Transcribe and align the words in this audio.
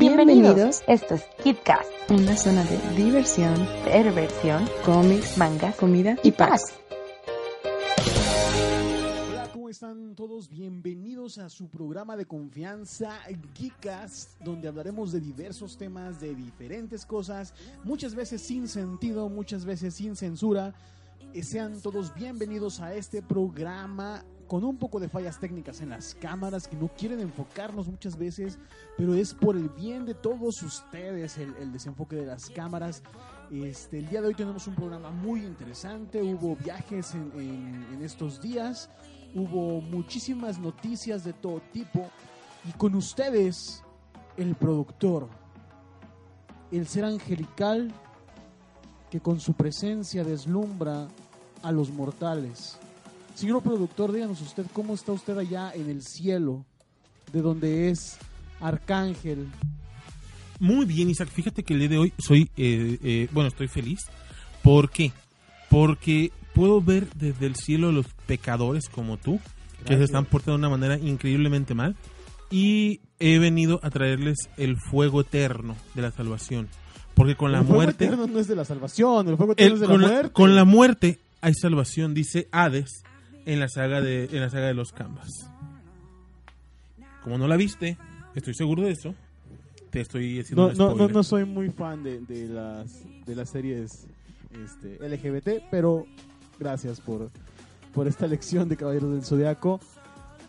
Bienvenidos. 0.00 0.82
Esto 0.86 1.14
es 1.14 1.24
KidCast, 1.42 1.90
Una 2.10 2.36
zona 2.36 2.64
de 2.64 2.78
diversión, 2.96 3.54
perversión, 3.84 4.66
cómics, 4.84 5.36
mangas 5.36 5.74
comida 5.76 6.16
y 6.22 6.30
paz. 6.30 6.72
Hola, 9.28 9.50
¿cómo 9.52 9.68
están 9.68 10.14
todos? 10.14 10.48
Bienvenidos 10.48 11.38
a 11.38 11.48
su 11.48 11.68
programa 11.68 12.16
de 12.16 12.24
confianza 12.24 13.18
Geekas, 13.54 14.36
donde 14.44 14.68
hablaremos 14.68 15.12
de 15.12 15.20
diversos 15.20 15.76
temas, 15.76 16.20
de 16.20 16.34
diferentes 16.34 17.04
cosas, 17.04 17.52
muchas 17.84 18.14
veces 18.14 18.40
sin 18.40 18.68
sentido, 18.68 19.28
muchas 19.28 19.64
veces 19.64 19.94
sin 19.94 20.16
censura. 20.16 20.72
Eh, 21.34 21.42
Sean 21.42 21.80
todos 21.80 22.14
bienvenidos 22.14 22.80
a 22.80 22.94
este 22.94 23.22
programa 23.22 24.24
con 24.50 24.64
un 24.64 24.78
poco 24.78 24.98
de 24.98 25.08
fallas 25.08 25.38
técnicas 25.38 25.80
en 25.80 25.90
las 25.90 26.16
cámaras 26.16 26.66
que 26.66 26.74
no 26.74 26.88
quieren 26.88 27.20
enfocarnos 27.20 27.86
muchas 27.86 28.18
veces, 28.18 28.58
pero 28.96 29.14
es 29.14 29.32
por 29.32 29.54
el 29.56 29.68
bien 29.68 30.04
de 30.04 30.14
todos 30.14 30.60
ustedes 30.64 31.38
el, 31.38 31.70
desenfoque 31.70 32.16
de 32.16 32.26
las 32.26 32.50
cámaras. 32.50 33.04
Este, 33.52 34.00
el 34.00 34.08
día 34.08 34.20
de 34.20 34.26
hoy 34.26 34.34
tenemos 34.34 34.66
un 34.66 34.74
programa 34.74 35.12
muy 35.12 35.44
interesante, 35.44 36.20
hubo 36.20 36.56
viajes 36.56 37.14
en 37.14 38.00
estos 38.02 38.42
días, 38.42 38.90
hubo 39.36 39.80
muchísimas 39.80 40.58
noticias 40.58 41.22
de 41.22 41.32
todo 41.32 41.62
tipo 41.72 42.10
y 42.68 42.72
con 42.72 42.96
ustedes 42.96 43.84
el 44.36 44.56
productor, 44.56 45.28
el 46.72 46.88
ser 46.88 47.04
angelical 47.04 47.94
que 49.12 49.20
con 49.20 49.38
su 49.38 49.52
presencia 49.52 50.24
deslumbra 50.24 51.06
a 51.62 51.70
los 51.70 51.92
mortales. 51.92 52.80
Señor 53.40 53.62
productor, 53.62 54.12
díganos 54.12 54.38
usted 54.42 54.66
cómo 54.74 54.92
está 54.92 55.12
usted 55.12 55.38
allá 55.38 55.72
en 55.74 55.88
el 55.88 56.02
cielo, 56.02 56.66
de 57.32 57.40
donde 57.40 57.88
es 57.88 58.18
arcángel. 58.60 59.46
Muy 60.58 60.84
bien, 60.84 61.08
Isaac. 61.08 61.30
Fíjate 61.30 61.62
que 61.62 61.72
el 61.72 61.80
día 61.80 61.88
de 61.88 61.96
hoy 61.96 62.12
soy, 62.18 62.50
eh, 62.58 62.98
eh, 63.02 63.28
bueno, 63.32 63.48
estoy 63.48 63.68
feliz. 63.68 64.00
¿Por 64.62 64.90
qué? 64.90 65.10
Porque 65.70 66.32
puedo 66.54 66.82
ver 66.82 67.08
desde 67.14 67.46
el 67.46 67.56
cielo 67.56 67.88
a 67.88 67.92
los 67.92 68.08
pecadores 68.26 68.90
como 68.90 69.16
tú, 69.16 69.40
que 69.86 69.96
se 69.96 70.04
están 70.04 70.26
portando 70.26 70.58
de 70.58 70.58
una 70.58 70.76
manera 70.76 70.98
increíblemente 70.98 71.72
mal. 71.72 71.96
Y 72.50 73.00
he 73.20 73.38
venido 73.38 73.80
a 73.82 73.88
traerles 73.88 74.36
el 74.58 74.76
fuego 74.90 75.22
eterno 75.22 75.76
de 75.94 76.02
la 76.02 76.10
salvación. 76.10 76.68
Porque 77.14 77.36
con 77.36 77.52
la 77.52 77.60
el 77.60 77.64
fuego 77.64 77.84
muerte... 77.84 78.04
eterno 78.04 78.26
no 78.26 78.38
es 78.38 78.48
de 78.48 78.56
la 78.56 78.66
salvación, 78.66 79.28
el 79.30 79.38
fuego 79.38 79.54
el- 79.56 79.64
eterno 79.66 79.74
es 79.76 79.80
de 79.80 79.86
la 79.88 79.94
la, 79.94 80.08
muerte. 80.14 80.32
con 80.34 80.54
la 80.54 80.64
muerte 80.66 81.18
hay 81.40 81.54
salvación, 81.54 82.12
dice 82.12 82.46
Hades 82.52 83.02
en 83.46 83.60
la 83.60 83.68
saga 83.68 84.00
de, 84.00 84.24
en 84.24 84.40
la 84.40 84.50
saga 84.50 84.66
de 84.66 84.74
los 84.74 84.92
Canvas. 84.92 85.50
Como 87.22 87.38
no 87.38 87.46
la 87.46 87.56
viste, 87.56 87.98
estoy 88.34 88.54
seguro 88.54 88.82
de 88.82 88.92
eso. 88.92 89.14
Te 89.90 90.00
estoy 90.00 90.40
haciendo 90.40 90.72
no, 90.72 90.72
un 90.72 90.78
no, 90.78 90.94
no, 90.94 91.08
no 91.08 91.22
soy 91.22 91.44
muy 91.44 91.70
fan 91.70 92.02
de, 92.02 92.20
de 92.20 92.46
las 92.46 93.04
de 93.26 93.34
las 93.34 93.50
series 93.50 94.06
este, 94.50 94.98
LGBT, 95.08 95.64
pero 95.70 96.06
gracias 96.58 97.00
por, 97.00 97.30
por 97.92 98.06
esta 98.06 98.26
lección 98.26 98.68
de 98.68 98.76
Caballeros 98.76 99.12
del 99.12 99.24
Zodiaco. 99.24 99.80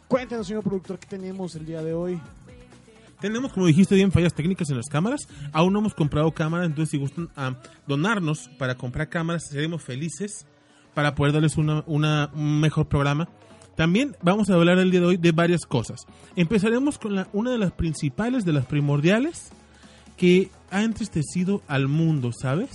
Cuéntanos, 0.08 0.47
señor 0.47 0.63
productor, 0.63 1.00
qué 1.00 1.08
tenemos 1.08 1.56
el 1.56 1.66
día 1.66 1.81
de 1.81 1.94
hoy. 1.94 2.19
Tenemos, 3.19 3.53
como 3.53 3.68
dijiste 3.68 3.96
bien, 3.96 4.12
fallas 4.12 4.34
técnicas 4.34 4.69
en 4.72 4.78
las 4.78 4.88
cámaras. 4.88 5.28
Aún 5.53 5.73
no 5.73 5.79
hemos 5.79 5.94
comprado 5.94 6.31
cámaras, 6.31 6.68
entonces 6.68 6.90
si 6.90 6.97
gustan 6.97 7.29
ah, 7.35 7.56
donarnos 7.88 8.50
para 8.58 8.75
comprar 8.75 9.09
cámaras, 9.09 9.47
seremos 9.47 9.84
felices 9.84 10.46
para 10.94 11.16
poder 11.16 11.34
darles 11.34 11.57
una, 11.57 11.84
una- 11.88 12.29
un 12.34 12.59
mejor 12.59 12.88
programa. 12.88 13.29
También 13.75 14.16
vamos 14.22 14.50
a 14.50 14.56
hablar 14.56 14.78
el 14.79 14.91
día 14.91 15.00
de 15.00 15.06
hoy 15.07 15.18
de 15.18 15.31
varias 15.31 15.66
cosas. 15.66 16.02
Empezaremos 16.35 16.97
con 17.00 17.16
la, 17.16 17.28
una 17.34 17.52
de 17.52 17.57
las 17.57 17.72
principales, 17.72 18.44
de 18.46 18.53
las 18.53 18.66
primordiales, 18.66 19.50
que 20.18 20.50
ha 20.69 20.84
entristecido 20.84 21.62
al 21.68 21.88
mundo, 21.88 22.31
¿sabes? 22.31 22.69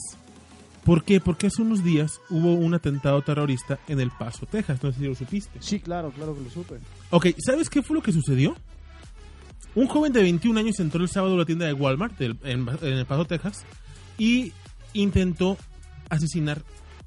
¿Por 0.85 1.05
qué? 1.05 1.21
Porque 1.21 1.49
hace 1.49 1.63
unos 1.63 1.83
días 1.85 2.21
hubo 2.31 2.55
un 2.55 2.73
atentado 2.75 3.21
terrorista 3.23 3.79
en 3.89 4.01
El 4.01 4.11
Paso, 4.11 4.47
Texas. 4.47 4.83
No 4.83 4.93
sé 4.93 5.01
si 5.01 5.05
lo 5.07 5.15
supiste. 5.15 5.59
Sí, 5.61 5.81
claro, 5.81 6.11
claro 6.11 6.35
que 6.35 6.43
lo 6.45 6.51
supe. 6.51 6.77
Ok, 7.11 7.27
¿sabes 7.39 7.69
qué 7.69 7.83
fue 7.83 7.97
lo 7.97 8.03
que 8.03 8.13
sucedió? 8.13 8.55
Un 9.75 9.89
joven 9.89 10.13
de 10.13 10.23
21 10.23 10.59
años 10.59 10.81
entró 10.81 11.03
el 11.03 11.09
sábado 11.09 11.35
a 11.35 11.39
la 11.39 11.45
tienda 11.45 11.67
de 11.67 11.73
Walmart 11.75 12.19
en, 12.21 12.39
en 12.45 12.69
El 12.95 13.05
Paso, 13.05 13.27
Texas, 13.27 13.65
y 14.17 14.53
intentó 14.95 15.59
asesinar, 16.09 16.63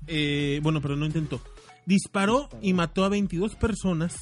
eh, 0.09 0.59
bueno, 0.61 0.81
pero 0.81 0.95
no 0.95 1.05
intentó, 1.05 1.39
disparó 1.85 2.49
y 2.61 2.73
mató 2.73 3.05
a 3.05 3.09
22 3.09 3.55
personas 3.55 4.15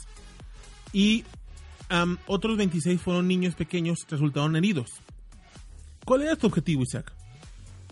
y 0.94 1.24
otros 2.28 2.58
26 2.58 3.02
fueron 3.02 3.28
niños 3.28 3.56
pequeños, 3.56 4.00
resultaron 4.09 4.56
heridos. 4.56 4.92
¿Cuál 6.06 6.24
era 6.24 6.36
tu 6.36 6.48
objetivo, 6.48 6.84
Isaac? 6.84 7.14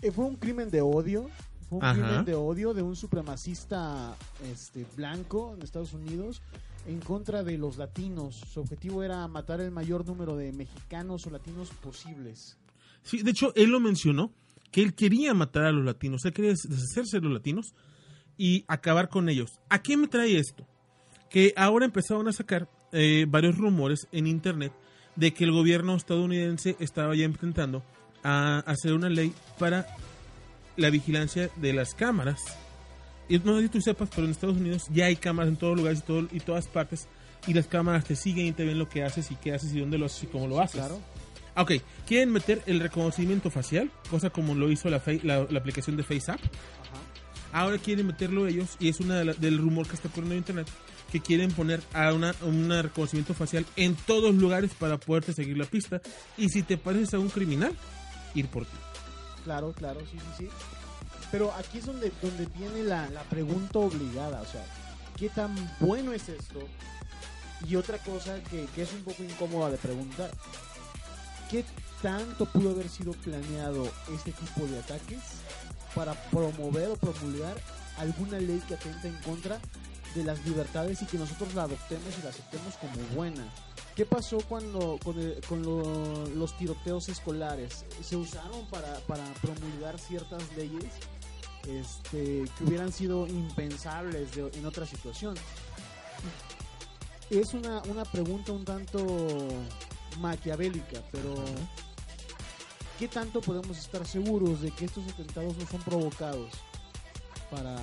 Eh, 0.02 0.10
fue 0.10 0.24
un 0.24 0.36
crimen 0.36 0.70
de 0.70 0.80
odio. 0.82 1.30
Fue 1.68 1.78
un 1.78 1.84
Ajá. 1.84 1.94
crimen 1.94 2.24
de 2.24 2.34
odio 2.34 2.74
de 2.74 2.82
un 2.82 2.94
supremacista 2.94 4.16
este, 4.44 4.86
blanco 4.96 5.54
en 5.54 5.62
Estados 5.62 5.92
Unidos 5.92 6.40
en 6.86 7.00
contra 7.00 7.42
de 7.42 7.58
los 7.58 7.76
latinos. 7.76 8.36
Su 8.36 8.60
objetivo 8.60 9.02
era 9.02 9.26
matar 9.28 9.60
el 9.60 9.70
mayor 9.70 10.06
número 10.06 10.36
de 10.36 10.52
mexicanos 10.52 11.26
o 11.26 11.30
latinos 11.30 11.70
posibles. 11.82 12.56
Sí, 13.02 13.22
de 13.22 13.30
hecho, 13.32 13.52
él 13.56 13.70
lo 13.70 13.80
mencionó, 13.80 14.30
que 14.70 14.82
él 14.82 14.94
quería 14.94 15.32
matar 15.34 15.64
a 15.64 15.72
los 15.72 15.84
latinos, 15.84 16.24
él 16.24 16.32
quería 16.32 16.50
des- 16.50 16.68
deshacerse 16.68 17.18
de 17.18 17.22
los 17.24 17.32
latinos 17.32 17.74
y 18.36 18.64
acabar 18.68 19.08
con 19.08 19.28
ellos. 19.28 19.60
¿A 19.68 19.80
qué 19.80 19.96
me 19.96 20.08
trae 20.08 20.38
esto? 20.38 20.66
Que 21.30 21.52
ahora 21.56 21.84
empezaron 21.86 22.28
a 22.28 22.32
sacar 22.32 22.68
eh, 22.92 23.26
varios 23.28 23.56
rumores 23.56 24.06
en 24.12 24.26
internet 24.26 24.72
de 25.16 25.32
que 25.32 25.44
el 25.44 25.52
gobierno 25.52 25.96
estadounidense 25.96 26.76
estaba 26.78 27.14
ya 27.16 27.24
intentando 27.24 27.82
a 28.22 28.58
hacer 28.60 28.92
una 28.92 29.08
ley 29.08 29.32
para 29.58 29.86
la 30.76 30.90
vigilancia 30.90 31.48
de 31.56 31.72
las 31.72 31.94
cámaras. 31.94 32.40
Y 33.28 33.38
no 33.38 33.56
sé 33.56 33.62
si 33.62 33.68
tú 33.70 33.80
sepas, 33.80 34.08
pero 34.10 34.24
en 34.24 34.30
Estados 34.30 34.56
Unidos 34.56 34.84
ya 34.92 35.06
hay 35.06 35.16
cámaras 35.16 35.50
en 35.50 35.56
todos 35.56 35.76
lugares 35.76 36.04
y, 36.32 36.36
y 36.36 36.40
todas 36.40 36.68
partes. 36.68 37.08
Y 37.46 37.54
las 37.54 37.66
cámaras 37.66 38.04
te 38.04 38.14
siguen 38.14 38.46
y 38.46 38.52
te 38.52 38.64
ven 38.64 38.78
lo 38.78 38.88
que 38.88 39.02
haces 39.04 39.30
y 39.30 39.36
qué 39.36 39.52
haces 39.54 39.72
y 39.74 39.80
dónde 39.80 39.98
lo 39.98 40.06
haces 40.06 40.24
y 40.24 40.26
cómo 40.26 40.46
lo 40.48 40.60
haces. 40.60 40.76
Claro. 40.80 41.00
Ok, 41.56 41.72
quieren 42.06 42.30
meter 42.32 42.62
el 42.66 42.80
reconocimiento 42.80 43.50
facial, 43.50 43.90
cosa 44.10 44.30
como 44.30 44.54
lo 44.54 44.70
hizo 44.70 44.90
la, 44.90 45.00
la, 45.22 45.46
la 45.48 45.58
aplicación 45.58 45.96
de 45.96 46.02
FaceApp. 46.02 46.40
Ahora 47.52 47.78
quieren 47.78 48.06
meterlo 48.06 48.46
ellos 48.46 48.76
y 48.78 48.88
es 48.88 49.00
una 49.00 49.16
de 49.18 49.24
la- 49.24 49.32
del 49.34 49.56
rumor 49.58 49.86
que 49.88 49.94
está 49.94 50.08
corriendo 50.08 50.34
en 50.34 50.38
internet 50.38 50.68
que 51.10 51.20
quieren 51.20 51.52
poner 51.52 51.80
a 51.94 52.12
una, 52.12 52.34
un 52.42 52.68
reconocimiento 52.68 53.32
facial 53.32 53.64
en 53.76 53.94
todos 53.94 54.34
lugares 54.34 54.72
para 54.78 54.98
poderte 54.98 55.32
seguir 55.32 55.56
la 55.56 55.64
pista 55.64 56.02
y 56.36 56.48
si 56.48 56.62
te 56.64 56.76
pareces 56.76 57.14
a 57.14 57.18
un 57.20 57.28
criminal, 57.28 57.72
ir 58.34 58.48
por 58.48 58.64
ti. 58.66 58.76
Claro, 59.44 59.72
claro, 59.72 60.00
sí, 60.10 60.18
sí, 60.18 60.44
sí. 60.44 60.48
Pero 61.30 61.52
aquí 61.54 61.78
es 61.78 61.86
donde, 61.86 62.12
donde 62.20 62.46
viene 62.58 62.82
la, 62.82 63.08
la 63.10 63.22
pregunta 63.22 63.78
obligada, 63.78 64.42
o 64.42 64.46
sea, 64.46 64.64
¿qué 65.16 65.28
tan 65.30 65.54
bueno 65.80 66.12
es 66.12 66.28
esto? 66.28 66.58
Y 67.66 67.76
otra 67.76 67.98
cosa 67.98 68.42
que, 68.50 68.66
que 68.74 68.82
es 68.82 68.92
un 68.92 69.02
poco 69.02 69.22
incómoda 69.22 69.70
de 69.70 69.78
preguntar, 69.78 70.30
¿qué 71.50 71.64
tanto 72.02 72.46
pudo 72.46 72.70
haber 72.70 72.88
sido 72.88 73.12
planeado 73.12 73.88
este 74.14 74.32
tipo 74.32 74.66
de 74.66 74.78
ataques 74.78 75.18
para 75.94 76.14
promover 76.30 76.90
o 76.90 76.96
promulgar 76.96 77.56
alguna 77.98 78.38
ley 78.38 78.62
que 78.68 78.74
atenta 78.74 79.08
en 79.08 79.16
contra 79.22 79.58
de 80.14 80.24
las 80.24 80.44
libertades 80.46 81.02
y 81.02 81.06
que 81.06 81.18
nosotros 81.18 81.54
la 81.54 81.64
adoptemos 81.64 82.18
y 82.18 82.22
la 82.22 82.30
aceptemos 82.30 82.74
como 82.76 82.96
buena? 83.14 83.44
¿Qué 83.94 84.04
pasó 84.04 84.38
cuando 84.46 84.98
con, 85.02 85.62
los 86.38 86.56
tiroteos 86.58 87.08
escolares? 87.08 87.86
¿Se 88.02 88.16
usaron 88.16 88.66
para, 88.68 89.00
promulgar 89.40 89.98
ciertas 89.98 90.42
leyes 90.54 90.92
este, 91.66 92.44
que 92.58 92.64
hubieran 92.64 92.92
sido 92.92 93.26
impensables 93.26 94.28
en 94.36 94.66
otra 94.66 94.84
situación? 94.84 95.34
Es 97.30 97.54
una, 97.54 97.82
una 97.84 98.04
pregunta 98.04 98.52
un 98.52 98.64
tanto 98.66 99.48
maquiavélica, 100.20 101.00
pero 101.12 101.34
¿qué 102.98 103.08
tanto 103.08 103.40
podemos 103.40 103.76
estar 103.78 104.06
seguros 104.06 104.60
de 104.62 104.70
que 104.70 104.84
estos 104.86 105.06
atentados 105.08 105.56
no 105.56 105.66
son 105.66 105.80
provocados 105.82 106.50
para, 107.50 107.76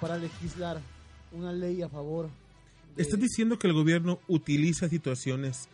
para 0.00 0.16
legislar 0.18 0.80
una 1.32 1.52
ley 1.52 1.82
a 1.82 1.88
favor? 1.88 2.28
de- 2.96 3.02
Estás 3.02 3.20
diciendo 3.20 3.58
que 3.58 3.66
el 3.66 3.72
gobierno 3.74 4.18
utiliza 4.28 4.88
situaciones 4.88 5.68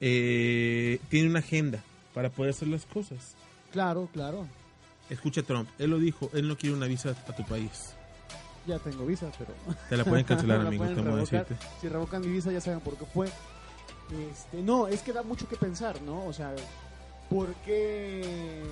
eh, 0.00 0.98
tiene 1.08 1.30
una 1.30 1.38
agenda 1.40 1.82
para 2.14 2.30
poder 2.30 2.50
hacer 2.50 2.68
las 2.68 2.84
cosas. 2.86 3.34
Claro, 3.72 4.08
claro. 4.12 4.46
Escucha 5.08 5.42
Trump, 5.42 5.68
él 5.78 5.90
lo 5.90 5.98
dijo, 5.98 6.30
él 6.34 6.48
no 6.48 6.56
quiere 6.56 6.74
una 6.74 6.86
visa 6.86 7.10
a 7.10 7.32
tu 7.36 7.44
país. 7.46 7.92
Ya 8.66 8.78
tengo 8.80 9.06
visa, 9.06 9.30
pero... 9.38 9.54
Te 9.88 9.96
la 9.96 10.04
pueden 10.04 10.24
cancelar, 10.24 10.60
amigo, 10.66 10.84
te. 11.24 11.46
Si 11.80 11.88
revocan 11.88 12.20
mi 12.22 12.26
visa 12.28 12.50
ya 12.50 12.60
saben 12.60 12.80
por 12.80 12.96
qué 12.98 13.04
fue. 13.06 13.28
Este, 14.10 14.62
no, 14.62 14.86
es 14.86 15.02
que 15.02 15.12
da 15.12 15.22
mucho 15.22 15.48
que 15.48 15.56
pensar, 15.56 16.00
¿no? 16.02 16.26
O 16.26 16.32
sea, 16.32 16.54
¿por 17.28 17.52
qué 17.64 18.62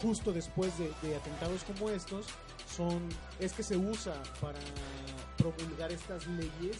justo 0.00 0.32
después 0.32 0.72
de, 0.78 0.90
de 1.06 1.16
atentados 1.16 1.62
como 1.64 1.90
estos 1.90 2.26
son 2.74 3.00
es 3.38 3.52
que 3.52 3.62
se 3.62 3.76
usa 3.76 4.14
para 4.40 4.58
promulgar 5.36 5.92
estas 5.92 6.26
leyes 6.28 6.78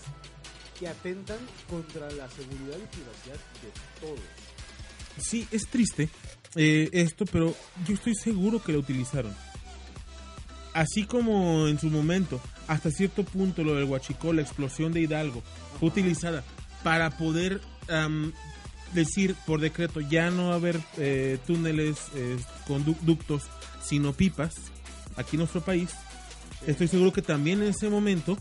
que 0.79 0.89
atentan 0.89 1.39
contra 1.69 2.11
la 2.13 2.29
seguridad 2.31 2.79
y 2.79 2.87
privacidad 2.87 3.35
de 3.35 4.01
todos? 4.01 4.21
Sí, 5.19 5.47
es 5.51 5.67
triste 5.69 6.09
eh, 6.57 6.89
esto, 6.93 7.25
pero 7.27 7.55
yo 7.87 7.95
estoy 7.95 8.15
seguro 8.15 8.63
que 8.63 8.73
lo 8.73 8.79
utilizaron. 8.79 9.35
Así 10.73 11.05
como 11.05 11.67
en 11.67 11.79
su 11.79 11.89
momento, 11.89 12.41
hasta 12.69 12.91
cierto 12.91 13.25
punto 13.25 13.65
lo 13.65 13.75
del 13.75 13.85
Huachicol, 13.85 14.37
la 14.37 14.43
explosión 14.43 14.93
de 14.93 15.01
Hidalgo, 15.01 15.43
fue 15.79 15.89
utilizada 15.89 16.45
para 16.83 17.11
poder 17.11 17.61
am, 17.91 18.33
decir 18.95 19.35
por 19.47 19.61
decreto 19.61 20.01
ya 20.01 20.31
no 20.31 20.49
va 20.49 20.53
a 20.55 20.57
haber 20.57 20.81
eh, 20.99 21.39
túneles, 21.47 21.99
eh, 22.15 22.37
conductos, 22.67 23.45
sino 23.83 24.13
pipas 24.13 24.55
aquí 25.17 25.37
en 25.37 25.41
nuestro 25.41 25.61
país. 25.61 25.91
Estoy 26.67 26.89
seguro 26.89 27.13
que 27.13 27.23
también 27.23 27.63
en 27.63 27.69
ese 27.69 27.89
momento 27.89 28.37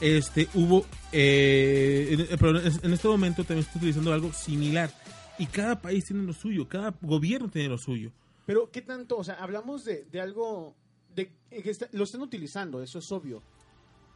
este 0.00 0.48
hubo 0.54 0.86
eh, 1.12 2.26
en, 2.30 2.38
pero 2.38 2.58
en- 2.60 2.92
este 2.92 3.08
momento 3.08 3.44
también 3.44 3.66
está 3.66 3.78
utilizando 3.78 4.12
algo 4.12 4.32
similar 4.32 4.90
y 5.38 5.46
cada 5.46 5.80
país 5.80 6.04
tiene 6.06 6.22
lo 6.22 6.32
suyo 6.32 6.66
cada 6.68 6.94
gobierno 7.02 7.48
tiene 7.50 7.68
lo 7.68 7.78
suyo 7.78 8.10
Pero, 8.46 8.70
¿qué 8.70 8.80
tanto? 8.82 9.16
O 9.18 9.24
sea, 9.24 9.34
hablamos 9.34 9.84
de, 9.84 10.04
de 10.10 10.20
algo 10.20 10.74
de 11.14 11.30
que 11.50 11.70
está- 11.70 11.88
lo 11.92 12.04
están 12.04 12.22
utilizando, 12.22 12.82
eso 12.82 12.98
es 12.98 13.12
obvio. 13.12 13.42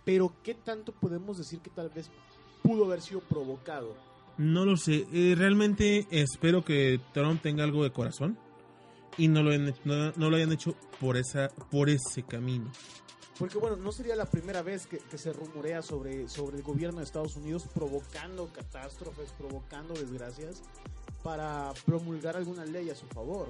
Pero, 0.05 0.33
¿qué 0.43 0.55
tanto 0.55 0.93
podemos 0.93 1.39
decir 1.39 1.61
que 1.61 1.71
tal 1.71 1.89
vez 1.91 2.11
pudo 2.63 2.85
haber 2.87 3.01
sido 3.01 3.21
provocado? 3.21 3.95
No 4.39 4.65
lo 4.65 4.77
sé. 4.77 5.07
Eh, 5.13 5.35
realmente 5.37 6.07
espero 6.11 6.65
que 6.65 7.01
Trump 7.13 7.41
tenga 7.43 7.65
algo 7.65 7.83
de 7.85 7.91
corazón 7.93 8.39
y 9.17 9.29
no 9.29 9.43
lo 9.43 9.51
hayan, 9.51 9.75
no, 9.85 10.13
no 10.17 10.31
lo 10.31 10.37
hayan 10.37 10.53
hecho 10.53 10.75
por 11.01 11.17
esa 11.17 11.49
por 11.71 11.89
ese 11.91 12.23
camino. 12.25 12.71
Porque, 13.39 13.59
bueno, 13.59 13.77
no 13.77 13.91
sería 13.91 14.15
la 14.15 14.27
primera 14.27 14.63
vez 14.63 14.87
que, 14.87 14.99
que 14.99 15.19
se 15.19 15.33
rumorea 15.33 15.83
sobre, 15.83 16.29
sobre 16.29 16.57
el 16.59 16.63
gobierno 16.63 16.99
de 16.99 17.05
Estados 17.05 17.35
Unidos 17.35 17.65
provocando 17.75 18.49
catástrofes, 18.53 19.33
provocando 19.37 19.93
desgracias 19.95 20.63
para 21.25 21.73
promulgar 21.85 22.37
alguna 22.37 22.65
ley 22.65 22.91
a 22.91 22.95
su 22.95 23.07
favor. 23.07 23.49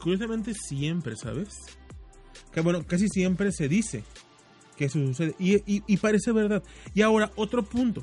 curiosamente 0.00 0.52
siempre 0.54 1.16
sabes 1.16 1.54
que 2.52 2.60
bueno 2.60 2.84
casi 2.86 3.08
siempre 3.08 3.52
se 3.52 3.68
dice 3.68 4.04
que 4.76 4.86
eso 4.86 4.98
sucede. 4.98 5.34
Y, 5.38 5.56
y- 5.76 5.82
y 5.86 5.96
parece 5.98 6.32
verdad. 6.32 6.62
Y 6.94 7.02
ahora 7.02 7.30
otro 7.36 7.62
punto 7.62 8.02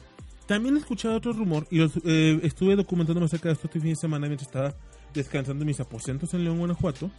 también 0.49 0.75
he 0.75 0.79
escuchado 0.79 1.15
otro 1.15 1.31
rumor 1.31 1.65
y 1.71 1.77
los, 1.77 1.93
eh, 2.03 2.39
estuve 2.43 2.75
documentándome 2.75 3.27
acerca 3.27 3.47
de 3.49 3.53
esto 3.53 3.67
este 3.67 3.79
fin 3.79 3.91
de 3.91 3.95
semana 3.95 4.27
mientras 4.27 4.47
estaba 4.49 4.75
descansando 5.13 5.63
en 5.63 5.67
mis 5.67 5.79
aposentos 5.79 6.33
en 6.33 6.43
León 6.43 6.57
Guanajuato 6.57 7.09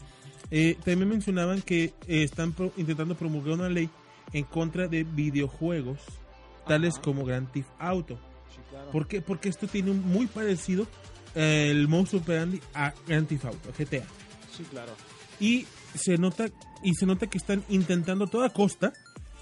Eh, 0.51 0.77
también 0.85 1.09
mencionaban 1.09 1.63
que 1.63 1.85
eh, 2.09 2.25
están 2.25 2.53
pro- 2.53 2.73
intentando 2.77 3.15
promulgar 3.15 3.55
una 3.55 3.69
ley 3.69 3.89
en 4.33 4.43
contra 4.45 4.89
de 4.89 5.05
videojuegos 5.05 5.99
tales 6.67 6.95
Ajá. 6.95 7.03
como 7.03 7.25
Grand 7.25 7.51
Theft 7.53 7.69
Auto 7.79 8.19
Sí, 8.55 8.59
claro. 8.69 8.91
¿Por 8.91 9.07
qué? 9.07 9.21
Porque 9.23 9.49
esto 9.49 9.69
tiene 9.69 9.93
un 9.93 10.01
muy 10.05 10.27
parecido 10.27 10.87
eh, 11.37 11.69
el 11.71 11.87
modus 11.87 12.15
operandi 12.15 12.61
a 12.75 12.93
Grand 13.07 13.29
Theft 13.29 13.45
Auto, 13.45 13.69
GTA. 13.79 14.03
Sí, 14.57 14.65
claro. 14.71 14.93
Y 15.39 15.67
se 15.95 16.19
nota 16.19 16.49
y 16.83 16.95
se 16.95 17.07
nota 17.07 17.29
que 17.29 17.39
están 17.39 17.63
intentando 17.69 18.25
a 18.25 18.29
toda 18.29 18.51
costa 18.51 18.93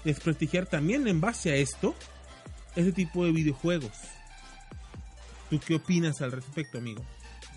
desprestigiar 0.05 0.67
también 0.67 1.07
en 1.07 1.19
base 1.21 1.51
a 1.51 1.55
esto 1.55 1.95
ese 2.79 2.91
tipo 2.91 3.25
de 3.25 3.31
videojuegos. 3.31 3.91
¿Tú 5.49 5.59
qué 5.59 5.75
opinas 5.75 6.21
al 6.21 6.31
respecto, 6.31 6.77
amigo? 6.77 7.03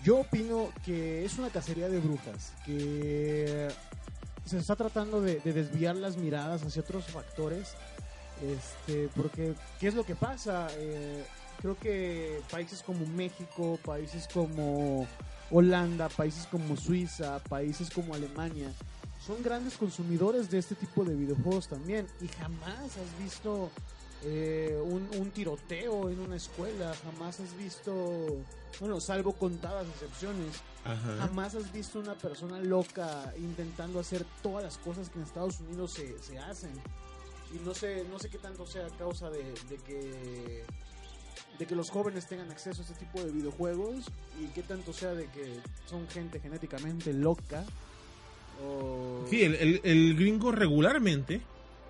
Yo 0.03 0.19
opino 0.19 0.69
que 0.83 1.23
es 1.23 1.37
una 1.37 1.49
cacería 1.49 1.87
de 1.87 1.99
brujas, 1.99 2.53
que 2.65 3.69
se 4.45 4.57
está 4.57 4.75
tratando 4.75 5.21
de, 5.21 5.39
de 5.39 5.53
desviar 5.53 5.95
las 5.95 6.17
miradas 6.17 6.63
hacia 6.63 6.81
otros 6.81 7.05
factores, 7.05 7.75
este, 8.41 9.09
porque 9.15 9.53
¿qué 9.79 9.87
es 9.87 9.93
lo 9.93 10.03
que 10.03 10.15
pasa? 10.15 10.67
Eh, 10.77 11.23
creo 11.61 11.77
que 11.77 12.41
países 12.51 12.81
como 12.81 13.05
México, 13.05 13.79
países 13.85 14.27
como 14.33 15.07
Holanda, 15.49 16.09
países 16.09 16.47
como 16.47 16.75
Suiza, 16.75 17.39
países 17.47 17.89
como 17.89 18.13
Alemania, 18.13 18.69
son 19.25 19.41
grandes 19.41 19.77
consumidores 19.77 20.49
de 20.49 20.57
este 20.57 20.75
tipo 20.75 21.05
de 21.05 21.15
videojuegos 21.15 21.69
también, 21.69 22.07
y 22.19 22.27
jamás 22.27 22.97
has 22.97 23.23
visto 23.23 23.71
eh, 24.25 24.79
un, 24.83 25.07
un 25.17 25.31
tiroteo 25.31 26.09
en 26.09 26.19
una 26.19 26.35
escuela, 26.35 26.93
jamás 27.03 27.39
has 27.39 27.55
visto, 27.57 28.37
bueno, 28.79 28.99
salvo 28.99 29.33
contadas 29.33 29.85
excepciones, 29.87 30.61
Ajá. 30.85 31.17
jamás 31.19 31.55
has 31.55 31.71
visto 31.73 31.99
una 31.99 32.15
persona 32.15 32.59
loca 32.59 33.33
intentando 33.37 33.99
hacer 33.99 34.25
todas 34.41 34.63
las 34.63 34.77
cosas 34.77 35.09
que 35.09 35.19
en 35.19 35.25
Estados 35.25 35.59
Unidos 35.59 35.91
se, 35.93 36.17
se 36.19 36.37
hacen. 36.39 36.71
Y 37.53 37.59
no 37.65 37.73
sé, 37.73 38.05
no 38.09 38.17
sé 38.19 38.29
qué 38.29 38.37
tanto 38.39 38.65
sea 38.65 38.85
a 38.87 38.89
causa 38.97 39.29
de, 39.29 39.43
de 39.69 39.77
que 39.85 40.63
de 41.59 41.67
que 41.67 41.75
los 41.75 41.91
jóvenes 41.91 42.27
tengan 42.27 42.49
acceso 42.49 42.81
a 42.81 42.85
este 42.85 43.05
tipo 43.05 43.21
de 43.23 43.31
videojuegos 43.31 44.05
y 44.41 44.47
qué 44.55 44.63
tanto 44.63 44.91
sea 44.91 45.13
de 45.13 45.27
que 45.27 45.59
son 45.87 46.07
gente 46.09 46.39
genéticamente 46.39 47.13
loca 47.13 47.63
o 48.65 49.25
Sí, 49.29 49.43
el, 49.43 49.55
el- 49.55 49.81
el 49.83 50.15
gringo 50.15 50.51
regularmente, 50.51 51.41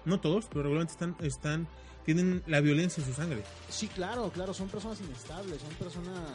no 0.05 0.19
todos, 0.19 0.45
pero 0.49 0.63
regularmente 0.63 0.91
están, 0.93 1.15
están, 1.21 1.67
tienen 2.05 2.43
la 2.47 2.61
violencia 2.61 3.01
en 3.01 3.09
su 3.09 3.15
sangre. 3.15 3.43
Sí, 3.69 3.87
claro, 3.87 4.31
claro, 4.31 4.53
son 4.53 4.69
personas 4.69 4.99
inestables, 5.01 5.61
son 5.61 5.73
personas 5.75 6.29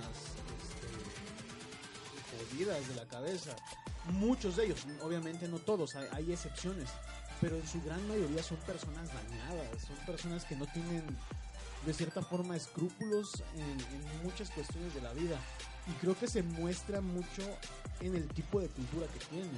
este, 0.64 2.50
jodidas 2.50 2.88
de 2.88 2.94
la 2.94 3.06
cabeza. 3.06 3.54
Muchos 4.06 4.56
de 4.56 4.66
ellos, 4.66 4.86
obviamente 5.02 5.46
no 5.48 5.58
todos, 5.58 5.94
hay, 5.94 6.32
excepciones, 6.32 6.88
pero 7.40 7.56
en 7.56 7.68
su 7.68 7.82
gran 7.82 8.06
mayoría 8.08 8.42
son 8.42 8.56
personas 8.58 9.08
dañadas, 9.12 9.82
son 9.86 9.96
personas 10.06 10.44
que 10.44 10.56
no 10.56 10.66
tienen 10.66 11.04
de 11.84 11.92
cierta 11.92 12.22
forma 12.22 12.56
escrúpulos 12.56 13.42
en, 13.54 13.76
muchas 14.24 14.50
cuestiones 14.50 14.94
de 14.94 15.02
la 15.02 15.12
vida. 15.12 15.38
Y 15.86 15.92
creo 16.00 16.18
que 16.18 16.26
se 16.26 16.42
muestra 16.42 17.00
mucho 17.00 17.42
en 18.00 18.14
el 18.14 18.26
tipo 18.28 18.60
de 18.60 18.68
cultura 18.68 19.06
que 19.08 19.20
tienen. 19.26 19.50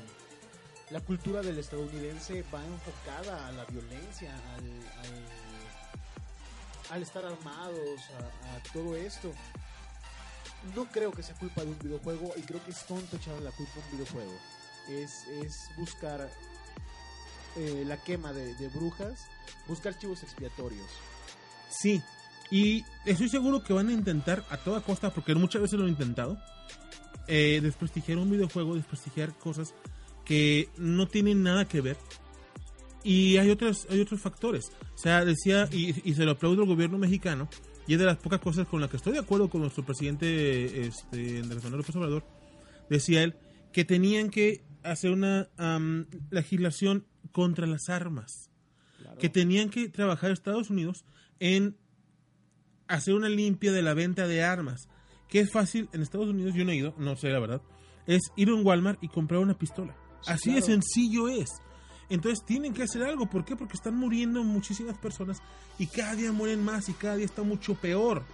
La 0.91 1.01
cultura 1.01 1.41
del 1.43 1.59
estadounidense 1.59 2.45
va 2.53 2.65
enfocada 2.65 3.47
a 3.47 3.53
la 3.53 3.65
violencia, 3.67 4.35
al 4.55 4.65
al 6.91 7.03
estar 7.03 7.25
armados, 7.25 8.01
a, 8.11 8.73
todo 8.73 8.97
esto. 8.97 9.33
No 10.75 10.85
creo 10.87 11.11
que 11.11 11.23
sea 11.23 11.35
culpa 11.37 11.63
de 11.63 11.71
un 11.71 11.79
videojuego 11.79 12.33
y 12.37 12.43
creo 12.43 12.63
que 12.65 12.73
es 12.73 12.85
tonto 12.85 13.17
echarle 13.17 13.43
la 13.43 13.53
culpa 13.53 13.73
a 13.77 13.85
un 13.85 13.93
videojuego. 13.93 14.33
Es, 14.89 15.27
es 15.29 15.71
buscar 15.77 16.29
eh, 17.57 17.85
la 17.87 17.97
quema 17.97 18.33
de, 18.33 18.69
brujas, 18.69 19.27
buscar 19.67 19.99
chivos 19.99 20.23
expiatorios. 20.23 20.89
Sí, 21.71 22.03
y 22.51 22.85
estoy 23.05 23.29
seguro 23.29 23.63
que 23.63 23.73
van 23.73 23.89
a 23.89 23.93
intentar 23.93 24.45
a 24.51 24.57
toda 24.57 24.81
costa, 24.81 25.11
porque 25.11 25.35
muchas 25.35 25.63
veces 25.63 25.79
lo 25.79 25.85
han 25.85 25.91
intentado, 25.91 26.39
eh, 27.27 27.61
desprestigiar 27.63 28.19
un 28.19 28.31
videojuego, 28.31 28.75
desprestigiar 28.75 29.33
cosas 29.39 29.75
que 30.25 30.69
no 30.77 31.09
tienen 31.09 31.43
nada 31.43 31.65
que 31.65 31.81
ver. 31.81 31.97
Y 33.03 33.39
hay 33.39 33.51
otros, 33.51 33.87
hay 33.91 34.01
otros 34.01 34.21
factores. 34.21 34.71
O 34.95 34.99
sea, 34.99 35.25
decía, 35.25 35.69
y, 35.73 36.09
y 36.09 36.15
se 36.15 36.25
lo 36.25 36.33
aplaudo 36.33 36.63
al 36.63 36.69
gobierno 36.69 36.99
mexicano, 36.99 37.49
y 37.87 37.95
es 37.95 37.99
de 37.99 38.07
las 38.07 38.19
pocas 38.19 38.41
cosas 38.41 38.69
con 38.69 38.81
las 38.81 38.91
que 38.91 38.99
estoy 38.99 39.15
de 39.15 39.21
acuerdo 39.21 39.49
con 39.49 39.63
nuestro 39.63 39.85
presidente 39.85 40.87
este, 40.87 41.41
Andrés 41.41 41.65
Manuel 41.65 41.79
López 41.79 41.97
Obrador, 41.97 42.25
decía 42.89 43.23
él, 43.23 43.35
que 43.73 43.85
tenían 43.85 44.31
que 44.31 44.63
hacer 44.83 45.11
una 45.11 45.49
am, 45.57 46.07
legislación 46.31 47.07
contra 47.33 47.67
las 47.67 47.89
armas 47.89 48.51
que 49.19 49.29
tenían 49.29 49.71
que 49.71 49.89
trabajar 49.89 50.31
Estados 50.31 50.71
Unidos 50.71 51.05
en 51.39 51.77
hacer 52.89 53.15
una 53.15 53.29
limpia 53.29 53.73
de 53.73 53.83
la 53.83 53.95
venta 53.95 54.27
de 54.27 54.43
armas. 54.43 54.89
Que 55.29 55.41
es 55.41 55.53
fácil 55.53 55.89
en 55.93 56.03
Estados 56.03 56.29
Unidos, 56.29 56.55
yo 56.55 56.65
no 56.65 56.73
he 56.73 56.77
ido, 56.77 56.95
no 56.99 57.15
sé 57.17 57.29
la 57.29 57.39
verdad, 57.39 57.63
es 58.07 58.21
ir 58.35 58.49
a 58.49 58.55
un 58.55 58.67
Walmart 58.67 59.03
y 59.03 59.09
comprar 59.09 59.41
una 59.41 59.57
pistola. 59.57 59.97
Sí, 60.23 60.33
Así 60.33 60.55
de 60.55 60.63
sencillo 60.63 61.29
es. 61.29 61.49
Entonces 62.11 62.45
tienen 62.45 62.75
que 62.75 62.83
hacer 62.83 63.03
algo. 63.05 63.27
¿Por 63.27 63.45
qué? 63.45 63.57
Porque 63.57 63.77
están 63.77 63.97
muriendo 63.97 64.43
muchísimas 64.45 64.99
personas 64.99 65.41
y 65.79 65.87
cada 65.87 66.15
día 66.15 66.33
mueren 66.33 66.63
más 66.63 66.89
y 66.89 66.93
cada 66.93 67.17
día 67.17 67.25
está 67.25 67.43
mucho 67.43 67.75
peor. 67.75 68.25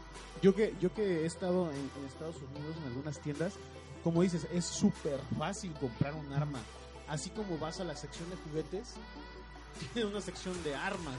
Yo 0.43 0.55
que, 0.55 0.75
yo 0.81 0.93
que 0.93 1.23
he 1.23 1.27
estado 1.27 1.71
en, 1.71 1.91
Estados 2.07 2.37
Unidos 2.37 2.77
en 2.81 2.89
algunas 2.89 3.21
tiendas, 3.21 3.53
como 4.03 4.23
dices, 4.23 4.47
es 4.53 4.65
súper 4.65 5.21
fácil 5.39 5.73
comprar 5.75 6.15
un 6.15 6.33
arma. 6.33 6.59
Así 7.09 7.31
como 7.31 7.59
vas 7.59 7.79
a 7.81 7.85
la 7.85 7.95
sección 7.97 8.29
de 8.31 8.37
juguetes, 8.37 8.95
tiene 9.93 10.09
una 10.09 10.21
sección 10.21 10.61
de 10.65 10.75
armas, 10.75 11.17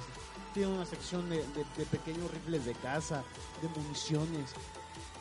tiene 0.53 0.71
una 0.73 0.85
sección 0.85 1.29
de- 1.29 1.43
de 1.77 1.85
pequeños 1.85 2.29
rifles 2.31 2.65
de 2.65 2.73
caza, 2.75 3.23
de 3.61 3.69
municiones. 3.79 4.51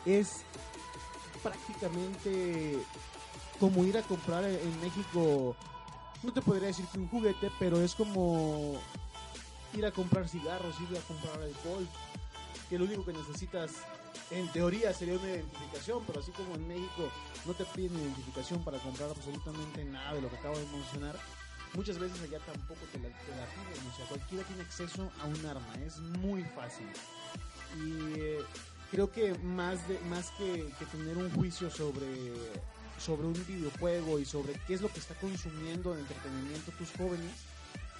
Es 0.06 0.40
prácticamente 1.42 2.78
como 3.60 3.84
ir 3.84 3.96
a 3.98 4.02
comprar 4.02 4.44
en 4.44 4.80
México, 4.80 5.56
no 6.22 6.32
te 6.32 6.42
podría 6.42 6.68
decir 6.68 6.86
que 6.86 6.98
un 6.98 7.08
juguete, 7.08 7.50
pero 7.58 7.80
es 7.80 7.94
como 7.94 8.80
ir 9.74 9.86
a 9.86 9.92
comprar 9.92 10.28
cigarros, 10.28 10.74
ir 10.80 10.96
a 10.96 11.00
comprar 11.02 11.40
alcohol, 11.40 11.86
que 12.68 12.78
lo 12.78 12.84
único 12.84 13.04
que 13.04 13.12
necesitas 13.12 13.72
en 14.30 14.48
teoría 14.48 14.92
sería 14.92 15.14
una 15.14 15.28
identificación, 15.28 16.02
pero 16.06 16.20
así 16.20 16.32
como 16.32 16.54
en 16.54 16.66
México 16.66 17.10
no 17.44 17.54
te 17.54 17.64
piden 17.66 18.00
identificación 18.00 18.64
para 18.64 18.78
comprar 18.78 19.10
absolutamente 19.10 19.84
nada 19.84 20.14
de 20.14 20.22
lo 20.22 20.30
que 20.30 20.36
acabo 20.36 20.58
de 20.58 20.66
mencionar, 20.66 21.16
muchas 21.74 21.98
veces 21.98 22.20
allá 22.22 22.38
tampoco 22.40 22.80
te 22.92 22.98
la, 22.98 23.08
te 23.08 23.30
la 23.30 23.46
piden, 23.46 23.90
o 23.92 23.96
sea, 23.96 24.06
cualquiera 24.06 24.44
tiene 24.44 24.62
acceso 24.62 25.10
a 25.20 25.26
un 25.26 25.46
arma, 25.46 25.74
es 25.84 25.98
muy 25.98 26.42
fácil. 26.42 26.88
Y 27.76 28.18
eh, 28.18 28.38
creo 28.90 29.12
que 29.12 29.34
más, 29.38 29.86
de, 29.86 29.98
más 30.00 30.30
que, 30.32 30.72
que 30.78 30.86
tener 30.86 31.16
un 31.18 31.30
juicio 31.30 31.70
sobre, 31.70 32.32
sobre 32.98 33.26
un 33.26 33.46
videojuego 33.46 34.18
y 34.18 34.24
sobre 34.24 34.54
qué 34.66 34.74
es 34.74 34.80
lo 34.80 34.92
que 34.92 35.00
está 35.00 35.14
consumiendo 35.14 35.94
de 35.94 36.00
entretenimiento 36.00 36.72
tus 36.72 36.90
jóvenes, 36.92 37.32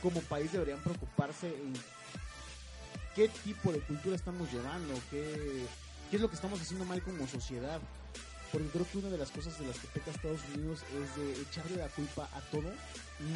como 0.02 0.20
país 0.22 0.52
deberían 0.52 0.80
preocuparse 0.80 1.48
en 1.48 1.72
qué 3.14 3.28
tipo 3.28 3.72
de 3.72 3.80
cultura 3.80 4.14
estamos 4.14 4.52
llevando, 4.52 4.94
qué, 5.10 5.66
qué 6.10 6.16
es 6.16 6.22
lo 6.22 6.28
que 6.28 6.36
estamos 6.36 6.60
haciendo 6.60 6.84
mal 6.84 7.02
como 7.02 7.26
sociedad. 7.26 7.80
Porque 8.52 8.68
creo 8.68 8.86
que 8.90 8.98
una 8.98 9.08
de 9.08 9.18
las 9.18 9.30
cosas 9.30 9.58
de 9.58 9.66
las 9.66 9.78
que 9.78 9.88
peca 9.88 10.10
Estados 10.10 10.40
Unidos 10.54 10.80
es 10.94 11.16
de 11.16 11.42
echarle 11.42 11.76
la 11.76 11.88
culpa 11.88 12.28
a 12.32 12.40
todo, 12.52 12.70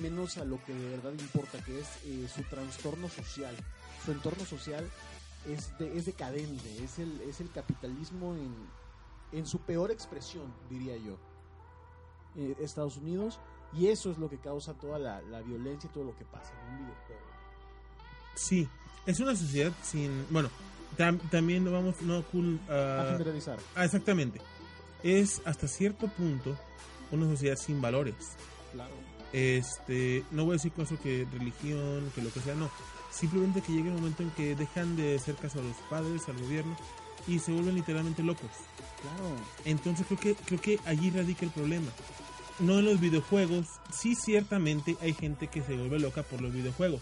menos 0.00 0.38
a 0.38 0.44
lo 0.44 0.62
que 0.64 0.72
de 0.72 0.88
verdad 0.90 1.12
importa, 1.12 1.62
que 1.64 1.80
es 1.80 1.88
eh, 2.04 2.28
su 2.32 2.42
trastorno 2.44 3.08
social. 3.08 3.54
Su 4.04 4.12
entorno 4.12 4.44
social 4.46 4.88
es, 5.48 5.76
de, 5.78 5.96
es 5.96 6.06
decadente, 6.06 6.84
es 6.84 6.98
el, 6.98 7.20
es 7.22 7.40
el 7.40 7.50
capitalismo 7.50 8.34
en, 8.34 8.54
en 9.32 9.46
su 9.46 9.58
peor 9.60 9.90
expresión, 9.90 10.54
diría 10.70 10.96
yo. 10.96 11.18
Eh, 12.36 12.54
Estados 12.60 12.96
Unidos, 12.96 13.38
y 13.72 13.88
eso 13.88 14.10
es 14.10 14.18
lo 14.18 14.28
que 14.30 14.38
causa 14.38 14.74
toda 14.74 14.98
la, 14.98 15.20
la 15.22 15.40
violencia 15.42 15.88
y 15.88 15.92
todo 15.92 16.04
lo 16.04 16.16
que 16.16 16.24
pasa 16.24 16.52
en 16.62 16.74
un 16.74 16.78
videojuego. 16.86 17.20
Sí, 18.34 18.68
es 19.06 19.20
una 19.20 19.34
sociedad 19.36 19.72
sin. 19.82 20.26
Bueno, 20.30 20.48
tam- 20.96 21.18
también 21.30 21.64
no 21.64 21.72
vamos. 21.72 22.00
No 22.02 22.22
cool. 22.26 22.58
A 22.68 23.08
generalizar. 23.12 23.58
ah, 23.74 23.84
exactamente. 23.84 24.40
Es 25.02 25.42
hasta 25.44 25.66
cierto 25.66 26.06
punto 26.08 26.56
una 27.10 27.26
sociedad 27.26 27.56
sin 27.56 27.80
valores. 27.80 28.14
Claro. 28.72 28.94
Este, 29.32 30.24
no 30.30 30.44
voy 30.44 30.52
a 30.52 30.54
decir 30.54 30.72
con 30.72 30.84
eso 30.84 30.98
que 31.00 31.26
religión, 31.32 32.10
que 32.14 32.22
lo 32.22 32.32
que 32.32 32.40
sea, 32.40 32.54
no. 32.54 32.70
Simplemente 33.10 33.60
que 33.60 33.72
llegue 33.72 33.88
un 33.90 33.96
momento 33.96 34.22
en 34.22 34.30
que 34.30 34.54
dejan 34.54 34.96
de 34.96 35.16
hacer 35.16 35.34
caso 35.36 35.58
a 35.58 35.62
los 35.62 35.76
padres, 35.88 36.28
al 36.28 36.38
gobierno 36.40 36.76
y 37.26 37.38
se 37.38 37.52
vuelven 37.52 37.74
literalmente 37.74 38.22
locos. 38.22 38.50
Claro. 39.02 39.36
Entonces 39.64 40.06
creo 40.06 40.20
que 40.20 40.34
creo 40.34 40.60
que 40.60 40.78
allí 40.86 41.10
radica 41.10 41.44
el 41.44 41.50
problema. 41.50 41.88
No 42.58 42.78
en 42.78 42.84
los 42.84 43.00
videojuegos, 43.00 43.66
sí 43.92 44.14
ciertamente 44.14 44.96
hay 45.00 45.14
gente 45.14 45.48
que 45.48 45.62
se 45.62 45.76
vuelve 45.76 45.98
loca 45.98 46.22
por 46.22 46.42
los 46.42 46.52
videojuegos 46.52 47.00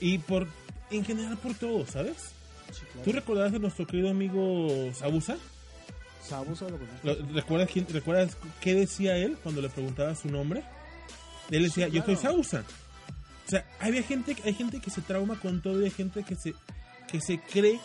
y 0.00 0.18
por 0.18 0.48
en 0.90 1.04
general 1.04 1.36
por 1.38 1.54
todo, 1.54 1.86
¿sabes? 1.86 2.16
Sí, 2.72 2.80
claro. 2.92 3.02
¿Tú 3.04 3.12
recordarás 3.12 3.54
a 3.54 3.58
nuestro 3.58 3.86
querido 3.86 4.10
amigo 4.10 4.92
Sabusa? 4.94 5.36
Sabusa 6.26 6.68
lo 6.68 6.78
conozco. 6.78 7.32
¿Recuerdas, 7.32 7.70
quién, 7.72 7.86
¿Recuerdas 7.88 8.36
qué 8.60 8.74
decía 8.74 9.16
él 9.16 9.36
cuando 9.42 9.60
le 9.60 9.68
preguntaba 9.68 10.14
su 10.14 10.28
nombre? 10.28 10.64
Él 11.50 11.64
decía, 11.64 11.86
Sí, 11.86 11.92
yo 11.92 12.04
soy 12.04 12.16
claro. 12.16 12.36
Sausa. 12.36 12.64
O 13.46 13.50
sea, 13.50 13.66
había 13.80 14.02
gente, 14.02 14.36
hay 14.44 14.54
gente 14.54 14.80
que 14.80 14.90
se 14.90 15.00
trauma 15.00 15.38
con 15.40 15.60
todo 15.60 15.80
y 15.80 15.86
hay 15.86 15.90
gente 15.90 16.22
que 16.22 16.36
se, 16.36 16.54
que 17.10 17.20
se 17.20 17.40
cree 17.40 17.80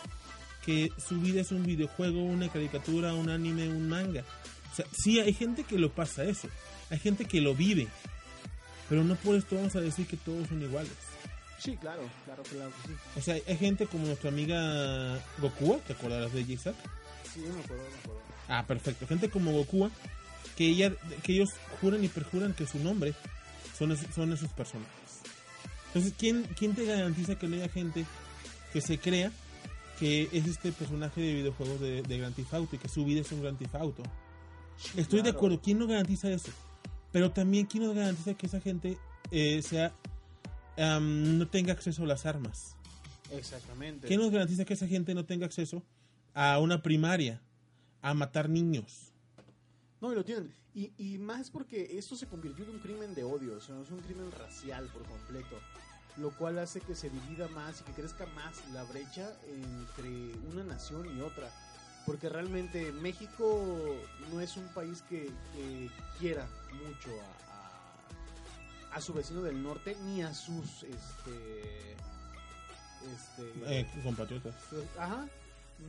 que 0.66 0.90
su 0.98 1.20
vida 1.20 1.40
es 1.40 1.52
un 1.52 1.64
videojuego, 1.64 2.22
una 2.22 2.48
caricatura, 2.50 3.14
un 3.14 3.30
anime, 3.30 3.68
un 3.68 3.88
manga. 3.88 4.24
O 4.72 4.74
sea, 4.76 4.84
sí 4.92 5.20
hay 5.20 5.32
gente 5.32 5.62
que 5.64 5.78
lo 5.78 5.90
pasa 5.92 6.24
eso. 6.24 6.48
Hay 6.90 6.98
gente 6.98 7.24
que 7.24 7.40
lo 7.40 7.54
vive. 7.54 7.86
Pero 8.88 9.02
no 9.04 9.14
por 9.16 9.36
esto 9.36 9.54
vamos 9.56 9.74
a 9.76 9.80
decir 9.80 10.06
que 10.06 10.16
todos 10.16 10.48
son 10.48 10.60
iguales. 10.62 10.92
Sí, 11.58 11.76
claro, 11.76 12.02
claro, 12.24 12.42
claro 12.42 12.70
que 12.82 12.88
sí. 12.88 12.94
O 13.16 13.22
sea, 13.22 13.36
hay 13.46 13.56
gente 13.56 13.86
como 13.86 14.06
nuestra 14.06 14.28
amiga 14.30 15.18
Gokua, 15.38 15.78
¿te 15.78 15.94
acordarás 15.94 16.32
de 16.32 16.42
Isaac? 16.42 16.74
Sí, 17.32 17.40
me 17.40 17.48
acuerdo, 17.60 17.82
me 17.90 17.98
acuerdo. 17.98 18.20
Ah, 18.48 18.64
perfecto. 18.66 19.06
Gente 19.06 19.30
como 19.30 19.52
Goku, 19.52 19.90
que 20.56 20.66
ella, 20.68 20.92
que 21.22 21.32
ellos 21.32 21.48
juran 21.80 22.04
y 22.04 22.08
perjuran 22.08 22.52
que 22.54 22.66
su 22.66 22.78
nombre 22.78 23.14
son, 23.76 23.92
es- 23.92 24.06
son 24.14 24.32
esos 24.32 24.50
personajes. 24.52 24.92
Entonces, 25.88 26.12
¿quién, 26.18 26.44
¿quién 26.58 26.74
te 26.74 26.84
garantiza 26.84 27.36
que 27.36 27.48
no 27.48 27.56
haya 27.56 27.68
gente 27.68 28.04
que 28.72 28.80
se 28.82 28.98
crea 28.98 29.32
que 29.98 30.28
es 30.32 30.46
este 30.46 30.72
personaje 30.72 31.20
de 31.20 31.34
videojuegos 31.34 31.80
de, 31.80 32.02
de 32.02 32.18
Grand 32.18 32.34
Theft 32.34 32.54
Auto 32.54 32.76
y 32.76 32.78
que 32.78 32.88
su 32.88 33.04
vida 33.04 33.20
es 33.20 33.32
un 33.32 33.42
Grand 33.42 33.58
Theft 33.58 33.74
Auto? 33.74 34.02
Sí, 34.76 35.00
Estoy 35.00 35.22
de 35.22 35.30
acuerdo. 35.30 35.60
¿Quién 35.60 35.78
no 35.78 35.86
garantiza 35.86 36.30
eso? 36.30 36.50
Pero 37.12 37.30
también, 37.30 37.66
¿quién 37.66 37.84
nos 37.84 37.94
garantiza 37.94 38.34
que 38.34 38.46
esa 38.46 38.60
gente 38.60 38.98
eh, 39.30 39.62
sea 39.62 39.94
no 40.76 41.48
tenga 41.48 41.72
acceso 41.72 42.02
a 42.02 42.06
las 42.06 42.26
armas? 42.26 42.76
Exactamente. 43.30 44.06
¿Quién 44.06 44.20
nos 44.20 44.30
garantiza 44.30 44.64
que 44.64 44.74
esa 44.74 44.86
gente 44.86 45.14
no 45.14 45.24
tenga 45.24 45.46
acceso 45.46 45.82
a 46.34 46.58
una 46.58 46.82
primaria, 46.82 47.40
a 48.02 48.14
matar 48.14 48.48
niños? 48.48 49.12
No, 50.00 50.12
y 50.12 50.14
lo 50.14 50.24
tienen. 50.24 50.52
Y, 50.74 50.92
y 50.98 51.16
más 51.18 51.50
porque 51.50 51.96
esto 51.98 52.16
se 52.16 52.26
convirtió 52.26 52.64
en 52.64 52.72
un 52.72 52.78
crimen 52.80 53.14
de 53.14 53.24
odio, 53.24 53.56
o 53.56 53.60
sea, 53.60 53.80
es 53.80 53.90
un 53.90 54.00
crimen 54.00 54.30
racial 54.30 54.86
por 54.92 55.02
completo. 55.04 55.56
Lo 56.18 56.30
cual 56.30 56.58
hace 56.58 56.80
que 56.80 56.94
se 56.94 57.10
divida 57.10 57.46
más 57.48 57.80
y 57.80 57.84
que 57.84 57.92
crezca 57.92 58.24
más 58.34 58.66
la 58.72 58.84
brecha 58.84 59.30
entre 59.46 60.34
una 60.50 60.64
nación 60.64 61.14
y 61.16 61.20
otra. 61.20 61.50
Porque 62.06 62.28
realmente 62.28 62.90
México 62.92 63.96
no 64.32 64.40
es 64.40 64.56
un 64.56 64.66
país 64.68 65.02
que, 65.02 65.30
que 65.54 65.90
quiera 66.18 66.46
mucho 66.72 67.10
a, 67.20 68.94
a, 68.94 68.96
a 68.96 69.00
su 69.00 69.12
vecino 69.12 69.42
del 69.42 69.62
norte 69.62 69.96
ni 70.04 70.22
a 70.22 70.32
sus 70.32 70.84
este 70.84 71.96
este 73.14 73.52
Eh, 73.80 73.86
compatriotas. 74.02 74.54
Ajá. 74.98 75.28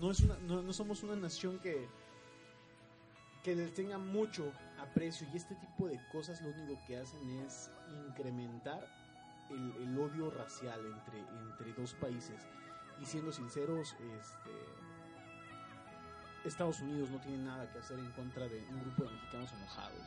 No, 0.01 0.11
es 0.11 0.19
una, 0.19 0.37
no, 0.39 0.61
no 0.61 0.73
somos 0.73 1.03
una 1.03 1.15
nación 1.15 1.57
que, 1.59 1.87
que 3.43 3.55
les 3.55 3.73
tenga 3.73 3.97
mucho 3.97 4.51
aprecio 4.79 5.25
y 5.33 5.37
este 5.37 5.55
tipo 5.55 5.87
de 5.87 5.99
cosas 6.11 6.41
lo 6.41 6.49
único 6.49 6.77
que 6.85 6.97
hacen 6.97 7.21
es 7.45 7.69
incrementar 8.09 8.85
el, 9.49 9.83
el 9.83 9.97
odio 9.97 10.29
racial 10.31 10.79
entre, 10.85 11.19
entre 11.19 11.73
dos 11.73 11.93
países. 11.95 12.41
Y 13.01 13.05
siendo 13.05 13.31
sinceros, 13.31 13.93
este, 13.93 14.51
Estados 16.45 16.79
Unidos 16.79 17.09
no 17.09 17.19
tiene 17.19 17.39
nada 17.39 17.71
que 17.71 17.79
hacer 17.79 17.99
en 17.99 18.11
contra 18.11 18.47
de 18.47 18.59
un 18.69 18.81
grupo 18.81 19.03
de 19.03 19.11
mexicanos 19.11 19.51
enojados. 19.53 20.03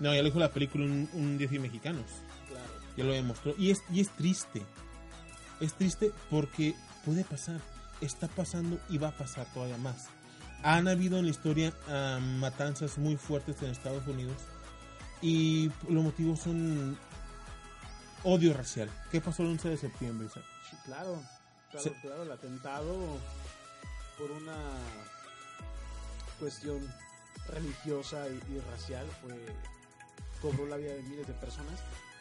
No, 0.00 0.12
ya 0.12 0.20
lo 0.20 0.24
dijo 0.24 0.38
la 0.40 0.50
película 0.50 0.84
un, 0.84 1.08
un 1.12 1.38
10 1.38 1.52
mexicanos. 1.60 2.06
Claro. 2.48 2.72
Ya 2.96 3.04
lo 3.04 3.12
demostró. 3.12 3.54
Y 3.56 3.70
es, 3.70 3.82
y 3.90 4.00
es 4.00 4.10
triste. 4.10 4.62
Es 5.60 5.74
triste 5.74 6.12
porque 6.30 6.74
puede 7.04 7.24
pasar. 7.24 7.60
Está 8.00 8.28
pasando 8.28 8.78
y 8.88 8.98
va 8.98 9.08
a 9.08 9.12
pasar 9.16 9.46
todavía 9.54 9.78
más. 9.78 10.08
Han 10.62 10.88
habido 10.88 11.18
en 11.18 11.26
la 11.26 11.30
historia 11.30 11.72
matanzas 12.40 12.98
muy 12.98 13.16
fuertes 13.16 13.62
en 13.62 13.70
Estados 13.70 14.06
Unidos. 14.06 14.36
Y 15.22 15.70
los 15.88 16.02
motivos 16.02 16.40
son 16.40 16.98
odio 18.24 18.52
racial. 18.54 18.90
¿Qué 19.10 19.20
pasó 19.20 19.42
el 19.42 19.50
11 19.50 19.68
de 19.70 19.76
septiembre, 19.76 20.26
Isaac? 20.26 20.44
Sí, 20.70 20.76
claro. 20.84 21.22
Claro, 21.70 21.84
Sí. 21.84 21.92
claro, 22.02 22.22
el 22.22 22.32
atentado 22.32 23.18
por 24.18 24.30
una 24.30 24.56
cuestión 26.38 26.80
religiosa 27.48 28.26
y, 28.28 28.32
y 28.52 28.60
racial 28.70 29.06
fue 29.22 29.34
cobró 30.40 30.66
la 30.66 30.76
vida 30.76 30.92
de 30.94 31.02
miles 31.02 31.26
de 31.26 31.32
personas. 31.34 31.80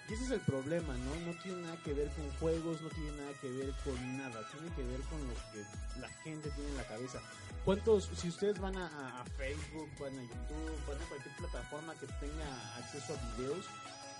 Y 0.10 0.13
ese 0.13 0.24
es 0.25 0.31
el 0.31 0.39
problema, 0.41 0.93
¿no? 0.98 1.15
No 1.31 1.41
tiene 1.41 1.62
nada 1.62 1.77
que 1.83 1.93
ver 1.93 2.10
con 2.12 2.29
juegos, 2.38 2.81
no 2.81 2.89
tiene 2.89 3.12
nada 3.13 3.31
que 3.41 3.50
ver 3.50 3.72
con 3.86 4.17
nada, 4.17 4.41
tiene 4.51 4.74
que 4.75 4.83
ver 4.83 5.00
con 5.01 5.19
lo 5.27 5.33
que 5.51 6.00
la 6.00 6.10
gente 6.24 6.50
tiene 6.51 6.69
en 6.72 6.77
la 6.77 6.88
cabeza. 6.88 7.19
¿Cuántos, 7.63 8.10
si 8.17 8.27
ustedes 8.29 8.60
van 8.60 8.75
a, 8.77 8.88
a- 8.88 9.22
a 9.22 9.25
Facebook, 9.38 9.89
van 10.00 10.17
a 10.19 10.22
YouTube, 10.22 10.88
van 10.88 11.01
a 11.01 11.05
cualquier 11.07 11.36
plataforma 11.38 11.95
que 11.95 12.07
tenga 12.19 12.75
acceso 12.77 13.13
a 13.13 13.38
videos, 13.38 13.65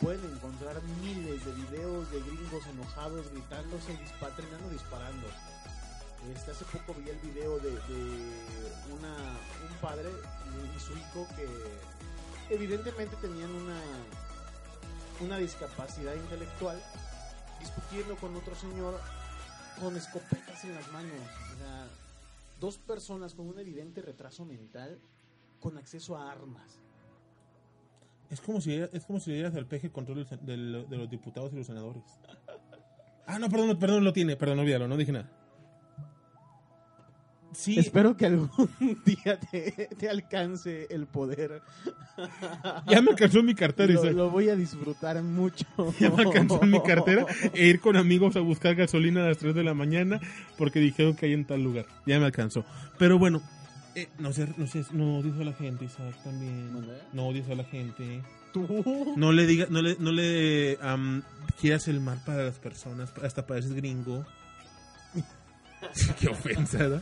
pueden 0.03 0.33
encontrar 0.33 0.81
miles 1.01 1.45
de 1.45 1.51
videos 1.53 2.12
de 2.12 2.19
gringos 2.19 2.67
enojados, 2.67 3.31
gritándose, 3.31 3.95
dispa 3.98 4.27
terminando 4.36 4.69
disparando. 4.69 5.27
Este, 6.36 6.51
hace 6.51 6.65
poco 6.65 6.93
vi 7.00 7.10
el 7.10 7.19
video 7.19 7.57
de, 7.60 7.72
de 7.72 8.93
una, 8.93 9.15
un 9.69 9.77
padre 9.81 10.10
y 10.75 10.79
su 10.79 10.91
hijo 10.93 11.25
que 11.38 12.53
evidentemente 12.53 13.15
tenían 13.22 13.50
una, 13.51 13.79
una 15.22 15.38
discapacidad 15.38 16.15
intelectual 16.15 16.81
discutiendo 17.62 18.17
con 18.17 18.36
otro 18.36 18.55
señor 18.55 19.00
con 19.79 19.95
escopetas 19.95 20.65
en 20.65 20.75
las 20.75 20.91
manos. 20.91 21.19
O 21.53 21.57
sea, 21.57 21.88
dos 22.60 22.77
personas 22.77 23.33
con 23.33 23.48
un 23.48 23.57
evidente 23.57 24.01
retraso 24.01 24.43
mental 24.43 25.00
con 25.62 25.77
acceso 25.77 26.17
a 26.17 26.29
armas. 26.29 26.82
Es 28.33 28.41
como 28.41 28.59
si 28.59 28.73
es 28.73 29.05
como 29.05 29.19
si 29.19 29.29
le 29.29 29.35
dieras 29.37 29.53
al 29.55 29.67
peje 29.67 29.91
control 29.91 30.25
del- 30.41 30.87
de 30.89 30.97
los 30.97 31.07
diputados 31.09 31.53
y 31.53 31.57
los 31.57 31.67
senadores. 31.67 32.03
Ah, 33.25 33.39
no, 33.39 33.47
perdón, 33.49 33.79
perdón, 33.79 34.03
lo 34.03 34.11
tiene. 34.11 34.35
Perdón, 34.35 34.59
olvídalo, 34.59 34.85
no 34.85 34.97
dije 34.97 35.13
nada. 35.13 35.29
Sí, 37.53 37.77
Espero 37.79 38.17
que 38.17 38.25
algún 38.25 38.49
día 39.05 39.39
te, 39.39 39.87
te 39.97 40.09
alcance 40.09 40.87
el 40.89 41.05
poder. 41.05 41.61
ya 42.89 43.01
me 43.01 43.11
alcanzó 43.11 43.41
mi 43.43 43.55
cartera, 43.55 43.93
Lo, 43.93 44.11
lo 44.11 44.29
voy 44.29 44.49
a 44.49 44.55
disfrutar 44.57 45.21
mucho. 45.23 45.65
Ya 46.01 46.09
me 46.09 46.23
alcanzó 46.23 46.59
mi 46.63 46.81
cartera 46.81 47.25
e 47.53 47.65
ir 47.67 47.79
con 47.79 47.95
amigos 47.95 48.35
a 48.35 48.39
buscar 48.41 48.75
gasolina 48.75 49.23
a 49.23 49.27
las 49.29 49.37
3 49.37 49.55
de 49.55 49.63
la 49.63 49.73
mañana 49.73 50.19
porque 50.57 50.79
dijeron 50.81 51.15
que 51.15 51.27
hay 51.27 51.33
en 51.33 51.45
tal 51.45 51.63
lugar. 51.63 51.85
Ya 52.05 52.19
me 52.19 52.25
alcanzó. 52.25 52.65
Pero 52.97 53.17
bueno, 53.19 53.41
eh, 53.95 54.09
no 54.19 54.33
sé, 54.33 54.47
no 54.57 54.67
sé, 54.67 54.85
no 54.91 55.19
odies 55.19 55.39
a 55.39 55.43
la 55.43 55.53
gente, 55.53 55.85
Isaac, 55.85 56.15
también. 56.23 56.71
No 57.13 57.27
odies 57.27 57.50
a 57.50 57.55
la 57.55 57.63
gente. 57.63 58.21
Tú. 58.51 59.13
No 59.15 59.31
le 59.31 59.45
diga, 59.45 59.67
no 59.69 59.81
le, 59.81 59.95
no 60.00 60.12
le 60.12 60.77
am, 60.81 61.23
quieras 61.59 61.88
el 61.88 62.00
mal 62.00 62.21
para 62.25 62.43
las 62.43 62.59
personas, 62.59 63.12
hasta 63.23 63.45
pareces 63.45 63.73
gringo. 63.73 64.25
Qué 66.19 66.29
ofensa. 66.29 67.01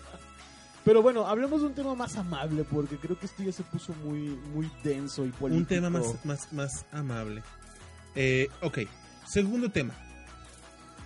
Pero 0.83 1.01
bueno, 1.01 1.27
hablemos 1.27 1.61
de 1.61 1.67
un 1.67 1.73
tema 1.73 1.93
más 1.95 2.15
amable 2.17 2.63
porque 2.63 2.97
creo 2.97 3.17
que 3.17 3.27
esto 3.27 3.43
ya 3.43 3.51
se 3.51 3.63
puso 3.63 3.93
muy, 4.03 4.39
muy 4.53 4.69
denso 4.83 5.25
y 5.25 5.29
político. 5.29 5.59
Un 5.59 5.65
tema 5.65 5.89
más, 5.89 6.25
más, 6.25 6.51
más 6.51 6.85
amable. 6.91 7.43
Eh, 8.15 8.49
ok, 8.61 8.79
segundo 9.25 9.69
tema. 9.69 9.93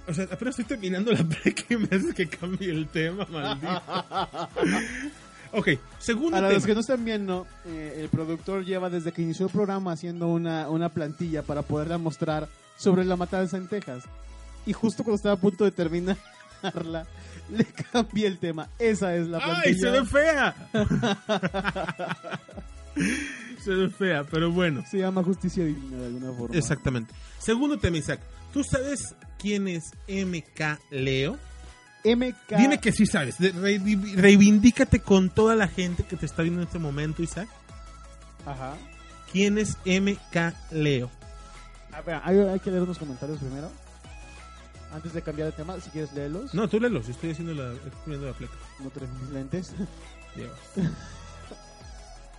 O 0.07 0.13
sea, 0.13 0.25
apenas 0.25 0.57
estoy 0.57 0.65
terminando 0.65 1.11
la 1.11 1.23
break 1.23 1.65
y 1.69 1.77
me 1.77 1.87
hace 1.91 2.13
que 2.13 2.27
cambie 2.27 2.69
el 2.69 2.87
tema, 2.87 3.25
maldito. 3.25 3.81
ok, 5.55 5.69
segundo 5.99 6.31
Para 6.31 6.47
tema. 6.47 6.53
los 6.57 6.65
que 6.65 6.73
no 6.73 6.79
están 6.81 7.03
viendo, 7.05 7.47
eh, 7.65 7.99
el 8.01 8.09
productor 8.09 8.63
lleva 8.65 8.89
desde 8.89 9.11
que 9.11 9.21
inició 9.21 9.45
el 9.47 9.51
programa 9.51 9.91
haciendo 9.93 10.27
una, 10.27 10.69
una 10.69 10.89
plantilla 10.89 11.41
para 11.43 11.61
poderla 11.61 11.97
mostrar 11.97 12.47
sobre 12.77 13.05
la 13.05 13.15
matanza 13.15 13.57
en 13.57 13.67
Texas. 13.67 14.03
Y 14.65 14.73
justo 14.73 15.03
cuando 15.03 15.15
estaba 15.17 15.35
a 15.35 15.39
punto 15.39 15.63
de 15.63 15.71
terminarla, 15.71 16.17
le 17.51 17.65
cambié 17.91 18.27
el 18.27 18.37
tema. 18.39 18.67
Esa 18.79 19.15
es 19.15 19.27
la 19.27 19.37
¡Ay, 19.41 19.75
se 19.75 19.81
plantilla. 19.81 19.91
ve 19.91 20.05
fea! 20.05 20.55
se 23.63 23.71
ve 23.73 23.89
fea, 23.89 24.23
pero 24.23 24.51
bueno. 24.51 24.83
Se 24.89 24.97
llama 24.99 25.23
justicia 25.23 25.63
divina 25.65 25.97
de 25.97 26.05
alguna 26.07 26.31
forma. 26.33 26.55
Exactamente. 26.55 27.13
Segundo 27.39 27.77
tema, 27.77 27.97
Isaac. 27.97 28.19
¿Tú 28.53 28.63
sabes 28.63 29.15
quién 29.37 29.67
es 29.67 29.91
MK 30.07 30.79
Leo? 30.91 31.37
MK. 32.05 32.57
Dime 32.57 32.79
que 32.79 32.91
sí 32.91 33.05
sabes. 33.05 33.35
Re- 33.39 33.81
reivindícate 34.15 34.99
con 35.01 35.29
toda 35.29 35.55
la 35.55 35.67
gente 35.67 36.03
que 36.03 36.15
te 36.15 36.25
está 36.25 36.41
viendo 36.43 36.61
en 36.61 36.67
este 36.67 36.79
momento, 36.79 37.23
Isaac. 37.23 37.49
Ajá. 38.45 38.75
¿Quién 39.31 39.57
es 39.57 39.77
MK 39.85 40.53
Leo? 40.71 41.09
A 41.91 42.01
ver, 42.01 42.21
hay, 42.23 42.37
hay 42.39 42.59
que 42.59 42.69
leer 42.71 42.83
unos 42.83 42.97
comentarios 42.97 43.39
primero. 43.39 43.71
Antes 44.93 45.13
de 45.13 45.21
cambiar 45.21 45.47
de 45.47 45.57
tema, 45.57 45.79
si 45.81 45.89
quieres 45.89 46.13
leerlos. 46.13 46.53
No, 46.53 46.69
tú 46.69 46.79
léelos. 46.79 47.09
Estoy 47.09 47.31
haciendo 47.31 47.53
la, 47.53 47.73
estoy 47.73 47.91
poniendo 48.03 48.27
la 48.27 48.33
placa. 48.33 48.53
No 48.79 48.89
traes 48.91 49.09
mis 49.21 49.29
lentes. 49.31 49.73
Dios. 50.35 50.51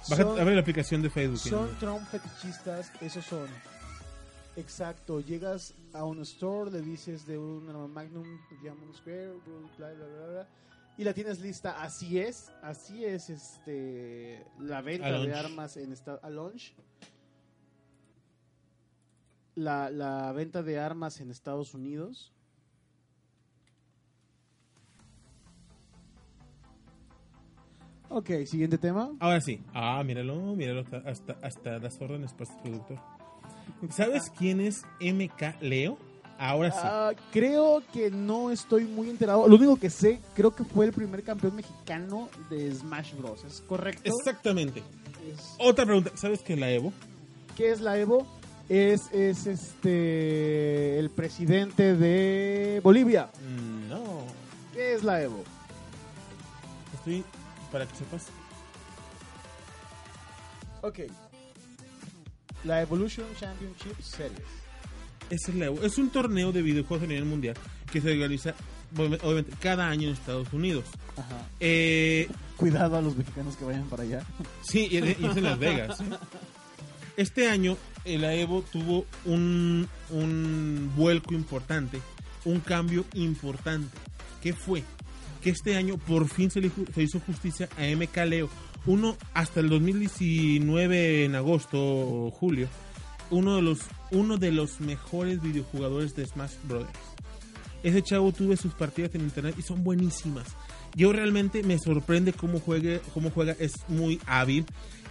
Baja, 0.08 0.22
Son- 0.22 0.38
abre 0.40 0.54
la 0.54 0.60
aplicación 0.60 1.02
de 1.02 1.10
Facebook. 1.10 1.38
Son 1.40 1.68
Trump 1.80 2.06
fetichistas, 2.10 2.92
esos 3.00 3.24
son. 3.26 3.46
Exacto, 4.56 5.20
llegas 5.20 5.74
a 5.92 6.04
un 6.04 6.22
store, 6.22 6.70
le 6.70 6.80
dices 6.80 7.26
de 7.26 7.38
una 7.38 7.86
Magnum 7.86 8.26
Diamond 8.62 8.94
Square, 8.94 9.34
bla, 9.76 9.92
bla, 9.92 10.06
bla, 10.06 10.26
bla, 10.28 10.48
y 10.96 11.04
la 11.04 11.12
tienes 11.12 11.40
lista. 11.40 11.82
Así 11.82 12.18
es, 12.18 12.50
así 12.62 13.04
es 13.04 13.28
este 13.28 14.46
la 14.58 14.80
venta 14.80 15.20
de 15.20 15.34
armas 15.34 15.76
en 15.76 15.92
esta, 15.92 16.14
a 16.14 16.30
launch. 16.30 16.74
La, 19.54 19.90
la 19.90 20.32
venta 20.32 20.62
de 20.62 20.78
armas 20.78 21.20
en 21.20 21.30
Estados 21.30 21.74
Unidos. 21.74 22.32
Ok, 28.08 28.30
siguiente 28.46 28.78
tema. 28.78 29.10
Ahora 29.20 29.40
sí. 29.40 29.62
Ah, 29.74 30.02
míralo, 30.04 30.36
míralo. 30.54 30.80
Hasta, 30.80 30.96
hasta, 30.98 31.32
hasta 31.42 31.78
das 31.78 32.00
órdenes 32.00 32.32
para 32.32 32.44
este 32.44 32.62
productor. 32.62 33.15
¿Sabes 33.90 34.30
quién 34.36 34.60
es 34.60 34.82
MK 35.00 35.60
Leo? 35.60 35.98
Ahora 36.38 36.70
sí. 36.70 36.78
Ah, 36.82 37.12
creo 37.32 37.82
que 37.92 38.10
no 38.10 38.50
estoy 38.50 38.84
muy 38.84 39.08
enterado. 39.08 39.48
Lo 39.48 39.56
único 39.56 39.76
que 39.78 39.88
sé, 39.88 40.20
creo 40.34 40.54
que 40.54 40.64
fue 40.64 40.84
el 40.86 40.92
primer 40.92 41.22
campeón 41.22 41.56
mexicano 41.56 42.28
de 42.50 42.74
Smash 42.74 43.14
Bros. 43.14 43.42
¿Es 43.44 43.62
correcto? 43.62 44.02
Exactamente. 44.04 44.80
Es- 45.32 45.54
Otra 45.58 45.84
pregunta. 45.86 46.10
¿Sabes 46.14 46.40
qué 46.42 46.52
es 46.52 46.58
la 46.58 46.70
Evo? 46.70 46.92
¿Qué 47.56 47.70
es 47.72 47.80
la 47.80 47.98
Evo? 47.98 48.26
Es, 48.68 49.10
es 49.12 49.46
este 49.46 50.98
el 50.98 51.08
presidente 51.10 51.94
de 51.94 52.80
Bolivia. 52.82 53.30
Mm, 53.48 53.88
No. 53.88 54.02
¿Qué 54.74 54.92
es 54.94 55.04
la 55.04 55.22
Evo? 55.22 55.42
Estoy. 56.94 57.24
Para 57.72 57.86
que 57.86 57.96
sepas. 57.96 58.26
Ok. 60.82 61.00
La 62.64 62.82
Evolution 62.82 63.26
Championship 63.38 64.00
Series. 64.00 64.40
Es. 65.30 65.48
Es 65.82 65.98
un 65.98 66.10
torneo 66.10 66.52
de 66.52 66.62
videojuegos 66.62 67.04
a 67.04 67.08
nivel 67.08 67.24
mundial 67.24 67.56
que 67.90 68.00
se 68.00 68.14
realiza 68.14 68.54
obviamente 68.96 69.52
cada 69.60 69.88
año 69.88 70.08
en 70.08 70.14
Estados 70.14 70.52
Unidos. 70.52 70.84
Ajá. 71.16 71.48
Eh, 71.60 72.28
Cuidado 72.56 72.96
a 72.96 73.02
los 73.02 73.16
mexicanos 73.16 73.56
que 73.56 73.64
vayan 73.64 73.88
para 73.88 74.04
allá. 74.04 74.24
Sí, 74.62 74.88
y 74.90 74.96
es 74.98 75.20
y 75.20 75.26
es 75.26 75.36
en 75.36 75.44
Las 75.44 75.58
Vegas. 75.58 76.02
Este 77.16 77.48
año 77.48 77.76
eh, 78.04 78.18
la 78.18 78.34
Evo 78.34 78.62
tuvo 78.62 79.06
un, 79.24 79.88
un 80.10 80.92
vuelco 80.96 81.34
importante, 81.34 82.00
un 82.44 82.60
cambio 82.60 83.04
importante. 83.14 83.96
¿Qué 84.42 84.52
fue? 84.52 84.82
Que 85.42 85.50
este 85.50 85.76
año 85.76 85.96
por 85.96 86.28
fin 86.28 86.50
se 86.50 86.60
le 86.60 86.70
se 86.94 87.02
hizo 87.02 87.20
justicia 87.20 87.68
a 87.78 87.82
MK 87.96 88.16
Leo. 88.26 88.48
Uno, 88.84 89.16
hasta 89.34 89.60
el 89.60 89.68
2019, 89.68 91.24
en 91.24 91.34
agosto 91.34 91.78
o 91.80 92.30
julio, 92.30 92.68
uno 93.30 93.56
de 93.56 93.62
los, 93.62 93.80
uno 94.12 94.36
de 94.36 94.52
los 94.52 94.80
mejores 94.80 95.42
videojugadores 95.42 96.14
de 96.14 96.26
Smash 96.26 96.52
Brothers. 96.68 96.98
Ese 97.82 98.02
chavo 98.02 98.32
tuve 98.32 98.56
sus 98.56 98.74
partidas 98.74 99.14
en 99.14 99.22
internet 99.22 99.54
y 99.58 99.62
son 99.62 99.84
buenísimas. 99.84 100.56
Yo 100.94 101.12
realmente 101.12 101.62
me 101.62 101.78
sorprende 101.78 102.32
cómo, 102.32 102.58
juegue, 102.58 103.00
cómo 103.12 103.30
juega, 103.30 103.54
es 103.58 103.74
muy 103.88 104.20
hábil, 104.26 104.64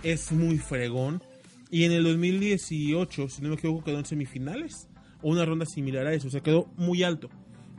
es 0.04 0.32
muy 0.32 0.58
fregón. 0.58 1.22
Y 1.70 1.84
en 1.84 1.92
el 1.92 2.04
2018, 2.04 3.30
si 3.30 3.42
no 3.42 3.50
me 3.50 3.56
equivoco, 3.56 3.84
quedó 3.84 4.00
en 4.00 4.06
semifinales 4.06 4.88
o 5.22 5.30
una 5.30 5.46
ronda 5.46 5.66
similar 5.66 6.08
a 6.08 6.14
eso, 6.14 6.28
o 6.28 6.32
sea, 6.32 6.42
quedó 6.42 6.68
muy 6.78 7.04
alto. 7.04 7.30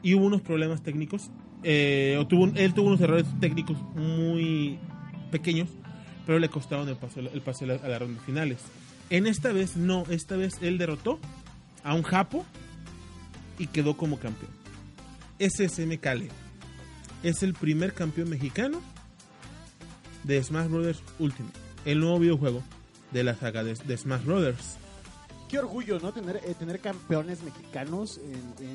Y 0.03 0.15
hubo 0.15 0.27
unos 0.27 0.43
problemas 0.43 0.83
técnicos, 0.83 1.31
eh, 1.63 2.17
él 2.19 2.75
tuvo 2.75 2.87
unos 2.87 3.01
errores 3.01 3.27
técnicos 3.41 3.77
muy 3.95 4.79
pequeños, 5.39 5.69
pero 6.27 6.39
le 6.39 6.49
costaron 6.49 6.89
el 6.89 6.97
pase, 6.97 7.21
el 7.21 7.43
pase 7.43 7.65
a 7.65 7.89
la- 7.89 7.99
rondas 7.99 8.25
finales. 8.25 8.59
En 9.11 9.27
esta 9.27 9.53
vez 9.53 9.77
no, 9.77 10.05
esta 10.11 10.37
vez 10.37 10.55
él 10.61 10.79
derrotó 10.79 11.19
a 11.85 11.95
un 11.95 12.03
Japo 12.03 12.45
y 13.59 13.69
quedó 13.69 13.97
como 13.97 14.19
campeón. 14.19 14.51
MK 15.39 16.05
Leo. 16.15 16.33
Es 17.23 17.43
el 17.43 17.55
primer 17.55 17.95
campeón 17.95 18.31
mexicano 18.31 18.81
de 20.25 20.43
Smash 20.43 20.69
Bros. 20.69 21.03
Ultimate, 21.19 21.59
el 21.85 22.01
nuevo 22.01 22.19
videojuego 22.19 22.63
de 23.13 23.25
la 23.25 23.35
saga 23.35 23.63
de, 23.63 23.97
Smash 23.97 24.25
Bros. 24.25 24.55
Qué 25.49 25.59
orgullo, 25.59 26.01
¿no? 26.01 26.13
Tener, 26.13 26.41
eh, 26.45 26.55
tener 26.59 26.81
campeones 26.81 27.43
mexicanos 27.43 28.19
en, 28.19 28.73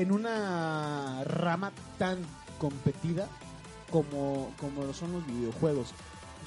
en 0.00 0.12
una 0.12 1.22
rama 1.24 1.72
tan 1.98 2.18
competida 2.58 3.28
como, 3.94 4.52
como 4.58 4.82
lo 4.84 4.92
son 4.92 5.12
los 5.12 5.24
videojuegos. 5.24 5.90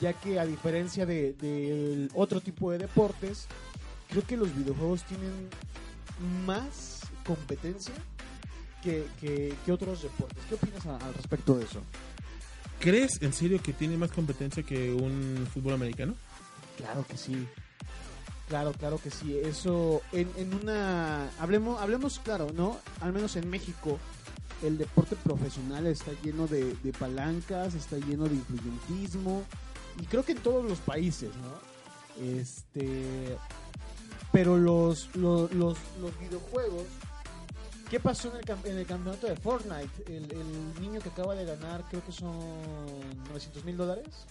Ya 0.02 0.12
que 0.12 0.38
a 0.38 0.46
diferencia 0.46 1.06
de, 1.06 1.32
del 1.32 2.12
otro 2.14 2.42
tipo 2.42 2.72
de 2.72 2.78
deportes, 2.78 3.48
creo 4.10 4.22
que 4.26 4.36
los 4.36 4.54
videojuegos 4.54 5.04
tienen 5.04 5.32
más 6.46 7.00
competencia 7.26 7.94
que, 8.84 9.06
que, 9.22 9.54
que 9.66 9.72
otros 9.72 10.04
deportes. 10.04 10.44
¿Qué 10.50 10.56
opinas 10.56 10.86
a- 10.88 10.98
al 10.98 11.14
respecto 11.14 11.56
de 11.58 11.64
eso? 11.64 11.80
¿Crees 12.82 13.22
en 13.22 13.32
serio 13.32 13.62
que 13.64 13.72
tiene 13.72 13.96
más 13.96 14.12
competencia 14.12 14.62
que 14.62 14.92
un 14.94 15.48
fútbol 15.54 15.74
americano? 15.76 16.16
Claro 16.76 17.06
que 17.08 17.16
sí. 17.16 17.48
Claro, 18.50 18.74
claro 18.74 19.00
que 19.02 19.10
sí. 19.10 19.38
Eso, 19.42 20.02
en, 20.12 20.30
en 20.36 20.54
una... 20.54 21.30
Hablemos, 21.40 21.82
hablemos 21.82 22.20
claro, 22.20 22.48
¿no? 22.54 22.78
Al 23.02 23.14
menos 23.14 23.36
en 23.38 23.50
México, 23.50 23.98
el 24.64 24.78
deporte 24.78 25.16
profesional 25.16 25.88
está 25.88 26.12
lleno 26.24 26.48
de, 26.48 26.76
de 26.76 26.94
palancas, 26.94 27.76
está 27.76 27.98
lleno 27.98 28.28
de 28.28 28.36
influyentismo. 28.36 29.44
Y 30.02 30.06
creo 30.06 30.24
que 30.24 30.34
en 30.34 30.40
todos 30.40 30.66
los 30.66 30.80
países, 30.80 31.32
¿no? 31.36 32.24
Este... 32.24 33.38
Pero 34.32 34.58
los, 34.58 35.16
los, 35.16 35.52
los, 35.54 35.78
los 36.02 36.20
videojuegos... 36.20 36.84
¿Qué 37.90 38.02
pasó 38.02 38.30
en 38.30 38.38
el, 38.38 38.72
en 38.72 38.78
el 38.80 38.86
campeonato 38.86 39.28
de 39.28 39.38
Fortnite? 39.38 40.04
El, 40.08 40.30
el 40.30 40.82
niño 40.82 41.00
que 41.00 41.08
acaba 41.08 41.36
de 41.36 41.46
ganar, 41.46 41.86
creo 41.90 42.04
que 42.04 42.12
son 42.12 42.38
900 43.30 43.64
mil 43.64 43.78
dólares. 43.78 44.26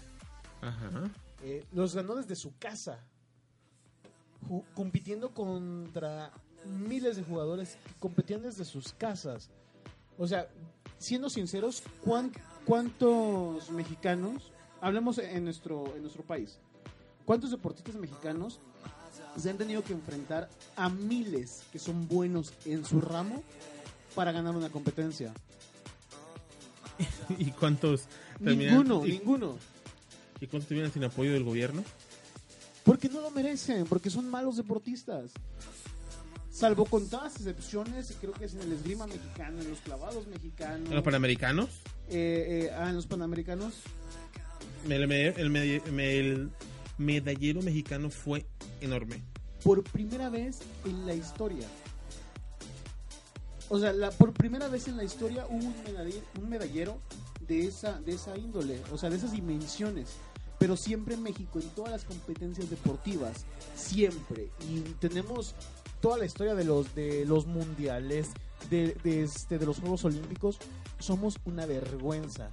Ajá. 0.61 1.11
Eh, 1.43 1.65
los 1.73 1.95
ganó 1.95 2.17
desde 2.17 2.35
su 2.35 2.57
casa, 2.59 2.99
compitiendo 4.75 5.33
contra 5.33 6.33
miles 6.65 7.17
de 7.17 7.23
jugadores 7.23 7.79
que 7.87 7.95
competían 8.01 8.43
desde 8.43 8.65
sus 8.65 8.93
casas. 8.93 9.51
O 10.18 10.26
sea, 10.26 10.48
siendo 10.98 11.29
sinceros, 11.31 11.83
¿cuán- 12.05 12.33
cuántos 12.64 13.70
mexicanos, 13.70 14.50
hablemos 14.81 15.18
en 15.18 15.44
nuestro, 15.44 15.94
en 15.94 16.02
nuestro 16.02 16.22
país, 16.22 16.59
cuántos 17.24 17.50
deportistas 17.50 17.94
mexicanos 17.96 18.59
se 19.37 19.50
han 19.50 19.59
tenido 19.59 19.83
que 19.85 19.92
enfrentar 19.92 20.48
a 20.76 20.88
miles 20.88 21.62
que 21.72 21.79
son 21.79 22.09
buenos 22.09 22.52
en 22.64 22.85
su 22.85 23.00
ramo 23.00 23.42
para 24.14 24.33
ganar 24.33 24.57
una 24.57 24.70
competencia? 24.70 25.33
¿Y 27.38 27.50
cuántos 27.52 28.05
Ninguno, 28.40 29.05
y, 29.07 29.12
ninguno. 29.12 29.57
¿Y 30.40 30.46
cuántos 30.46 30.68
terminan 30.68 30.92
sin 30.92 31.05
apoyo 31.05 31.33
del 31.33 31.44
gobierno? 31.44 31.83
Porque 32.85 33.09
no 33.09 33.20
lo 33.20 33.31
merecen, 33.31 33.85
porque 33.87 34.11
son 34.11 34.29
malos 34.29 34.57
deportistas. 34.57 35.33
Salvo 36.57 36.87
contadas 36.87 37.37
excepciones, 37.37 38.14
creo 38.19 38.33
que 38.33 38.47
es 38.47 38.55
en 38.55 38.62
el 38.62 38.73
esgrima 38.73 39.07
mexicano, 39.07 39.61
en 39.61 39.69
los 39.69 39.79
clavados 39.81 40.27
mexicanos, 40.27 40.88
¿En 40.88 40.95
los 40.95 41.05
panamericanos? 41.05 41.69
eh, 42.09 42.69
eh, 42.71 42.75
ah, 42.79 42.88
en 42.88 42.97
los 42.97 43.07
panamericanos. 43.07 43.75
El, 44.88 45.07
me- 45.07 45.27
el 45.29 45.51
me- 45.51 45.83
me- 45.92 46.19
el 46.19 46.51
medallero 46.97 47.61
mexicano 47.61 48.09
fue 48.09 48.47
enorme. 48.81 49.23
por 49.62 49.83
primera 49.85 50.31
vez 50.31 50.61
en 50.87 51.05
la 51.05 51.12
historia. 51.12 51.66
O 53.69 53.79
sea, 53.79 53.92
la, 53.92 54.11
por 54.12 54.33
primera 54.33 54.69
vez 54.69 54.88
en 54.88 54.97
la 54.97 55.05
historia 55.05 55.45
hubo 55.51 55.59
un 55.66 55.75
medallero, 55.85 56.23
un 56.40 56.49
medallero 56.49 57.01
de 57.47 57.66
esa, 57.66 58.01
de 58.01 58.12
esa 58.14 58.35
índole, 58.38 58.81
o 58.92 58.97
sea, 58.97 59.11
de 59.11 59.16
esas 59.16 59.33
dimensiones. 59.33 60.09
Pero 60.59 60.75
siempre 60.77 61.16
en 61.16 61.23
México, 61.23 61.59
en 61.61 61.69
todas 61.71 61.90
las 61.90 62.05
competencias 62.05 62.71
deportivas, 62.71 63.45
siempre. 63.75 64.49
Y 64.71 64.81
tenemos 65.01 65.55
toda 66.07 66.19
la 66.19 66.25
historia 66.25 66.55
de 66.55 66.62
los, 66.64 66.95
de 66.95 67.25
los 67.25 67.47
mundiales, 67.49 68.29
de, 68.71 68.97
de, 69.03 69.25
este, 69.25 69.59
de 69.59 69.66
los 69.66 69.81
Juegos 69.81 70.05
Olímpicos. 70.05 70.57
Somos 71.01 71.35
una 71.45 71.66
vergüenza. 71.66 72.53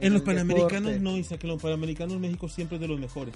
En 0.00 0.14
los 0.14 0.22
el 0.22 0.26
panamericanos 0.26 0.92
deporte. 0.92 1.00
no, 1.00 1.18
Isaac, 1.18 1.44
en 1.44 1.50
los 1.50 1.60
panamericanos 1.60 2.18
México 2.18 2.48
siempre 2.48 2.76
es 2.76 2.80
de 2.80 2.88
los 2.88 2.98
mejores. 2.98 3.34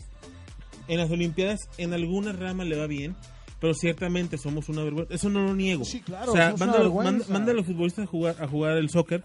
En 0.89 0.97
las 0.97 1.11
Olimpiadas, 1.11 1.69
en 1.77 1.93
alguna 1.93 2.33
rama 2.33 2.65
le 2.65 2.79
va 2.79 2.87
bien, 2.87 3.15
pero 3.61 3.75
ciertamente 3.75 4.39
somos 4.39 4.71
una 4.71 4.83
vergüenza. 4.85 5.13
Eso 5.15 5.29
no 5.29 5.43
lo 5.45 5.55
niego. 5.55 5.85
Sí, 5.85 6.01
claro, 6.01 6.33
O 6.33 6.35
sea, 6.35 6.55
manda, 6.59 6.89
manda- 6.89 7.27
manda 7.29 7.53
a 7.53 7.55
los 7.55 7.67
futbolistas 7.67 8.05
a 8.05 8.09
jugar, 8.09 8.37
a 8.43 8.49
jugar 8.49 8.79
el 8.79 8.89
soccer 8.89 9.23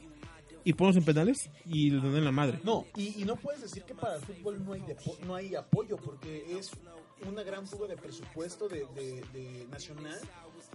y 0.66 0.74
ponlos 0.74 0.98
en 0.98 1.06
penales 1.06 1.38
y 1.66 1.90
les 1.90 2.04
dan 2.04 2.18
en 2.18 2.26
la 2.26 2.34
madre. 2.34 2.60
No, 2.66 2.86
y, 2.98 3.22
y 3.22 3.24
no 3.24 3.38
puedes 3.38 3.62
decir 3.62 3.84
que 3.84 3.96
para 3.96 4.18
el 4.18 4.22
fútbol 4.24 4.62
no 4.66 4.74
hay, 4.74 4.84
no 5.26 5.36
hay 5.36 5.56
apoyo, 5.56 5.96
porque 5.96 6.58
es 6.60 6.70
una 7.28 7.44
gran 7.44 7.66
fuga 7.68 7.88
de 7.88 7.96
presupuesto 7.98 8.68
de, 8.68 8.86
de- 8.96 9.24
de 9.34 9.68
nacional 9.72 10.20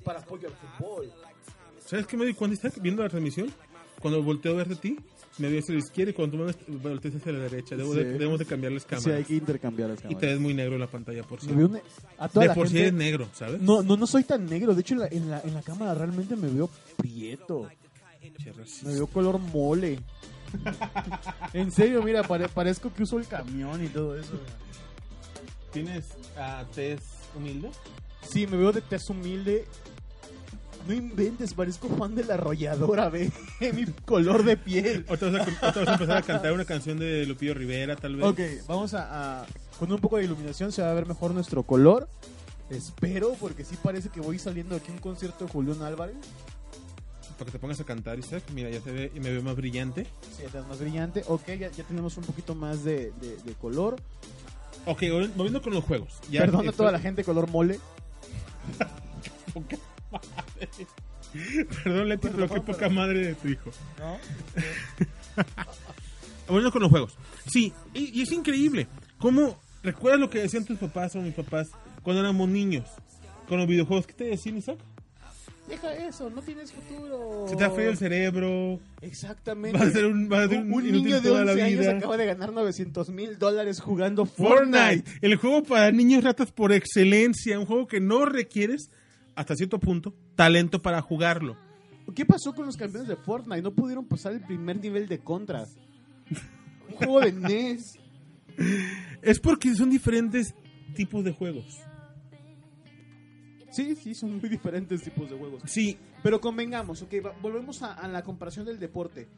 para 0.04 0.20
apoyo 0.20 0.48
al 0.48 0.54
fútbol. 0.54 1.12
¿Sabes 1.84 2.06
qué 2.06 2.16
me 2.16 2.26
di 2.26 2.34
cuenta, 2.34 2.56
Isaac, 2.56 2.80
viendo 2.82 3.02
la 3.02 3.08
transmisión? 3.08 3.52
Cuando 4.00 4.22
volteo 4.22 4.52
a 4.52 4.56
verte 4.56 4.74
a 4.74 4.80
ti, 4.80 4.96
me 5.38 5.48
veo 5.48 5.58
hacia 5.60 5.74
la 5.74 5.80
izquierda 5.80 6.10
y 6.10 6.14
cuando 6.14 6.36
tú 6.36 6.38
me 6.44 6.46
ves, 6.46 6.56
volteas 6.82 7.14
hacia 7.16 7.32
la 7.32 7.38
derecha. 7.40 7.74
Debo 7.76 7.94
de- 7.94 8.02
Sí. 8.04 8.08
debemos 8.10 8.38
de 8.38 8.46
cambiar 8.46 8.72
las 8.72 8.84
cámaras. 8.84 9.26
que 9.26 9.34
intercambiar 9.34 9.90
las 9.90 9.98
y 10.08 10.14
te 10.14 10.26
ves 10.26 10.38
muy 10.40 10.54
negro 10.54 10.74
en 10.74 10.80
la 10.80 10.86
pantalla, 10.86 11.22
por 11.24 11.40
cierto. 11.40 11.80
a 12.18 12.28
toda 12.28 12.42
De 12.44 12.48
la 12.48 12.54
por 12.54 12.68
sí 12.68 12.78
eres 12.78 12.92
negro, 12.92 13.28
¿sabes? 13.32 13.60
No, 13.60 13.82
no, 13.82 13.96
no 13.96 14.06
soy 14.06 14.22
tan 14.24 14.46
negro. 14.46 14.74
De 14.74 14.82
hecho, 14.82 14.94
en 14.94 15.00
la, 15.00 15.06
en 15.08 15.30
la, 15.30 15.40
en 15.40 15.54
la 15.54 15.62
cámara 15.62 15.94
realmente 15.94 16.36
me 16.36 16.48
veo 16.48 16.70
prieto. 16.96 17.68
Me 18.84 18.92
veo 18.94 19.06
color 19.08 19.38
mole. 19.38 19.98
en 21.52 21.70
serio, 21.72 22.02
mira, 22.02 22.22
pare- 22.22 22.48
parezco 22.48 22.92
que 22.92 23.02
uso 23.02 23.18
el 23.18 23.26
camión 23.26 23.84
y 23.84 23.88
todo 23.88 24.16
eso. 24.18 24.32
¿Tienes 25.72 26.04
a 26.36 26.64
tez 26.74 27.00
humilde? 27.36 27.70
Sí, 28.28 28.46
me 28.46 28.56
veo 28.56 28.72
de 28.72 28.80
tez 28.80 29.08
humilde. 29.10 29.66
No 30.86 30.94
inventes, 30.94 31.52
parezco 31.52 31.88
fan 31.90 32.14
de 32.14 32.24
la 32.24 32.34
arrolladora, 32.34 33.10
ve. 33.10 33.30
Mi 33.74 33.84
color 34.06 34.42
de 34.44 34.56
piel. 34.56 35.04
Otra 35.08 35.30
vas, 35.30 35.46
a, 35.46 35.68
otra 35.68 35.80
vas 35.84 35.88
a 35.88 35.92
empezar 35.94 36.16
a 36.16 36.22
cantar 36.22 36.52
una 36.52 36.64
canción 36.64 36.98
de 36.98 37.26
Lupillo 37.26 37.52
Rivera, 37.52 37.94
tal 37.96 38.16
vez. 38.16 38.24
Ok, 38.26 38.40
vamos 38.66 38.94
a, 38.94 39.42
a- 39.42 39.46
Con 39.78 39.92
un 39.92 39.98
poco 40.00 40.16
de 40.16 40.24
iluminación 40.24 40.72
se 40.72 40.80
va 40.82 40.90
a 40.90 40.94
ver 40.94 41.06
mejor 41.06 41.32
nuestro 41.32 41.62
color. 41.62 42.08
Espero, 42.70 43.34
porque 43.40 43.64
sí 43.64 43.76
parece 43.82 44.08
que 44.08 44.20
voy 44.20 44.38
saliendo 44.38 44.74
de 44.74 44.80
aquí 44.80 44.90
un 44.92 44.98
concierto 44.98 45.44
de 45.46 45.50
Julián 45.50 45.82
Álvarez. 45.82 46.16
Para 47.38 47.46
que 47.46 47.52
te 47.52 47.58
pongas 47.58 47.80
a 47.80 47.84
cantar, 47.84 48.18
Isaac. 48.18 48.42
Mira, 48.54 48.68
ya 48.70 48.80
se 48.80 48.90
ve 48.90 49.12
y 49.14 49.20
me 49.20 49.30
veo 49.30 49.42
más 49.42 49.56
brillante. 49.56 50.06
Sí, 50.36 50.42
ya 50.52 50.62
más 50.62 50.78
brillante. 50.80 51.22
Ok, 51.28 51.46
ya, 51.48 51.70
ya 51.70 51.84
tenemos 51.84 52.16
un 52.16 52.24
poquito 52.24 52.54
más 52.54 52.82
de, 52.82 53.12
de- 53.20 53.36
de 53.44 53.52
color. 53.60 53.96
Ok, 54.86 55.02
volviendo 55.34 55.60
con 55.62 55.74
los 55.74 55.84
juegos. 55.84 56.20
Ya 56.30 56.40
Perdón 56.40 56.68
a 56.68 56.72
toda 56.72 56.92
la 56.92 56.98
gente 56.98 57.24
color 57.24 57.48
mole. 57.48 57.78
Poca 59.54 59.76
madre. 60.10 60.68
Perdón, 61.84 62.08
Leti, 62.08 62.28
pero 62.28 62.48
qué 62.48 62.60
poca 62.60 62.88
madre 62.88 63.26
de 63.26 63.34
tu 63.34 63.48
hijo. 63.48 63.70
Volviendo 66.46 66.72
con 66.72 66.82
los 66.82 66.90
juegos. 66.90 67.18
Sí, 67.46 67.72
y, 67.92 68.18
y 68.18 68.22
es 68.22 68.32
increíble. 68.32 68.86
¿Cómo 69.18 69.58
recuerdas 69.82 70.20
lo 70.20 70.30
que 70.30 70.38
decían 70.40 70.64
tus 70.64 70.78
papás 70.78 71.14
o 71.16 71.20
mis 71.20 71.34
papás 71.34 71.68
cuando 72.02 72.22
éramos 72.22 72.48
niños? 72.48 72.88
Con 73.46 73.58
los 73.58 73.66
videojuegos. 73.66 74.06
¿Qué 74.06 74.14
te 74.14 74.24
decían, 74.24 74.56
Isaac? 74.56 74.78
Deja 75.68 75.94
eso, 75.94 76.30
no 76.30 76.40
tienes 76.40 76.72
futuro. 76.72 77.46
Se 77.48 77.56
te 77.56 77.64
ha 77.64 77.70
frío 77.70 77.90
el 77.90 77.98
cerebro. 77.98 78.80
Exactamente. 79.02 79.78
Va 79.78 79.84
a 79.84 79.90
ser 79.90 80.06
un, 80.06 80.30
va 80.32 80.44
a 80.44 80.48
ser 80.48 80.60
un, 80.60 80.72
Un 80.72 80.82
niño 80.82 81.20
de 81.20 81.28
toda 81.28 81.44
la 81.44 81.52
11 81.52 81.62
años 81.62 81.80
vida. 81.80 81.96
acaba 81.98 82.16
de 82.16 82.26
ganar 82.26 82.52
900 82.52 83.10
mil 83.10 83.38
dólares 83.38 83.80
jugando 83.80 84.24
Fortnite. 84.24 84.78
Fortnite, 84.78 85.10
el 85.20 85.36
juego 85.36 85.62
para 85.64 85.90
niños 85.92 86.24
ratas 86.24 86.52
por 86.52 86.72
excelencia, 86.72 87.58
un 87.58 87.66
juego 87.66 87.86
que 87.86 88.00
no 88.00 88.24
requieres, 88.24 88.90
hasta 89.34 89.54
cierto 89.56 89.78
punto, 89.78 90.14
talento 90.36 90.80
para 90.80 91.02
jugarlo. 91.02 91.56
¿Qué 92.14 92.24
pasó 92.24 92.54
con 92.54 92.64
los 92.64 92.76
campeones 92.76 93.08
de 93.08 93.16
Fortnite? 93.16 93.60
No 93.60 93.72
pudieron 93.72 94.06
pasar 94.06 94.32
el 94.32 94.40
primer 94.40 94.80
nivel 94.80 95.06
de 95.06 95.18
contra. 95.18 95.66
Un 96.88 96.94
juego 96.96 97.20
de 97.20 97.32
NES. 97.32 97.98
Es 99.20 99.38
porque 99.38 99.74
son 99.74 99.90
diferentes 99.90 100.54
tipos 100.94 101.22
de 101.22 101.32
juegos. 101.32 101.78
Sí, 103.78 103.94
sí, 103.94 104.12
son 104.14 104.38
muy 104.40 104.48
diferentes 104.48 105.02
tipos 105.02 105.30
de 105.30 105.36
juegos. 105.38 105.62
Sí, 105.66 105.96
Pero 106.22 106.40
convengamos, 106.40 107.00
ok, 107.02 107.14
volvemos 107.40 107.80
a, 107.82 107.92
a 107.94 108.08
la 108.08 108.22
comparación 108.24 108.66
del 108.66 108.80
deporte. 108.80 109.28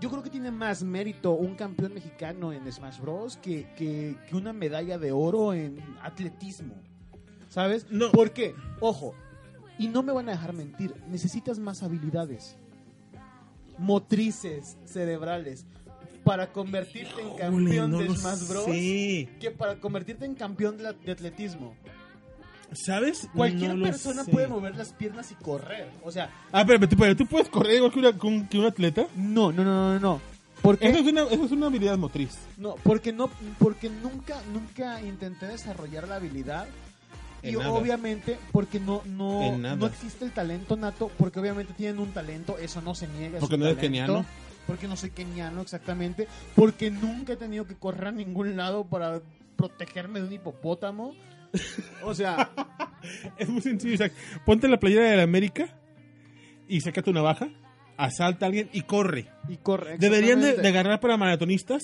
Yo 0.00 0.10
creo 0.10 0.20
que 0.20 0.30
tiene 0.30 0.50
más 0.50 0.82
mérito 0.82 1.30
un 1.32 1.54
campeón 1.54 1.94
mexicano 1.94 2.52
en 2.52 2.70
Smash 2.72 2.98
Bros. 3.00 3.36
que, 3.36 3.72
que- 3.76 4.16
que 4.28 4.34
una 4.36 4.52
medalla 4.52 4.98
de 4.98 5.12
oro 5.12 5.54
en 5.54 5.78
atletismo. 6.02 6.74
¿Sabes? 7.48 7.86
No. 7.90 8.10
¿Por 8.10 8.32
qué? 8.32 8.54
Ojo, 8.80 9.14
y 9.78 9.86
no 9.86 10.02
me 10.02 10.12
van 10.12 10.28
a 10.28 10.32
dejar 10.32 10.54
mentir, 10.54 10.94
necesitas 11.08 11.58
más 11.60 11.84
habilidades 11.84 12.56
motrices 13.78 14.76
cerebrales 14.84 15.66
para 16.24 16.52
convertirte 16.52 17.20
en 17.22 17.36
campeón 17.36 17.90
no 17.90 17.98
de 17.98 18.08
Smash 18.10 18.48
Bros. 18.48 18.64
sé. 18.64 19.28
que 19.40 19.50
para 19.56 19.76
convertirte 19.80 20.24
en 20.24 20.34
campeón 20.34 20.78
de 20.78 20.88
atletismo. 21.12 21.74
¿Sabes? 22.74 23.28
Cualquier 23.34 23.74
No 23.76 23.84
persona 23.84 24.24
puede 24.24 24.48
mover 24.48 24.76
las 24.76 24.92
piernas 24.92 25.30
y 25.30 25.34
correr. 25.34 25.88
O 26.04 26.10
sea, 26.10 26.30
Ah, 26.52 26.64
pero, 26.66 26.80
pero, 26.80 26.96
pero, 26.96 27.16
¿tú 27.16 27.26
puedes 27.26 27.48
correr 27.48 27.76
igual 27.76 27.92
que, 27.92 27.98
una- 27.98 28.12
que 28.18 28.26
un, 28.26 28.46
que 28.48 28.58
un 28.58 28.64
atleta? 28.66 29.06
no, 29.16 29.52
no, 29.52 29.64
no, 29.64 29.94
no, 29.94 30.00
no. 30.00 30.20
Porque 30.62 30.88
Eso 30.88 31.00
es, 31.00 31.06
una, 31.08 31.22
eso 31.24 31.44
es 31.44 31.50
una 31.50 31.66
habilidad 31.66 31.98
motriz. 31.98 32.38
no, 32.56 32.76
porque 32.84 33.12
no, 33.12 33.28
porque 33.58 33.90
nunca, 33.90 34.40
nunca 34.52 35.00
intenté 35.02 35.46
desarrollar 35.46 36.06
la 36.06 36.16
habilidad. 36.16 36.66
Y 37.42 37.52
nada. 37.56 37.72
obviamente, 37.72 38.38
porque 38.52 38.78
no, 38.78 39.02
no, 39.04 39.58
no 39.58 39.86
existe 39.86 40.24
el 40.24 40.30
talento 40.30 40.76
nato, 40.76 41.10
porque 41.18 41.40
obviamente 41.40 41.72
tienen 41.74 41.98
un 41.98 42.12
talento, 42.12 42.56
eso 42.58 42.80
no 42.80 42.94
se 42.94 43.08
niega. 43.08 43.38
es 43.38 43.40
Porque 43.40 43.58
no 43.58 43.64
eres 43.64 43.78
talento, 43.78 43.80
keniano. 44.06 44.24
Porque 44.68 44.86
no 44.86 44.96
soy 44.96 45.10
keniano, 45.10 45.60
exactamente. 45.60 46.28
Porque 46.54 46.92
nunca 46.92 47.32
he 47.32 47.36
tenido 47.36 47.66
que 47.66 47.74
correr 47.74 48.06
a 48.08 48.12
ningún 48.12 48.56
lado 48.56 48.84
para 48.84 49.20
protegerme 49.56 50.20
de 50.20 50.28
un 50.28 50.32
hipopótamo. 50.34 51.14
O 52.04 52.14
sea, 52.14 52.50
Es 53.38 53.48
muy 53.48 53.60
sencillo, 53.60 53.94
Isaac. 53.94 54.12
Ponte 54.44 54.68
la 54.68 54.78
playera 54.78 55.10
de 55.10 55.16
la 55.16 55.22
América 55.22 55.66
y 56.68 56.80
saca 56.80 57.02
tu 57.02 57.12
navaja, 57.12 57.48
asalta 57.96 58.46
a 58.46 58.48
alguien 58.48 58.68
y 58.72 58.82
corre. 58.82 59.28
y 59.48 59.56
corre. 59.58 59.98
Deberían 59.98 60.40
de, 60.40 60.54
de 60.54 60.68
agarrar 60.68 61.00
para 61.00 61.16
maratonistas 61.16 61.82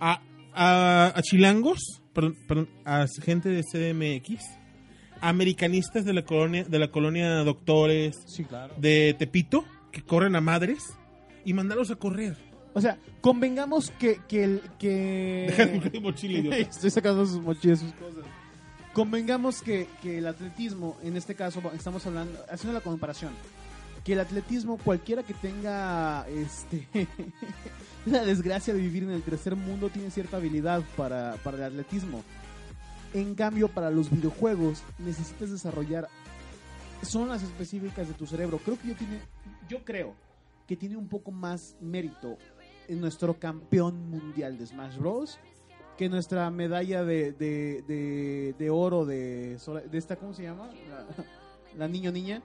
a, 0.00 0.22
a, 0.52 1.12
a 1.16 1.22
chilangos, 1.22 2.02
perdón, 2.12 2.36
perdón, 2.46 2.68
a 2.84 3.06
gente 3.22 3.48
de 3.48 3.62
CDMX, 3.62 4.44
americanistas 5.20 6.04
de 6.04 6.12
la 6.12 6.22
colonia, 6.24 6.64
de 6.64 6.78
la 6.78 6.90
colonia 6.90 7.28
Doctores, 7.44 8.16
Sí, 8.26 8.44
claro. 8.44 8.74
de 8.78 9.14
Tepito, 9.18 9.64
que 9.92 10.02
corren 10.02 10.36
a 10.36 10.40
madres, 10.40 10.84
y 11.44 11.54
mandarlos 11.54 11.90
a 11.90 11.96
correr. 11.96 12.36
O 12.74 12.80
sea, 12.80 12.98
convengamos 13.20 13.90
que, 13.98 14.20
que 14.28 14.44
el 14.44 14.60
que 14.78 15.46
Deja 15.48 15.66
de 15.66 16.00
mochila, 16.00 16.38
idiota. 16.38 16.56
Estoy 16.58 16.90
sacando 16.90 17.26
sus 17.26 17.40
mochilas, 17.40 17.80
sus 17.80 17.92
cosas. 17.94 18.24
Convengamos 18.92 19.62
que, 19.62 19.88
que 20.02 20.18
el 20.18 20.26
atletismo, 20.26 20.96
en 21.02 21.16
este 21.16 21.34
caso, 21.34 21.62
estamos 21.74 22.04
hablando, 22.06 22.38
haciendo 22.50 22.78
la 22.78 22.82
comparación, 22.82 23.32
que 24.04 24.14
el 24.14 24.20
atletismo, 24.20 24.78
cualquiera 24.78 25.22
que 25.22 25.34
tenga 25.34 26.26
este 26.28 26.88
la 28.06 28.24
desgracia 28.24 28.74
de 28.74 28.80
vivir 28.80 29.04
en 29.04 29.10
el 29.10 29.22
tercer 29.22 29.54
mundo, 29.54 29.90
tiene 29.90 30.10
cierta 30.10 30.38
habilidad 30.38 30.82
para, 30.96 31.36
para 31.44 31.58
el 31.58 31.62
atletismo. 31.64 32.24
En 33.12 33.34
cambio, 33.34 33.68
para 33.68 33.90
los 33.90 34.10
videojuegos, 34.10 34.82
necesitas 34.98 35.50
desarrollar 35.50 36.08
zonas 37.02 37.42
específicas 37.42 38.08
de 38.08 38.14
tu 38.14 38.26
cerebro. 38.26 38.58
Creo 38.58 38.78
que 38.78 38.88
yo 38.88 38.94
tiene, 38.94 39.20
yo 39.68 39.84
creo 39.84 40.14
que 40.66 40.76
tiene 40.76 40.96
un 40.96 41.08
poco 41.08 41.30
más 41.30 41.76
mérito 41.80 42.38
nuestro 42.88 43.38
campeón 43.38 44.10
mundial 44.10 44.58
de 44.58 44.66
Smash 44.66 44.96
Bros. 44.96 45.38
Que 46.00 46.08
nuestra 46.08 46.50
medalla 46.50 47.04
de, 47.04 47.32
de, 47.32 47.82
de, 47.86 48.54
de 48.58 48.70
oro 48.70 49.04
de, 49.04 49.58
de 49.90 49.98
esta, 49.98 50.16
¿cómo 50.16 50.32
se 50.32 50.44
llama? 50.44 50.70
La, 50.88 51.04
la 51.76 51.88
niño 51.88 52.10
niña. 52.10 52.40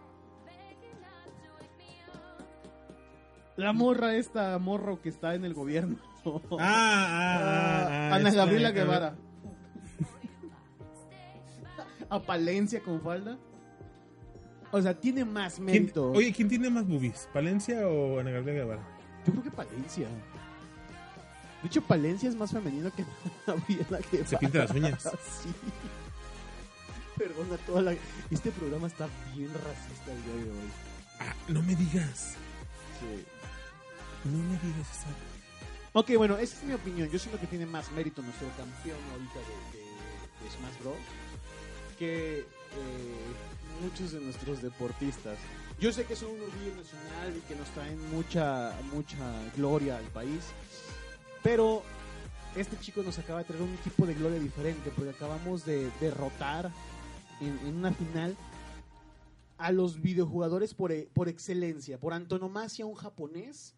La 3.55 3.71
morra 3.71 4.17
esta, 4.17 4.59
morro 4.59 5.01
que 5.01 5.07
está 5.07 5.35
en 5.35 5.45
el 5.45 5.53
gobierno. 5.53 5.95
Ah, 6.25 6.57
ah, 6.59 7.87
ah, 8.11 8.15
Ana 8.15 8.27
esta- 8.27 8.41
Gabriela 8.43 8.71
Guevara. 8.71 9.15
A 12.09 12.19
Palencia 12.19 12.81
con 12.81 12.99
falda. 12.99 13.37
O 14.71 14.81
sea, 14.81 14.99
tiene 14.99 15.23
más 15.23 15.53
¿Quién- 15.55 15.65
mérito. 15.65 16.11
oye, 16.11 16.33
¿quién 16.33 16.49
tiene 16.49 16.69
más 16.69 16.85
boobies? 16.85 17.29
¿Palencia 17.31 17.87
o 17.87 18.19
Ana 18.19 18.31
Gabriela 18.31 18.59
Guevara? 18.65 18.87
Yo 19.25 19.31
creo 19.31 19.43
que 19.43 19.51
Palencia. 19.51 20.07
De 21.65 21.69
hecho, 21.69 21.81
Palencia 21.81 22.29
es 22.29 22.35
más 22.35 22.51
femenino 22.51 22.91
que 22.93 23.03
Gabriela 23.47 23.99
Guevara. 24.11 24.29
Se 24.29 24.37
pinta 24.37 24.59
las 24.59 24.69
uñas. 24.69 25.01
sí. 25.41 25.49
Perdona 27.17 27.57
toda 27.65 27.81
la... 27.81 27.95
Este 28.29 28.51
programa 28.51 28.85
está 28.85 29.07
bien 29.35 29.49
racista 29.51 30.11
el 30.11 30.23
día 30.25 30.45
de 30.45 30.51
hoy. 30.51 30.69
Ah, 31.21 31.33
no 31.47 31.63
me 31.63 31.75
digas. 31.75 32.35
Sí. 32.99 33.25
No 34.25 34.37
me 34.37 34.59
digas 34.59 34.87
esa. 34.91 35.07
Ok, 35.93 36.11
bueno, 36.17 36.37
esa 36.37 36.55
es 36.57 36.63
mi 36.65 36.73
opinión. 36.73 37.09
Yo 37.09 37.17
siento 37.17 37.39
que 37.39 37.47
tiene 37.47 37.65
más 37.65 37.91
mérito 37.93 38.21
nuestro 38.21 38.47
campeón 38.49 38.99
ahorita 39.13 39.39
de, 39.39 39.77
de- 39.79 39.85
de 40.43 40.51
Smash 40.55 40.79
Bros. 40.83 40.97
que 41.97 42.39
eh, 42.41 43.25
muchos 43.81 44.11
de 44.11 44.19
nuestros 44.19 44.61
deportistas. 44.61 45.39
Yo 45.79 45.91
sé 45.91 46.05
que 46.05 46.15
son 46.15 46.29
un 46.29 46.41
orgullo 46.41 46.75
nacional 46.75 47.35
y 47.35 47.39
que 47.47 47.55
nos 47.55 47.69
traen 47.69 48.11
mucha, 48.11 48.71
mucha 48.93 49.17
gloria 49.57 49.97
al 49.97 50.05
país, 50.05 50.41
pero 51.45 51.83
este 52.55 52.75
chico 52.79 53.03
nos 53.03 53.19
acaba 53.19 53.39
de 53.39 53.45
traer 53.45 53.61
un 53.61 53.77
tipo 53.77 54.05
de 54.07 54.15
gloria 54.15 54.39
diferente 54.39 54.89
porque 54.95 55.11
acabamos 55.11 55.63
de 55.65 55.89
derrotar 56.01 56.71
en, 57.39 57.57
en 57.67 57.75
una 57.77 57.93
final 57.93 58.35
a 59.57 59.71
los 59.71 60.01
videojugadores 60.01 60.73
por, 60.73 60.91
e- 60.91 61.07
por 61.13 61.29
excelencia, 61.29 61.99
por 61.99 62.13
antonomasia, 62.13 62.85
un 62.85 62.95
japonés 62.95 63.75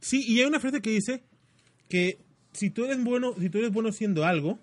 Sí, 0.00 0.24
y 0.26 0.40
hay 0.40 0.46
una 0.46 0.58
frase 0.58 0.80
que 0.80 0.90
dice 0.90 1.22
que 1.88 2.18
si 2.52 2.70
tú 2.70 2.84
eres 2.86 3.02
bueno, 3.04 3.34
si 3.38 3.50
tú 3.50 3.58
eres 3.58 3.72
bueno 3.72 3.90
haciendo 3.90 4.24
algo, 4.24 4.58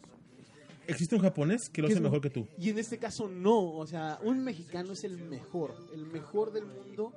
existe 0.87 1.15
un 1.15 1.21
japonés 1.21 1.69
que 1.69 1.81
lo 1.81 1.87
hace 1.87 1.99
mejor 2.01 2.19
que 2.21 2.29
tú. 2.29 2.47
Y 2.57 2.69
en 2.69 2.79
este 2.79 2.97
caso 2.97 3.27
no, 3.29 3.57
o 3.73 3.85
sea, 3.85 4.17
un 4.23 4.43
mexicano 4.43 4.93
es 4.93 5.03
el 5.03 5.17
mejor, 5.17 5.75
el 5.93 6.05
mejor 6.07 6.51
del 6.51 6.65
mundo 6.65 7.13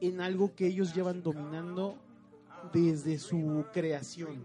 en 0.00 0.20
algo 0.20 0.54
que 0.54 0.66
ellos 0.66 0.94
llevan 0.94 1.22
dominando 1.22 1.96
desde 2.72 3.18
su 3.18 3.64
creación. 3.72 4.44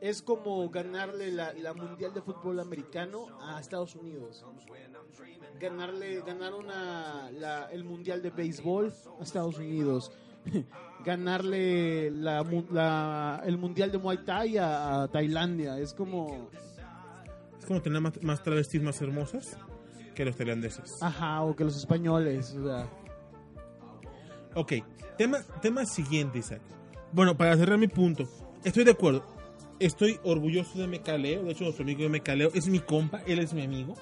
Es 0.00 0.22
como 0.22 0.68
ganarle 0.70 1.32
la, 1.32 1.52
la 1.54 1.74
mundial 1.74 2.14
de 2.14 2.22
fútbol 2.22 2.60
americano 2.60 3.26
a 3.42 3.58
Estados 3.60 3.96
Unidos. 3.96 4.44
Ganarle, 5.60 6.20
ganar 6.22 6.54
una, 6.54 7.30
la- 7.32 7.66
el 7.72 7.82
mundial 7.84 8.22
de 8.22 8.30
béisbol 8.30 8.92
a 9.18 9.22
Estados 9.22 9.58
Unidos. 9.58 10.12
Ganarle 11.04 12.10
la, 12.12 12.44
la- 12.70 13.42
el 13.44 13.58
mundial 13.58 13.90
de 13.90 13.98
Muay 13.98 14.24
Thai 14.24 14.58
a, 14.58 15.02
a 15.02 15.08
Tailandia. 15.08 15.78
Es 15.78 15.92
como, 15.94 16.48
Es 17.58 17.66
como 17.66 17.82
tener 17.82 18.00
más, 18.00 18.22
más 18.22 18.40
travestis 18.42 18.80
más 18.82 19.00
hermosas 19.02 19.56
que 20.14 20.24
los 20.24 20.36
tailandeses. 20.36 21.02
Ajá, 21.02 21.42
o 21.42 21.56
que 21.56 21.64
los 21.64 21.76
españoles, 21.76 22.54
o 22.54 22.64
sea. 22.64 22.88
Ok, 24.54 24.72
tema, 25.16 25.38
tema 25.60 25.84
siguiente, 25.84 26.38
Isaac. 26.38 26.60
Bueno, 27.12 27.36
para 27.36 27.56
cerrar 27.56 27.78
mi 27.78 27.88
punto, 27.88 28.28
estoy 28.64 28.84
de 28.84 28.92
acuerdo. 28.92 29.24
Estoy 29.80 30.18
orgulloso 30.24 30.78
de 30.78 30.88
Mecaleo. 30.88 31.44
De 31.44 31.52
hecho, 31.52 31.64
nuestro 31.64 31.84
amigo 31.84 32.02
de 32.02 32.08
Mecaleo 32.08 32.50
es 32.52 32.66
mi 32.66 32.80
compa, 32.80 33.22
él 33.26 33.38
es 33.38 33.52
mi 33.54 33.62
amigo. 33.62 33.94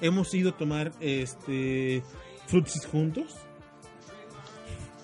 Hemos 0.00 0.34
ido 0.34 0.50
a 0.50 0.56
tomar 0.56 0.92
este 1.00 2.02
frutsis 2.46 2.86
juntos. 2.86 3.36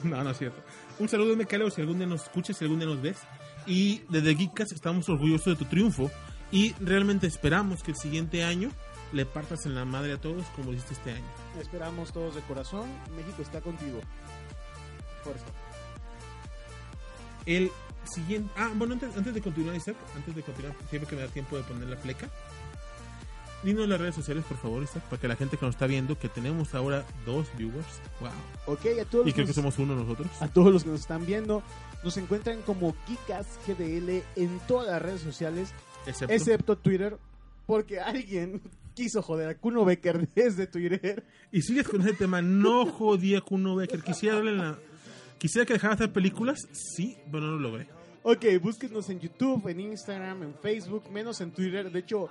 No, 0.04 0.22
no 0.22 0.30
es 0.30 0.38
cierto. 0.38 0.62
Un 0.98 1.08
saludo 1.08 1.30
de 1.30 1.36
Mecaleo 1.36 1.70
si 1.70 1.80
algún 1.80 1.96
día 1.96 2.06
nos 2.06 2.24
escuchas, 2.24 2.58
si 2.58 2.64
algún 2.64 2.78
día 2.78 2.86
nos 2.86 3.00
ves. 3.00 3.16
Y 3.66 4.02
desde 4.10 4.36
Geekas 4.36 4.70
estamos 4.72 5.08
orgullosos 5.08 5.46
de 5.46 5.56
tu 5.56 5.64
triunfo. 5.64 6.10
Y 6.52 6.74
realmente 6.74 7.26
esperamos 7.26 7.82
que 7.82 7.92
el 7.92 7.96
siguiente 7.96 8.44
año 8.44 8.70
le 9.12 9.24
partas 9.24 9.64
en 9.66 9.74
la 9.74 9.84
madre 9.84 10.12
a 10.12 10.20
todos 10.20 10.44
como 10.54 10.72
hiciste 10.72 10.92
este 10.92 11.12
año. 11.12 11.26
Esperamos 11.60 12.12
todos 12.12 12.34
de 12.34 12.42
corazón. 12.42 12.88
México 13.16 13.42
está 13.42 13.60
contigo. 13.62 14.00
Fuerza. 15.24 15.46
El 17.46 17.70
siguiente. 18.06 18.50
Ah, 18.56 18.70
bueno, 18.74 18.94
antes, 18.94 19.16
antes 19.16 19.34
de 19.34 19.40
continuar, 19.40 19.74
Isaac, 19.76 19.96
antes 20.14 20.34
de 20.34 20.42
continuar, 20.42 20.74
siempre 20.90 21.08
que 21.10 21.16
me 21.16 21.22
da 21.22 21.28
tiempo 21.28 21.56
de 21.56 21.62
poner 21.64 21.88
la 21.88 21.96
fleca. 21.96 22.28
Dinos 23.62 23.88
las 23.88 23.98
redes 24.00 24.14
sociales, 24.14 24.44
por 24.44 24.58
favor, 24.58 24.82
Isaac, 24.82 25.02
para 25.04 25.20
que 25.20 25.28
la 25.28 25.34
gente 25.34 25.56
que 25.56 25.64
nos 25.66 25.74
está 25.74 25.86
viendo, 25.86 26.18
que 26.18 26.28
tenemos 26.28 26.74
ahora 26.74 27.04
dos 27.24 27.46
viewers. 27.56 27.86
Wow. 28.20 28.30
Ok, 28.74 28.86
a 29.00 29.04
todos, 29.06 29.26
Y 29.26 29.32
creo 29.32 29.46
que 29.46 29.52
somos 29.54 29.78
uno 29.78 29.94
nosotros. 29.96 30.28
a 30.40 30.48
todos 30.48 30.72
los 30.72 30.84
que 30.84 30.90
nos 30.90 31.00
están 31.00 31.26
viendo, 31.26 31.62
nos 32.04 32.16
encuentran 32.16 32.62
como 32.62 32.94
Geekas 33.06 33.46
GDL 33.66 34.22
en 34.36 34.60
todas 34.68 34.88
las 34.88 35.02
redes 35.02 35.20
sociales, 35.22 35.72
Excepto. 36.06 36.34
excepto 36.34 36.76
Twitter, 36.78 37.16
porque 37.66 37.98
alguien 37.98 38.62
quiso 38.94 39.20
joder 39.22 39.48
a 39.48 39.54
Kuno 39.58 39.84
Becker 39.84 40.28
desde 40.34 40.66
Twitter. 40.68 41.24
Y 41.50 41.62
sigues 41.62 41.88
con 41.88 42.02
ese 42.02 42.12
tema. 42.12 42.42
No 42.42 42.86
jodía 42.86 43.40
con 43.40 43.62
uno 43.62 43.74
Becker. 43.76 44.02
Quisiera 44.02 44.36
darle 44.36 44.54
la. 44.54 44.78
Quisiera 45.38 45.66
que 45.66 45.74
dejara 45.74 45.94
de 45.96 46.04
hacer 46.04 46.12
películas. 46.12 46.58
Sí, 46.72 47.16
pero 47.30 47.44
no 47.46 47.52
lo 47.52 47.58
logré. 47.70 47.88
Ok, 48.22 48.44
búsquenos 48.60 49.08
en 49.10 49.20
YouTube, 49.20 49.68
en 49.68 49.80
Instagram, 49.80 50.42
en 50.42 50.54
Facebook, 50.54 51.10
menos 51.12 51.40
en 51.40 51.52
Twitter. 51.52 51.92
De 51.92 52.00
hecho, 52.00 52.28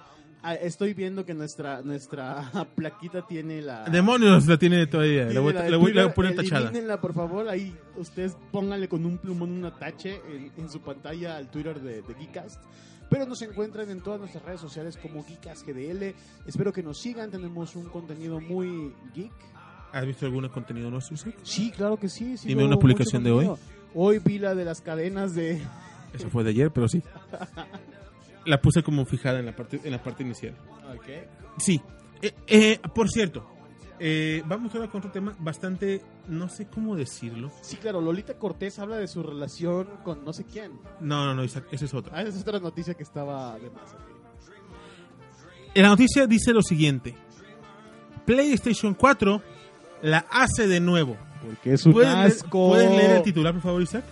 estoy 0.62 0.94
viendo 0.94 1.26
que 1.26 1.34
nuestra, 1.34 1.82
nuestra 1.84 2.52
plaquita 2.76 3.26
tiene 3.26 3.62
la... 3.62 3.86
Demonios, 3.86 4.46
la 4.48 4.58
tiene 4.58 4.88
todavía. 4.88 5.22
La 5.24 5.28
Tiene 5.28 5.40
voy, 5.40 5.54
la 5.54 5.70
la 5.70 5.78
voy- 5.78 5.98
a 6.00 6.14
poner 6.14 6.36
tachada. 6.36 7.00
por 7.00 7.14
favor. 7.14 7.48
Ahí 7.48 7.74
ustedes 7.96 8.36
pónganle 8.52 8.90
con 8.90 9.06
un 9.06 9.18
plumón 9.20 9.52
un 9.52 9.64
atache 9.66 10.20
en, 10.30 10.52
en 10.58 10.70
su 10.70 10.82
pantalla 10.82 11.38
al 11.38 11.50
Twitter 11.50 11.80
de, 11.80 12.02
de 12.02 12.14
Geekcast. 12.16 12.62
Pero 13.10 13.26
nos 13.28 13.42
encuentran 13.44 13.90
en 13.92 14.02
todas 14.02 14.20
nuestras 14.20 14.44
redes 14.44 14.60
sociales 14.60 14.98
como 14.98 15.24
Geekcast 15.24 15.66
GDL. 15.66 16.14
Espero 16.48 16.74
que 16.74 16.82
nos 16.84 17.00
sigan. 17.00 17.30
Tenemos 17.32 17.76
un 17.78 17.86
contenido 17.88 18.42
muy 18.42 18.94
geek. 19.14 19.32
¿Has 19.96 20.06
visto 20.06 20.26
algún 20.26 20.46
contenido 20.50 20.92
nuestro, 20.92 21.16
Isaac? 21.16 21.36
Sí, 21.44 21.72
claro 21.72 21.96
que 21.96 22.10
sí. 22.10 22.36
Dime 22.44 22.66
una 22.66 22.76
publicación 22.76 23.24
de 23.24 23.32
hoy. 23.32 23.50
Hoy 23.94 24.20
vi 24.20 24.40
la 24.40 24.54
de 24.54 24.66
las 24.66 24.82
cadenas 24.82 25.34
de... 25.34 25.62
Eso 26.14 26.30
fue 26.30 26.44
de 26.44 26.50
ayer, 26.50 26.70
pero 26.70 26.90
sí. 26.90 27.02
La 28.46 28.60
puse 28.60 28.84
como 28.84 29.06
fijada 29.06 29.40
en 29.40 29.46
la 29.46 29.56
parte, 29.56 29.80
en 29.82 29.92
la 29.92 30.04
parte 30.04 30.24
inicial. 30.24 30.54
Sí. 31.58 31.82
Eh, 32.22 32.34
eh, 32.46 32.80
por 32.94 33.10
cierto, 33.10 33.48
eh, 33.98 34.44
vamos 34.46 34.76
ahora 34.76 34.90
con 34.90 35.00
otro 35.00 35.12
tema 35.12 35.34
bastante, 35.40 36.02
no 36.28 36.50
sé 36.50 36.68
cómo 36.68 36.98
decirlo. 36.98 37.50
Sí, 37.62 37.78
claro. 37.78 38.02
Lolita 38.02 38.38
Cortés 38.38 38.78
habla 38.80 38.98
de 38.98 39.08
su 39.08 39.24
relación 39.24 39.88
con 40.04 40.26
no 40.26 40.34
sé 40.34 40.44
quién. 40.44 40.74
No, 41.00 41.26
no, 41.26 41.36
no, 41.36 41.44
Isaac, 41.46 41.68
esa 41.72 41.86
es 41.86 41.94
otra. 41.94 42.18
Ah, 42.18 42.22
esa 42.22 42.38
es 42.38 42.42
otra 42.42 42.60
noticia 42.60 42.96
que 42.96 43.04
estaba 43.04 43.58
de 43.58 43.70
más. 43.70 43.96
La 45.74 45.88
noticia 45.88 46.28
dice 46.28 46.52
lo 46.52 46.62
siguiente. 46.62 47.16
PlayStation 48.26 48.94
4 48.94 49.55
la 50.06 50.26
hace 50.30 50.68
de 50.68 50.80
nuevo. 50.80 51.18
Porque 51.44 51.74
es 51.74 51.86
un 51.86 51.94
¿Puedes 51.94 52.14
leer, 52.14 52.28
asco. 52.28 52.70
¿Puedes 52.70 52.90
leer 52.90 53.12
el 53.18 53.24
titular, 53.24 53.54
por 53.54 53.62
favor, 53.62 53.82
Isaac? 53.82 54.04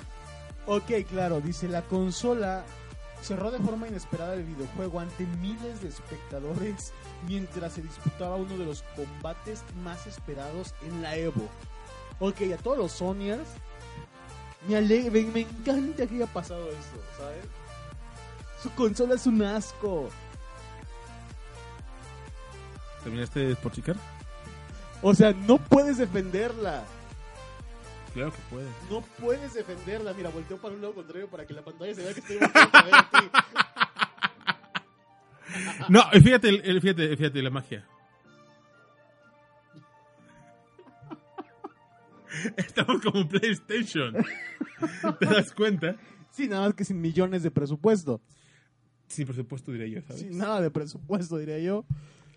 Ok, 0.66 0.92
claro, 1.10 1.42
dice 1.42 1.68
la 1.68 1.82
consola 1.82 2.64
cerró 3.22 3.52
de 3.52 3.60
forma 3.60 3.88
inesperada 3.88 4.34
el 4.34 4.44
videojuego 4.44 5.00
ante 5.00 5.26
miles 5.42 5.82
de 5.82 5.88
espectadores 5.88 6.92
mientras 7.28 7.74
se 7.74 7.82
disputaba 7.82 8.36
uno 8.36 8.58
de 8.58 8.66
los 8.66 8.84
combates 8.96 9.64
más 9.84 10.08
esperados 10.08 10.74
en 10.86 11.02
la 11.02 11.16
Evo. 11.16 11.48
Ok, 12.20 12.42
a 12.54 12.62
todos 12.62 12.78
los 12.78 12.92
Sonyers 12.92 13.48
me, 14.68 14.82
me, 14.82 15.10
me 15.24 15.40
encanta 15.42 16.08
que 16.08 16.16
haya 16.16 16.28
pasado 16.28 16.68
eso, 16.70 17.02
¿sabes? 17.18 17.46
Su 18.62 18.70
consola 18.72 19.16
es 19.16 19.26
un 19.26 19.42
asco. 19.42 20.10
¿Terminaste 23.04 23.42
de 23.42 23.48
despochicar? 23.48 23.96
O 25.04 25.14
sea, 25.14 25.34
no 25.34 25.58
puedes 25.58 25.98
defenderla. 25.98 26.86
Claro 28.14 28.32
que 28.32 28.38
puedes. 28.50 28.70
No 28.90 29.02
puedes 29.20 29.54
defenderla. 29.54 30.14
Mira, 30.14 30.30
volteo 30.30 30.58
para 30.58 30.74
un 30.74 30.82
lado 30.82 30.94
contrario 30.96 31.28
para 31.28 31.46
que 31.46 31.54
la 31.54 31.62
pantalla 31.62 31.94
se 31.94 32.04
vea 32.04 32.14
que 32.14 32.20
estoy 32.22 32.38
volteando 32.38 32.78
a 32.78 32.84
ver 32.84 32.94
a 32.96 33.10
ti. 33.10 33.18
No, 35.90 36.02
fíjate, 36.12 36.80
fíjate, 36.82 37.18
fíjate 37.18 37.42
la 37.42 37.50
magia. 37.50 37.86
Estamos 42.58 43.02
como 43.02 43.28
PlayStation. 43.28 44.14
¿Te 45.20 45.26
das 45.26 45.52
cuenta? 45.54 45.98
Sí, 46.32 46.48
nada 46.48 46.66
más 46.68 46.74
que 46.74 46.86
sin 46.86 47.00
millones 47.00 47.44
de 47.44 47.52
presupuesto. 47.52 48.22
Sin 49.08 49.26
presupuesto, 49.28 49.72
diría 49.72 49.88
yo, 49.88 50.02
¿sabes? 50.02 50.22
Sin 50.22 50.38
nada 50.38 50.62
de 50.62 50.72
presupuesto, 50.72 51.38
diría 51.38 51.60
yo. 51.60 51.86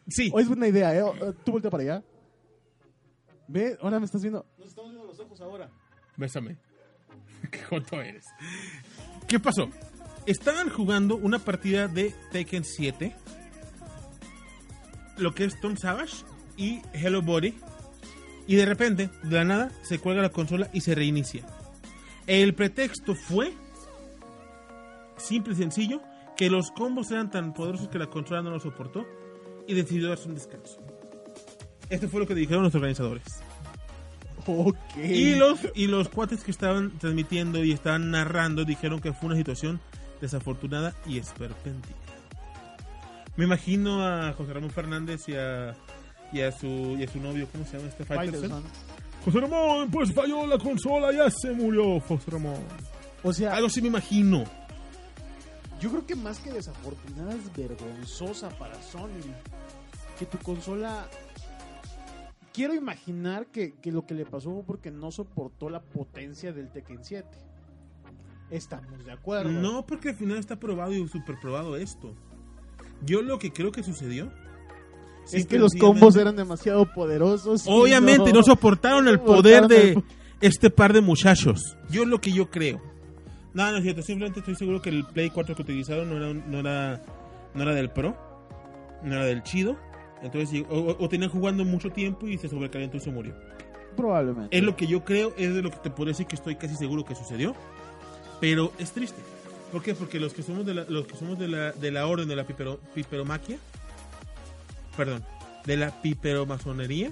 Sí. 0.09 0.31
Hoy 0.35 0.43
es 0.43 0.49
buena 0.49 0.69
idea, 0.69 0.95
¿eh? 0.95 1.01
Eh, 1.23 1.33
Tú 1.45 1.53
voltea 1.53 1.71
para 1.71 1.83
allá. 1.83 2.03
Ve, 3.49 3.79
ahora 3.81 3.99
me 3.99 4.07
estás 4.07 4.23
viendo. 4.23 4.45
Nos 4.59 4.69
estamos 4.69 4.91
viendo 4.91 5.07
los 5.07 5.19
ojos 5.21 5.41
ahora. 5.41 5.71
Bésame. 6.17 6.57
Qué 7.51 7.63
joto 7.63 8.01
eres. 8.01 8.27
¿Qué 9.29 9.39
pasó? 9.39 9.69
Estaban 10.27 10.69
jugando 10.69 11.17
una 11.17 11.39
partida 11.39 11.89
de 11.89 12.15
Tekken 12.33 12.65
7. 12.65 13.15
Lo 15.19 15.35
que 15.35 15.45
es 15.45 15.61
Tom 15.61 15.77
Savage 15.77 16.25
y 16.57 16.83
Hello 16.93 17.23
Body. 17.23 17.55
Y 18.49 18.57
de 18.57 18.67
repente, 18.67 19.11
de 19.23 19.37
la 19.37 19.45
nada, 19.45 19.73
se 19.83 19.99
cuelga 19.99 20.23
la 20.23 20.31
consola 20.31 20.69
y 20.73 20.81
se 20.81 20.95
reinicia. 20.95 21.45
El 22.27 22.55
pretexto 22.55 23.15
fue 23.15 23.53
simple 25.17 25.55
y 25.55 25.57
sencillo 25.57 26.03
que 26.37 26.51
los 26.51 26.71
combos 26.71 27.11
eran 27.11 27.31
tan 27.31 27.55
poderosos 27.55 27.89
que 27.89 27.99
la 27.99 28.09
consola 28.09 28.43
no 28.43 28.51
lo 28.51 28.61
soportó 28.61 29.07
y 29.67 29.75
decidió 29.75 30.09
darse 30.09 30.29
un 30.29 30.35
descanso. 30.35 30.81
Esto 31.91 32.09
fue 32.09 32.21
lo 32.21 32.27
que 32.27 32.35
dijeron 32.35 32.63
los 32.65 32.75
organizadores. 32.75 33.25
Ok. 34.47 34.77
Y 34.97 35.35
los, 35.35 35.59
y 35.75 35.87
los 35.89 36.09
cuates 36.09 36.45
que 36.45 36.51
estaban 36.51 36.97
transmitiendo 36.99 37.65
y 37.65 37.73
estaban 37.73 38.11
narrando 38.11 38.65
dijeron 38.65 39.01
que 39.01 39.13
fue 39.13 39.29
una 39.29 39.37
situación 39.37 39.81
desafortunada 40.21 40.95
y 41.07 41.19
esperpéntica. 41.19 41.95
Me 43.37 43.45
imagino 43.45 44.07
a 44.07 44.33
José 44.33 44.53
Ramón 44.55 44.71
Fernández 44.71 45.29
y 45.29 45.35
a, 45.35 45.75
y 46.33 46.41
a, 46.41 46.53
su, 46.53 46.97
y 46.99 47.03
a 47.05 47.09
su 47.09 47.21
novio, 47.21 47.47
¿cómo 47.53 47.65
se 47.67 47.77
llama 47.77 47.89
este 47.89 48.05
Faitelson? 48.05 48.63
José 49.25 49.41
Ramón, 49.41 49.91
pues 49.91 50.13
falló 50.13 50.47
la 50.47 50.59
consola, 50.59 51.13
ya 51.13 51.29
se 51.31 51.51
murió 51.53 52.01
José 52.01 52.31
Ramón. 52.31 52.63
O 53.23 53.33
sea, 53.33 53.55
Algo 53.55 53.67
así 53.67 53.83
me 53.83 53.89
imagino. 53.89 54.45
yo 55.81 55.91
creo 55.91 56.07
que 56.07 56.15
más 56.15 56.39
que 56.39 56.53
desafortunada 56.53 57.35
es 57.35 57.53
vergonzosa 57.57 58.49
para 58.51 58.81
Sony. 58.83 59.09
Que 60.19 60.25
tu 60.27 60.39
consola. 60.39 61.07
Quiero 62.57 62.73
imaginar 62.73 63.49
que, 63.49 63.75
que 63.75 63.93
lo 63.93 64.07
que 64.07 64.15
le 64.15 64.25
pasó 64.25 64.51
fue 64.51 64.63
porque 64.63 64.91
no 64.91 65.11
soportó 65.11 65.69
la 65.69 65.83
potencia 65.83 66.55
del 66.55 66.71
Tekken 66.73 67.05
7. 67.05 67.29
Estamos 68.51 69.05
de 69.05 69.13
acuerdo. 69.13 69.51
No, 69.51 69.85
porque 69.85 70.09
al 70.09 70.15
final 70.15 70.39
está 70.39 70.59
probado 70.59 70.95
y 70.95 71.07
super 71.07 71.39
probado 71.39 71.77
esto. 71.77 72.15
Yo 73.05 73.21
lo 73.21 73.39
que 73.39 73.53
creo 73.53 73.73
que 73.73 73.83
sucedió. 73.83 74.33
es 75.31 75.45
que 75.45 75.59
los 75.59 75.75
combos 75.75 76.17
eran 76.17 76.35
demasiado 76.35 76.91
poderosos. 76.95 77.65
Obviamente 77.67 78.33
no, 78.33 78.43
soportaron 78.43 79.07
el 79.07 79.21
poder 79.21 79.69
de 79.69 80.03
este 80.41 80.71
par 80.71 80.95
de 80.95 81.03
muchachos. 81.03 81.77
Yo 81.91 82.07
lo 82.07 82.23
que 82.23 82.33
yo 82.33 82.49
creo. 82.49 82.81
No, 83.53 83.71
no 83.71 83.77
es 83.77 83.83
cierto. 83.83 84.01
Simplemente 84.01 84.41
estoy 84.41 84.55
seguro 84.55 84.81
que 84.81 84.89
el 84.89 85.05
Play 85.05 85.29
4 85.29 85.55
que 85.55 85.61
utilizaron 85.61 86.09
no 86.09 86.17
era, 86.17 86.33
no 86.33 86.61
era, 86.61 87.03
no 87.53 87.63
era 87.65 87.75
del 87.75 87.91
Pro. 87.91 88.17
No 89.03 89.15
era 89.15 89.27
del 89.27 89.43
chido. 89.43 89.77
Entonces, 90.27 90.65
o, 90.69 90.97
o 90.99 91.09
tenían 91.09 91.31
jugando 91.31 91.65
mucho 91.65 91.91
tiempo 91.91 92.27
y 92.27 92.39
se 92.39 92.49
sobrecalentó 92.49 92.97
y 92.97 93.01
se 93.01 93.11
murió. 93.11 93.35
Probablemente. 93.97 94.57
Es 94.57 94.63
lo 94.63 94.77
que 94.77 94.87
yo 94.87 95.05
creo, 95.05 95.33
es 95.37 95.55
de 95.55 95.63
lo 95.63 95.71
que 95.71 95.79
te 95.79 95.91
puedo 95.91 96.09
decir 96.09 96.27
que 96.27 96.37
estoy 96.37 96.57
casi 96.57 96.77
seguro 96.77 97.05
que 97.05 97.15
sucedió. 97.15 97.55
Pero 98.41 98.73
es 98.79 98.93
triste. 98.93 99.21
¿Por 99.73 99.83
qué? 99.83 99.95
Porque 99.95 100.21
los 100.21 100.33
que 100.33 100.43
somos 100.43 100.67
de 100.67 100.75
la, 100.75 100.85
los 100.89 101.07
que 101.07 101.17
somos 101.17 101.39
de 101.39 101.49
la, 101.49 101.73
de 101.73 101.91
la 101.91 102.07
orden 102.07 102.29
de 102.29 102.37
la 102.37 102.47
pipero, 102.47 102.79
piperomaquia, 102.95 103.59
perdón, 104.97 105.25
de 105.65 105.77
la 105.77 105.91
piperomasonería, 106.03 107.11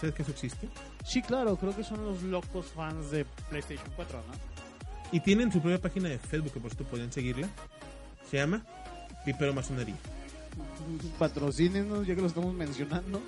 ¿sabes 0.00 0.14
que 0.14 0.22
eso 0.22 0.30
existe? 0.30 0.68
Sí, 1.04 1.22
claro, 1.22 1.56
creo 1.56 1.76
que 1.76 1.84
son 1.84 2.04
los 2.04 2.22
locos 2.22 2.66
fans 2.66 3.10
de 3.10 3.26
PlayStation 3.50 3.88
4, 3.96 4.18
¿no? 4.26 4.34
Y 5.12 5.20
tienen 5.20 5.50
su 5.50 5.60
propia 5.60 5.80
página 5.80 6.08
de 6.08 6.18
Facebook, 6.18 6.52
que 6.52 6.60
por 6.60 6.70
cierto 6.70 6.88
pueden 6.90 7.12
seguirla. 7.12 7.48
Se 8.30 8.36
llama 8.36 8.62
Piperomasonería. 9.24 9.96
Patrocínenos, 11.18 12.06
ya 12.06 12.14
que 12.14 12.20
lo 12.20 12.28
estamos 12.28 12.54
mencionando. 12.54 13.20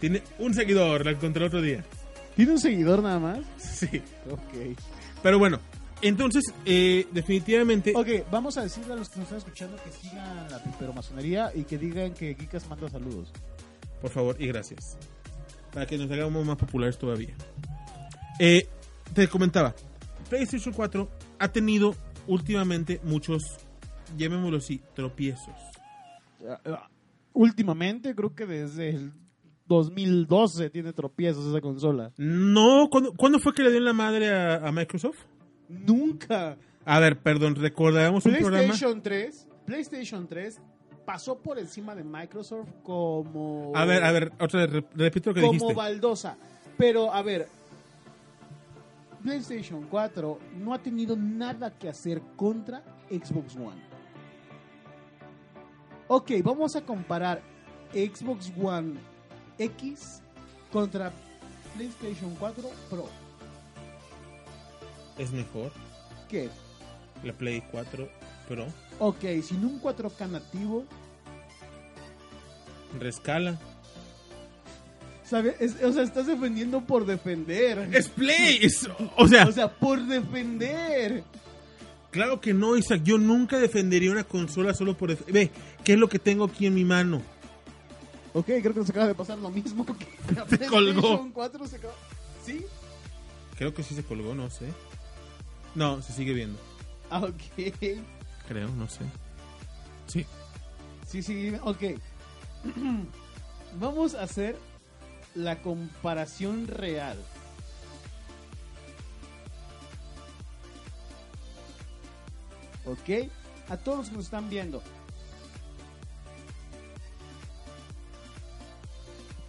Tiene 0.00 0.22
un 0.38 0.54
seguidor, 0.54 1.04
la 1.04 1.12
encontré 1.12 1.44
otro 1.46 1.62
día. 1.62 1.84
¿Tiene 2.36 2.52
un 2.52 2.58
seguidor 2.58 3.02
nada 3.02 3.18
más? 3.18 3.38
Sí. 3.58 4.02
Ok. 4.30 4.76
Pero 5.22 5.38
bueno, 5.38 5.60
entonces, 6.02 6.52
eh, 6.66 7.06
definitivamente... 7.12 7.92
Ok, 7.96 8.30
vamos 8.30 8.58
a 8.58 8.62
decirle 8.62 8.92
a 8.92 8.96
los 8.96 9.08
que 9.08 9.20
nos 9.20 9.24
están 9.24 9.38
escuchando 9.38 9.76
que 9.82 9.90
sigan 9.90 10.50
la 10.50 10.62
piperomasonería 10.62 11.50
y 11.54 11.64
que 11.64 11.78
digan 11.78 12.12
que 12.12 12.34
Gikas 12.34 12.68
manda 12.68 12.90
saludos. 12.90 13.32
Por 14.02 14.10
favor 14.10 14.36
y 14.38 14.46
gracias. 14.46 14.98
Para 15.72 15.86
que 15.86 15.96
nos 15.96 16.10
hagamos 16.10 16.44
más 16.44 16.56
populares 16.56 16.98
todavía. 16.98 17.34
Eh, 18.38 18.68
te 19.14 19.28
comentaba, 19.28 19.74
PlayStation 20.28 20.74
4 20.74 21.08
ha 21.38 21.48
tenido 21.48 21.94
últimamente 22.26 23.00
muchos, 23.04 23.42
llamémoslo 24.16 24.58
así, 24.58 24.82
tropiezos. 24.94 25.54
Últimamente, 27.32 28.14
creo 28.14 28.34
que 28.34 28.46
desde 28.46 28.90
el 28.90 29.12
2012 29.66 30.70
tiene 30.70 30.92
tropiezos 30.92 31.46
esa 31.46 31.60
consola. 31.60 32.12
No, 32.16 32.88
¿cuándo, 32.90 33.12
cuándo 33.14 33.38
fue 33.38 33.52
que 33.54 33.62
le 33.62 33.70
dio 33.70 33.80
la 33.80 33.92
madre 33.92 34.30
a, 34.30 34.66
a 34.66 34.72
Microsoft? 34.72 35.18
Nunca. 35.68 36.56
A 36.84 37.00
ver, 37.00 37.18
perdón, 37.18 37.54
recordábamos 37.56 38.24
un 38.26 38.32
programa. 38.34 38.64
PlayStation 38.64 39.02
3, 39.02 39.48
PlayStation 39.66 40.28
3 40.28 40.60
pasó 41.04 41.38
por 41.38 41.58
encima 41.58 41.94
de 41.94 42.04
Microsoft 42.04 42.68
como 42.82 43.72
A 43.74 43.84
ver, 43.84 44.04
a 44.04 44.12
ver, 44.12 44.32
otra 44.40 44.66
vez, 44.66 44.84
repito 44.94 45.30
lo 45.30 45.34
que 45.34 45.40
como 45.40 45.52
dijiste. 45.52 45.74
baldosa. 45.74 46.36
Pero 46.76 47.12
a 47.12 47.22
ver, 47.22 47.46
PlayStation 49.22 49.86
4 49.90 50.38
no 50.58 50.74
ha 50.74 50.78
tenido 50.78 51.16
nada 51.16 51.70
que 51.78 51.88
hacer 51.88 52.20
contra 52.36 52.82
Xbox 53.10 53.56
One. 53.56 53.93
Ok, 56.08 56.30
vamos 56.42 56.76
a 56.76 56.82
comparar 56.82 57.40
Xbox 57.92 58.52
One 58.60 58.94
X 59.58 60.20
contra 60.72 61.12
PlayStation 61.76 62.34
4 62.38 62.70
Pro. 62.90 63.08
Es 65.18 65.30
mejor 65.30 65.70
¿Qué? 66.28 66.48
la 67.22 67.32
Play 67.32 67.62
4 67.70 68.08
Pro. 68.48 68.66
Ok, 68.98 69.24
sin 69.42 69.64
un 69.64 69.80
4K 69.80 70.28
nativo, 70.28 70.84
Rescala. 72.98 73.58
¿sabes? 75.24 75.56
Es- 75.60 75.82
o 75.82 75.92
sea, 75.92 76.02
estás 76.02 76.26
defendiendo 76.26 76.80
por 76.82 77.06
defender. 77.06 77.88
Es 77.92 78.08
Play. 78.08 78.58
es- 78.62 78.88
o 79.16 79.26
sea, 79.26 79.46
O 79.48 79.52
sea, 79.52 79.68
por 79.72 80.00
defender. 80.06 81.24
Claro 82.14 82.40
que 82.40 82.54
no, 82.54 82.76
Isaac. 82.76 83.02
Yo 83.02 83.18
nunca 83.18 83.58
defendería 83.58 84.10
una 84.12 84.22
consola 84.24 84.72
solo 84.72 84.96
por... 84.96 85.14
Ve, 85.26 85.50
¿qué 85.84 85.94
es 85.94 85.98
lo 85.98 86.08
que 86.08 86.18
tengo 86.20 86.44
aquí 86.44 86.66
en 86.66 86.74
mi 86.74 86.84
mano? 86.84 87.20
Ok, 88.32 88.46
creo 88.46 88.72
que 88.72 88.80
nos 88.80 88.90
acaba 88.90 89.08
de 89.08 89.14
pasar 89.14 89.36
lo 89.38 89.50
mismo 89.50 89.84
que 90.28 90.34
la 90.34 90.46
Se 90.48 90.58
colgó. 90.66 91.00
PlayStation 91.00 91.30
4 91.32 91.66
se 91.66 91.76
acaba- 91.76 91.94
¿Sí? 92.44 92.64
Creo 93.58 93.74
que 93.74 93.82
sí 93.82 93.94
se 93.94 94.04
colgó, 94.04 94.34
no 94.34 94.48
sé. 94.50 94.66
No, 95.74 96.00
se 96.02 96.12
sigue 96.12 96.32
viendo. 96.32 96.58
Ah, 97.10 97.20
ok. 97.20 97.74
Creo, 98.48 98.68
no 98.76 98.88
sé. 98.88 99.00
Sí. 100.06 100.24
Sí, 101.06 101.22
sí, 101.22 101.52
ok. 101.62 101.82
Vamos 103.80 104.14
a 104.14 104.22
hacer 104.22 104.56
la 105.34 105.60
comparación 105.62 106.68
real. 106.68 107.16
Ok, 112.86 113.30
a 113.68 113.76
todos 113.76 113.98
los 113.98 114.08
que 114.10 114.16
nos 114.16 114.24
están 114.26 114.48
viendo. 114.50 114.82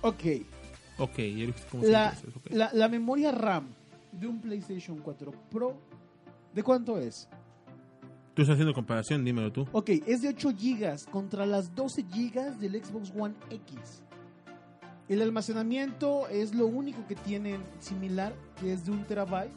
Ok, 0.01 0.23
Ok, 0.97 1.17
ya 1.17 1.45
viste 1.45 1.61
cómo 1.69 1.83
se 1.83 1.91
la, 1.91 2.07
hace 2.09 2.29
eso, 2.29 2.39
ok. 2.39 2.51
la, 2.51 2.69
la 2.73 2.87
memoria 2.87 3.31
RAM 3.31 3.67
de 4.13 4.27
un 4.27 4.39
PlayStation 4.39 4.99
4 4.99 5.31
Pro, 5.51 5.77
¿de 6.53 6.63
cuánto 6.63 6.97
es? 6.97 7.27
Tú 8.33 8.41
estás 8.41 8.53
haciendo 8.55 8.73
comparación, 8.73 9.25
dímelo 9.25 9.51
tú. 9.51 9.67
Ok, 9.71 9.89
es 10.05 10.21
de 10.21 10.29
8 10.29 10.49
GB 10.51 11.09
contra 11.11 11.45
las 11.45 11.73
12 11.75 12.03
GB 12.03 12.57
del 12.59 12.83
Xbox 12.83 13.11
One 13.17 13.33
X. 13.49 14.03
El 15.07 15.21
almacenamiento 15.21 16.27
es 16.29 16.53
lo 16.55 16.65
único 16.65 17.05
que 17.07 17.15
tienen 17.15 17.63
similar, 17.79 18.33
que 18.59 18.73
es 18.73 18.85
de 18.85 18.91
un 18.91 19.03
terabyte. 19.05 19.51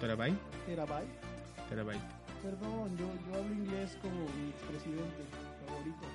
¿Terabyte? 0.00 0.38
Terabyte. 0.66 1.08
Terabyte. 1.68 2.15
Perdón, 2.42 2.96
yo, 2.96 3.06
yo 3.28 3.38
hablo 3.38 3.54
inglés 3.54 3.96
como 4.00 4.14
mi 4.14 4.50
expresidente 4.50 5.22
favorito. 5.66 6.06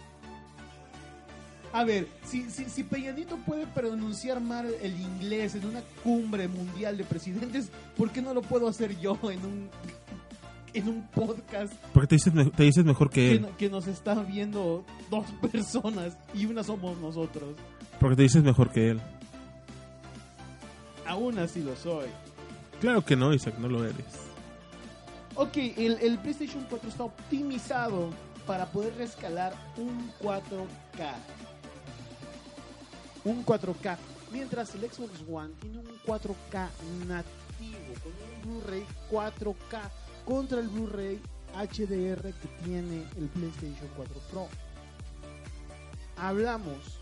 A 1.74 1.84
ver, 1.86 2.08
si, 2.26 2.50
si, 2.50 2.66
si 2.66 2.84
Peña 2.84 3.12
Nieto 3.14 3.38
puede 3.38 3.66
pronunciar 3.68 4.42
mal 4.42 4.68
el 4.82 5.00
inglés 5.00 5.56
en 5.56 5.66
una 5.66 5.82
cumbre 6.04 6.48
mundial 6.50 6.98
de 6.98 7.06
presidentes, 7.06 7.70
¿por 7.98 8.10
qué 8.12 8.22
no 8.22 8.34
lo 8.34 8.42
puedo 8.42 8.68
hacer 8.68 9.00
yo 9.00 9.18
en 9.24 9.46
un, 9.46 9.70
en 10.74 10.88
un 10.90 11.08
podcast 11.08 11.74
Porque 11.94 12.08
te 12.08 12.16
dices, 12.16 12.34
te 12.56 12.64
dices 12.64 12.84
mejor 12.84 13.10
que 13.10 13.22
que, 13.22 13.32
él. 13.34 13.48
que 13.58 13.70
nos 13.70 13.88
están 13.88 14.28
viendo 14.28 14.84
dos 15.10 15.26
personas 15.52 16.18
y 16.34 16.46
una 16.46 16.64
somos 16.64 16.98
nosotros? 16.98 17.56
Porque 18.00 18.18
te 18.18 18.24
dices 18.24 18.44
mejor 18.44 18.70
que 18.72 18.90
él. 18.92 19.02
Aún 21.06 21.40
así 21.40 21.62
lo 21.62 21.76
soy. 21.76 22.08
Claro 22.80 23.04
que 23.06 23.16
no, 23.16 23.34
Isaac, 23.34 23.56
no 23.60 23.68
lo 23.68 23.84
eres. 23.86 24.31
Ok, 25.36 25.58
el, 25.78 26.20
PlayStation 26.20 26.66
4 26.70 26.90
está 26.90 27.04
optimizado 27.06 28.10
para 28.46 28.66
poder 28.66 28.96
rescalar 28.96 29.54
un 29.78 30.12
4K. 30.20 31.14
Un 33.24 33.46
4K. 33.46 33.98
Mientras 34.32 34.76
el 34.76 34.82
Xbox 34.82 35.24
One 35.30 35.54
tiene 35.62 35.80
un 35.80 35.88
4K 36.06 36.70
competitivo 36.80 37.94
con 38.04 38.12
un 38.14 38.62
Blu-ray 38.62 38.86
4K 39.10 39.90
contra 40.26 40.60
el 40.60 40.68
Blu-ray 40.68 41.22
HDR 41.54 42.34
que 42.34 42.48
tiene 42.64 43.06
el 43.18 43.28
PlayStation 43.30 43.90
4 43.96 44.14
Pro. 44.32 44.48
Hablamos 46.18 47.00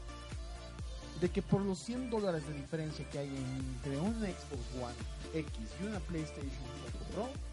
de 1.20 1.30
que 1.30 1.42
por 1.42 1.62
los 1.62 1.80
100 1.80 2.10
dólares 2.10 2.48
de 2.48 2.54
diferencia 2.54 3.08
que 3.10 3.20
hay 3.20 3.28
entre 3.28 3.98
un 3.98 4.14
Xbox 4.14 4.64
One 4.82 4.96
X 5.34 5.52
y 5.82 5.86
una 5.86 6.00
PlayStation 6.00 6.50
4 6.94 7.14
Pro, 7.14 7.49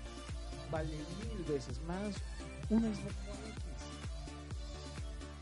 vale 0.71 0.97
mil 0.97 1.45
veces 1.49 1.81
más 1.87 2.14
un 2.71 2.81
Xbox 2.81 3.14
One 3.29 3.49
X. 3.51 3.62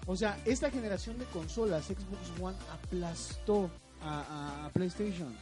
O 0.07 0.17
sea, 0.17 0.39
esta 0.45 0.71
generación 0.71 1.19
de 1.19 1.25
consolas 1.27 1.85
Xbox 1.87 2.41
One 2.41 2.57
aplastó 2.73 3.71
a, 4.03 4.21
a- 4.21 4.67
a 4.67 4.71
PlayStation. 4.71 5.35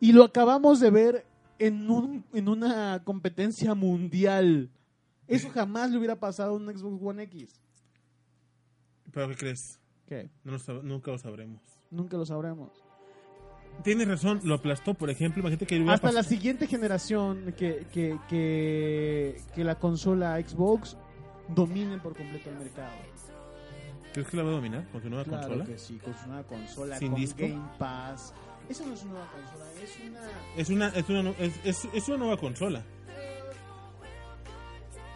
Y 0.00 0.12
lo 0.12 0.24
acabamos 0.24 0.80
de 0.80 0.90
ver 0.90 1.26
en, 1.58 1.90
un, 1.90 2.24
en 2.32 2.48
una 2.48 3.02
competencia 3.04 3.74
mundial. 3.74 4.70
Eso 5.28 5.48
jamás 5.50 5.90
le 5.90 5.98
hubiera 5.98 6.16
pasado 6.18 6.50
a 6.50 6.54
un 6.54 6.66
Xbox 6.66 7.00
One 7.02 7.22
X. 7.24 7.60
¿Pero 9.12 9.28
qué 9.28 9.36
crees? 9.36 9.78
¿Qué? 10.06 10.30
No 10.44 10.52
lo 10.52 10.58
sab- 10.58 10.82
nunca 10.82 11.10
lo 11.10 11.18
sabremos. 11.18 11.60
Nunca 11.90 12.16
lo 12.16 12.26
sabremos. 12.26 12.70
Tienes 13.84 14.06
razón, 14.06 14.40
lo 14.44 14.54
aplastó, 14.54 14.94
por 14.94 15.10
ejemplo. 15.10 15.40
Imagínate 15.40 15.66
que 15.66 15.84
Hasta 15.88 16.12
la 16.12 16.22
siguiente 16.22 16.66
generación 16.68 17.52
que, 17.58 17.86
que, 17.92 18.16
que, 18.28 19.40
que 19.54 19.64
la 19.64 19.74
consola 19.76 20.40
Xbox 20.40 20.96
domine 21.48 21.98
por 21.98 22.16
completo 22.16 22.50
el 22.50 22.56
mercado. 22.58 22.92
¿Crees 24.12 24.28
que 24.28 24.36
la 24.36 24.42
va 24.44 24.50
a 24.50 24.52
dominar 24.52 24.86
con 24.92 25.02
su 25.02 25.08
nueva 25.08 25.24
Claro 25.24 25.40
consola? 25.48 25.64
que 25.64 25.78
sí, 25.78 25.98
con 25.98 26.14
su 26.16 26.26
nueva 26.28 26.42
consola, 26.44 26.98
¿Sin 26.98 27.12
con 27.12 27.20
disco? 27.20 27.38
Game 27.40 27.60
Pass. 27.78 28.34
Esa 28.68 28.84
no 28.86 28.94
es 28.94 29.02
una 29.02 29.12
nueva 29.12 29.28
consola, 29.32 29.64
es 29.82 29.98
una... 30.06 30.20
Es 30.56 30.68
una, 30.70 30.88
es 30.88 31.08
una, 31.08 31.30
es, 31.44 31.60
es, 31.64 31.88
es 31.94 32.08
una 32.08 32.16
nueva 32.18 32.36
consola. 32.36 32.82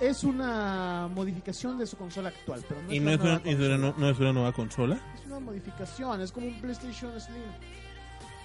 Es 0.00 0.24
una 0.24 1.08
modificación 1.14 1.78
de 1.78 1.86
su 1.86 1.96
consola 1.96 2.28
actual, 2.28 2.62
pero 2.68 2.82
no 2.82 2.92
Y 2.92 2.96
es 2.96 3.02
no 3.02 3.12
una, 3.14 3.40
es 3.44 3.58
una 3.58 3.78
nu- 3.78 3.94
no 3.96 4.10
es 4.10 4.18
una 4.18 4.32
nueva 4.32 4.52
consola. 4.52 4.98
Es 5.14 5.24
una 5.26 5.40
modificación, 5.40 6.20
es 6.20 6.32
como 6.32 6.46
un 6.48 6.60
PlayStation 6.60 7.18
Slim. 7.18 7.42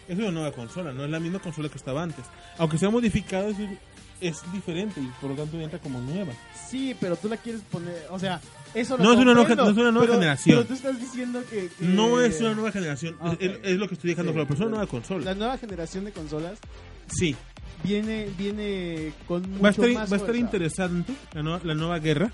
Es 0.07 0.17
una 0.17 0.31
nueva 0.31 0.51
consola, 0.51 0.91
no 0.91 1.05
es 1.05 1.09
la 1.09 1.19
misma 1.19 1.39
consola 1.39 1.69
que 1.69 1.77
estaba 1.77 2.03
antes. 2.03 2.25
Aunque 2.57 2.77
sea 2.77 2.89
modificada, 2.89 3.47
es, 3.47 3.57
es 4.19 4.41
diferente 4.51 4.99
y 5.01 5.07
por 5.21 5.29
lo 5.31 5.35
tanto 5.35 5.59
entra 5.59 5.79
como 5.79 5.99
nueva. 6.01 6.33
Sí, 6.69 6.95
pero 6.99 7.15
tú 7.15 7.29
la 7.29 7.37
quieres 7.37 7.61
poner, 7.71 7.95
o 8.09 8.19
sea, 8.19 8.39
eso 8.73 8.97
lo 8.97 9.03
No 9.03 9.13
es 9.13 9.19
una 9.19 9.33
nueva- 9.33 9.55
no 9.55 9.69
es 9.69 9.77
una 9.77 9.91
nueva 9.91 10.01
pero- 10.07 10.13
generación. 10.13 10.55
Pero 10.57 10.67
tú 10.67 10.73
estás 10.73 10.99
diciendo 10.99 11.41
que... 11.49 11.69
que- 11.69 11.85
No 11.85 12.19
es 12.21 12.39
una 12.41 12.53
nueva 12.53 12.71
generación, 12.71 13.15
Ah, 13.21 13.35
es, 13.39 13.77
lo 13.77 13.87
que 13.87 13.93
estoy 13.95 14.09
dejando 14.11 14.31
Sí, 14.31 14.35
claro, 14.35 14.47
pero 14.47 14.53
es 14.55 14.59
una 14.61 14.69
nueva 14.69 14.87
consola. 14.87 15.25
La 15.25 15.35
nueva 15.35 15.57
generación 15.57 16.05
de 16.05 16.11
consolas 16.11 16.59
Sí, 17.07 17.35
viene 17.83 18.29
viene 18.37 19.11
con 19.27 19.41
mucho 19.49 19.61
va 19.63 19.67
a 19.67 19.71
estar, 19.71 19.89
más 19.91 20.11
va 20.11 20.15
a 20.15 20.19
estar 20.19 20.35
interesante 20.35 21.13
la 21.33 21.41
nueva, 21.43 21.59
la 21.63 21.73
nueva 21.75 21.99
guerra. 21.99 22.31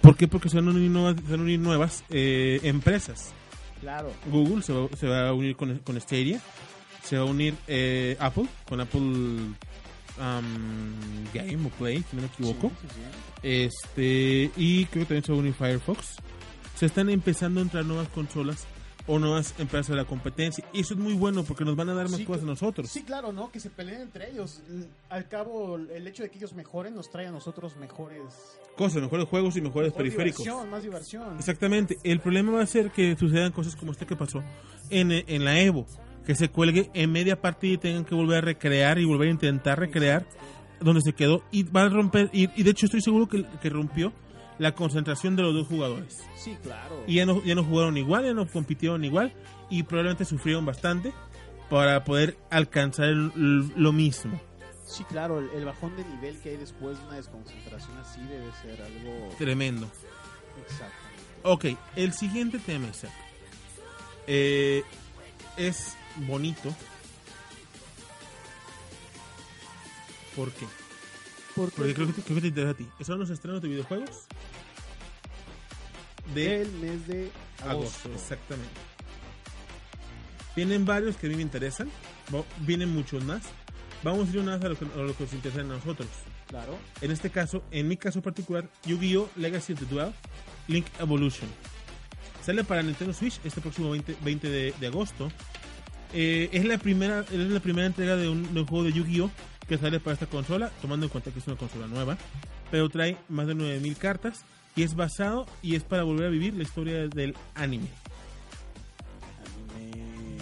¿Por 0.00 0.16
qué? 0.16 0.28
Porque 0.28 0.48
se 0.48 0.56
van 0.56 0.68
a 0.68 0.70
unir 0.70 0.90
nuevas, 0.90 1.16
se 1.16 1.30
van 1.32 1.40
a 1.40 1.42
unir 1.42 1.58
nuevas 1.60 2.04
eh, 2.10 2.60
empresas. 2.62 3.32
Claro. 3.80 4.10
Google 4.30 4.62
se 4.62 4.72
va, 4.72 4.88
se 4.96 5.06
va 5.06 5.28
a 5.28 5.32
unir 5.34 5.54
con, 5.56 5.76
con 5.80 6.00
Stadia. 6.00 6.40
Se 7.06 7.16
va 7.16 7.22
a 7.22 7.26
unir 7.26 7.54
eh, 7.68 8.16
Apple 8.18 8.46
con 8.68 8.80
Apple 8.80 9.00
um, 9.00 9.54
Game 11.32 11.66
o 11.66 11.70
Play, 11.78 12.04
si 12.10 12.16
no 12.16 12.22
me 12.22 12.28
equivoco. 12.28 12.68
Sí, 12.80 12.88
sí, 12.88 12.94
sí. 12.94 13.00
Este 13.42 14.50
y 14.56 14.86
creo 14.86 15.04
que 15.04 15.06
también 15.06 15.24
se 15.24 15.32
va 15.32 15.38
a 15.38 15.40
unir 15.40 15.54
Firefox. 15.54 16.16
Se 16.74 16.86
están 16.86 17.08
empezando 17.08 17.60
a 17.60 17.62
entrar 17.62 17.84
nuevas 17.84 18.08
consolas 18.08 18.66
o 19.06 19.18
nuevas 19.20 19.54
empresas 19.58 19.88
de 19.88 19.96
la 19.96 20.04
competencia. 20.04 20.64
Y 20.72 20.80
eso 20.80 20.94
es 20.94 21.00
muy 21.00 21.14
bueno 21.14 21.44
porque 21.44 21.64
nos 21.64 21.76
van 21.76 21.88
a 21.88 21.94
dar 21.94 22.08
más 22.08 22.18
Sí, 22.18 22.24
cosas 22.24 22.42
a 22.42 22.46
nosotros. 22.46 22.90
Sí, 22.90 23.02
claro, 23.02 23.32
¿no? 23.32 23.50
Que 23.50 23.60
se 23.60 23.70
peleen 23.70 24.00
entre 24.00 24.30
ellos. 24.30 24.62
Al 25.08 25.28
cabo, 25.28 25.76
el 25.76 26.06
hecho 26.06 26.24
de 26.24 26.30
que 26.30 26.38
ellos 26.38 26.54
mejoren 26.54 26.94
nos 26.94 27.08
trae 27.10 27.26
a 27.26 27.30
nosotros 27.30 27.76
mejores... 27.76 28.22
Cosas, 28.76 29.00
mejores 29.00 29.28
juegos 29.28 29.56
y 29.56 29.60
mejores 29.60 29.90
mejor 29.90 29.98
periféricos. 30.02 30.44
diversión, 30.44 30.70
más 30.70 30.82
diversión. 30.82 31.36
Exactamente. 31.38 31.96
El 32.02 32.20
problema 32.20 32.52
va 32.52 32.62
a 32.62 32.66
ser 32.66 32.90
que 32.90 33.16
sucedan 33.16 33.52
cosas 33.52 33.76
como 33.76 33.92
este 33.92 34.06
que 34.06 34.16
pasó 34.16 34.42
en, 34.90 35.12
en 35.12 35.44
la 35.44 35.60
Evo. 35.60 35.86
Que 36.26 36.34
se 36.34 36.48
cuelgue 36.50 36.90
en 36.92 37.12
media 37.12 37.40
partida 37.40 37.74
y 37.74 37.78
tengan 37.78 38.04
que 38.04 38.14
volver 38.14 38.38
a 38.38 38.40
recrear 38.40 38.98
y 38.98 39.04
volver 39.04 39.28
a 39.28 39.30
intentar 39.30 39.78
recrear 39.78 40.26
donde 40.80 41.00
se 41.00 41.12
quedó. 41.14 41.42
Y 41.52 41.62
va 41.62 41.82
a 41.82 41.88
romper. 41.88 42.28
Y, 42.32 42.50
y 42.60 42.64
de 42.64 42.70
hecho 42.70 42.86
estoy 42.86 43.00
seguro 43.00 43.28
que, 43.28 43.44
que 43.62 43.70
rompió 43.70 44.12
la 44.58 44.74
concentración 44.74 45.36
de 45.36 45.42
los 45.42 45.54
dos 45.54 45.68
jugadores. 45.68 46.18
Sí, 46.36 46.56
claro. 46.62 47.04
Y 47.06 47.14
ya 47.16 47.26
no, 47.26 47.42
ya 47.44 47.54
no 47.54 47.62
jugaron 47.62 47.96
igual, 47.96 48.24
ya 48.24 48.34
no 48.34 48.46
compitieron 48.46 49.04
igual. 49.04 49.32
Y 49.70 49.84
probablemente 49.84 50.24
sufrieron 50.24 50.66
bastante 50.66 51.12
para 51.70 52.02
poder 52.04 52.36
alcanzar 52.50 53.06
el- 53.06 53.72
lo 53.76 53.92
mismo. 53.92 54.40
Sí, 54.84 55.04
claro, 55.04 55.40
el, 55.40 55.50
el 55.50 55.64
bajón 55.64 55.96
de 55.96 56.04
nivel 56.04 56.40
que 56.40 56.50
hay 56.50 56.56
después 56.56 56.98
de 56.98 57.04
una 57.06 57.16
desconcentración 57.16 57.96
así 57.98 58.20
debe 58.22 58.46
ser 58.62 58.80
algo... 58.82 59.28
Tremendo. 59.36 59.86
Exacto. 60.62 60.94
Ok, 61.42 61.64
el 61.96 62.12
siguiente 62.12 62.58
tema, 62.60 62.88
Isaac. 62.88 63.10
Eh, 64.26 64.82
es 65.56 65.96
bonito. 66.26 66.74
¿Por 70.34 70.52
qué? 70.52 70.66
Porque, 71.54 71.76
Porque 71.76 71.94
creo 71.94 72.06
que, 72.08 72.12
te, 72.12 72.22
creo 72.22 72.34
que 72.36 72.40
te 72.42 72.48
interesa 72.48 72.70
a 72.72 72.74
ti. 72.74 72.86
¿Son 73.02 73.18
los 73.18 73.30
estrenos 73.30 73.62
de 73.62 73.68
videojuegos? 73.68 74.26
De 76.34 76.62
el 76.62 76.70
mes 76.72 77.06
de 77.06 77.30
agosto, 77.60 78.08
agosto. 78.08 78.12
exactamente. 78.12 78.74
Vienen 80.54 80.84
varios 80.84 81.16
que 81.16 81.26
a 81.26 81.30
mí 81.30 81.36
me 81.36 81.42
interesan. 81.42 81.90
Vienen 82.58 82.92
muchos 82.92 83.24
más. 83.24 83.42
Vamos 84.02 84.28
a 84.28 84.32
ir 84.32 84.38
una 84.38 84.56
vez 84.56 84.64
a 84.64 84.68
lo 84.68 84.78
que, 84.78 84.84
a 84.84 85.02
lo 85.02 85.16
que 85.16 85.24
nos 85.24 85.32
interesa 85.32 85.60
a 85.60 85.64
nosotros. 85.64 86.08
Claro. 86.48 86.78
En 87.00 87.10
este 87.10 87.30
caso, 87.30 87.64
en 87.70 87.88
mi 87.88 87.96
caso 87.96 88.22
particular, 88.22 88.68
Yu-Gi-Oh! 88.84 89.30
Legacy 89.36 89.72
of 89.72 89.80
the 89.80 89.86
Duel 89.86 90.12
Link 90.68 90.86
Evolution. 91.00 91.48
Sale 92.44 92.64
para 92.64 92.82
Nintendo 92.82 93.12
Switch 93.12 93.40
este 93.44 93.60
próximo 93.60 93.90
20, 93.90 94.16
20 94.22 94.48
de, 94.48 94.74
de 94.78 94.86
agosto. 94.86 95.30
Eh, 96.12 96.48
es, 96.52 96.64
la 96.64 96.78
primera, 96.78 97.20
es 97.20 97.50
la 97.50 97.60
primera 97.60 97.86
entrega 97.86 98.16
de 98.16 98.28
un, 98.28 98.54
de 98.54 98.60
un 98.60 98.66
juego 98.66 98.84
de 98.84 98.92
Yu-Gi-Oh! 98.92 99.30
que 99.68 99.78
sale 99.78 100.00
para 100.00 100.14
esta 100.14 100.26
consola, 100.26 100.70
tomando 100.80 101.06
en 101.06 101.10
cuenta 101.10 101.30
que 101.30 101.40
es 101.40 101.46
una 101.46 101.56
consola 101.56 101.86
nueva. 101.86 102.16
Pero 102.70 102.88
trae 102.88 103.16
más 103.28 103.46
de 103.46 103.54
9000 103.54 103.96
cartas 103.96 104.44
y 104.74 104.82
es 104.82 104.94
basado 104.94 105.46
y 105.62 105.74
es 105.74 105.82
para 105.82 106.02
volver 106.04 106.26
a 106.26 106.30
vivir 106.30 106.54
la 106.54 106.62
historia 106.62 107.08
del 107.08 107.34
anime. 107.54 107.88
Anime. 109.74 110.38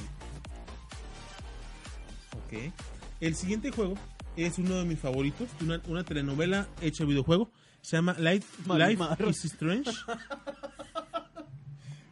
Ok. 2.44 2.72
El 3.20 3.34
siguiente 3.34 3.70
juego 3.70 3.94
es 4.36 4.58
uno 4.58 4.76
de 4.76 4.84
mis 4.84 4.98
favoritos, 4.98 5.48
una, 5.60 5.80
una 5.86 6.04
telenovela 6.04 6.66
hecha 6.80 7.04
videojuego. 7.04 7.50
Se 7.80 7.96
llama 7.96 8.16
Life, 8.18 8.46
Life 8.66 9.04
is 9.28 9.44
Strange. 9.44 9.90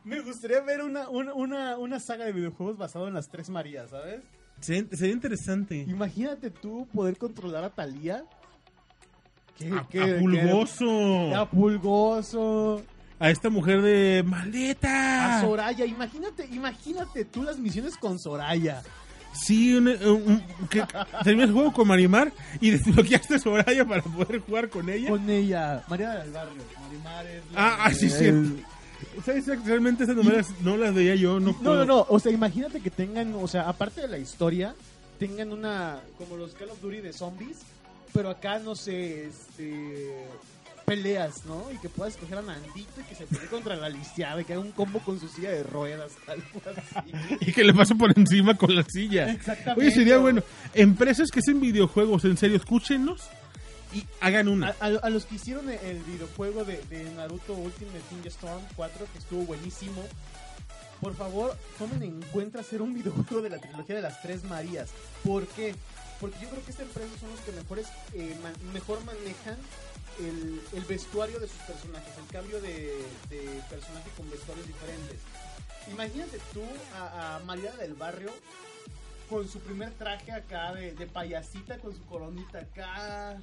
Me 0.04 0.20
gustaría 0.20 0.60
ver 0.60 0.82
una, 0.82 1.08
una, 1.08 1.32
una, 1.34 1.78
una 1.78 2.00
saga 2.00 2.24
de 2.24 2.32
videojuegos 2.32 2.76
basado 2.76 3.06
en 3.08 3.14
las 3.14 3.28
tres 3.28 3.48
Marías, 3.50 3.90
¿sabes? 3.90 4.20
Sería, 4.60 4.84
sería 4.96 5.12
interesante. 5.14 5.76
Imagínate 5.88 6.50
tú 6.50 6.86
poder 6.92 7.16
controlar 7.16 7.64
a 7.64 7.70
Talía. 7.70 8.24
¿Qué, 9.58 9.70
A, 9.72 9.86
qué- 9.88 10.02
a 10.16 10.18
Pulgoso. 10.18 10.84
qué- 10.84 11.34
a 11.36 11.44
Pulgoso. 11.48 12.82
A 13.20 13.30
esta 13.30 13.50
mujer 13.50 13.80
de 13.82 14.20
A 14.26 14.28
maleta. 14.28 15.40
Soraya. 15.40 15.84
Imagínate, 15.84 16.46
imagínate 16.50 17.24
tú 17.24 17.42
las 17.44 17.58
misiones 17.58 17.96
con 17.96 18.18
Soraya. 18.18 18.82
Sí, 19.32 19.74
un, 19.74 19.88
un- 19.88 19.98
un- 20.60 20.68
que 20.68 20.82
terminas 21.22 21.48
el 21.48 21.54
juego 21.54 21.72
con 21.72 21.86
Marimar 21.88 22.32
y 22.60 22.70
desbloqueaste 22.70 23.36
a 23.36 23.38
Soraya 23.38 23.84
para 23.86 24.02
poder 24.02 24.40
jugar 24.40 24.68
con 24.68 24.88
ella. 24.90 25.08
Con 25.10 25.30
ella. 25.30 25.84
María 25.88 26.10
del 26.10 26.32
Barrio. 26.32 26.62
Marimar 26.82 27.26
es 27.26 27.42
la- 27.52 27.60
Ah, 27.68 27.78
ah, 27.84 27.94
sí, 27.94 28.10
sí. 28.10 28.62
El- 29.16 29.22
¿Sabes? 29.24 29.46
Realmente 29.64 30.04
esas 30.04 30.16
novelas 30.16 30.48
no 30.62 30.76
las 30.76 30.94
veía 30.94 31.14
yo. 31.14 31.40
No, 31.40 31.52
No, 31.52 31.58
puedo. 31.58 31.74
no, 31.76 31.84
no. 31.84 32.06
O 32.08 32.18
sea, 32.18 32.32
imagínate 32.32 32.80
que 32.80 32.90
tengan, 32.90 33.34
o 33.34 33.46
sea, 33.48 33.68
aparte 33.68 34.00
de 34.02 34.08
la 34.08 34.18
historia, 34.18 34.74
tengan 35.18 35.52
una. 35.52 36.00
como 36.18 36.36
los 36.36 36.52
Call 36.52 36.70
of 36.70 36.80
Duty 36.80 36.98
de 37.00 37.12
zombies. 37.12 37.58
Pero 38.12 38.28
acá, 38.30 38.58
no 38.58 38.74
sé, 38.74 39.26
este. 39.28 40.14
peleas, 40.84 41.46
¿no? 41.46 41.64
Y 41.72 41.78
que 41.78 41.88
puedas 41.88 42.14
escoger 42.14 42.38
a 42.38 42.42
Nandito 42.42 43.00
y 43.00 43.04
que 43.04 43.14
se 43.14 43.24
pelee 43.26 43.46
contra 43.46 43.76
la 43.76 43.88
lisiada 43.88 44.40
y 44.42 44.44
que 44.44 44.52
haga 44.52 44.60
un 44.62 44.72
combo 44.72 44.98
con 44.98 45.18
su 45.20 45.28
silla 45.28 45.50
de 45.50 45.62
ruedas, 45.62 46.12
algo 46.26 46.60
así. 46.66 47.12
Y 47.40 47.52
que 47.52 47.62
le 47.64 47.72
paso 47.72 47.96
por 47.96 48.12
encima 48.18 48.56
con 48.56 48.74
la 48.74 48.82
silla. 48.82 49.30
Exactamente. 49.30 49.80
Oye, 49.80 49.90
sería 49.94 50.18
bueno. 50.18 50.42
Empresas 50.74 51.30
que 51.30 51.38
hacen 51.38 51.60
videojuegos, 51.60 52.24
en 52.24 52.36
serio, 52.36 52.56
escúchenos 52.56 53.22
y 53.92 54.06
hagan 54.20 54.48
A, 54.48 54.50
una. 54.50 54.76
a- 54.80 54.86
a 54.86 55.10
los 55.10 55.24
que 55.26 55.34
hicieron 55.36 55.68
el, 55.70 56.02
videojuego 56.04 56.64
de, 56.64 56.82
de 56.84 57.04
Naruto 57.14 57.54
Ultimate 57.54 58.00
Ninja 58.10 58.28
Storm 58.28 58.62
4, 58.76 59.06
que 59.12 59.18
estuvo 59.18 59.42
buenísimo, 59.44 60.02
por 61.00 61.14
favor, 61.16 61.56
tomen 61.78 62.02
en 62.02 62.22
cuenta 62.32 62.60
hacer 62.60 62.80
un 62.80 62.94
videojuego 62.94 63.42
de 63.42 63.50
la 63.50 63.58
trilogía 63.58 63.96
de 63.96 64.02
las 64.02 64.22
tres 64.22 64.44
Marías. 64.44 64.90
¿Por 65.24 65.46
qué? 65.48 65.74
Porque 66.20 66.38
yo 66.40 66.48
creo 66.48 66.64
que 66.64 66.70
esta 66.70 66.84
empresa 66.84 67.10
son 67.20 67.30
los 67.30 67.40
que 67.40 67.52
mejores, 67.52 67.86
eh, 68.14 68.36
man- 68.42 68.54
mejor 68.72 69.04
manejan 69.04 69.56
el, 70.20 70.60
el 70.72 70.84
vestuario 70.84 71.40
de 71.40 71.48
sus 71.48 71.58
personajes, 71.62 72.12
el 72.18 72.32
cambio 72.32 72.60
de, 72.60 72.94
de 73.30 73.60
personaje 73.68 74.08
con 74.16 74.30
vestuarios 74.30 74.66
diferentes. 74.66 75.18
Imagínate 75.90 76.38
tú 76.52 76.62
a, 76.96 77.36
a 77.36 77.38
María 77.40 77.72
del 77.72 77.94
Barrio 77.94 78.30
con 79.32 79.48
su 79.48 79.58
primer 79.60 79.90
traje 79.92 80.30
acá 80.30 80.74
de, 80.74 80.92
de 80.94 81.06
payasita, 81.06 81.78
con 81.78 81.94
su 81.94 82.04
coronita 82.04 82.58
acá. 82.58 83.38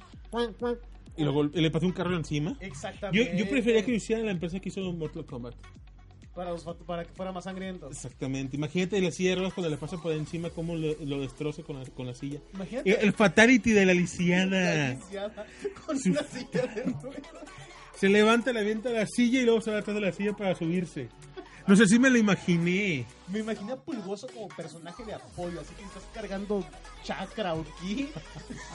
Y, 1.16 1.24
luego, 1.24 1.44
y 1.52 1.60
le 1.60 1.70
pasó 1.70 1.86
un 1.86 1.92
carro 1.92 2.14
encima. 2.16 2.56
Exactamente. 2.60 3.36
yo 3.36 3.48
prefería 3.50 3.84
que 3.84 3.90
lo 3.90 3.96
hiciera 3.96 4.22
la 4.22 4.30
empresa 4.30 4.60
que 4.60 4.68
hizo 4.68 4.80
Mortal 4.92 5.24
Kombat. 5.26 5.54
Para, 6.34 6.50
los 6.52 6.62
fat- 6.64 6.78
para 6.86 7.04
que 7.04 7.10
fuera 7.12 7.32
más 7.32 7.42
sangriento. 7.44 7.88
Exactamente. 7.88 8.56
Imagínate 8.56 9.00
la 9.00 9.10
silla 9.10 9.30
de 9.30 9.36
ruedas 9.36 9.52
cuando 9.52 9.68
le 9.68 9.76
pasa 9.76 9.96
por 10.00 10.12
encima, 10.12 10.48
cómo 10.50 10.76
lo, 10.76 10.94
lo 11.04 11.20
destroza 11.20 11.62
con 11.64 11.78
la, 11.80 11.84
con 11.86 12.06
la 12.06 12.14
silla. 12.14 12.38
Imagínate. 12.54 12.88
El, 12.88 13.06
el 13.08 13.12
fatality 13.12 13.72
de 13.72 13.80
la 13.84 13.92
la 13.92 14.00
lisiada. 14.00 14.94
lisiada 14.94 15.46
con 15.84 15.96
una 15.96 16.22
silla 16.22 16.66
de 16.74 16.82
ruedas. 16.84 17.22
Se 17.96 18.08
levanta, 18.08 18.52
le 18.52 18.60
avienta 18.60 18.90
la 18.90 19.06
silla 19.06 19.40
y 19.40 19.44
luego 19.44 19.60
se 19.60 19.72
va 19.72 19.78
atrás 19.80 19.94
de 19.96 20.00
la 20.00 20.12
silla 20.12 20.32
para 20.32 20.54
subirse. 20.54 21.08
No 21.70 21.76
sé 21.76 21.86
si 21.86 21.98
me 22.00 22.10
lo 22.10 22.18
imaginé. 22.18 23.06
Me 23.28 23.38
imaginé 23.38 23.72
a 23.72 23.76
Pulgoso 23.76 24.26
como 24.26 24.48
personaje 24.48 25.04
de 25.04 25.14
apoyo, 25.14 25.60
así 25.60 25.72
que 25.74 25.84
estás 25.84 26.02
cargando 26.12 26.64
chakra 27.04 27.54
o 27.54 27.64
ki 27.80 28.08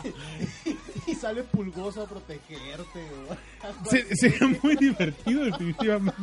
y 1.07 1.15
sale 1.15 1.43
Pulgoso 1.43 2.03
a 2.03 2.07
protegerte. 2.07 3.01
o 3.29 3.89
Se- 3.89 4.15
sería 4.15 4.47
muy 4.63 4.77
divertido, 4.77 5.43
definitivamente. 5.43 6.21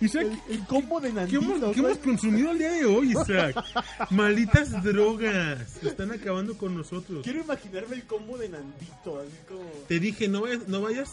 Isaac, 0.00 0.26
el, 0.48 0.54
el 0.54 0.66
combo 0.66 1.00
de 1.00 1.08
¿qué 1.10 1.14
Nandito. 1.14 1.40
hemos, 1.42 1.72
qué 1.74 1.80
hemos 1.80 1.98
consumido 1.98 2.50
el 2.50 2.58
día 2.58 2.70
de 2.72 2.84
hoy, 2.86 3.12
Isaac? 3.12 3.62
Malditas 4.10 4.82
drogas. 4.82 5.82
Están 5.82 6.10
acabando 6.12 6.56
con 6.58 6.74
nosotros. 6.76 7.22
Quiero 7.22 7.40
imaginarme 7.42 7.96
el 7.96 8.04
combo 8.04 8.36
de 8.38 8.48
Nandito, 8.48 9.20
así 9.20 9.36
como... 9.46 9.70
Te 9.86 10.00
dije, 10.00 10.28
no 10.28 10.40
vayas, 10.42 10.66
no 10.66 10.80
vayas, 10.80 11.12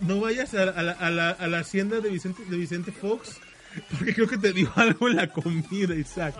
no 0.00 0.20
vayas 0.20 0.54
a, 0.54 0.62
a 0.62 0.82
la, 0.82 0.92
a 0.92 1.10
la- 1.10 1.30
a 1.30 1.46
la 1.46 1.58
hacienda 1.60 2.00
de 2.00 2.10
Vicente, 2.10 2.44
de 2.44 2.56
Vicente 2.56 2.92
Fox, 2.92 3.38
porque 3.96 4.14
creo 4.14 4.28
que 4.28 4.38
te 4.38 4.52
dio 4.52 4.70
algo 4.76 5.08
en 5.08 5.16
la 5.16 5.28
comida, 5.28 5.94
Isaac. 5.94 6.34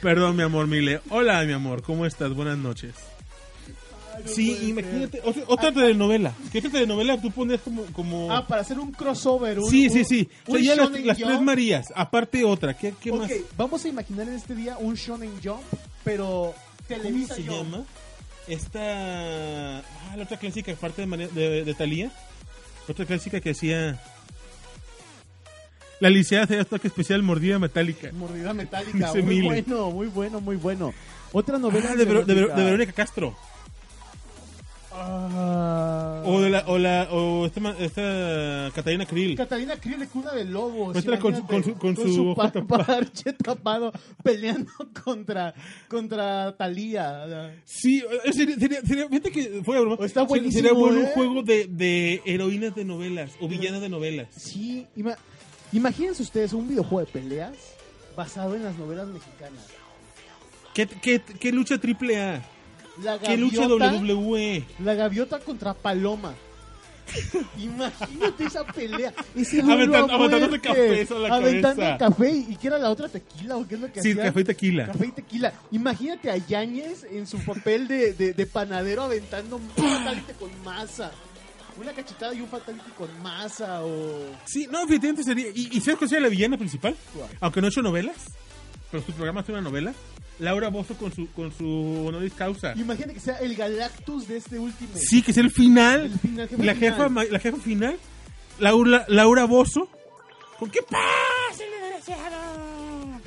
Perdón, 0.00 0.36
mi 0.36 0.42
amor, 0.42 0.66
Mile. 0.66 1.00
Hola, 1.10 1.42
mi 1.44 1.52
amor, 1.52 1.82
¿cómo 1.82 2.06
estás? 2.06 2.32
Buenas 2.32 2.56
noches. 2.58 2.94
Ay, 4.14 4.22
no 4.24 4.30
Sí, 4.32 4.68
imagínate, 4.68 5.20
otra, 5.24 5.42
otra 5.46 5.72
telenovela. 5.72 6.32
¿Qué 6.50 6.58
otra 6.58 6.70
telenovela 6.70 7.20
tú 7.20 7.30
pones 7.30 7.60
como... 7.60 7.82
como... 7.86 8.32
Ah, 8.32 8.46
para 8.46 8.62
hacer 8.62 8.78
un 8.78 8.90
crossover. 8.92 9.58
Un, 9.60 9.70
sí, 9.70 9.90
sí, 9.90 10.04
sí. 10.04 10.28
O 10.46 10.52
un 10.52 10.62
ya 10.62 10.74
las, 10.76 10.90
tres. 10.90 11.40
Marías, 11.42 11.92
aparte 11.94 12.42
otra. 12.44 12.74
¿Qué, 12.74 12.94
qué 12.98 13.12
más? 13.12 13.30
vamos 13.58 13.84
a 13.84 13.88
imaginar 13.88 14.26
en 14.28 14.34
este 14.34 14.54
día 14.54 14.78
un 14.78 14.94
Shonen 14.94 15.32
Jump, 15.44 15.60
pero 16.02 16.54
¿Cómo 16.88 17.00
Televisa 17.02 17.34
se 17.34 17.42
Jump. 17.42 17.64
llama? 17.72 17.84
Esta. 18.48 19.78
Ah, 19.78 20.16
la 20.16 20.22
otra 20.24 20.36
clásica, 20.38 20.72
aparte 20.72 21.02
de, 21.02 21.06
María- 21.06 21.28
de, 21.28 21.64
de 21.64 21.74
Thalía. 21.74 22.10
Otra 22.88 23.04
clásica 23.04 23.40
que 23.40 23.50
hacía. 23.50 24.00
La 25.98 26.10
lisiada 26.10 26.44
hacía 26.44 26.64
toque 26.64 26.88
especial 26.88 27.22
mordida 27.22 27.58
metálica. 27.58 28.10
Mordida 28.12 28.52
metálica. 28.54 29.12
Muy 29.14 29.40
bueno, 29.42 29.90
muy 29.90 30.06
bueno, 30.08 30.40
muy 30.40 30.56
bueno. 30.56 30.94
Otra 31.32 31.58
novela 31.58 31.88
Ah, 31.92 31.96
de, 31.96 32.04
Vero- 32.04 32.24
de, 32.24 32.34
de 32.34 32.44
Verónica 32.64 32.92
Castro. 32.92 33.36
Ah. 34.98 36.22
O 36.24 36.40
de 36.40 36.50
la. 36.50 36.64
O, 36.66 36.78
la, 36.78 37.08
o 37.10 37.46
esta, 37.46 37.60
esta 37.78 38.70
Catalina 38.74 39.04
Krill. 39.06 39.36
Catalina 39.36 39.76
Krill 39.76 39.98
de 40.00 40.08
cuna 40.08 40.32
de 40.32 40.44
lobos. 40.44 40.92
Muestra 40.94 41.18
con 41.18 41.36
su- 41.36 41.44
con 41.46 41.62
su- 41.64 41.74
con 41.74 41.96
su 41.96 42.34
parche 42.66 43.32
tapado 43.34 43.92
peleando 44.22 44.70
contra 45.04 45.54
contra 45.88 46.56
Talía. 46.56 47.54
Sí, 47.64 48.02
eh, 48.24 48.32
sería, 48.32 48.56
sería, 48.56 48.80
sería- 48.82 49.08
fíjate 49.08 49.30
que 49.30 49.62
fuera 49.64 49.80
broma. 49.82 49.96
Está 50.04 50.20
Sería- 50.20 50.24
buenísimo, 50.28 50.62
Sería 50.68 50.72
bueno 50.78 50.98
¿eh? 51.00 51.02
un 51.04 51.06
juego 51.10 51.42
de, 51.42 51.66
de 51.68 52.22
heroínas 52.24 52.74
de 52.74 52.84
novelas 52.84 53.32
o 53.40 53.48
villanas 53.48 53.80
de 53.80 53.88
novelas. 53.88 54.28
Sí, 54.36 54.86
ima- 54.96 55.16
imagínense 55.72 56.22
ustedes 56.22 56.52
un 56.52 56.68
videojuego 56.68 57.04
de 57.06 57.12
peleas 57.12 57.52
basado 58.16 58.54
en 58.56 58.64
las 58.64 58.76
novelas 58.78 59.06
mexicanas. 59.08 59.62
¿Qué, 60.74 60.86
qué, 60.86 61.20
qué 61.38 61.52
lucha 61.52 61.78
triple 61.78 62.20
A? 62.20 62.42
La 63.02 63.18
¿Qué 63.18 63.36
lucha 63.36 63.62
gaviota, 63.62 63.92
WWE? 63.92 64.64
la 64.84 64.94
gaviota 64.94 65.38
contra 65.40 65.74
Paloma. 65.74 66.34
Imagínate 67.58 68.44
esa 68.44 68.64
pelea. 68.66 69.12
Ese 69.34 69.62
Aventan- 69.62 69.66
duelo 69.76 69.94
a 69.96 69.98
aventándote 70.16 70.48
muerte. 70.48 71.06
café 71.06 71.14
la 71.20 71.34
Aventando 71.36 71.82
cabeza. 71.82 71.98
café. 71.98 72.30
¿Y 72.48 72.56
qué 72.56 72.66
era 72.66 72.78
la 72.78 72.90
otra 72.90 73.08
tequila 73.08 73.56
o 73.56 73.66
qué 73.68 73.74
es 73.76 73.80
lo 73.80 73.92
que 73.92 74.02
Sí, 74.02 74.10
hacían? 74.10 74.26
café 74.26 74.40
y 74.40 74.44
tequila. 74.44 74.86
Café 74.86 75.06
y 75.06 75.12
tequila. 75.12 75.52
Imagínate 75.70 76.30
a 76.30 76.36
Yáñez 76.36 77.04
en 77.10 77.26
su 77.26 77.38
papel 77.44 77.86
de, 77.86 78.12
de, 78.14 78.32
de 78.32 78.46
panadero 78.46 79.04
aventando 79.04 79.56
un 79.56 79.68
fatality 79.70 80.32
con 80.38 80.50
masa. 80.64 81.12
Una 81.80 81.92
cachetada 81.92 82.34
y 82.34 82.40
un 82.40 82.48
fatality 82.48 82.90
con 82.96 83.22
masa 83.22 83.84
o... 83.84 84.30
Sí, 84.46 84.66
no, 84.70 84.82
efectivamente 84.82 85.22
sería. 85.22 85.48
¿Y, 85.54 85.68
y 85.76 85.80
sabes 85.80 85.98
cuál 85.98 86.08
sería 86.08 86.22
la 86.24 86.30
villana 86.30 86.56
principal? 86.56 86.96
¿Cuál? 87.14 87.28
Aunque 87.40 87.60
no 87.60 87.66
ha 87.66 87.70
hecho 87.70 87.82
novelas, 87.82 88.16
pero 88.90 89.02
su 89.04 89.12
programa 89.12 89.40
es 89.40 89.48
una 89.48 89.60
novela. 89.60 89.92
Laura 90.38 90.68
Bozo 90.68 90.94
con 90.96 91.12
su, 91.12 91.30
con 91.32 91.50
su 91.52 92.04
honoris 92.06 92.34
causa. 92.34 92.74
Imagínate 92.76 93.14
que 93.14 93.20
sea 93.20 93.36
el 93.38 93.54
Galactus 93.56 94.28
de 94.28 94.36
este 94.36 94.58
último. 94.58 94.90
Sí, 94.94 95.22
que 95.22 95.30
es 95.30 95.38
el 95.38 95.50
final. 95.50 96.02
El 96.12 96.18
final, 96.18 96.48
jefe 96.48 96.64
la, 96.64 96.74
final. 96.74 96.92
jefa, 96.92 97.08
ma- 97.08 97.24
la 97.24 97.38
jefa 97.38 97.56
final. 97.56 97.96
Laura, 98.58 99.04
Laura 99.08 99.44
Bozo. 99.44 99.88
¿Con 100.58 100.70
qué 100.70 100.80
pasa, 100.82 101.62
el 101.64 101.70
desgraciado? 101.82 103.20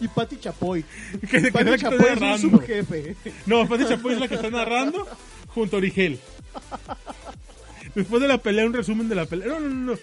Y 0.00 0.08
Pati 0.08 0.36
Chapoy. 0.38 0.84
Que, 1.30 1.52
Pati 1.52 1.70
que 1.70 1.78
Chapoy 1.78 1.98
es 1.98 2.20
narrando. 2.20 2.38
subjefe. 2.50 3.16
No, 3.46 3.68
Pati 3.68 3.84
Chapoy 3.84 4.14
es 4.14 4.20
la 4.20 4.26
que 4.28 4.34
está 4.34 4.50
narrando 4.50 5.06
junto 5.48 5.76
a 5.76 5.78
Origel. 5.78 6.18
Después 7.94 8.20
de 8.22 8.26
la 8.28 8.38
pelea, 8.38 8.66
un 8.66 8.72
resumen 8.72 9.08
de 9.08 9.14
la 9.14 9.26
pelea. 9.26 9.46
No, 9.48 9.60
no, 9.60 9.68
no. 9.68 9.92
no. 9.92 9.98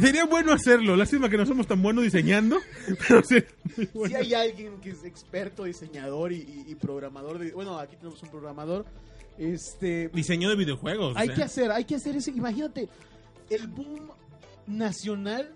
Sería 0.00 0.24
bueno 0.26 0.52
hacerlo. 0.52 0.96
Lástima 0.96 1.28
que 1.28 1.36
no 1.36 1.44
somos 1.46 1.66
tan 1.66 1.82
buenos 1.82 2.04
diseñando. 2.04 2.58
Pero 3.08 3.22
sería 3.24 3.48
muy 3.76 3.88
bueno. 3.92 4.08
Si 4.08 4.14
hay 4.22 4.34
alguien 4.34 4.80
que 4.80 4.90
es 4.90 5.04
experto 5.04 5.64
diseñador 5.64 6.32
y, 6.32 6.36
y- 6.36 6.64
y 6.68 6.74
programador, 6.74 7.38
de, 7.38 7.52
bueno, 7.52 7.78
aquí 7.78 7.96
tenemos 7.96 8.22
un 8.22 8.28
programador, 8.30 8.84
este, 9.38 10.08
Diseño 10.08 10.48
de 10.50 10.56
videojuegos. 10.56 11.16
hay 11.16 11.24
o 11.24 11.26
sea. 11.28 11.34
que 11.36 11.42
hacer, 11.42 11.70
hay 11.72 11.84
que 11.84 11.94
hacer 11.96 12.16
ese, 12.16 12.30
imagínate, 12.30 12.88
el 13.50 13.66
boom 13.66 14.10
nacional 14.66 15.50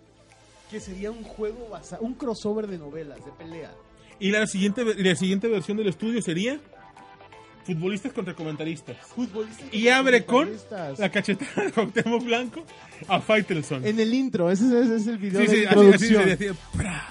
que 0.71 0.81
sería 0.81 1.11
un 1.11 1.23
juego 1.23 1.69
basado, 1.71 2.03
un 2.03 2.15
crossover 2.15 2.67
de 2.67 2.79
novelas, 2.79 3.25
de 3.25 3.31
pelea. 3.33 3.73
Y 4.19 4.31
la 4.31 4.47
siguiente, 4.47 4.83
y 4.97 5.03
la 5.03 5.15
siguiente 5.15 5.47
versión 5.47 5.77
del 5.77 5.89
estudio 5.89 6.21
sería 6.23 6.59
futbolistas 7.67 8.13
contra 8.13 8.35
comentaristas. 8.35 8.97
Futbolistas 9.15 9.67
Y 9.75 9.89
abre 9.89 10.25
con 10.25 10.51
la 10.99 11.11
cachetada 11.11 11.65
de 11.65 11.73
Cuauhtémoc 11.73 12.23
Blanco 12.25 12.65
a 13.09 13.21
Faitelson. 13.21 13.85
En 13.87 13.99
el 14.01 14.15
intro, 14.15 14.51
ese, 14.51 14.65
es- 14.67 14.73
ese 14.87 14.97
es 14.97 15.07
el 15.09 15.19
video 15.19 15.41
Sí, 15.43 15.47
de 15.49 15.53
sí, 15.53 15.57
así, 15.57 15.67
así 15.67 15.75
introducción. 15.75 16.23
sería, 16.25 16.51
así, 16.53 16.59
¡pra! 16.77 17.09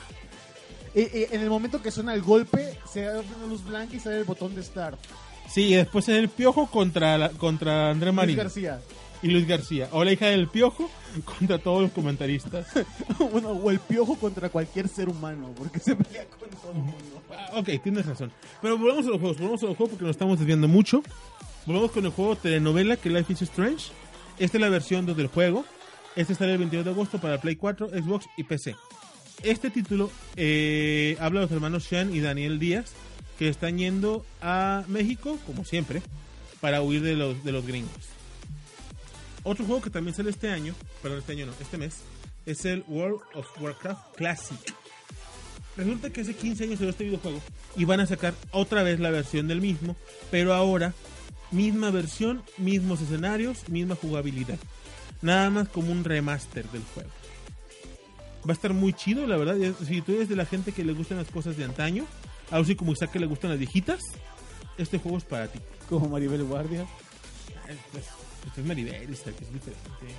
Eh, 0.96 1.12
eh, 1.14 1.28
en 1.32 1.42
el 1.42 1.50
momento 1.50 1.82
que 1.82 1.92
suena 1.92 2.14
el 2.14 2.22
golpe, 2.22 2.78
se 2.92 3.06
abre 3.08 3.26
una 3.38 3.48
luz 3.48 3.66
blanca 3.66 3.96
y 3.96 4.00
sale 4.00 4.20
el 4.20 4.24
botón 4.24 4.56
de 4.56 4.64
start. 4.64 4.98
Sí, 5.50 5.64
y 5.66 5.74
después 5.76 6.08
es 6.10 6.16
el 6.18 6.30
Piojo 6.30 6.68
contra, 6.72 7.18
la- 7.18 7.30
contra 7.30 7.90
André 7.92 8.08
Luis 8.08 8.16
Marín 8.16 8.38
García. 8.38 8.80
Y 9.26 9.30
Luis 9.30 9.48
García. 9.48 9.90
O 9.92 10.04
la 10.04 10.14
hija 10.14 10.28
del 10.28 10.48
Piojo 10.48 10.90
contra 11.26 11.58
todos 11.58 11.82
los 11.82 11.92
comentaristas. 11.92 12.68
bueno, 13.32 13.50
o 13.50 13.72
el 13.72 13.80
piojo 13.80 14.16
contra 14.18 14.50
cualquier 14.50 14.88
ser 14.88 15.10
humano, 15.10 15.52
porque 15.58 15.80
se 15.80 15.96
pelea 15.96 16.26
con 16.26 16.48
todo 16.50 16.72
el 16.72 16.78
mundo. 16.78 17.22
Ah, 17.32 17.50
ok, 17.56 17.70
tienes 17.82 18.06
razón. 18.06 18.32
Pero 18.62 18.78
volvamos 18.78 19.08
a 19.08 19.10
los 19.10 19.20
juegos, 19.20 19.38
volvamos 19.40 19.64
a 19.64 19.66
los 19.66 19.78
juegos 19.78 19.90
porque 19.90 20.06
nos 20.06 20.12
estamos 20.12 20.38
desviando 20.38 20.68
mucho. 20.68 21.02
Volvamos 21.66 21.92
con 21.92 22.06
el 22.06 22.12
juego 22.12 22.36
telenovela 22.36 22.98
que 22.98 23.10
Life 23.10 23.34
is 23.34 23.42
Strange. 23.42 23.92
Esta 24.38 24.58
es 24.58 24.62
la 24.62 24.70
versión 24.70 25.08
del 25.08 25.28
juego. 25.28 25.66
Este 26.16 26.36
sale 26.36 26.52
el 26.52 26.60
22 26.60 26.86
de 26.86 26.92
agosto 26.92 27.20
para 27.20 27.42
Play 27.42 27.56
4, 27.56 27.90
Xbox 27.90 28.28
y 28.38 28.44
PC. 28.44 28.76
Este 29.42 29.72
título 29.72 30.12
eh, 30.36 31.18
habla 31.20 31.40
de 31.40 31.46
los 31.48 31.52
hermanos 31.52 31.84
Sean 31.84 32.16
y 32.16 32.20
Daniel 32.20 32.60
Díaz 32.60 32.94
que 33.40 33.50
están 33.50 33.80
yendo 33.80 34.24
a 34.40 34.84
México, 34.88 35.40
como 35.48 35.66
siempre, 35.66 36.04
para 36.62 36.84
huir 36.84 37.02
de 37.02 37.16
los, 37.16 37.44
de 37.44 37.52
los 37.52 37.66
gringos. 37.66 38.15
Otro 39.46 39.64
juego 39.64 39.82
que 39.82 39.92
también 39.92 40.16
sale 40.16 40.32
este 40.32 40.50
año, 40.50 40.74
perdón, 41.02 41.20
este 41.20 41.34
año 41.34 41.46
no, 41.46 41.54
este 41.62 41.78
mes, 41.78 42.00
es 42.48 42.66
el 42.66 42.84
World 42.88 43.22
of 43.36 43.46
Warcraft 43.62 44.16
Classic. 44.18 44.76
Resulta 45.78 46.10
que 46.10 46.22
hace 46.22 46.34
15 46.34 46.64
años 46.64 46.78
salió 46.80 46.90
este 46.90 47.04
videojuego 47.04 47.40
y 47.78 47.86
van 47.86 48.00
a 48.00 48.08
sacar 48.08 48.34
otra 48.52 48.82
vez 48.82 49.00
la 49.00 49.12
versión 49.12 49.48
del 49.48 49.62
mismo, 49.62 49.96
pero 50.32 50.54
ahora 50.54 50.96
misma 51.52 51.92
versión, 51.92 52.42
mismos 52.58 53.02
escenarios, 53.02 53.70
misma 53.70 53.96
jugabilidad. 53.96 54.58
Nada 55.22 55.52
más 55.52 55.70
como 55.70 55.92
un 55.92 56.04
remaster 56.04 56.68
del 56.72 56.84
juego. 56.96 57.12
Va 58.48 58.52
a 58.52 58.54
estar 58.54 58.74
muy 58.74 58.94
chido, 58.94 59.28
la 59.28 59.38
verdad. 59.38 59.58
Si 59.86 60.02
tú 60.02 60.14
eres 60.14 60.28
de 60.28 60.36
la 60.36 60.46
gente 60.46 60.72
que 60.72 60.84
le 60.84 60.94
gustan 60.94 61.20
las 61.20 61.30
cosas 61.30 61.56
de 61.56 61.66
antaño, 61.66 62.06
así 62.50 62.76
como 62.76 62.94
Isaac 62.94 63.12
que 63.12 63.20
le 63.20 63.28
gustan 63.28 63.52
las 63.52 63.60
viejitas, 63.60 64.00
este 64.78 64.98
juego 64.98 65.20
es 65.20 65.24
para 65.24 65.48
ti. 65.48 65.60
Como 65.88 66.10
Maribel 66.10 66.44
Guardia. 66.44 66.88
Pues, 67.92 68.06
pues 68.46 68.58
es 68.60 68.66
Maribel, 68.66 68.96
es 69.14 69.26
diferente. 69.26 70.16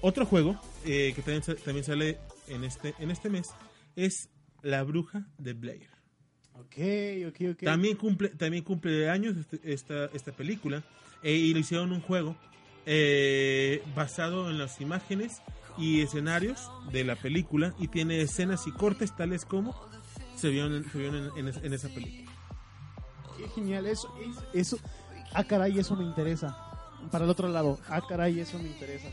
Otro 0.00 0.26
juego 0.26 0.60
eh, 0.84 1.12
que 1.14 1.22
también, 1.22 1.42
también 1.64 1.84
sale 1.84 2.18
en 2.46 2.64
este, 2.64 2.94
en 3.00 3.10
este 3.10 3.28
mes 3.30 3.48
es 3.96 4.28
La 4.62 4.82
Bruja 4.84 5.26
de 5.38 5.52
Blair. 5.54 5.88
Ok, 6.54 6.76
ok, 7.28 7.50
ok. 7.54 7.62
También 7.64 7.96
cumple, 7.96 8.28
también 8.30 8.62
cumple 8.64 9.10
años 9.10 9.36
este- 9.36 9.60
esta, 9.72 10.06
esta 10.06 10.32
película. 10.32 10.84
eh, 11.22 11.32
y 11.34 11.52
le 11.52 11.60
hicieron 11.60 11.90
un 11.92 12.00
juego 12.00 12.36
eh, 12.86 13.82
basado 13.96 14.48
en 14.50 14.58
las 14.58 14.80
imágenes 14.80 15.42
y 15.76 16.00
escenarios 16.00 16.70
de 16.92 17.02
la 17.04 17.16
película 17.16 17.74
y 17.78 17.88
tiene 17.88 18.20
escenas 18.22 18.66
y 18.68 18.72
cortes 18.72 19.14
tales 19.16 19.44
como 19.44 19.74
se 20.36 20.48
vieron 20.50 20.84
se 20.90 20.98
vieron 20.98 21.30
en- 21.36 21.48
en 21.48 21.64
en 21.64 21.72
esa 21.72 21.88
película. 21.88 22.30
Qué 23.36 23.48
genial, 23.48 23.86
eso, 23.86 24.08
es- 24.24 24.66
eso, 24.68 24.78
ah 25.34 25.42
caray, 25.44 25.76
eso 25.78 25.96
me 25.96 26.04
interesa. 26.04 26.56
Para 27.10 27.24
el 27.24 27.30
otro 27.30 27.48
lado, 27.48 27.78
ah 27.88 28.00
caray, 28.06 28.40
eso 28.40 28.58
me 28.58 28.68
interesa. 28.68 29.08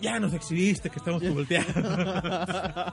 Ya 0.00 0.18
nos 0.18 0.34
exhibiste 0.34 0.90
que 0.90 0.98
estamos 0.98 1.22
volteando. 1.22 1.72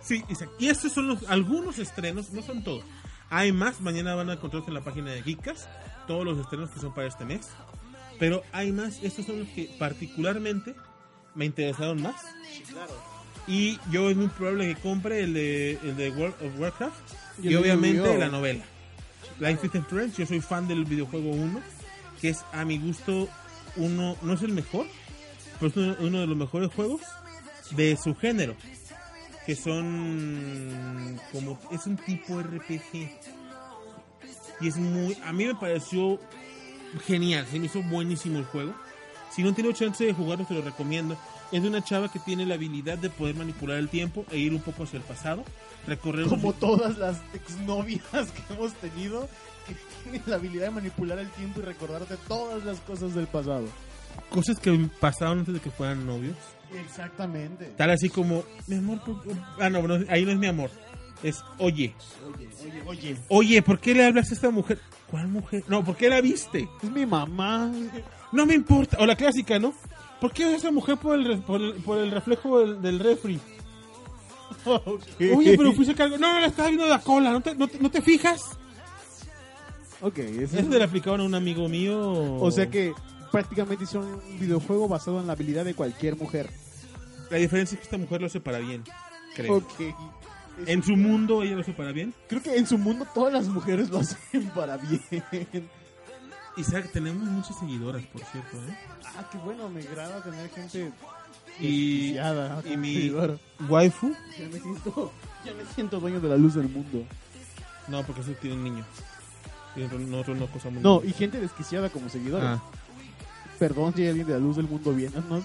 sí. 0.00 0.22
Y 0.58 0.68
estos 0.68 0.92
son 0.92 1.08
los, 1.08 1.28
algunos 1.28 1.80
estrenos, 1.80 2.30
no 2.30 2.42
son 2.42 2.62
todos. 2.62 2.84
Hay 3.28 3.50
más, 3.50 3.80
mañana 3.80 4.14
van 4.14 4.30
a 4.30 4.34
encontrarse 4.34 4.68
en 4.68 4.74
la 4.74 4.82
página 4.82 5.10
de 5.10 5.22
Geekas, 5.22 5.68
todos 6.06 6.24
los 6.24 6.38
estrenos 6.38 6.70
que 6.70 6.78
son 6.78 6.94
para 6.94 7.08
este 7.08 7.24
mes. 7.24 7.48
Pero 8.20 8.42
hay 8.52 8.70
más, 8.70 9.02
estos 9.02 9.26
son 9.26 9.40
los 9.40 9.48
que 9.48 9.74
particularmente 9.78 10.76
me 11.34 11.46
interesaron 11.46 12.00
más. 12.02 12.14
Y 13.48 13.80
yo 13.90 14.08
es 14.10 14.16
muy 14.16 14.28
probable 14.28 14.72
que 14.72 14.80
compre 14.80 15.24
el 15.24 15.34
de, 15.34 15.72
el 15.82 15.96
de 15.96 16.10
World 16.10 16.34
of 16.46 16.60
Warcraft 16.60 16.94
Y 17.42 17.54
obviamente 17.56 18.16
la 18.16 18.28
novela. 18.28 18.64
Life 19.40 19.66
is 19.66 19.74
Strange, 19.74 20.18
yo 20.18 20.26
soy 20.26 20.40
fan 20.40 20.68
del 20.68 20.84
videojuego 20.84 21.30
1, 21.30 21.60
que 22.22 22.28
es 22.28 22.44
a 22.52 22.64
mi 22.64 22.78
gusto 22.78 23.28
uno, 23.76 24.16
no 24.22 24.32
es 24.32 24.42
el 24.42 24.52
mejor, 24.52 24.86
pero 25.58 25.92
es 25.92 25.98
uno, 25.98 26.20
de 26.20 26.26
los 26.28 26.36
mejores 26.36 26.72
juegos 26.72 27.00
de 27.72 27.96
su 27.96 28.14
género, 28.14 28.54
que 29.44 29.56
son 29.56 31.20
como, 31.32 31.58
es 31.72 31.84
un 31.86 31.96
tipo 31.96 32.40
RPG. 32.40 33.10
Y 34.60 34.68
es 34.68 34.76
muy, 34.76 35.18
a 35.24 35.32
mí 35.32 35.46
me 35.46 35.56
pareció 35.56 36.20
genial, 37.04 37.44
se 37.50 37.58
me 37.58 37.66
hizo 37.66 37.82
buenísimo 37.82 38.38
el 38.38 38.44
juego. 38.44 38.72
Si 39.34 39.42
no 39.42 39.52
tenido 39.54 39.72
chance 39.74 40.04
de 40.04 40.12
jugarlo, 40.12 40.44
te 40.44 40.54
lo 40.54 40.62
recomiendo. 40.62 41.16
Es 41.52 41.62
de 41.62 41.68
una 41.68 41.82
chava 41.82 42.10
que 42.10 42.18
tiene 42.18 42.44
la 42.46 42.54
habilidad 42.54 42.98
de 42.98 43.10
poder 43.10 43.34
manipular 43.34 43.78
el 43.78 43.88
tiempo 43.88 44.24
e 44.30 44.38
ir 44.38 44.52
un 44.54 44.60
poco 44.60 44.84
hacia 44.84 44.98
el 44.98 45.02
pasado, 45.04 45.44
recorrer 45.86 46.26
Como 46.26 46.48
los- 46.50 46.58
todas 46.58 46.98
las 46.98 47.18
exnovias 47.34 48.02
que 48.12 48.54
hemos 48.54 48.72
tenido, 48.74 49.28
que 49.66 49.74
tienen 50.02 50.22
la 50.26 50.36
habilidad 50.36 50.64
de 50.66 50.70
manipular 50.70 51.18
el 51.18 51.28
tiempo 51.30 51.60
y 51.60 51.64
recordarte 51.64 52.16
todas 52.28 52.64
las 52.64 52.80
cosas 52.80 53.14
del 53.14 53.26
pasado. 53.26 53.66
cosas 54.28 54.58
que 54.58 54.70
pasaron 55.00 55.38
antes 55.40 55.54
de 55.54 55.60
que 55.60 55.70
fueran 55.70 56.06
novios. 56.06 56.36
Exactamente. 56.86 57.72
Tal 57.76 57.90
así 57.90 58.08
como, 58.10 58.44
mi 58.66 58.76
amor, 58.76 59.00
ah, 59.58 59.70
no, 59.70 59.82
no, 59.86 60.04
ahí 60.10 60.24
no 60.24 60.32
es 60.32 60.38
mi 60.38 60.46
amor. 60.46 60.70
Es, 61.22 61.42
oye, 61.58 61.94
Oye, 62.34 62.48
oye, 62.60 62.82
oye. 62.86 63.16
oye, 63.28 63.62
¿por 63.62 63.78
qué 63.78 63.94
le 63.94 64.04
hablas 64.04 64.30
a 64.30 64.34
esta 64.34 64.50
mujer? 64.50 64.78
¿Cuál 65.10 65.28
mujer? 65.28 65.62
No, 65.68 65.84
¿por 65.84 65.96
qué 65.96 66.08
la 66.08 66.20
viste? 66.20 66.68
Es 66.82 66.90
mi 66.90 67.06
mamá. 67.06 67.70
No 68.32 68.46
me 68.46 68.54
importa. 68.54 68.96
O 68.98 69.06
la 69.06 69.14
clásica, 69.14 69.58
¿no? 69.58 69.74
¿Por 70.20 70.32
qué 70.32 70.54
esa 70.54 70.70
mujer 70.70 70.96
por 70.96 71.18
el, 71.18 71.38
por 71.40 71.60
el, 71.60 71.74
por 71.74 71.98
el 71.98 72.10
reflejo 72.10 72.60
del, 72.60 72.80
del 72.82 72.98
refri? 72.98 73.38
Oye, 75.36 75.56
pero 75.56 75.72
fuiste 75.72 75.94
cargo. 75.94 76.18
No, 76.18 76.38
la 76.40 76.46
estaba 76.46 76.68
viendo 76.68 76.84
de 76.84 76.90
la 76.90 77.00
cola. 77.00 77.30
¿No 77.32 77.40
te, 77.40 77.54
no 77.54 77.68
te, 77.68 77.78
no 77.78 77.90
te 77.90 78.02
fijas? 78.02 78.40
Ok, 80.00 80.18
eso 80.18 80.58
Eso 80.58 80.68
le 80.68 80.82
aplicaban 80.82 81.20
a 81.20 81.24
un 81.24 81.34
amigo 81.34 81.68
mío. 81.68 82.00
O 82.40 82.50
sea 82.50 82.68
que 82.70 82.92
prácticamente 83.30 83.84
hicieron 83.84 84.14
un 84.14 84.40
videojuego 84.40 84.88
basado 84.88 85.20
en 85.20 85.26
la 85.26 85.32
habilidad 85.34 85.64
de 85.64 85.74
cualquier 85.74 86.16
mujer. 86.16 86.50
La 87.30 87.38
diferencia 87.38 87.74
es 87.76 87.80
que 87.80 87.84
esta 87.84 87.98
mujer 87.98 88.20
lo 88.20 88.26
hace 88.26 88.40
para 88.40 88.58
bien. 88.58 88.82
Creo. 89.34 89.56
Ok. 89.56 89.80
En 90.66 90.82
su 90.82 90.96
mundo 90.96 91.42
ella 91.42 91.54
lo 91.56 91.60
hace 91.62 91.72
para 91.72 91.92
bien. 91.92 92.14
Creo 92.28 92.42
que 92.42 92.56
en 92.56 92.66
su 92.66 92.78
mundo 92.78 93.06
todas 93.14 93.32
las 93.32 93.48
mujeres 93.48 93.90
lo 93.90 93.98
hacen 93.98 94.48
para 94.54 94.76
bien. 94.76 95.68
Isaac, 96.56 96.90
tenemos 96.92 97.22
muchas 97.24 97.58
seguidoras, 97.58 98.04
por 98.06 98.22
cierto, 98.24 98.56
¿eh? 98.58 98.76
Ah, 99.16 99.26
qué 99.32 99.38
bueno, 99.38 99.68
me 99.70 99.80
agrada 99.80 100.22
tener 100.22 100.50
gente 100.50 100.92
Y, 101.58 102.12
desquiciada, 102.12 102.62
y 102.70 102.76
mi 102.76 102.94
seguidora. 102.94 103.36
waifu. 103.68 104.14
Ya 104.38 104.48
me 104.48 104.60
siento, 104.60 105.12
ya 105.44 105.54
me 105.54 105.64
siento 105.74 106.00
dueño 106.00 106.20
de 106.20 106.28
la 106.28 106.36
luz 106.36 106.54
del 106.54 106.68
mundo. 106.68 107.04
No, 107.88 108.02
porque 108.04 108.20
eso 108.20 108.32
tiene 108.40 108.56
un 108.56 108.64
niño. 108.64 108.84
No 109.74 110.22
No, 110.82 111.02
y 111.02 111.12
gente 111.12 111.40
desquiciada 111.40 111.88
como 111.88 112.10
seguidora. 112.10 112.54
Ah, 112.54 112.62
Perdón 113.58 113.94
si 113.94 114.02
hay 114.02 114.08
alguien 114.08 114.26
de 114.26 114.32
la 114.34 114.38
luz 114.38 114.56
del 114.56 114.68
mundo 114.68 114.92
viéndonos. 114.92 115.44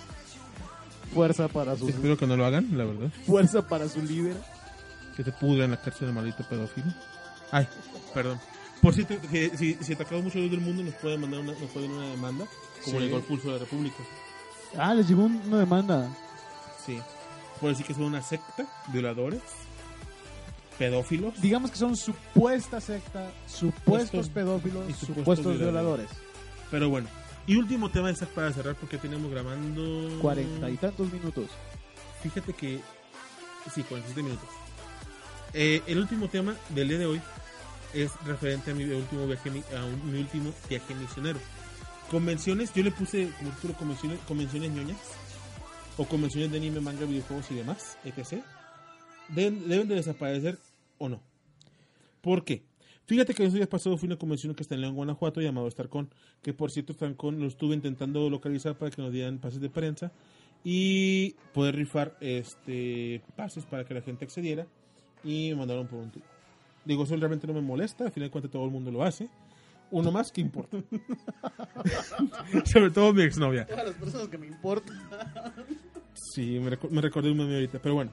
Fuerza 1.13 1.47
para 1.47 1.77
su 1.77 1.87
espero 1.87 2.17
que 2.17 2.27
no 2.27 2.35
lo 2.35 2.45
hagan, 2.45 2.77
la 2.77 2.83
verdad. 2.83 3.09
fuerza 3.25 3.65
para 3.65 3.87
su 3.87 4.01
líder. 4.01 4.35
Que 5.17 5.23
te 5.23 5.31
pudra 5.33 5.65
en 5.65 5.71
la 5.71 5.77
cárcel 5.81 6.07
de 6.07 6.13
maldito 6.13 6.43
pedófilo. 6.43 6.87
Ay, 7.51 7.67
perdón. 8.13 8.39
Por 8.81 8.93
cierto, 8.93 9.15
que 9.31 9.49
si, 9.57 9.73
si 9.81 9.93
atacamos 9.93 10.23
mucho 10.25 10.37
del 10.39 10.61
mundo, 10.61 10.83
nos 10.83 10.93
pueden 10.95 11.19
mandar 11.21 11.39
una, 11.41 11.51
nos 11.53 11.69
pueden 11.71 11.91
una 11.91 12.07
demanda, 12.09 12.45
como 12.85 12.99
Sí. 12.99 13.03
llegó 13.05 13.17
el 13.17 13.23
pulso 13.23 13.47
de 13.47 13.53
la 13.53 13.59
República. 13.59 13.97
Ah, 14.77 14.93
les 14.93 15.07
llegó 15.09 15.23
un- 15.23 15.41
una 15.47 15.57
demanda. 15.59 16.15
Sí. 16.85 16.99
Por 17.59 17.69
decir 17.71 17.85
que 17.87 17.95
son 17.95 18.03
una 18.03 18.21
secta, 18.21 18.67
violadores, 18.93 19.41
pedófilos. 20.77 21.41
Digamos 21.41 21.71
que 21.71 21.77
son 21.77 21.95
supuesta 21.95 22.79
secta, 22.79 23.31
supuestos 23.47 24.27
Supuestos- 24.27 24.29
pedófilos, 24.29 24.83
y 24.89 24.93
supuestos 24.93 25.15
supuestos 25.15 25.57
violadores. 25.57 26.07
violadores. 26.07 26.09
Pero 26.69 26.89
bueno. 26.89 27.07
Y 27.47 27.55
último 27.55 27.89
tema, 27.89 28.11
Isaac, 28.11 28.29
para 28.29 28.51
cerrar, 28.51 28.75
porque 28.75 28.97
tenemos 28.97 29.31
grabando. 29.31 30.19
Cuarenta 30.21 30.69
y 30.69 30.75
tantos 30.77 31.11
minutos. 31.11 31.45
Fíjate 32.21 32.53
que. 32.53 32.79
Sí, 33.73 33.83
47 33.83 34.21
minutos. 34.21 34.47
Eh, 35.59 35.81
el 35.87 35.97
último 35.97 36.27
tema 36.27 36.55
del 36.69 36.87
día 36.89 36.99
de 36.99 37.07
hoy 37.07 37.21
es 37.91 38.11
referente 38.25 38.69
a 38.69 38.75
mi 38.75 38.83
último 38.83 39.25
viaje, 39.25 39.49
a 39.75 39.85
un- 39.85 40.11
mi 40.11 40.19
último 40.19 40.53
viaje 40.69 40.93
misionero. 40.93 41.39
Convenciones, 42.11 42.71
yo 42.75 42.83
le 42.83 42.91
puse 42.91 43.31
como 43.39 43.49
título 43.55 43.73
convenciones, 43.73 44.19
convenciones 44.27 44.71
ñoñas 44.71 44.97
o 45.97 46.05
convenciones 46.05 46.51
de 46.51 46.57
anime, 46.57 46.79
manga, 46.79 47.05
videojuegos 47.07 47.49
y 47.49 47.55
demás, 47.55 47.97
etc. 48.05 48.43
Deben, 49.29 49.67
deben 49.67 49.87
de 49.87 49.95
desaparecer 49.95 50.59
o 50.99 51.09
no. 51.09 51.21
¿Por 52.21 52.43
qué? 52.45 52.61
Fíjate 53.07 53.33
que 53.33 53.43
los 53.43 53.53
días 53.53 53.67
pasados 53.67 53.99
fui 53.99 54.07
a 54.07 54.11
una 54.11 54.19
convención 54.19 54.53
que 54.53 54.61
está 54.61 54.75
en 54.75 54.81
León, 54.81 54.93
Guanajuato, 54.93 55.41
llamado 55.41 55.71
StarCon, 55.71 56.07
que 56.43 56.53
por 56.53 56.69
cierto 56.69 56.93
StarCon 56.93 57.39
lo 57.39 57.47
estuve 57.47 57.73
intentando 57.73 58.29
localizar 58.29 58.75
para 58.77 58.91
que 58.91 59.01
nos 59.01 59.11
dieran 59.11 59.39
pases 59.39 59.59
de 59.59 59.71
prensa 59.71 60.11
y 60.63 61.31
poder 61.53 61.75
rifar 61.75 62.15
este 62.21 63.23
pases 63.35 63.65
para 63.65 63.85
que 63.85 63.95
la 63.95 64.01
gente 64.01 64.25
accediera 64.25 64.67
y 65.23 65.49
me 65.49 65.55
mandaron 65.57 65.87
por 65.87 65.99
un 65.99 66.11
tubo. 66.11 66.23
Digo, 66.85 67.03
eso 67.03 67.15
realmente 67.17 67.47
no 67.47 67.53
me 67.53 67.61
molesta, 67.61 68.05
al 68.05 68.11
final 68.11 68.27
de 68.29 68.31
cuentas 68.31 68.51
todo 68.51 68.65
el 68.65 68.71
mundo 68.71 68.91
lo 68.91 69.03
hace. 69.03 69.29
Uno 69.91 70.11
más, 70.11 70.31
¿qué 70.31 70.41
importa? 70.41 70.77
Sobre 72.65 72.91
todo 72.91 73.13
mi 73.13 73.23
exnovia. 73.23 73.65
Todas 73.65 73.85
las 73.85 73.95
personas 73.95 74.27
que 74.27 74.37
me 74.37 74.47
importan. 74.47 74.97
Sí, 76.13 76.59
me, 76.59 76.71
recu- 76.71 76.89
me 76.89 77.01
recordé 77.01 77.31
un 77.31 77.37
meme 77.37 77.53
ahorita, 77.55 77.79
pero 77.81 77.95
bueno. 77.95 78.11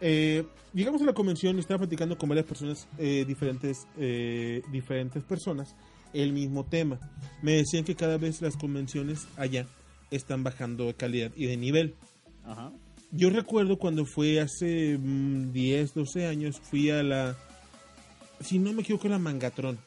Eh, 0.00 0.44
llegamos 0.72 1.00
a 1.02 1.04
la 1.04 1.12
convención 1.14 1.56
y 1.56 1.60
estaba 1.60 1.78
platicando 1.78 2.16
con 2.18 2.28
varias 2.28 2.46
personas, 2.46 2.86
eh, 2.98 3.24
diferentes, 3.26 3.86
eh, 3.98 4.62
diferentes 4.70 5.22
personas, 5.24 5.74
el 6.12 6.32
mismo 6.32 6.64
tema. 6.64 6.98
Me 7.42 7.52
decían 7.52 7.84
que 7.84 7.94
cada 7.94 8.18
vez 8.18 8.42
las 8.42 8.56
convenciones 8.56 9.26
allá 9.36 9.66
están 10.10 10.44
bajando 10.44 10.86
de 10.86 10.94
calidad 10.94 11.32
y 11.36 11.46
de 11.46 11.56
nivel. 11.56 11.94
Ajá. 12.44 12.72
Yo 13.16 13.30
recuerdo 13.30 13.78
cuando 13.78 14.06
fue 14.06 14.40
hace 14.40 14.98
mm, 14.98 15.52
10, 15.52 15.94
12 15.94 16.26
años, 16.26 16.60
fui 16.60 16.90
a 16.90 17.00
la, 17.04 17.36
si 18.40 18.58
no 18.58 18.72
me 18.72 18.82
equivoco, 18.82 19.06
la 19.06 19.20
Mangatron, 19.20 19.78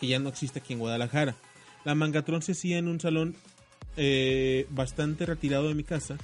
que 0.00 0.06
ya 0.06 0.18
no 0.18 0.30
existe 0.30 0.58
aquí 0.58 0.72
en 0.72 0.78
Guadalajara. 0.78 1.36
La 1.84 1.94
Mangatron 1.94 2.40
se 2.40 2.52
hacía 2.52 2.78
en 2.78 2.88
un 2.88 2.98
salón 2.98 3.36
eh, 3.98 4.66
bastante 4.70 5.26
retirado 5.26 5.68
de 5.68 5.74
mi 5.74 5.84
casa. 5.84 6.16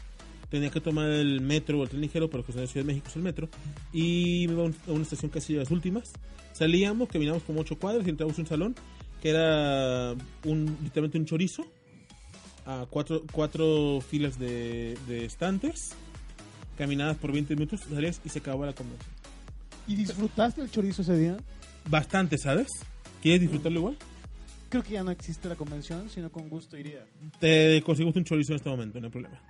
Tenía 0.48 0.70
que 0.70 0.80
tomar 0.80 1.10
el 1.10 1.42
metro 1.42 1.78
o 1.78 1.82
el 1.82 1.90
tren 1.90 2.00
ligero, 2.00 2.30
pero 2.30 2.46
que 2.46 2.52
es 2.52 2.56
en 2.56 2.62
la 2.62 2.68
Ciudad 2.68 2.86
de 2.86 2.92
México 2.92 3.08
es 3.10 3.16
el 3.16 3.22
metro. 3.22 3.50
Y 3.92 4.46
me 4.48 4.54
iba 4.54 4.64
a 4.64 4.90
una 4.90 5.02
estación 5.02 5.30
casi 5.30 5.52
de 5.52 5.58
las 5.58 5.70
últimas. 5.70 6.12
Salíamos, 6.52 7.10
caminamos 7.10 7.42
como 7.42 7.60
8 7.60 7.78
cuadras 7.78 8.06
y 8.06 8.10
entramos 8.10 8.38
a 8.38 8.40
un 8.40 8.46
salón 8.46 8.74
que 9.20 9.28
era 9.28 10.14
un, 10.44 10.78
literalmente 10.82 11.18
un 11.18 11.26
chorizo 11.26 11.66
a 12.66 12.86
cuatro, 12.88 13.22
cuatro 13.32 14.00
filas 14.00 14.38
de, 14.38 14.96
de 15.06 15.24
estantes, 15.24 15.94
caminadas 16.76 17.16
por 17.16 17.32
20 17.32 17.54
minutos, 17.54 17.80
salías 17.88 18.20
y 18.24 18.28
se 18.28 18.38
acababa 18.38 18.66
la 18.66 18.72
convención. 18.72 19.10
¿Y 19.86 19.96
disfrutaste 19.96 20.62
el 20.62 20.70
chorizo 20.70 21.02
ese 21.02 21.16
día? 21.16 21.36
Bastante, 21.88 22.38
¿sabes? 22.38 22.68
¿Quieres 23.22 23.42
disfrutarlo 23.42 23.78
igual? 23.78 23.96
Creo 24.68 24.82
que 24.82 24.94
ya 24.94 25.04
no 25.04 25.10
existe 25.10 25.48
la 25.48 25.56
convención, 25.56 26.08
sino 26.08 26.32
con 26.32 26.48
gusto 26.48 26.76
iría. 26.76 27.04
Te 27.38 27.80
conseguimos 27.82 28.16
un 28.16 28.24
chorizo 28.24 28.52
en 28.52 28.56
este 28.56 28.70
momento, 28.70 28.98
no 29.00 29.06
hay 29.06 29.12
problema. 29.12 29.40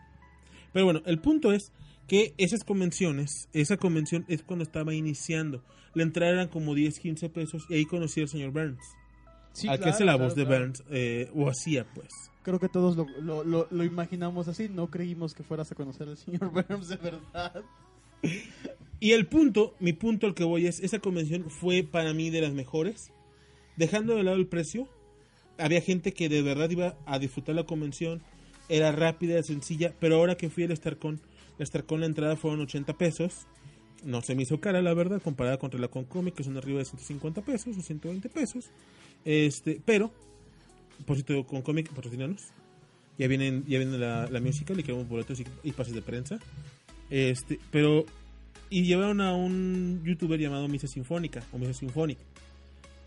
Pero 0.72 0.84
bueno, 0.84 1.02
el 1.06 1.18
punto 1.20 1.52
es 1.52 1.72
que 2.08 2.34
esas 2.36 2.64
convenciones, 2.64 3.48
esa 3.52 3.76
convención 3.76 4.24
es 4.28 4.42
cuando 4.42 4.64
estaba 4.64 4.92
iniciando. 4.92 5.62
La 5.94 6.02
entrada 6.02 6.32
eran 6.32 6.48
como 6.48 6.74
10, 6.74 6.98
15 6.98 7.28
pesos 7.30 7.64
y 7.70 7.74
ahí 7.74 7.84
conocí 7.84 8.20
al 8.20 8.28
señor 8.28 8.50
Burns. 8.50 8.82
Sí, 9.52 9.68
al 9.68 9.76
que 9.76 9.82
claro, 9.82 9.94
hace 9.94 10.04
la 10.04 10.12
claro, 10.12 10.24
voz 10.24 10.34
de 10.34 10.44
claro. 10.44 10.64
Burns, 10.64 10.82
eh, 10.90 11.30
o 11.34 11.48
hacía 11.48 11.86
pues. 11.94 12.08
Creo 12.44 12.60
que 12.60 12.68
todos 12.68 12.96
lo, 12.96 13.84
imaginamos 13.84 14.48
así. 14.48 14.68
No 14.68 14.88
creímos 14.90 15.34
que 15.34 15.42
fueras 15.42 15.72
a 15.72 15.74
conocer 15.74 16.08
al 16.08 16.16
señor 16.18 16.50
Burns 16.50 16.88
de 16.88 16.96
verdad. 16.96 17.64
Y 19.00 19.12
el 19.12 19.26
punto, 19.26 19.74
mi 19.80 19.94
punto 19.94 20.26
al 20.26 20.34
que 20.34 20.44
voy 20.44 20.66
es, 20.66 20.80
esa 20.80 20.98
convención 20.98 21.50
fue 21.50 21.82
para 21.82 22.12
mí 22.12 22.30
de 22.30 22.42
las 22.42 22.52
mejores. 22.52 23.10
Dejando 23.76 24.14
de 24.14 24.22
lado 24.22 24.36
el 24.36 24.46
precio, 24.46 24.88
había 25.58 25.80
gente 25.80 26.12
que 26.12 26.28
de 26.28 26.42
verdad 26.42 26.70
iba 26.70 26.96
a 27.06 27.18
disfrutar 27.18 27.54
la 27.54 27.64
convención, 27.64 28.22
era 28.68 28.92
rápida, 28.92 29.42
sencilla, 29.42 29.94
pero 29.98 30.16
ahora 30.16 30.36
que 30.36 30.50
fui 30.50 30.64
al 30.64 30.76
StarCon, 30.76 31.20
la 31.58 31.66
StarCon 31.66 32.00
la 32.00 32.06
entrada 32.06 32.36
fueron 32.36 32.60
80 32.60 32.92
pesos. 32.94 33.46
No 34.04 34.20
se 34.20 34.34
me 34.34 34.42
hizo 34.42 34.60
cara, 34.60 34.82
la 34.82 34.92
verdad, 34.92 35.22
comparada 35.22 35.58
contra 35.58 35.80
la 35.80 35.88
Concomic, 35.88 36.34
que 36.34 36.44
son 36.44 36.56
arriba 36.56 36.78
de 36.78 36.84
150 36.84 37.42
pesos 37.42 37.76
o 37.76 37.80
120 37.80 38.28
pesos. 38.28 38.70
Este, 39.24 39.80
pero, 39.84 40.12
por 41.06 41.16
cierto, 41.16 41.46
Concomic, 41.46 41.92
patrocinanos. 41.92 42.48
Ya 43.18 43.28
vienen, 43.28 43.64
ya 43.66 43.78
viene 43.78 43.96
la, 43.96 44.28
la 44.28 44.40
musical 44.40 44.78
y 44.80 44.82
queremos 44.82 45.08
boletos 45.08 45.38
y, 45.40 45.44
y 45.62 45.72
pases 45.72 45.94
de 45.94 46.02
prensa. 46.02 46.38
Este, 47.10 47.60
pero, 47.70 48.04
y 48.70 48.82
llevaron 48.82 49.20
a 49.20 49.34
un 49.34 50.02
youtuber 50.04 50.40
llamado 50.40 50.66
Misa 50.68 50.88
Sinfónica, 50.88 51.42
o 51.52 51.58
Misa 51.58 51.74
Sinfonic. 51.74 52.18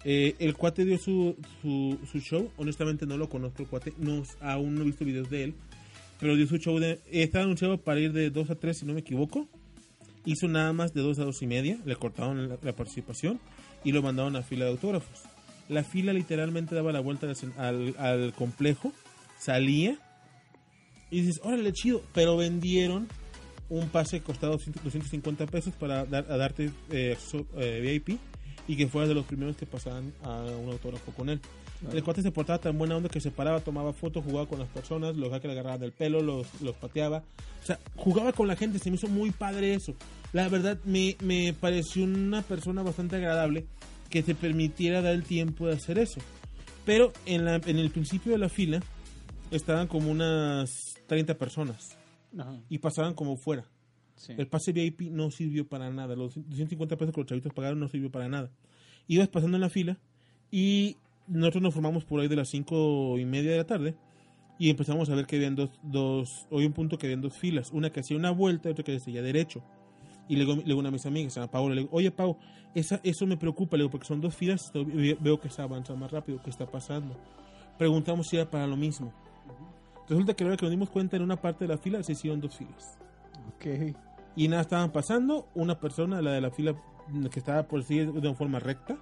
Eh, 0.04 0.36
el 0.40 0.56
cuate 0.56 0.86
dio 0.86 0.98
su, 0.98 1.36
su, 1.62 2.00
su 2.10 2.20
show. 2.20 2.50
Honestamente 2.58 3.06
no 3.06 3.18
lo 3.18 3.28
conozco 3.28 3.64
el 3.64 3.68
cuate. 3.68 3.94
No, 3.98 4.24
aún 4.40 4.76
no 4.76 4.82
he 4.82 4.86
visto 4.86 5.04
videos 5.04 5.30
de 5.30 5.44
él. 5.44 5.54
Pero 6.20 6.36
dio 6.36 6.48
su 6.48 6.58
show 6.58 6.80
de... 6.80 7.00
Anunciado 7.34 7.78
para 7.78 8.00
ir 8.00 8.14
de 8.14 8.30
2 8.30 8.50
a 8.50 8.56
3 8.56 8.78
si 8.78 8.86
no 8.86 8.94
me 8.94 9.02
equivoco. 9.02 9.48
Hizo 10.26 10.48
nada 10.48 10.72
más 10.74 10.94
de 10.94 11.02
2 11.02 11.20
a 11.20 11.26
2 11.26 11.42
y 11.42 11.48
media. 11.48 11.80
Le 11.86 11.96
cortaron 11.96 12.50
la, 12.50 12.58
la 12.62 12.74
participación. 12.74 13.40
Y 13.84 13.92
lo 13.92 14.02
mandaron 14.02 14.36
a 14.36 14.42
fila 14.42 14.66
de 14.66 14.72
autógrafos. 14.72 15.24
La 15.70 15.84
fila 15.84 16.14
literalmente 16.14 16.76
daba 16.76 16.92
la 16.92 17.00
vuelta 17.00 17.28
al, 17.58 17.96
al, 17.98 18.34
complejo. 18.34 18.94
Salía. 19.40 19.98
Y 21.10 21.22
dices, 21.22 21.42
órale, 21.44 21.74
chido. 21.74 22.02
Pero 22.14 22.38
vendieron 22.38 23.08
un 23.70 23.90
pase 23.90 24.20
200 24.20 24.84
250 24.84 25.46
pesos 25.48 25.74
para 25.76 26.06
dar, 26.06 26.26
a 26.32 26.38
darte 26.38 26.72
eh, 26.92 27.14
acceso, 27.14 27.46
eh, 27.58 27.82
VIP 27.82 28.18
y 28.68 28.76
que 28.76 28.88
fueras 28.88 29.10
de 29.10 29.16
los 29.16 29.26
primeros 29.26 29.56
que 29.56 29.66
pasaban 29.66 30.14
a 30.24 30.42
un 30.42 30.70
autógrafo 30.70 31.12
con 31.12 31.30
él. 31.30 31.40
El 31.94 32.04
cuate 32.04 32.22
se 32.22 32.32
portaba 32.32 32.60
tan 32.60 32.78
buena 32.78 32.98
onda 32.98 33.08
que 33.08 33.22
se 33.22 33.30
paraba, 33.30 33.60
tomaba 33.60 33.94
fotos, 33.94 34.24
jugaba 34.26 34.48
con 34.48 34.60
las 34.60 34.68
personas, 34.68 35.16
los 35.16 35.30
que 35.40 35.48
le 35.48 35.54
agarraban 35.54 35.80
del 35.80 35.92
pelo, 35.92 36.22
los, 36.22 36.62
los 36.62 36.76
pateaba. 36.76 37.24
O 37.62 37.66
sea, 37.66 37.80
jugaba 37.96 38.34
con 38.34 38.48
la 38.48 38.56
gente, 38.56 38.80
se 38.80 38.90
me 38.90 38.96
hizo 38.96 39.08
muy 39.08 39.32
padre 39.32 39.76
eso. 39.76 39.94
La 40.34 40.50
verdad, 40.50 40.80
me, 40.86 41.16
me 41.22 41.54
pareció 41.54 42.04
una 42.04 42.42
persona 42.42 42.82
bastante 42.82 43.18
agradable 43.18 43.68
que 44.10 44.24
te 44.24 44.36
permitiera 44.36 45.02
dar 45.02 45.14
el 45.14 45.24
tiempo 45.24 45.68
de 45.68 45.74
hacer 45.74 45.98
eso. 46.00 46.20
Pero 46.86 47.12
en, 47.26 47.46
la, 47.46 47.56
en 47.56 47.78
el 47.78 47.90
principio 47.90 48.32
de 48.32 48.38
la 48.38 48.50
fila 48.50 48.82
estaban 49.52 49.88
como 49.88 50.10
unas 50.12 50.96
30 51.08 51.38
personas 51.38 51.98
Ajá, 52.38 52.60
y 52.70 52.78
pasaban 52.78 53.14
como 53.14 53.36
fuera. 53.38 53.66
sí. 54.16 54.34
El 54.38 54.48
pase 54.48 54.72
VIP 54.72 55.02
no 55.12 55.32
sirvió 55.32 55.68
para 55.68 55.90
nada. 55.90 56.16
Los 56.16 56.36
250 56.36 56.98
pesos 56.98 57.14
que 57.14 57.22
los 57.22 57.28
chavitos 57.28 57.54
pagaron 57.54 57.80
no 57.80 57.88
sirvió 57.90 58.12
para 58.12 58.28
nada. 58.30 58.52
Ibas 59.08 59.28
pasando 59.28 59.58
en 59.58 59.62
la 59.62 59.70
fila 59.70 59.98
y 60.52 60.98
nosotros 61.28 61.62
nos 61.64 61.74
formamos 61.74 62.06
por 62.06 62.22
ahí 62.22 62.28
de 62.28 62.36
las 62.38 62.50
cinco 62.50 63.18
y 63.18 63.26
media 63.26 63.52
de 63.52 63.58
la 63.58 63.66
tarde 63.66 63.96
y 64.60 64.70
empezamos 64.70 65.10
a 65.10 65.16
ver 65.16 65.26
que 65.28 65.36
habían 65.36 65.56
dos, 65.56 65.70
dos 65.84 66.48
hoy 66.50 66.66
un 66.66 66.74
punto 66.74 66.98
que 66.98 67.08
habían 67.08 67.22
dos 67.22 67.38
filas. 67.38 67.72
Una 67.72 67.92
que 67.92 68.00
hacía 68.00 68.18
una 68.18 68.32
vuelta 68.32 68.70
y 68.70 68.72
otra 68.72 68.84
que 68.84 69.00
seguía 69.00 69.22
derecho. 69.22 69.64
Y 70.28 70.36
le 70.36 70.46
digo, 70.46 70.56
le 70.56 70.64
digo, 70.64 70.78
a 70.78 70.80
una 70.80 70.90
de 70.90 70.94
mis 70.94 71.06
amigas, 71.06 71.38
a 71.38 71.50
Paola, 71.50 71.76
le 71.76 71.82
digo, 71.82 71.96
oye 71.96 72.12
Pau, 72.12 72.38
esa, 72.74 73.00
eso 73.04 73.26
me 73.26 73.38
preocupa, 73.38 73.78
le 73.78 73.84
digo, 73.84 73.92
porque 73.92 74.08
son 74.08 74.22
dos 74.22 74.36
filas, 74.36 74.62
veo 74.74 75.40
que 75.40 75.48
está 75.48 75.64
avanzando 75.64 76.00
más 76.00 76.12
rápido, 76.12 76.42
¿qué 76.44 76.50
está 76.50 76.66
pasando? 76.66 77.16
Preguntamos 77.78 78.28
si 78.28 78.38
era 78.38 78.50
para 78.50 78.68
lo 78.68 78.76
mismo. 78.76 79.14
Resulta 80.10 80.34
que 80.34 80.44
ahora 80.44 80.58
que 80.58 80.66
nos 80.66 80.72
dimos 80.72 80.90
cuenta, 80.90 81.18
en 81.18 81.24
una 81.24 81.38
parte 81.38 81.66
de 81.66 81.74
la 81.74 81.78
fila 81.78 82.02
se 82.04 82.14
hicieron 82.14 82.40
dos 82.40 82.56
filas. 82.56 82.98
Ok. 83.56 83.96
Y 84.36 84.48
nada, 84.48 84.62
estaban 84.62 84.92
pasando, 84.92 85.48
una 85.56 85.80
persona, 85.80 86.22
la 86.22 86.32
de 86.32 86.42
la 86.42 86.52
fila 86.52 86.76
que 87.32 87.40
estaba 87.40 87.64
por 87.64 87.84
sí 87.84 88.00
de 88.00 88.10
una 88.10 88.34
forma 88.34 88.60
recta, 88.60 88.98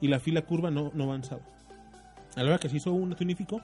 y 0.00 0.08
la 0.08 0.20
fila 0.20 0.42
curva 0.42 0.70
no, 0.70 0.90
no 0.94 1.04
avanzaba. 1.04 1.42
A 2.36 2.42
la 2.42 2.50
hora 2.50 2.58
que 2.58 2.68
se 2.68 2.76
hizo 2.76 2.92
un 2.92 3.16
unificó, 3.18 3.60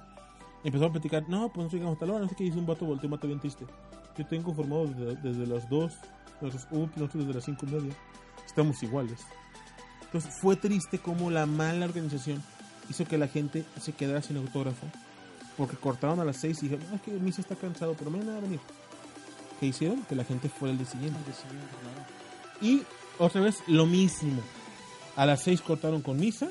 empezó 0.64 0.86
a 0.86 0.92
platicar, 0.92 1.28
no, 1.28 1.52
pues 1.52 1.66
no 1.66 1.72
llegamos 1.72 1.94
hasta 1.94 2.06
la 2.06 2.12
hora, 2.14 2.22
no 2.22 2.28
sé 2.28 2.36
qué, 2.36 2.44
hizo 2.44 2.58
un 2.58 2.66
vato 2.66 2.86
volteó, 2.86 3.06
un 3.06 3.12
vato 3.12 3.26
bien 3.26 3.38
triste. 3.38 3.66
Yo 4.16 4.22
estoy 4.22 4.38
inconformado 4.38 4.86
desde, 4.86 5.16
desde 5.16 5.46
las 5.46 5.68
2 5.68 5.98
entonces, 6.42 6.66
uh, 6.72 6.88
nosotros 6.96 7.28
de 7.28 7.34
las 7.34 7.44
cinco 7.44 7.66
y 7.66 7.70
media 7.70 7.94
estamos 8.44 8.82
iguales. 8.82 9.20
Entonces, 10.02 10.34
fue 10.40 10.56
triste 10.56 10.98
como 10.98 11.30
la 11.30 11.46
mala 11.46 11.86
organización 11.86 12.42
hizo 12.90 13.04
que 13.04 13.16
la 13.16 13.28
gente 13.28 13.64
se 13.80 13.92
quedara 13.92 14.22
sin 14.22 14.36
autógrafo. 14.36 14.86
Porque 15.56 15.76
cortaron 15.76 16.18
a 16.20 16.24
las 16.24 16.38
6 16.38 16.62
y 16.62 16.68
dijeron, 16.68 16.86
ah, 16.94 16.98
que 17.04 17.10
Misa 17.12 17.42
está 17.42 17.54
cansado, 17.54 17.94
pero 17.98 18.10
mañana 18.10 18.32
va 18.32 18.38
a 18.38 18.40
venir. 18.40 18.60
¿Qué 19.60 19.66
hicieron? 19.66 20.02
Que 20.04 20.14
la 20.14 20.24
gente 20.24 20.48
fuera 20.48 20.72
el 20.72 20.78
día 20.78 20.86
siguiente. 20.86 21.18
Y 22.60 22.82
otra 23.18 23.42
vez 23.42 23.62
lo 23.66 23.86
mismo. 23.86 24.40
A 25.14 25.26
las 25.26 25.42
6 25.42 25.60
cortaron 25.60 26.00
con 26.00 26.18
Misa. 26.18 26.48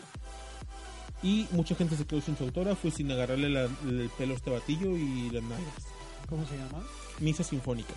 Y 1.24 1.48
mucha 1.52 1.76
gente 1.76 1.98
se 1.98 2.06
quedó 2.06 2.22
sin 2.22 2.38
su 2.38 2.44
autógrafo 2.44 2.88
y 2.88 2.92
sin 2.92 3.12
agarrarle 3.12 3.48
el 3.48 4.10
pelo 4.18 4.34
a 4.34 4.38
este 4.38 4.50
batillo 4.52 4.96
y 4.98 5.30
las 5.30 5.44
nalgas. 5.44 5.86
¿Cómo 6.30 6.46
se 6.46 6.58
llama? 6.58 6.84
Misa 7.20 7.44
Sinfónica. 7.44 7.94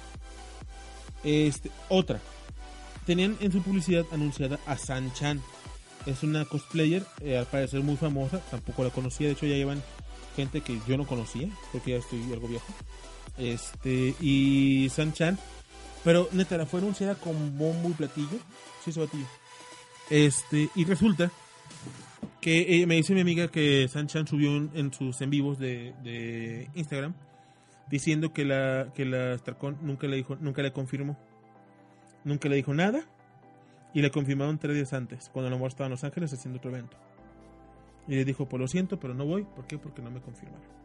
Este, 1.24 1.70
otra. 1.88 2.20
Tenían 3.06 3.36
en 3.40 3.52
su 3.52 3.62
publicidad 3.62 4.04
anunciada 4.12 4.58
a 4.66 4.76
San 4.76 5.12
Chan. 5.12 5.42
Es 6.06 6.22
una 6.22 6.44
cosplayer, 6.44 7.04
eh, 7.20 7.38
al 7.38 7.46
parecer 7.46 7.80
muy 7.80 7.96
famosa. 7.96 8.40
Tampoco 8.50 8.84
la 8.84 8.90
conocía. 8.90 9.26
De 9.26 9.32
hecho, 9.32 9.46
ya 9.46 9.56
llevan 9.56 9.82
gente 10.36 10.60
que 10.60 10.78
yo 10.86 10.96
no 10.96 11.06
conocía, 11.06 11.48
porque 11.72 11.92
ya 11.92 11.96
estoy 11.98 12.22
algo 12.32 12.48
viejo. 12.48 12.66
Este, 13.38 14.14
y 14.20 14.88
San 14.90 15.12
Chan. 15.12 15.38
Pero 16.02 16.28
neta, 16.32 16.58
la 16.58 16.66
fue 16.66 16.80
anunciada 16.80 17.14
con 17.14 17.56
bombo 17.58 17.88
y 17.90 17.94
platillo. 17.94 18.38
Sí, 18.84 18.90
ese 18.90 19.00
batillo. 19.00 19.26
Este, 20.10 20.68
y 20.74 20.84
resulta 20.84 21.30
que 22.42 22.82
eh, 22.82 22.86
me 22.86 22.96
dice 22.96 23.14
mi 23.14 23.22
amiga 23.22 23.48
que 23.48 23.88
San 23.88 24.06
Chan 24.06 24.26
subió 24.26 24.50
en, 24.54 24.92
sus 24.92 25.18
en 25.22 25.30
vivos 25.30 25.58
de 25.58 26.68
Instagram 26.74 27.14
diciendo 27.88 28.32
que 28.32 28.44
la 28.44 28.92
que 28.94 29.04
la 29.04 29.36
Starcon 29.38 29.78
nunca 29.82 30.06
le 30.06 30.16
dijo 30.16 30.36
nunca 30.36 30.62
le 30.62 30.72
confirmó. 30.72 31.16
Nunca 32.24 32.48
le 32.48 32.56
dijo 32.56 32.74
nada. 32.74 33.04
Y 33.92 34.02
le 34.02 34.10
confirmaron 34.10 34.58
tres 34.58 34.74
días 34.74 34.92
antes 34.92 35.30
cuando 35.32 35.48
el 35.48 35.54
amor 35.54 35.68
estaba 35.68 35.86
en 35.86 35.92
Los 35.92 36.04
Ángeles 36.04 36.32
haciendo 36.32 36.58
otro 36.58 36.70
evento. 36.70 36.96
Y 38.08 38.16
le 38.16 38.24
dijo 38.24 38.48
pues 38.48 38.60
lo 38.60 38.68
siento 38.68 38.98
pero 38.98 39.14
no 39.14 39.24
voy. 39.24 39.44
¿por 39.44 39.66
qué? 39.66 39.78
porque 39.78 40.02
no 40.02 40.10
me 40.10 40.20
confirmaron 40.20 40.84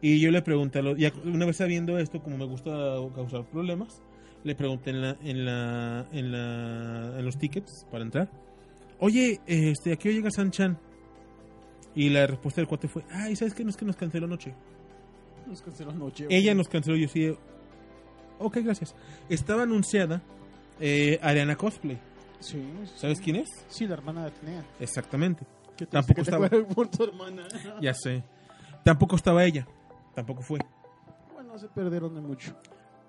y 0.00 0.20
yo 0.20 0.30
le 0.30 0.42
pregunté 0.42 0.78
a 0.78 0.82
una 1.24 1.46
vez 1.46 1.56
sabiendo 1.56 1.98
esto 1.98 2.22
como 2.22 2.38
me 2.38 2.44
gusta 2.44 2.70
causar 3.14 3.44
problemas 3.46 4.00
le 4.44 4.54
pregunté 4.54 4.90
en 4.90 5.02
la 5.02 5.16
la 5.22 6.06
la 6.12 7.22
los 7.22 7.36
tickets 7.38 7.86
para 7.90 8.04
entrar. 8.04 8.30
Oye 9.00 9.40
este 9.46 9.92
aquí 9.92 10.10
llega 10.10 10.30
San 10.30 10.50
Chan 10.50 10.78
y 11.94 12.10
la 12.10 12.26
respuesta 12.26 12.60
del 12.60 12.68
cuate 12.68 12.86
fue 12.86 13.02
ay 13.10 13.34
sabes 13.34 13.54
qué 13.54 13.64
no 13.64 13.70
es 13.70 13.76
que 13.76 13.84
nos 13.84 13.96
canceló 13.96 14.26
noche 14.28 14.54
Nos 15.48 15.62
canceló 15.62 15.92
noche. 15.92 16.26
ella 16.30 16.54
nos 16.54 16.68
canceló 16.68 16.96
yo 16.96 17.08
sí. 17.08 17.34
Ok, 18.38 18.58
gracias. 18.62 18.94
Estaba 19.28 19.62
anunciada 19.64 20.22
eh, 20.80 21.18
Ariana 21.22 21.56
Cosplay. 21.56 21.98
Sí. 22.40 22.62
¿Sabes 22.96 23.20
quién 23.20 23.36
es? 23.36 23.48
Sí, 23.68 23.86
la 23.86 23.94
hermana 23.94 24.22
de 24.22 24.28
Atenea. 24.28 24.64
Exactamente. 24.78 25.44
¿Qué 25.76 25.86
te 25.86 25.92
Tampoco 25.92 26.14
que 26.16 26.20
estaba. 26.22 26.46
acuerdas 26.46 26.74
por 26.74 26.88
tu 26.88 27.04
hermana? 27.04 27.42
Ya 27.80 27.94
sé. 27.94 28.22
Tampoco 28.84 29.16
estaba 29.16 29.44
ella. 29.44 29.66
Tampoco 30.14 30.42
fue. 30.42 30.58
Bueno, 31.34 31.58
se 31.58 31.68
perdieron 31.68 32.14
de 32.14 32.20
mucho. 32.20 32.54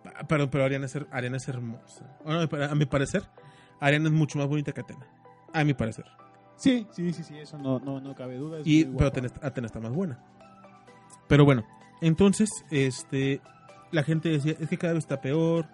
Ah, 0.05 0.25
Pero, 0.27 0.49
pero 0.49 0.63
Ariana, 0.65 0.85
es, 0.85 0.95
her- 0.95 1.07
Ariana 1.11 1.37
es 1.37 1.47
hermosa. 1.47 2.17
Bueno, 2.23 2.47
a 2.71 2.75
mi 2.75 2.85
parecer, 2.85 3.23
Ariana 3.79 4.07
es 4.07 4.13
mucho 4.13 4.39
más 4.39 4.47
bonita 4.47 4.71
que 4.71 4.81
Atena. 4.81 5.05
A 5.53 5.63
mi 5.63 5.73
parecer. 5.73 6.05
Sí, 6.55 6.87
sí, 6.91 7.13
sí, 7.13 7.23
sí, 7.23 7.37
eso 7.37 7.57
no, 7.57 7.79
no, 7.79 7.99
no 8.01 8.15
cabe 8.15 8.37
duda. 8.37 8.59
es 8.59 8.67
Y, 8.67 8.85
pero 8.85 9.07
Atena 9.41 9.67
está 9.67 9.79
más 9.79 9.91
buena. 9.91 10.19
Pero 11.27 11.45
bueno, 11.45 11.65
entonces, 12.01 12.49
este, 12.71 13.41
la 13.91 14.03
gente 14.03 14.29
decía, 14.29 14.55
es 14.59 14.69
que 14.69 14.77
cada 14.77 14.93
vez 14.93 15.03
está 15.03 15.21
peor. 15.21 15.65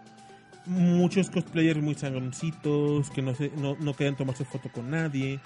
Muchos 0.65 1.29
cosplayers 1.29 1.81
muy 1.81 1.95
sangroncitos, 1.95 3.09
que 3.11 3.21
no, 3.21 3.35
se, 3.35 3.51
no, 3.57 3.75
no 3.79 3.93
querían 3.93 4.15
tomarse 4.15 4.45
foto 4.45 4.69
con 4.71 4.89
nadie, 4.89 5.39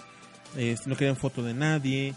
este, 0.55 0.89
no 0.89 0.95
querían 0.95 1.17
foto 1.17 1.43
de 1.43 1.53
nadie. 1.53 2.13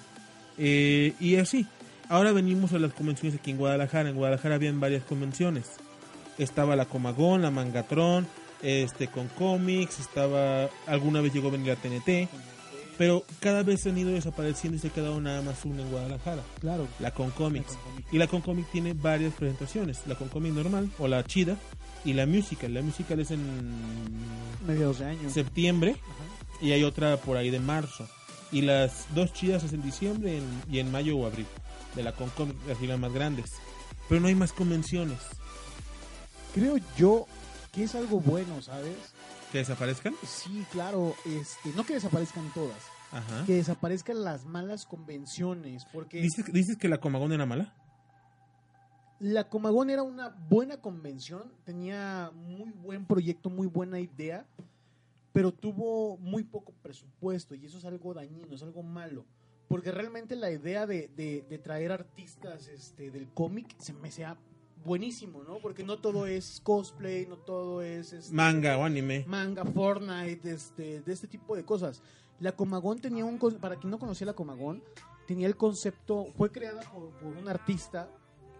eh, 0.59 1.15
y 1.19 1.37
así. 1.37 1.67
Ahora 2.09 2.33
venimos 2.33 2.73
a 2.75 2.79
las 2.79 2.93
convenciones 2.93 3.39
aquí 3.39 3.51
en 3.53 3.57
Guadalajara. 3.57 4.11
En 4.11 4.17
Guadalajara 4.17 4.57
habían 4.57 4.81
varias 4.81 5.03
convenciones. 5.05 5.71
Estaba 6.39 6.77
la 6.77 6.85
Comagón, 6.85 7.43
la 7.43 7.51
Mangatron, 7.51 8.27
este, 8.63 9.09
con 9.09 9.29
cómics, 9.29 9.99
estaba, 9.99 10.69
alguna 10.87 11.21
vez 11.21 11.33
llegó 11.33 11.49
a 11.49 11.53
venir 11.53 11.69
la 11.69 11.77
TNT. 11.77 12.29
Pero 12.99 13.25
cada 13.41 13.63
vez 13.63 13.87
han 13.87 13.97
ido 13.99 14.11
desapareciendo 14.11 14.77
y 14.77 14.81
se 14.81 14.89
ha 14.89 14.93
quedado 14.93 15.21
nada 15.21 15.43
más 15.43 15.65
una 15.65 15.83
en 15.83 15.91
Guadalajara, 15.91 16.43
Claro. 16.61 16.87
la 17.01 17.11
Concomics. 17.13 17.73
La. 17.73 18.03
Y 18.13 18.19
la 18.19 18.27
Concomic 18.27 18.71
tiene 18.71 18.93
varias 18.93 19.33
presentaciones, 19.35 20.01
la 20.07 20.15
Concomic 20.15 20.53
normal 20.53 20.91
o 20.99 21.09
la 21.09 21.25
chida 21.25 21.57
y 22.05 22.13
la 22.13 22.27
musical. 22.27 22.75
La 22.75 22.83
musical 22.83 23.19
es 23.21 23.31
en 23.31 23.43
Mediados 24.67 24.99
de 25.01 25.07
año. 25.07 25.31
septiembre 25.31 25.97
Ajá. 26.01 26.65
y 26.65 26.73
hay 26.73 26.85
otra 26.85 27.17
por 27.17 27.37
ahí 27.37 27.51
de 27.51 27.61
marzo. 27.61 28.07
Y 28.53 28.61
las 28.61 29.07
dos 29.15 29.33
chidas 29.33 29.65
es 29.65 29.73
en 29.73 29.83
diciembre 29.83 30.37
en- 30.37 30.63
y 30.71 30.79
en 30.79 30.93
mayo 30.93 31.17
o 31.17 31.27
abril, 31.27 31.47
de 31.97 32.03
la 32.03 32.13
Concomic, 32.13 32.57
las 32.69 32.77
filas 32.79 32.99
más 32.99 33.13
grandes. 33.13 33.53
Pero 34.09 34.21
no 34.21 34.29
hay 34.29 34.35
más 34.35 34.53
convenciones 34.53 35.19
Creo 36.55 36.77
yo 36.99 37.27
que 37.73 37.85
es 37.85 37.95
algo 37.95 38.21
bueno, 38.21 38.61
¿sabes? 38.61 38.95
Que 39.53 39.59
desaparezcan. 39.59 40.15
Sí, 40.27 40.65
claro. 40.73 41.15
Este, 41.27 41.71
no 41.77 41.85
que 41.85 41.95
desaparezcan 41.95 42.51
todas. 42.55 42.83
Ajá. 43.13 43.45
Que 43.47 43.55
desaparezcan 43.55 44.25
las 44.25 44.45
malas 44.47 44.87
convenciones. 44.87 45.85
Porque 45.93 46.21
¿Dices, 46.21 46.47
dices 46.53 46.77
que 46.79 46.89
la 46.89 46.99
Comagón 46.99 47.33
era 47.33 47.45
mala? 47.47 47.75
La 49.21 49.49
Comagón 49.49 49.91
era 49.91 50.03
una 50.03 50.31
buena 50.31 50.79
convención, 50.79 51.53
tenía 51.65 52.33
muy 52.35 52.71
buen 52.73 53.07
proyecto, 53.07 53.51
muy 53.51 53.69
buena 53.69 54.01
idea, 54.01 54.45
pero 55.33 55.53
tuvo 55.53 56.17
muy 56.17 56.43
poco 56.43 56.73
presupuesto 56.83 57.55
y 57.55 57.65
eso 57.67 57.79
es 57.79 57.85
algo 57.85 58.15
dañino, 58.15 58.55
es 58.57 58.63
algo 58.65 58.83
malo. 58.83 59.25
Porque 59.69 59.93
realmente 59.93 60.35
la 60.35 60.51
idea 60.51 60.87
de, 60.87 61.09
de- 61.17 61.47
de 61.49 61.59
traer 61.59 61.93
artistas 61.93 62.67
este, 62.67 63.11
del 63.13 63.29
cómic 63.29 63.75
se 63.79 63.93
me 63.93 64.11
sea 64.11 64.37
buenísimo, 64.85 65.43
¿no? 65.45 65.59
Porque 65.59 65.85
no 65.85 65.99
todo 65.99 66.27
es 66.27 66.61
cosplay, 66.63 67.27
no 67.27 67.37
todo 67.37 67.83
es... 67.83 68.13
este, 68.13 68.35
Manga 68.35 68.77
o 68.79 68.85
anime. 68.85 69.25
manga, 69.27 69.65
Fortnite, 69.65 70.51
este, 70.51 71.01
de 71.03 71.13
este 71.13 71.27
tipo 71.27 71.57
de 71.57 71.65
cosas. 71.65 72.03
La 72.41 72.53
Comagón 72.53 73.01
tenía 73.01 73.25
un, 73.25 73.39
para 73.61 73.77
quien 73.77 73.91
no 73.91 73.99
conocía 73.99 74.27
la 74.27 74.33
Comagón, 74.35 74.83
tenía 75.27 75.47
el 75.47 75.57
concepto, 75.57 76.27
fue 76.37 76.51
creada 76.51 76.83
por, 76.91 77.11
por 77.21 77.37
un 77.37 77.49
artista 77.49 78.09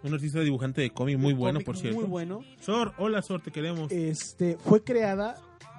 Un 0.03 0.13
artista 0.13 0.39
dibujante 0.39 0.81
de 0.81 0.91
cómic 0.91 1.17
muy 1.17 1.33
bueno, 1.33 1.59
por 1.61 1.77
cierto. 1.77 1.99
Muy 1.99 2.09
bueno. 2.09 2.41
Sor, 2.61 2.93
hola 2.97 3.21
Sor, 3.21 3.41
te 3.41 3.51
queremos. 3.51 3.91
Este, 3.91 4.57
fue 4.57 4.83
creada 4.83 5.35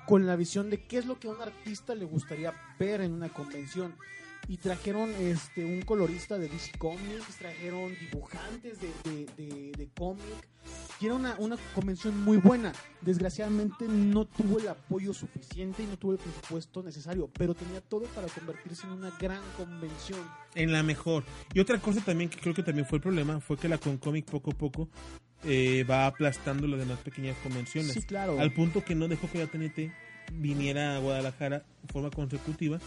con 0.07 0.27
la 0.27 0.37
visión 0.37 0.69
de 0.69 0.85
qué 0.87 0.99
es 0.99 1.07
lo 1.07 1.19
que 1.19 1.29
a 1.29 1.31
un 1.31 1.41
artista 1.41 1.95
le 1.95 2.05
gustaría 2.05 2.53
ver 2.79 3.01
en 3.01 3.13
una 3.13 3.31
convención. 3.31 3.95
Y 4.47 4.59
trajeron 4.59 5.11
este, 5.19 5.65
un 5.65 5.81
colorista 5.83 6.39
de 6.39 6.49
DC 6.49 6.73
Comics, 6.79 7.37
trajeron 7.39 7.95
dibujantes 7.99 8.79
de, 8.81 8.89
de, 9.05 9.27
de- 9.37 9.73
de 9.73 9.89
cómic. 9.97 10.23
Y 11.01 11.07
era 11.07 11.15
una, 11.15 11.35
una 11.39 11.57
convención 11.75 12.19
muy 12.23 12.37
buena. 12.37 12.73
Desgraciadamente 13.01 13.87
no 13.89 14.27
tuvo 14.27 14.59
el 14.59 14.69
apoyo 14.69 15.13
suficiente 15.15 15.83
y 15.83 15.87
no 15.87 15.97
tuvo 15.99 16.13
el 16.13 16.19
presupuesto 16.19 16.83
necesario, 16.83 17.31
pero 17.37 17.55
tenía 17.55 17.81
todo 17.81 18.03
para 18.15 18.27
convertirse 18.29 18.87
en 18.87 18.93
una 18.93 19.11
gran 19.19 19.43
convención. 19.57 20.21
En 20.55 20.73
la 20.73 20.83
mejor. 20.83 21.25
Y 21.53 21.61
otra 21.61 21.79
cosa 21.81 22.01
también 22.03 22.31
que 22.31 22.39
creo 22.39 22.55
que 22.55 22.63
también 22.63 22.87
fue 22.87 22.97
el 22.99 23.03
problema 23.03 23.41
fue 23.41 23.57
que 23.57 23.69
la 23.69 23.79
Concomic 23.79 24.27
poco 24.27 24.53
a 24.53 24.55
poco 24.55 24.89
eh, 25.45 25.85
va 25.85 26.07
aplastando 26.07 26.67
las 26.67 26.79
demás 26.81 26.99
pequeñas 27.01 27.37
convenciones. 27.43 27.93
Sí, 27.93 28.03
claro. 28.03 28.39
Al 28.41 28.53
punto 28.53 28.85
que 28.85 28.95
no 28.95 29.09
dejó 29.09 29.29
que 29.31 29.39
la 29.39 29.47
TNT 29.47 29.91
viniera 30.33 30.97
a 30.97 31.01
Guadalajara 31.01 31.64
de 31.83 31.93
forma 31.93 32.11
consecutiva. 32.11 32.79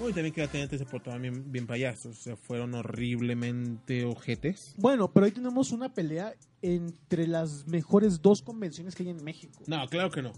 Oh, 0.00 0.08
y 0.08 0.12
también 0.12 0.34
que 0.34 0.40
la 0.42 0.48
TNT 0.48 0.76
se 0.78 0.84
portaban 0.84 1.22
bien, 1.22 1.50
bien 1.50 1.66
payasos. 1.66 2.18
O 2.18 2.22
sea, 2.22 2.36
fueron 2.36 2.74
horriblemente 2.74 4.04
ojetes. 4.04 4.74
Bueno, 4.78 5.10
pero 5.12 5.26
ahí 5.26 5.32
tenemos 5.32 5.72
una 5.72 5.92
pelea 5.92 6.34
entre 6.62 7.26
las 7.26 7.66
mejores 7.66 8.20
dos 8.22 8.42
convenciones 8.42 8.94
que 8.94 9.02
hay 9.02 9.10
en 9.10 9.22
México. 9.24 9.60
No, 9.66 9.86
claro 9.88 10.10
que 10.10 10.22
no. 10.22 10.32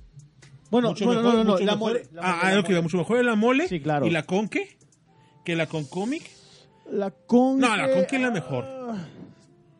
Bueno, 0.71 0.89
Mucho 0.91 1.05
bueno, 1.05 1.23
mejor, 1.23 1.37
no, 1.39 1.45
no, 1.45 1.59
no, 1.59 1.65
la 1.65 1.77
mole. 1.77 2.09
la 2.13 2.23
ah, 2.23 2.27
mole, 2.27 2.41
ah, 2.43 2.55
la 2.55 2.63
mole. 2.63 2.83
mucho 2.83 2.97
mejor 2.97 3.25
la 3.25 3.35
mole. 3.37 3.69
Sí, 3.69 3.81
claro. 3.81 4.07
¿Y 4.07 4.11
la 4.11 4.25
Conque? 4.25 4.77
¿Que 5.45 5.55
la 5.55 5.67
Concomic? 5.67 6.23
La 6.91 7.11
Conque. 7.11 7.67
No, 7.67 7.77
la 7.77 7.93
Conque 7.93 8.17
es 8.17 8.23
la 8.23 8.31
mejor. 8.31 8.65
ah, 8.67 9.07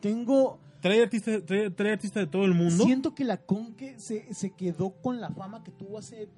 Tengo. 0.01 0.61
Trae 0.81 1.03
artistas 1.03 1.43
trae, 1.47 1.71
trae 1.71 1.93
artistas 1.93 2.25
de 2.25 2.27
todo 2.27 2.45
el 2.45 2.53
mundo. 2.53 2.85
Siento 2.85 3.15
que 3.15 3.25
la 3.25 3.39
Conque 3.39 3.99
se, 3.99 4.33
se 4.35 4.51
quedó 4.51 4.91
con 5.01 5.19
la 5.19 5.31
fama 5.31 5.65
que 5.65 5.71
tuvo 5.71 5.97
hace 5.97 6.29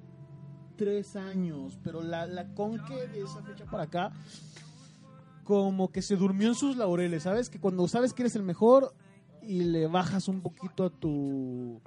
tres 0.77 1.15
años. 1.15 1.77
Pero 1.83 2.01
la, 2.01 2.25
la 2.27 2.53
Conque 2.53 3.07
de 3.07 3.21
esa 3.21 3.41
fecha 3.43 3.65
para 3.65 3.83
acá. 3.83 4.11
Como 5.43 5.91
que 5.91 6.01
se 6.01 6.15
durmió 6.17 6.49
en 6.49 6.55
sus 6.55 6.75
laureles, 6.75 7.23
¿sabes? 7.23 7.49
Que 7.49 7.59
cuando 7.59 7.87
sabes 7.87 8.13
que 8.13 8.23
eres 8.23 8.35
el 8.35 8.43
mejor 8.43 8.93
y 9.41 9.63
le 9.63 9.87
bajas 9.87 10.27
un 10.27 10.41
poquito 10.41 10.83
a 10.85 10.89
tu 10.89 11.81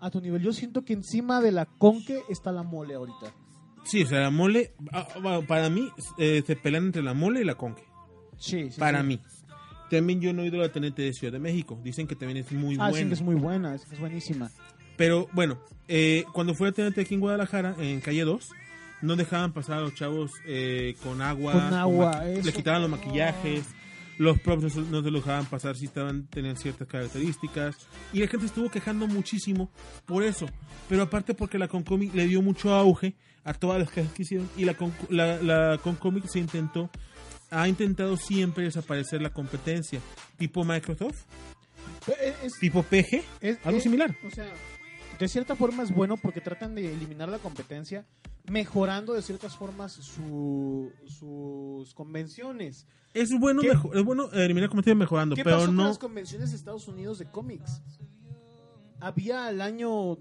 a 0.00 0.10
tu 0.10 0.20
nivel. 0.20 0.42
Yo 0.42 0.52
siento 0.52 0.84
que 0.84 0.92
encima 0.92 1.40
de 1.40 1.50
la 1.52 1.64
Conque 1.66 2.22
está 2.28 2.52
la 2.52 2.62
mole 2.62 2.94
ahorita. 2.94 3.32
Sí, 3.84 4.02
o 4.02 4.06
sea, 4.06 4.20
la 4.20 4.30
mole, 4.30 4.74
ah, 4.92 5.40
para 5.48 5.70
mí, 5.70 5.88
eh, 6.18 6.42
se 6.46 6.54
pelean 6.56 6.86
entre 6.86 7.02
la 7.02 7.14
mole 7.14 7.40
y 7.40 7.44
la 7.44 7.54
conque. 7.54 7.82
Sí, 8.36 8.70
sí. 8.70 8.78
Para 8.78 9.00
sí. 9.00 9.06
mí. 9.06 9.20
También 9.90 10.20
yo 10.20 10.34
no 10.34 10.42
he 10.42 10.48
ido 10.48 10.58
a 10.60 10.66
la 10.66 10.70
TNT 10.72 10.96
de 10.98 11.12
Ciudad 11.14 11.32
de 11.32 11.38
México. 11.38 11.80
Dicen 11.82 12.06
que 12.06 12.14
también 12.14 12.36
es 12.44 12.52
muy 12.52 12.76
Ah, 12.78 12.90
buena. 12.90 13.08
que 13.08 13.14
es 13.14 13.22
muy 13.22 13.34
buena, 13.36 13.74
es 13.74 13.86
que 13.86 13.94
es 13.94 14.00
buenísima. 14.00 14.50
Pero 14.98 15.28
bueno, 15.32 15.58
eh, 15.88 16.24
cuando 16.34 16.54
fue 16.54 16.68
a 16.68 16.72
TNT 16.72 16.98
aquí 16.98 17.14
en 17.14 17.20
Guadalajara, 17.20 17.74
en 17.78 18.00
calle 18.02 18.24
2, 18.24 18.50
no 19.00 19.16
dejaban 19.16 19.52
pasar 19.54 19.78
a 19.78 19.80
los 19.80 19.94
chavos 19.94 20.30
eh, 20.46 20.94
con 21.02 21.22
agua. 21.22 21.52
Con 21.52 21.72
agua, 21.72 22.28
eso. 22.28 22.44
Le 22.44 22.52
quitaban 22.52 22.82
los 22.82 22.90
maquillajes. 22.90 23.64
Los 24.18 24.40
props 24.40 24.62
no 24.64 24.68
se- 24.70 24.80
los 24.90 25.04
dejaban 25.04 25.46
pasar 25.46 25.76
si 25.76 25.84
estaban 25.84 26.26
tenían 26.26 26.56
ciertas 26.56 26.88
características. 26.88 27.76
Y 28.12 28.18
la 28.18 28.26
gente 28.26 28.46
estuvo 28.46 28.68
quejando 28.68 29.06
muchísimo 29.06 29.70
por 30.04 30.24
eso. 30.24 30.46
Pero 30.88 31.02
aparte 31.04 31.32
porque 31.34 31.56
la 31.56 31.68
Concomic 31.68 32.12
le 32.14 32.26
dio 32.26 32.42
mucho 32.42 32.74
auge 32.74 33.14
a 33.44 33.54
todas 33.54 33.78
las 33.78 33.90
quejas 33.92 34.12
que 34.12 34.22
hicieron. 34.24 34.50
Y 34.56 34.64
la, 34.64 34.74
Con- 34.74 34.92
la, 35.08 35.40
la 35.40 35.78
Concomic 35.78 36.26
se 36.26 36.40
intentó, 36.40 36.90
ha 37.52 37.68
intentado 37.68 38.16
siempre 38.16 38.64
desaparecer 38.64 39.22
la 39.22 39.30
competencia. 39.30 40.00
Tipo 40.36 40.64
Microsoft, 40.64 41.22
Eh, 42.08 42.34
Es, 42.44 42.54
tipo 42.58 42.82
PG, 42.82 43.22
es- 43.40 43.58
algo 43.64 43.78
es- 43.78 43.84
similar. 43.84 44.14
O 44.26 44.30
sea, 44.34 44.52
de 45.18 45.28
cierta 45.28 45.56
forma 45.56 45.82
es 45.82 45.92
bueno 45.92 46.16
porque 46.16 46.40
tratan 46.40 46.74
de 46.74 46.92
eliminar 46.92 47.28
la 47.28 47.38
competencia, 47.38 48.06
mejorando 48.50 49.12
de 49.14 49.22
ciertas 49.22 49.56
formas 49.56 49.92
su- 49.92 50.90
sus 51.06 51.92
convenciones. 51.94 52.86
Es 53.14 53.30
bueno, 53.38 53.60
¿Qué? 53.62 53.68
mejo- 53.70 53.94
es 53.94 54.04
bueno 54.04 54.30
eliminar 54.32 54.68
competencia 54.68 54.94
mejorando, 54.94 55.34
¿Qué 55.34 55.42
pero 55.44 55.56
pasó 55.56 55.66
con 55.66 55.76
no. 55.76 55.86
las 55.88 55.98
convenciones 55.98 56.50
de 56.50 56.56
Estados 56.56 56.86
Unidos 56.88 57.18
de 57.18 57.26
cómics? 57.30 57.82
Había 59.00 59.46
al 59.46 59.60
año 59.60 60.18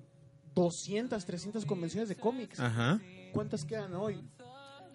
200, 0.56 1.26
300 1.26 1.66
convenciones 1.66 2.10
de 2.10 2.16
cómics. 2.16 2.60
Ajá. 2.60 3.00
¿Cuántas 3.34 3.66
quedan 3.66 3.94
hoy? 3.96 4.22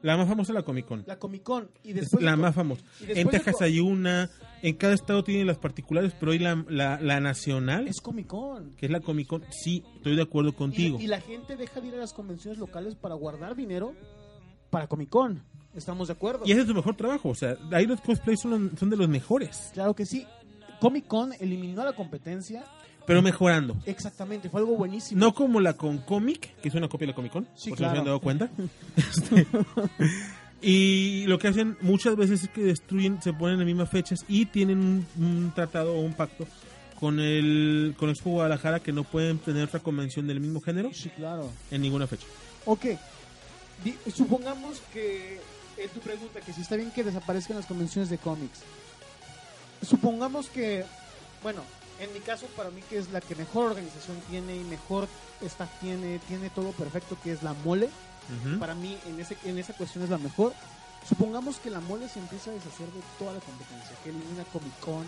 La 0.03 0.17
más 0.17 0.29
famosa 0.29 0.53
es 0.53 0.55
la 0.55 0.63
Comic 0.65 0.87
Con. 0.87 1.05
La 1.07 1.19
Comic 1.19 1.43
Con. 1.43 1.71
Y 1.85 1.91
Es 1.91 1.95
después 1.97 2.23
la 2.25 2.37
más 2.37 2.55
famosa. 2.55 2.83
En 3.07 3.29
Texas 3.29 3.61
hay 3.63 3.79
una, 3.81 4.31
en 4.63 4.75
cada 4.77 4.95
estado 4.95 5.23
tienen 5.23 5.47
las 5.47 5.59
particulares, 5.59 6.13
pero 6.19 6.33
hoy 6.33 6.39
la, 6.41 6.65
la, 6.69 7.01
la 7.01 7.21
nacional, 7.21 7.87
Es 7.89 8.01
Comic 8.01 8.27
Con. 8.27 8.73
que 8.77 8.87
es 8.87 8.93
la 8.93 9.01
Comic 9.01 9.29
Con, 9.29 9.45
sí, 9.51 9.85
estoy 9.97 10.17
de 10.17 10.23
acuerdo 10.23 10.55
contigo. 10.55 10.99
Y, 11.01 11.05
y 11.05 11.07
la 11.07 11.21
gente 11.21 11.57
deja 11.57 11.81
de 11.81 11.89
ir 11.89 11.95
a 11.95 11.99
las 11.99 12.13
convenciones 12.13 12.59
locales 12.59 12.95
para 12.97 13.15
guardar 13.15 13.55
dinero 13.55 13.95
para 14.71 14.87
Comic 14.89 15.09
Con. 15.09 15.43
¿Estamos 15.75 16.09
de 16.09 16.15
acuerdo? 16.15 16.43
Y 16.45 16.53
ese 16.53 16.63
es 16.63 16.67
su 16.67 16.75
mejor 16.75 16.97
trabajo, 16.97 17.29
o 17.31 17.35
sea, 17.35 17.57
ahí 17.73 17.87
los 17.87 18.01
cosplays 18.01 18.41
son, 18.41 18.51
los- 18.71 18.79
son 18.79 18.91
de 18.91 18.97
los 18.97 19.09
mejores, 19.09 19.71
Claro 19.73 19.95
que 19.95 20.05
sí. 20.05 20.27
Comic 20.81 21.07
Con 21.07 21.33
eliminó 21.35 21.85
la 21.85 21.93
competencia. 21.93 22.65
Pero 23.07 23.23
mejorando. 23.23 23.77
Exactamente, 23.87 24.49
fue 24.49 24.61
algo 24.61 24.77
buenísimo. 24.77 25.19
No 25.21 25.35
como 25.35 25.61
la 25.61 25.75
con 25.75 25.99
Comic, 25.99 26.55
que 26.61 26.69
es 26.69 26.75
una 26.75 26.89
copia 26.89 27.07
de 27.07 27.13
la 27.13 27.17
Comic 27.17 27.33
Con, 27.33 27.49
Sí, 27.55 27.71
por 27.71 27.79
si 27.79 27.85
no 27.85 27.89
se 27.91 27.95
claro. 27.95 27.99
han 28.01 28.05
dado 28.07 28.21
cuenta. 28.21 28.51
Este, 28.97 29.47
y 30.61 31.25
lo 31.27 31.39
que 31.41 31.49
hacen 31.49 31.77
muchas 31.81 32.15
veces 32.15 32.45
es 32.45 32.49
que 32.51 32.63
destruyen, 32.63 33.21
se 33.21 33.33
ponen 33.33 33.55
en 33.55 33.59
las 33.61 33.67
mismas 33.67 33.91
fechas 33.91 34.25
y 34.29 34.47
tienen 34.47 34.79
un, 34.79 35.07
un 35.19 35.53
tratado 35.55 35.93
o 35.95 36.01
un 36.01 36.13
pacto 36.15 36.47
con 37.01 37.19
el 37.19 37.97
con 37.99 38.11
Expo 38.11 38.31
Guadalajara 38.31 38.79
que 38.79 38.93
no 38.93 39.03
pueden 39.03 39.39
tener 39.39 39.65
otra 39.65 39.81
convención 39.81 40.29
del 40.29 40.39
mismo 40.39 40.61
género 40.61 40.91
Sí, 40.95 41.09
claro. 41.11 41.51
en 41.73 41.83
ninguna 41.83 42.07
fecha. 42.07 42.27
Ok. 42.65 42.87
Supongamos 44.15 44.81
que 44.93 45.41
en 45.79 45.89
tu 45.91 45.99
pregunta, 45.99 46.41
que 46.41 46.53
si 46.53 46.61
está 46.61 46.77
bien 46.77 46.93
que 46.93 47.03
desaparezcan 47.03 47.57
las 47.57 47.67
convenciones 47.67 48.09
de 48.09 48.19
cómics. 48.19 48.61
Supongamos 49.83 50.49
que, 50.49 50.85
bueno, 51.43 51.63
en 52.03 52.13
mi 52.13 52.21
caso, 52.21 52.47
para 52.57 52.71
mí 52.71 52.81
que 52.89 52.99
es 52.99 53.11
la 53.13 53.21
que 53.21 53.35
mejor 53.35 53.71
organización 53.71 54.17
tiene 54.29 54.57
y 54.57 54.61
mejor 54.65 55.09
staff 55.41 55.71
tiene, 55.81 56.19
tiene 56.29 56.51
todo 56.51 56.73
perfecto, 56.73 57.17
que 57.23 57.33
es 57.33 57.43
la 57.43 57.53
mole. 57.65 57.89
Para 58.59 58.75
mí, 58.75 58.97
en, 59.07 59.21
ese, 59.21 59.37
en 59.45 59.59
esa 59.59 59.73
cuestión 59.75 60.05
es 60.05 60.11
la 60.11 60.19
mejor. 60.19 60.53
Supongamos 61.09 61.57
que 61.59 61.69
la 61.71 61.81
mole 61.81 62.09
se 62.09 62.21
empieza 62.21 62.51
a 62.51 62.55
deshacer 62.55 62.87
de 62.87 63.01
toda 63.19 63.33
la 63.35 63.41
competencia, 63.41 63.97
que 64.05 64.11
elimina 64.11 64.45
Comic 64.53 64.79
Con, 64.81 65.05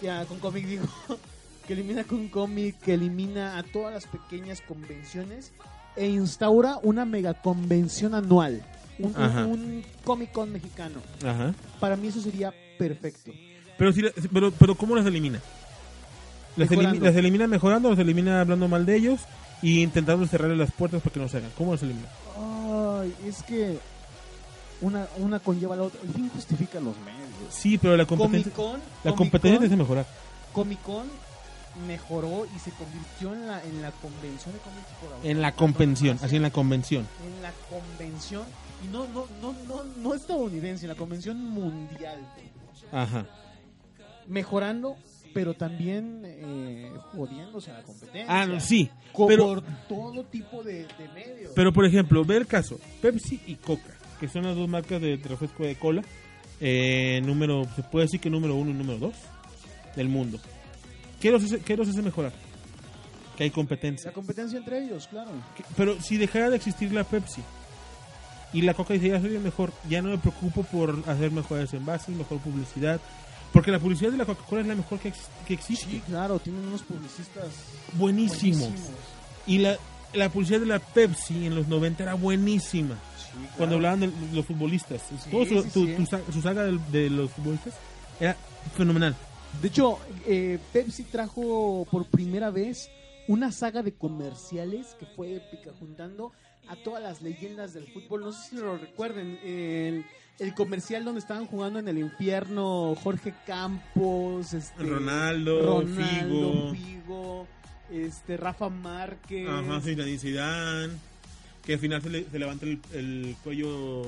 que 0.00 0.10
ah, 0.10 0.24
con 0.28 0.38
Comic 0.38 0.66
digo, 0.66 0.84
que 1.66 1.72
elimina 1.72 2.04
con 2.04 2.28
Comic, 2.28 2.78
que 2.80 2.94
elimina 2.94 3.56
a 3.58 3.62
todas 3.62 3.94
las 3.94 4.06
pequeñas 4.06 4.60
convenciones 4.60 5.52
e 5.96 6.06
instaura 6.08 6.78
una 6.82 7.04
mega 7.06 7.34
convención 7.34 8.14
anual, 8.14 8.62
un, 8.98 9.16
un- 9.16 9.36
un 9.46 9.84
Comic 10.04 10.30
Con 10.32 10.52
mexicano. 10.52 11.00
Ajá. 11.24 11.54
Para 11.80 11.96
mí 11.96 12.08
eso 12.08 12.20
sería 12.20 12.52
perfecto. 12.78 13.32
Pero, 13.78 13.92
si 13.92 14.02
la- 14.02 14.12
pero, 14.32 14.52
pero 14.52 14.74
¿cómo 14.76 14.94
las 14.94 15.06
elimina? 15.06 15.40
Las, 16.56 16.68
elimi- 16.70 16.76
Mejorando. 16.78 17.04
las 17.06 17.16
elimina 17.16 17.46
mejorando, 17.46 17.90
las 17.90 17.98
elimina 17.98 18.40
hablando 18.40 18.68
mal 18.68 18.86
de 18.86 18.96
ellos 18.96 19.20
y 19.62 19.82
intentando 19.82 20.26
cerrarle 20.26 20.56
las 20.56 20.70
puertas 20.72 21.02
para 21.02 21.12
que 21.12 21.20
no 21.20 21.28
se 21.28 21.38
hagan. 21.38 21.50
¿Cómo 21.58 21.72
las 21.72 21.82
elimina? 21.82 22.06
Ay, 22.38 23.14
es 23.26 23.42
que 23.42 23.78
una, 24.80 25.06
una 25.18 25.40
conlleva 25.40 25.74
a 25.74 25.78
la 25.78 25.82
otra. 25.84 26.00
El 26.02 26.10
fin 26.10 26.28
justifica 26.28 26.78
los 26.80 26.96
medios. 26.98 27.20
Sí, 27.50 27.78
pero 27.78 27.96
la 27.96 28.06
competencia, 28.06 28.52
Comic 28.52 28.72
Con, 28.72 28.80
la 29.02 29.10
Comic 29.10 29.16
competencia 29.16 29.56
Con- 29.58 29.64
es 29.64 29.70
de 29.70 29.76
mejorar. 29.76 30.06
Comic 30.52 30.82
Con 30.82 31.06
mejoró 31.88 32.46
y 32.54 32.58
se 32.60 32.70
convirtió 32.70 33.34
en 33.34 33.48
la, 33.48 33.60
en 33.64 33.82
la 33.82 33.90
convención 33.90 34.52
de 34.54 34.60
cómics 34.60 34.86
por 35.00 35.12
ahora. 35.12 35.28
En 35.28 35.42
la 35.42 35.52
convención, 35.56 36.18
así 36.22 36.36
en 36.36 36.42
la 36.42 36.50
convención. 36.52 37.04
En 37.26 37.42
la 37.42 37.52
convención, 37.68 38.44
y 38.84 38.92
no, 38.92 39.08
no, 39.08 39.26
no, 39.42 39.52
no, 39.66 39.82
no 39.96 40.14
estadounidense, 40.14 40.84
en 40.84 40.90
la 40.90 40.94
convención 40.94 41.36
mundial. 41.50 42.20
Ajá. 42.92 43.26
Mejorando, 44.28 44.96
pero 45.34 45.54
también 45.54 46.22
eh, 46.24 46.90
jodiéndose 47.12 47.70
a 47.72 47.74
la 47.74 47.82
competencia. 47.82 48.24
Ah, 48.28 48.46
no, 48.46 48.60
sí. 48.60 48.88
Pero, 49.28 49.46
por 49.46 49.62
todo 49.88 50.24
tipo 50.24 50.62
de, 50.62 50.86
de 50.98 51.08
medios. 51.14 51.52
pero 51.54 51.72
por 51.72 51.84
ejemplo, 51.84 52.24
ve 52.24 52.36
el 52.38 52.46
caso, 52.46 52.78
Pepsi 53.02 53.40
y 53.46 53.56
Coca, 53.56 53.94
que 54.20 54.28
son 54.28 54.44
las 54.44 54.56
dos 54.56 54.68
marcas 54.68 55.00
de 55.02 55.16
refresco 55.16 55.64
de 55.64 55.76
cola, 55.76 56.02
eh, 56.60 57.20
número, 57.24 57.64
se 57.76 57.82
puede 57.82 58.06
decir 58.06 58.20
que 58.20 58.30
número 58.30 58.54
uno 58.54 58.70
y 58.70 58.74
número 58.74 58.98
dos 58.98 59.14
del 59.96 60.08
mundo. 60.08 60.38
¿Qué 61.20 61.30
los 61.30 61.42
hace, 61.44 61.60
qué 61.60 61.76
los 61.76 61.88
hace 61.88 62.00
mejorar? 62.02 62.32
Que 63.36 63.44
hay 63.44 63.50
competencia. 63.50 64.10
La 64.10 64.14
competencia 64.14 64.58
entre 64.58 64.84
ellos, 64.84 65.08
claro. 65.08 65.30
Que- 65.56 65.64
Pero 65.76 66.00
si 66.00 66.16
dejara 66.16 66.50
de 66.50 66.56
existir 66.56 66.92
la 66.92 67.02
Pepsi 67.04 67.42
y 68.52 68.62
la 68.62 68.74
Coca 68.74 68.94
dice, 68.94 69.08
ya 69.08 69.20
soy 69.20 69.34
el 69.34 69.40
mejor, 69.42 69.72
ya 69.88 70.00
no 70.02 70.10
me 70.10 70.18
preocupo 70.18 70.62
por 70.62 71.02
hacer 71.08 71.30
mejores 71.32 71.72
envases, 71.74 72.14
mejor 72.14 72.38
publicidad. 72.38 73.00
Porque 73.54 73.70
la 73.70 73.78
publicidad 73.78 74.10
de 74.10 74.18
la 74.18 74.26
Coca-Cola 74.26 74.60
es 74.60 74.66
la 74.66 74.74
mejor 74.74 74.98
que, 74.98 75.08
ex- 75.08 75.28
que 75.46 75.54
existe. 75.54 75.86
Sí, 75.86 76.02
claro, 76.06 76.38
tienen 76.40 76.66
unos 76.66 76.82
publicistas 76.82 77.46
Buenísimos. 77.94 78.58
buenísimos. 78.68 78.98
Y 79.46 79.58
la, 79.58 79.78
la 80.12 80.28
publicidad 80.28 80.60
de 80.60 80.66
la 80.66 80.78
Pepsi 80.80 81.46
en 81.46 81.54
los 81.54 81.66
90 81.68 82.02
era 82.02 82.14
buenísima. 82.14 82.96
Sí, 83.16 83.30
claro. 83.38 83.52
Cuando 83.56 83.76
hablaban 83.76 84.00
de 84.00 84.10
los 84.34 84.44
futbolistas. 84.44 85.02
Todo 85.30 85.46
su, 85.46 85.62
sí, 85.62 85.70
tu- 85.72 85.86
sí. 85.86 85.94
tu 85.96 86.04
sa- 86.06 86.20
su 86.32 86.42
saga 86.42 86.64
de, 86.64 86.78
de 86.92 87.08
los 87.10 87.30
futbolistas 87.30 87.74
era 88.20 88.36
fenomenal. 88.76 89.14
De 89.62 89.68
hecho, 89.68 89.98
eh, 90.26 90.58
Pepsi 90.72 91.04
trajo 91.04 91.86
por 91.90 92.06
primera 92.06 92.50
vez 92.50 92.90
una 93.28 93.52
saga 93.52 93.82
de 93.84 93.94
comerciales 93.94 94.96
que 94.98 95.06
fue 95.06 95.36
épica, 95.36 95.70
juntando 95.78 96.32
a 96.68 96.76
todas 96.76 97.02
las 97.02 97.22
leyendas 97.22 97.72
del 97.72 97.86
fútbol. 97.86 98.22
No 98.22 98.32
sé 98.32 98.50
si 98.50 98.56
lo 98.56 98.76
recuerden. 98.76 99.38
El, 99.44 100.04
el 100.38 100.54
comercial 100.54 101.04
donde 101.04 101.20
estaban 101.20 101.46
jugando 101.46 101.78
en 101.78 101.88
el 101.88 101.98
infierno 101.98 102.94
Jorge 103.02 103.34
Campos, 103.46 104.52
este, 104.54 104.82
Ronaldo, 104.82 105.80
Ronaldo, 105.80 105.92
Figo. 105.92 106.74
Figo, 106.74 107.46
este, 107.92 108.36
Rafa 108.36 108.68
Márquez. 108.68 109.48
Ajá, 109.48 109.80
Zidane. 109.80 110.90
Que 111.64 111.72
al 111.74 111.78
final 111.78 112.02
se, 112.02 112.10
le- 112.10 112.26
se 112.30 112.38
levanta 112.38 112.66
el, 112.66 112.78
el 112.92 113.36
cuello. 113.42 114.02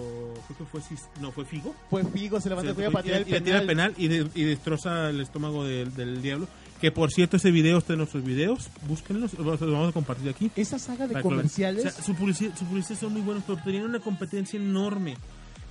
Creo 0.47 0.59
que 0.59 0.65
fue. 0.67 0.81
No, 1.23 1.33
fue 1.33 1.47
Figo. 1.47 1.75
Fue 1.89 2.05
Figo, 2.05 2.39
se 2.39 2.51
levanta 2.51 2.67
Se- 2.67 2.71
el 2.71 2.75
cuello 2.75 2.93
para 2.93 3.03
tirar 3.03 3.23
el 3.23 3.29
y 3.29 3.41
tira 3.41 3.61
el 3.61 3.67
penal. 3.67 3.67
penal 3.67 3.95
y, 3.97 4.09
de- 4.09 4.29
y 4.35 4.45
destroza 4.45 5.09
el 5.09 5.23
estómago 5.23 5.65
del, 5.65 5.95
del 5.95 6.21
diablo. 6.21 6.49
Que 6.83 6.93
por 6.93 7.11
cierto, 7.11 7.39
ese 7.39 7.51
video 7.51 7.79
está 7.79 7.95
en 7.95 8.01
nuestros 8.01 8.23
videos. 8.25 8.69
Búsquenlos, 8.87 9.33
los 9.39 9.59
vamos 9.59 9.89
a 9.89 9.93
compartir 9.93 10.29
aquí. 10.29 10.51
Esa 10.55 10.79
saga 10.79 11.07
de 11.07 11.19
comerciales. 11.23 11.87
O 11.87 11.91
sea, 11.91 12.03
su 12.03 12.15
publicidad 12.15 12.99
son 13.01 13.15
muy 13.15 13.23
buenos, 13.23 13.43
pero 13.47 13.59
tenían 13.65 13.85
una 13.85 14.01
competencia 14.01 14.59
enorme 14.61 15.17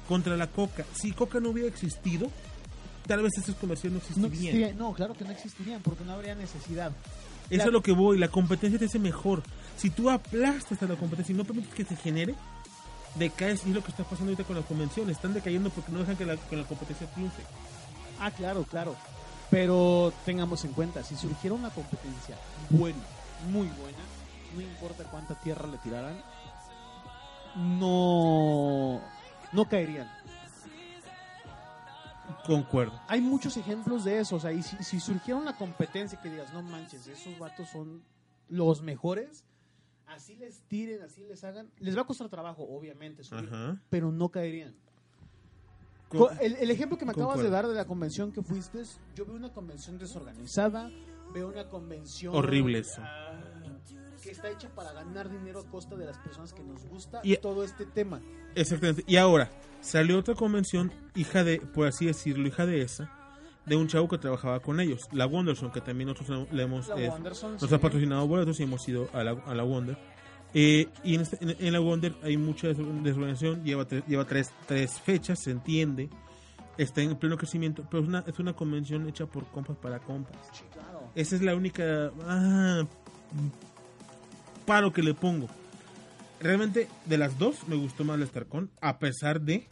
contra 0.07 0.35
la 0.37 0.47
Coca. 0.47 0.85
Si 0.93 1.11
Coca 1.11 1.39
no 1.39 1.49
hubiera 1.49 1.67
existido, 1.69 2.27
tal 3.07 3.21
vez 3.23 3.37
esos 3.37 3.55
comerciales 3.55 3.93
no 3.93 3.97
existirían. 3.99 4.31
existiría- 4.33 4.73
no, 4.73 4.93
claro 4.93 5.13
que 5.13 5.23
no 5.25 5.31
existirían 5.31 5.81
porque 5.81 6.03
no 6.03 6.13
habría 6.13 6.35
necesidad. 6.35 6.91
Eso 7.49 7.57
La- 7.57 7.63
es 7.65 7.71
lo 7.71 7.81
que 7.83 7.91
voy, 7.91 8.17
la 8.17 8.27
competencia 8.29 8.79
te 8.79 8.85
hace 8.85 8.99
mejor. 8.99 9.43
Si 9.77 9.89
tú 9.89 10.09
aplastas 10.09 10.81
a 10.81 10.85
la 10.87 10.95
competencia 10.95 11.33
y 11.33 11.37
no 11.37 11.43
permites 11.45 11.73
que 11.73 11.85
se 11.85 11.95
genere, 11.95 12.35
decaes 13.15 13.65
y 13.65 13.69
es 13.69 13.75
lo 13.75 13.83
que 13.83 13.91
está 13.91 14.03
pasando 14.03 14.31
ahorita 14.31 14.43
con 14.45 14.55
las 14.55 14.65
convenciones. 14.65 15.15
Están 15.17 15.33
decayendo 15.33 15.69
porque 15.69 15.91
no 15.91 15.99
dejan 15.99 16.17
que 16.17 16.25
la, 16.25 16.37
que 16.37 16.55
la 16.55 16.63
competencia 16.63 17.07
triunfe. 17.13 17.43
Ah, 18.19 18.31
claro, 18.31 18.63
claro. 18.63 18.95
Pero 19.51 20.11
tengamos 20.25 20.65
en 20.65 20.71
cuenta, 20.73 21.03
si 21.03 21.15
surgiera 21.15 21.53
una 21.55 21.69
competencia 21.69 22.35
buena, 22.71 22.97
muy 23.51 23.67
buena, 23.67 23.97
no 24.55 24.61
importa 24.61 25.03
cuánta 25.03 25.35
tierra 25.35 25.67
le 25.67 25.77
tiraran, 25.77 26.17
no, 27.55 28.99
no 29.55 29.67
caerían. 29.67 30.07
Concuerdo. 32.45 32.99
Hay 33.07 33.21
muchos 33.21 33.57
ejemplos 33.57 34.03
de 34.03 34.19
eso. 34.19 34.35
O 34.35 34.39
sea, 34.39 34.51
y 34.51 34.61
si, 34.61 34.77
si 34.83 34.99
surgiera 34.99 35.39
una 35.39 35.55
competencia 35.57 36.19
que 36.21 36.29
digas, 36.29 36.53
no 36.53 36.61
manches, 36.61 37.07
esos 37.07 37.37
vatos 37.39 37.69
son 37.69 38.03
los 38.49 38.81
mejores, 38.81 39.43
así 40.07 40.35
les 40.35 40.61
tiren, 40.67 41.01
así 41.01 41.23
les 41.23 41.43
hagan, 41.43 41.71
les 41.79 41.97
va 41.97 42.01
a 42.01 42.05
costar 42.05 42.29
trabajo, 42.29 42.63
obviamente, 42.63 43.23
subir, 43.23 43.49
pero 43.89 44.11
no 44.11 44.29
caerían. 44.29 44.75
Con- 46.09 46.37
El, 46.39 46.55
el 46.57 46.69
ejemplo 46.69 46.97
que 46.99 47.05
me 47.05 47.11
acabas 47.11 47.29
Concuerdo. 47.37 47.49
de 47.49 47.55
dar 47.55 47.67
de 47.67 47.73
la 47.73 47.85
convención 47.85 48.31
que 48.31 48.43
fuiste, 48.43 48.83
yo 49.15 49.25
veo 49.25 49.35
una 49.35 49.51
convención 49.51 49.97
desorganizada, 49.97 50.91
veo 51.33 51.47
una 51.49 51.67
convención 51.67 52.35
Horrible 52.35 52.79
eso. 52.79 53.01
ah, 53.03 53.33
que 54.25 54.31
está 54.31 54.49
hecha 54.49 54.69
para 54.75 54.91
ganar 54.91 55.29
dinero 55.29 55.59
a 55.61 55.65
costa 55.69 55.95
de 55.95 56.05
las 56.05 56.17
personas 56.17 56.51
que 56.53 56.63
nos 56.63 56.85
gusta 56.87 57.21
Y- 57.23 57.37
todo 57.37 57.63
este 57.63 57.85
tema. 57.85 58.21
Exactamente. 58.55 59.03
Y 59.07 59.17
ahora, 59.17 59.49
salió 59.81 60.17
otra 60.19 60.35
convención, 60.35 60.91
hija 61.15 61.43
de, 61.43 61.59
por 61.61 61.87
así 61.87 62.05
decirlo, 62.07 62.47
hija 62.47 62.65
de 62.65 62.81
esa, 62.81 63.11
de 63.65 63.75
un 63.75 63.87
chavo 63.87 64.07
que 64.07 64.17
trabajaba 64.17 64.59
con 64.59 64.79
ellos, 64.79 65.07
la 65.11 65.25
Wonderson, 65.25 65.71
que 65.71 65.81
también 65.81 66.09
nosotros 66.09 66.47
le 66.51 66.63
hemos... 66.63 66.89
Eh, 66.97 67.11
nos 67.19 67.39
sí. 67.39 67.73
ha 67.73 67.79
patrocinado 67.79 68.27
boletos 68.27 68.59
y 68.59 68.63
hemos 68.63 68.87
ido 68.87 69.09
a 69.13 69.23
la, 69.23 69.31
a 69.31 69.55
la 69.55 69.63
Wonder. 69.63 69.97
Eh, 70.53 70.87
y 71.03 71.15
en, 71.15 71.21
este- 71.21 71.37
en- 71.41 71.55
en 71.59 71.73
la 71.73 71.79
Wonder 71.79 72.13
hay 72.23 72.37
mucha 72.37 72.67
des- 72.67 72.77
desorganización, 72.77 73.63
lleva, 73.63 73.87
tre- 73.87 74.03
lleva 74.07 74.25
tres, 74.25 74.51
tres 74.67 74.99
fechas, 74.99 75.39
se 75.39 75.51
entiende, 75.51 76.09
está 76.77 77.01
en 77.01 77.15
pleno 77.17 77.37
crecimiento, 77.37 77.83
pero 77.89 78.03
es 78.03 78.09
una, 78.09 78.23
es 78.25 78.39
una 78.39 78.53
convención 78.53 79.07
hecha 79.09 79.25
por 79.25 79.45
compas 79.47 79.75
para 79.77 79.99
compas. 79.99 80.35
Sí, 80.53 80.63
claro. 80.71 81.09
Esa 81.15 81.35
es 81.35 81.41
la 81.41 81.55
única 81.55 82.11
ah, 82.25 82.83
paro 84.65 84.91
que 84.93 85.03
le 85.03 85.13
pongo. 85.13 85.47
Realmente 86.39 86.87
de 87.05 87.17
las 87.17 87.37
dos 87.39 87.67
me 87.67 87.75
gustó 87.75 88.03
más 88.03 88.19
la 88.19 88.25
StarCon, 88.25 88.69
a 88.81 88.99
pesar 88.99 89.41
de, 89.41 89.67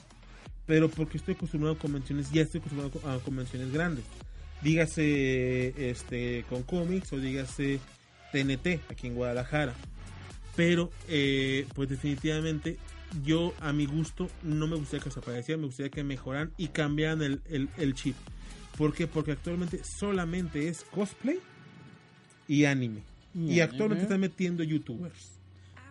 pero 0.65 0.89
porque 0.89 1.17
estoy 1.17 1.35
acostumbrado 1.35 1.75
a 1.75 1.79
convenciones, 1.79 2.31
ya 2.31 2.41
estoy 2.41 2.59
acostumbrado 2.59 2.99
a 3.09 3.19
convenciones 3.19 3.71
grandes. 3.71 4.05
Dígase 4.61 5.89
este 5.89 6.45
con 6.49 6.63
cómics 6.63 7.11
o 7.11 7.19
dígase 7.19 7.79
TNT 8.31 8.79
aquí 8.89 9.07
en 9.07 9.15
Guadalajara. 9.15 9.73
Pero 10.55 10.91
eh, 11.09 11.67
pues 11.75 11.89
definitivamente 11.89 12.77
yo 13.23 13.53
a 13.59 13.73
mi 13.73 13.85
gusto 13.85 14.29
no 14.41 14.67
me 14.67 14.75
gustaría 14.75 15.03
que 15.03 15.11
se 15.11 15.19
aparecieran, 15.19 15.61
me 15.61 15.67
gustaría 15.67 15.91
que 15.91 16.03
mejoraran 16.03 16.51
y 16.57 16.69
cambiaran 16.69 17.21
el, 17.21 17.41
el, 17.49 17.69
el 17.77 17.93
chip. 17.93 18.15
¿Por 18.77 18.93
qué? 18.93 19.05
Porque 19.07 19.33
actualmente 19.33 19.81
solamente 19.83 20.67
es 20.69 20.83
cosplay 20.83 21.39
y 22.47 22.65
anime. 22.65 23.12
Y, 23.35 23.53
Y 23.53 23.59
actualmente 23.61 24.03
están 24.03 24.19
metiendo 24.19 24.63
youtubers. 24.63 25.31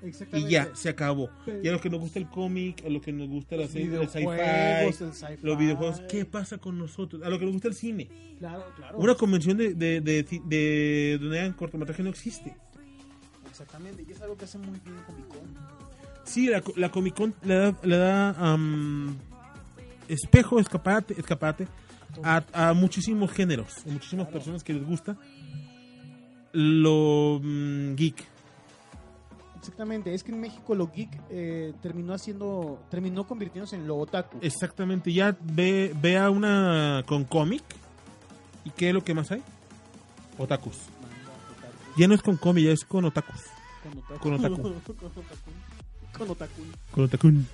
Y 0.03 0.07
Exactamente. 0.09 0.51
ya, 0.51 0.69
se 0.75 0.89
acabó. 0.89 1.31
Pero- 1.45 1.63
Ya 1.63 1.71
lo 1.73 1.81
que 1.81 1.89
nos 1.89 2.01
gusta 2.01 2.19
el 2.19 2.29
cómic, 2.29 2.85
a 2.85 2.89
lo 2.89 3.01
que 3.01 3.13
nos 3.13 3.29
gusta 3.29 3.55
la 3.57 3.63
Los 3.63 3.71
serie, 3.71 3.89
videojuegos, 3.89 4.97
sci-fi, 4.97 5.47
los 5.47 5.59
videojuegos. 5.59 6.01
¿Qué 6.09 6.25
pasa 6.25 6.59
con 6.59 6.77
nosotros? 6.79 7.23
A 7.23 7.31
lo 7.31 7.39
que 7.39 7.45
nos 7.45 7.53
gusta 7.55 7.69
el 7.69 7.75
cine. 7.75 8.09
Claro, 8.39 8.65
claro. 8.77 8.99
Una 8.99 9.15
convención 9.15 9.57
de, 9.57 9.75
de, 9.75 10.01
de, 10.01 10.25
de 10.45 11.19
donde 11.21 11.39
hagan 11.41 11.53
cortometraje 11.53 12.03
no 12.03 12.11
existe. 12.11 12.55
Exactamente, 13.49 14.05
y 14.09 14.11
es 14.13 14.21
algo 14.23 14.37
que 14.37 14.45
hace 14.47 14.59
muy 14.59 14.79
bien 14.85 14.97
Comic 15.07 15.29
Con. 15.29 15.41
Sí, 16.25 16.49
la, 16.49 16.63
la 16.77 16.91
Comic 16.91 17.15
Con 17.15 17.35
le 17.45 17.55
da, 17.55 17.75
le 17.85 17.97
da 17.97 18.31
am, 18.31 19.17
espejo, 20.09 20.59
escaparate, 20.59 21.15
escaparate 21.19 21.69
a, 22.23 22.43
a 22.53 22.73
muchísimos 22.73 23.31
géneros, 23.31 23.85
a 23.87 23.91
muchísimas 23.91 24.27
Claro. 24.27 24.39
personas 24.39 24.65
que 24.65 24.73
les 24.75 24.85
gusta 24.85 25.17
lo 26.53 27.41
mm, 27.43 27.95
geek. 27.95 28.33
Exactamente, 29.59 30.13
es 30.13 30.25
que 30.25 30.33
en 30.33 30.41
México 30.41 30.75
lo 30.75 30.89
geek 30.89 31.09
eh, 31.31 31.73
terminó 31.81 32.15
haciendo, 32.15 32.83
terminó 32.91 33.27
convirtiéndose 33.27 33.77
en 33.77 33.87
lo 33.87 33.97
otaku. 33.97 34.39
Exactamente, 34.43 35.13
ya 35.13 35.37
ve, 35.41 35.95
ve 36.01 36.19
a 36.19 36.31
una 36.31 37.05
con 37.07 37.25
cómic. 37.25 37.63
¿Y 38.65 38.71
qué 38.71 38.89
es 38.89 38.95
lo 38.95 39.05
que 39.05 39.15
más 39.15 39.31
hay? 39.31 39.43
Otakus. 40.39 40.79
Ya 41.97 42.09
no 42.09 42.15
es 42.15 42.23
con 42.23 42.37
cómic, 42.37 42.65
ya 42.65 42.73
es 42.73 42.85
con 42.85 43.05
otakus. 43.05 43.43
Con 43.83 43.99
otaku. 43.99 44.19
Con 44.21 44.35
otaku. 44.35 44.63
Con 46.13 46.31
otaku. 46.31 46.63
Con 46.91 47.05
otakun. 47.05 47.47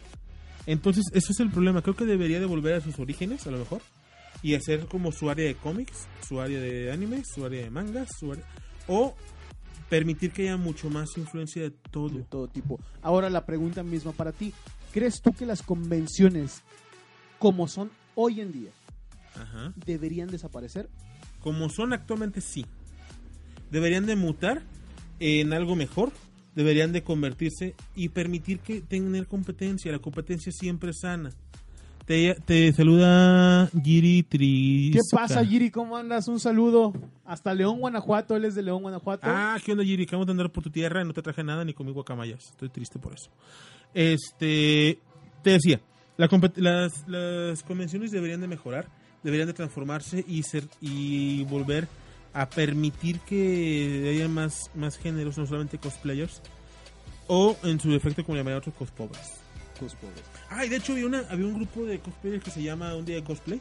Entonces, 0.67 1.05
ese 1.15 1.33
es 1.33 1.41
el 1.41 1.51
problema. 1.51 1.81
Creo 1.81 1.95
que 1.95 2.05
debería 2.05 2.41
de 2.41 2.47
volver 2.47 2.75
a 2.75 2.81
sus 2.81 2.99
orígenes, 2.99 3.47
a 3.47 3.51
lo 3.51 3.59
mejor. 3.59 3.81
Y 4.43 4.55
hacer 4.55 4.87
como 4.87 5.13
su 5.13 5.31
área 5.31 5.47
de 5.47 5.55
cómics, 5.55 6.07
su 6.27 6.41
área 6.41 6.61
de 6.61 6.93
anime, 6.93 7.23
su 7.25 7.45
área 7.45 7.63
de 7.63 7.71
mangas, 7.71 8.09
su 8.19 8.33
área... 8.33 8.45
O 8.89 9.15
permitir 9.89 10.33
que 10.33 10.43
haya 10.43 10.57
mucho 10.57 10.91
más 10.91 11.17
influencia 11.17 11.63
de 11.63 11.71
todo. 11.71 12.11
de 12.11 12.23
todo 12.25 12.49
tipo. 12.49 12.81
Ahora 13.03 13.31
la 13.31 13.47
pregunta 13.47 13.83
misma 13.83 14.13
para 14.13 14.33
ti. 14.33 14.53
¿Crees 14.93 15.21
tú 15.21 15.33
que 15.33 15.47
las 15.47 15.63
convenciones 15.63 16.63
como 17.39 17.69
son 17.69 17.91
hoy 18.15 18.41
en 18.41 18.53
día 18.53 18.71
Ajá. 19.35 19.73
deberían 19.77 20.29
desaparecer? 20.29 20.89
Como 21.41 21.69
son 21.69 21.93
actualmente, 21.93 22.41
sí. 22.41 22.67
Deberían 23.71 24.07
de 24.07 24.17
mutar 24.17 24.63
en 25.21 25.53
algo 25.53 25.77
mejor. 25.77 26.11
Deberían 26.55 26.91
de 26.93 27.05
convertirse 27.05 27.77
y 27.95 28.09
permitir 28.09 28.59
que 28.59 28.81
tengan 28.81 29.25
competencia. 29.27 29.93
La 29.93 30.01
competencia 30.01 30.51
siempre 30.51 30.91
es 30.91 31.01
sana. 31.01 31.31
Te, 32.09 32.35
te 32.47 32.73
saluda 32.73 33.69
Giri 33.85 34.23
Tri. 34.23 34.93
¿Qué 34.95 35.01
pasa, 35.13 35.45
Giri? 35.45 35.71
¿Cómo 35.71 35.95
andas? 35.95 36.27
Un 36.27 36.41
saludo. 36.41 36.95
Hasta 37.27 37.53
León, 37.53 37.81
Guanajuato. 37.81 38.35
Él 38.35 38.47
es 38.47 38.55
de 38.55 38.63
León, 38.63 38.81
Guanajuato. 38.81 39.27
Ah, 39.27 39.59
¿qué 39.63 39.73
onda, 39.73 39.85
Giri? 39.85 40.05
Acabamos 40.05 40.27
de 40.27 40.31
andar 40.31 40.51
por 40.51 40.65
tu 40.65 40.71
tierra 40.71 41.03
y 41.03 41.05
no 41.05 41.13
te 41.13 41.21
traje 41.21 41.45
nada 41.45 41.67
ni 41.67 41.75
conmigo 41.75 41.97
guacamayas. 41.97 42.49
Estoy 42.49 42.71
triste 42.71 42.99
por 42.99 43.13
eso. 43.13 43.29
Este, 43.93 44.99
te 45.43 45.51
decía, 45.51 45.83
la 46.17 46.31
las, 46.57 47.07
las 47.07 47.63
convenciones 47.63 48.11
deberían 48.11 48.41
de 48.41 48.49
mejorar, 48.49 48.89
deberían 49.23 49.49
de 49.49 49.53
transformarse 49.53 50.25
y 50.27 50.45
ser 50.45 50.65
y 50.81 51.45
volver 51.45 51.89
a 52.33 52.49
permitir 52.49 53.21
que 53.21 54.15
haya 54.15 54.29
más, 54.29 54.71
más 54.75 54.97
géneros, 54.97 55.37
no 55.37 55.45
solamente 55.45 55.77
cosplayers, 55.77 56.41
o 57.27 57.55
en 57.65 57.79
su 57.79 57.91
defecto, 57.91 58.25
como 58.25 58.39
llamarían 58.39 58.61
otros, 58.61 58.75
cospobres. 58.77 59.43
Pobres. 59.79 60.23
Ah, 60.51 60.65
y 60.65 60.69
de 60.69 60.77
hecho 60.77 60.93
había, 60.93 61.07
una, 61.07 61.25
había 61.31 61.47
un 61.47 61.55
grupo 61.55 61.85
de 61.85 61.99
cosplayers 62.01 62.45
que 62.45 62.51
se 62.51 62.63
llama 62.63 62.95
Un 62.95 63.05
Día 63.05 63.17
de 63.17 63.25
Cosplay, 63.25 63.61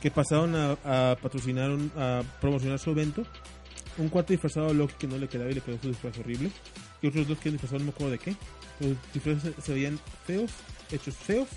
que 0.00 0.10
pasaron 0.10 0.54
a, 0.54 0.72
a 0.84 1.16
patrocinar, 1.16 1.70
a 1.96 2.22
promocionar 2.40 2.78
su 2.78 2.90
evento, 2.90 3.24
un 3.98 4.08
cuarto 4.08 4.32
disfrazado 4.32 4.68
de 4.68 4.74
Loki 4.74 4.94
que 4.98 5.06
no 5.06 5.18
le 5.18 5.28
quedaba 5.28 5.50
y 5.50 5.54
le 5.54 5.60
quedó 5.60 5.78
su 5.80 5.88
disfraz 5.88 6.18
horrible. 6.18 6.50
Y 7.02 7.08
otros 7.08 7.26
dos 7.28 7.38
que 7.38 7.50
disfrazados 7.50 7.82
no 7.82 7.86
me 7.86 7.92
acuerdo 7.92 8.12
de 8.12 8.18
qué. 8.18 8.36
Los 8.80 8.96
disfraces 9.12 9.54
se, 9.54 9.62
se 9.62 9.72
veían 9.72 9.98
feos, 10.26 10.50
hechos 10.90 11.14
feos 11.14 11.48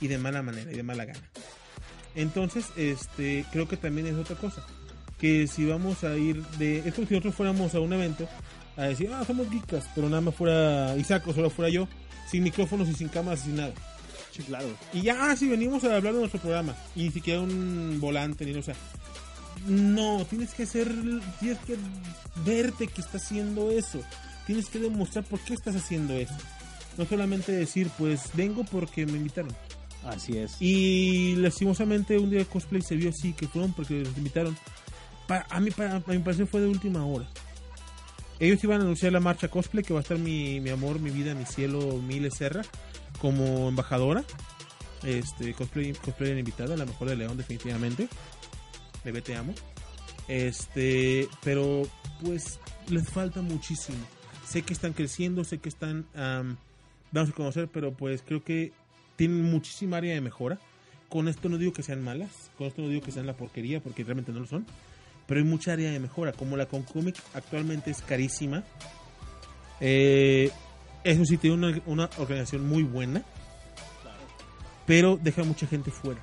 y 0.00 0.08
de 0.08 0.18
mala 0.18 0.42
manera 0.42 0.70
y 0.72 0.76
de 0.76 0.82
mala 0.82 1.04
gana. 1.04 1.20
Entonces, 2.14 2.66
este, 2.76 3.44
creo 3.52 3.68
que 3.68 3.76
también 3.76 4.06
es 4.06 4.16
otra 4.16 4.36
cosa. 4.36 4.64
Que 5.18 5.46
si 5.46 5.66
vamos 5.66 6.04
a 6.04 6.16
ir 6.16 6.44
de. 6.58 6.78
Es 6.78 6.94
como 6.94 7.06
si 7.06 7.14
nosotros 7.14 7.34
fuéramos 7.34 7.74
a 7.74 7.80
un 7.80 7.92
evento 7.92 8.28
a 8.78 8.84
decir, 8.84 9.10
ah, 9.12 9.24
somos 9.26 9.50
geekas, 9.50 9.84
pero 9.94 10.08
nada 10.08 10.20
más 10.22 10.34
fuera 10.34 10.96
Isaac 10.96 11.26
o 11.26 11.34
solo 11.34 11.50
fuera 11.50 11.68
yo, 11.68 11.88
sin 12.30 12.44
micrófonos 12.44 12.88
y 12.88 12.94
sin 12.94 13.08
cámaras 13.08 13.40
y 13.40 13.44
sin 13.46 13.56
nada. 13.56 13.72
Sí, 14.30 14.42
claro. 14.44 14.68
Y 14.92 15.02
ya, 15.02 15.16
ah, 15.20 15.36
si 15.36 15.48
venimos 15.48 15.82
a 15.82 15.96
hablar 15.96 16.14
de 16.14 16.20
nuestro 16.20 16.40
programa, 16.40 16.76
y 16.94 17.02
ni 17.02 17.10
siquiera 17.10 17.40
un 17.40 17.98
volante, 18.00 18.44
ni 18.46 18.54
o 18.54 18.62
sea. 18.62 18.76
No, 19.66 20.24
tienes 20.30 20.54
que 20.54 20.62
hacer, 20.62 20.88
tienes 21.40 21.58
que 21.66 21.76
verte 22.46 22.86
que 22.86 23.00
estás 23.00 23.24
haciendo 23.24 23.72
eso. 23.72 24.00
Tienes 24.46 24.68
que 24.68 24.78
demostrar 24.78 25.24
por 25.24 25.40
qué 25.40 25.54
estás 25.54 25.74
haciendo 25.74 26.14
eso. 26.14 26.34
No 26.96 27.04
solamente 27.04 27.50
decir, 27.50 27.90
pues 27.98 28.30
vengo 28.34 28.62
porque 28.62 29.04
me 29.04 29.18
invitaron. 29.18 29.54
Así 30.04 30.38
es. 30.38 30.56
Y 30.60 31.34
lastimosamente 31.36 32.16
un 32.18 32.30
día 32.30 32.38
de 32.38 32.46
cosplay 32.46 32.80
se 32.80 32.94
vio 32.94 33.10
así, 33.10 33.32
que 33.32 33.48
fueron 33.48 33.72
porque 33.72 34.04
los 34.04 34.16
invitaron. 34.16 34.56
A, 35.28 35.58
mí, 35.58 35.72
para, 35.72 35.96
a 35.96 36.02
mi 36.06 36.18
parecer 36.20 36.46
fue 36.46 36.60
de 36.60 36.68
última 36.68 37.04
hora. 37.04 37.28
Ellos 38.40 38.62
iban 38.62 38.80
a 38.80 38.84
anunciar 38.84 39.12
la 39.12 39.20
marcha 39.20 39.48
cosplay, 39.48 39.82
que 39.82 39.92
va 39.92 40.00
a 40.00 40.02
estar 40.02 40.18
mi, 40.18 40.60
mi 40.60 40.70
amor, 40.70 41.00
mi 41.00 41.10
vida, 41.10 41.34
mi 41.34 41.44
cielo, 41.44 42.00
Mile 42.00 42.30
Serra, 42.30 42.62
como 43.20 43.68
embajadora. 43.68 44.24
Este, 45.02 45.54
cosplay, 45.54 45.92
cosplayer 45.92 46.38
invitada, 46.38 46.76
la 46.76 46.86
mejor 46.86 47.08
de 47.08 47.16
León, 47.16 47.36
definitivamente. 47.36 48.08
Bebé, 49.04 49.22
te 49.22 49.34
amo. 49.34 49.54
Este, 50.28 51.28
pero 51.42 51.88
pues 52.22 52.60
les 52.88 53.08
falta 53.08 53.42
muchísimo. 53.42 53.98
Sé 54.46 54.62
que 54.62 54.72
están 54.72 54.92
creciendo, 54.92 55.44
sé 55.44 55.58
que 55.58 55.68
están 55.68 56.06
am, 56.14 56.56
dando 57.12 57.32
a 57.32 57.34
conocer, 57.34 57.68
pero 57.68 57.92
pues 57.92 58.22
creo 58.22 58.44
que 58.44 58.72
tienen 59.16 59.44
muchísima 59.44 59.96
área 59.96 60.14
de 60.14 60.20
mejora. 60.20 60.58
Con 61.08 61.28
esto 61.28 61.48
no 61.48 61.58
digo 61.58 61.72
que 61.72 61.82
sean 61.82 62.02
malas, 62.04 62.50
con 62.56 62.66
esto 62.66 62.82
no 62.82 62.88
digo 62.88 63.02
que 63.02 63.12
sean 63.12 63.26
la 63.26 63.36
porquería, 63.36 63.80
porque 63.80 64.04
realmente 64.04 64.32
no 64.32 64.40
lo 64.40 64.46
son. 64.46 64.66
Pero 65.28 65.40
hay 65.40 65.46
mucha 65.46 65.74
área 65.74 65.90
de 65.90 66.00
mejora, 66.00 66.32
como 66.32 66.56
la 66.56 66.66
Concomic 66.66 67.16
actualmente 67.34 67.90
es 67.90 68.00
carísima. 68.00 68.64
Eh, 69.78 70.50
eso 71.04 71.24
sí, 71.26 71.36
tiene 71.36 71.54
una, 71.54 71.80
una 71.84 72.10
organización 72.16 72.66
muy 72.66 72.82
buena, 72.82 73.22
pero 74.86 75.18
deja 75.22 75.44
mucha 75.44 75.66
gente 75.66 75.90
fuera. 75.90 76.20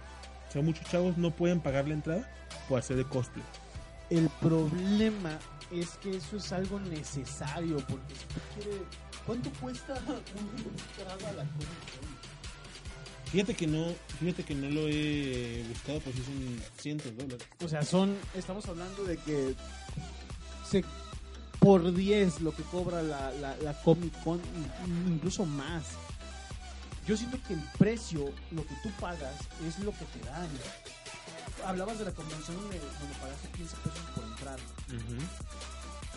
O 0.50 0.52
sea, 0.52 0.64
muchos 0.64 0.86
chavos 0.90 1.18
no 1.18 1.30
pueden 1.30 1.60
pagar 1.62 1.88
la 1.88 1.94
entrada 1.94 2.28
por 2.68 2.80
hacer 2.80 2.98
de 2.98 3.06
cosplay. 3.06 3.46
El 4.10 4.28
problema 4.42 5.38
es 5.72 5.92
que 5.98 6.18
eso 6.18 6.38
es 6.38 6.52
algo 6.52 6.80
necesario, 6.80 7.78
porque 7.88 8.16
si 8.16 8.26
tú 8.26 8.40
quieres... 8.56 8.82
¿Cuánto 9.26 9.50
cuesta 9.60 9.94
una 10.08 10.62
entrada 10.62 11.30
a 11.30 11.34
la 11.34 11.44
Comic 11.44 11.70
Con? 11.94 12.35
Fíjate 13.32 13.54
que 13.56 13.68
no, 13.68 13.88
fíjate 14.20 14.44
que 14.44 14.56
no 14.56 14.70
lo 14.70 14.88
he 14.88 15.64
buscado, 15.70 16.00
pues 16.00 16.16
sí 16.16 16.24
son 16.24 16.62
cientos 16.80 17.16
de 17.18 17.24
dólares. 17.24 17.48
O 17.64 17.68
sea, 17.68 17.84
son, 17.84 18.16
estamos 18.34 18.66
hablando 18.68 19.04
de 19.04 19.18
que 19.18 19.56
se, 20.70 20.84
por 21.60 21.94
10 21.94 22.42
lo 22.42 22.56
que 22.56 22.64
cobra 22.64 23.02
la, 23.02 23.32
la, 23.32 23.58
la 23.58 23.74
Comic 23.82 24.14
Con, 24.24 24.38
in- 24.86 25.14
incluso 25.14 25.46
más. 25.46 25.84
Yo 27.08 27.16
siento 27.18 27.38
que 27.48 27.54
el 27.54 27.62
precio, 27.78 28.32
lo 28.52 28.66
que 28.66 28.74
tú 28.82 28.90
pagas, 29.00 29.36
es 29.68 29.80
lo 29.80 29.92
que 29.92 30.06
te 30.06 30.20
dan. 30.28 30.48
Hablabas 31.66 32.00
de 32.00 32.06
la 32.06 32.12
convención 32.12 32.56
donde, 32.58 32.80
donde 32.80 33.16
pagaste 33.22 33.48
15 33.58 33.76
pesos 33.78 34.00
por 34.16 34.24
entrar. 34.24 34.60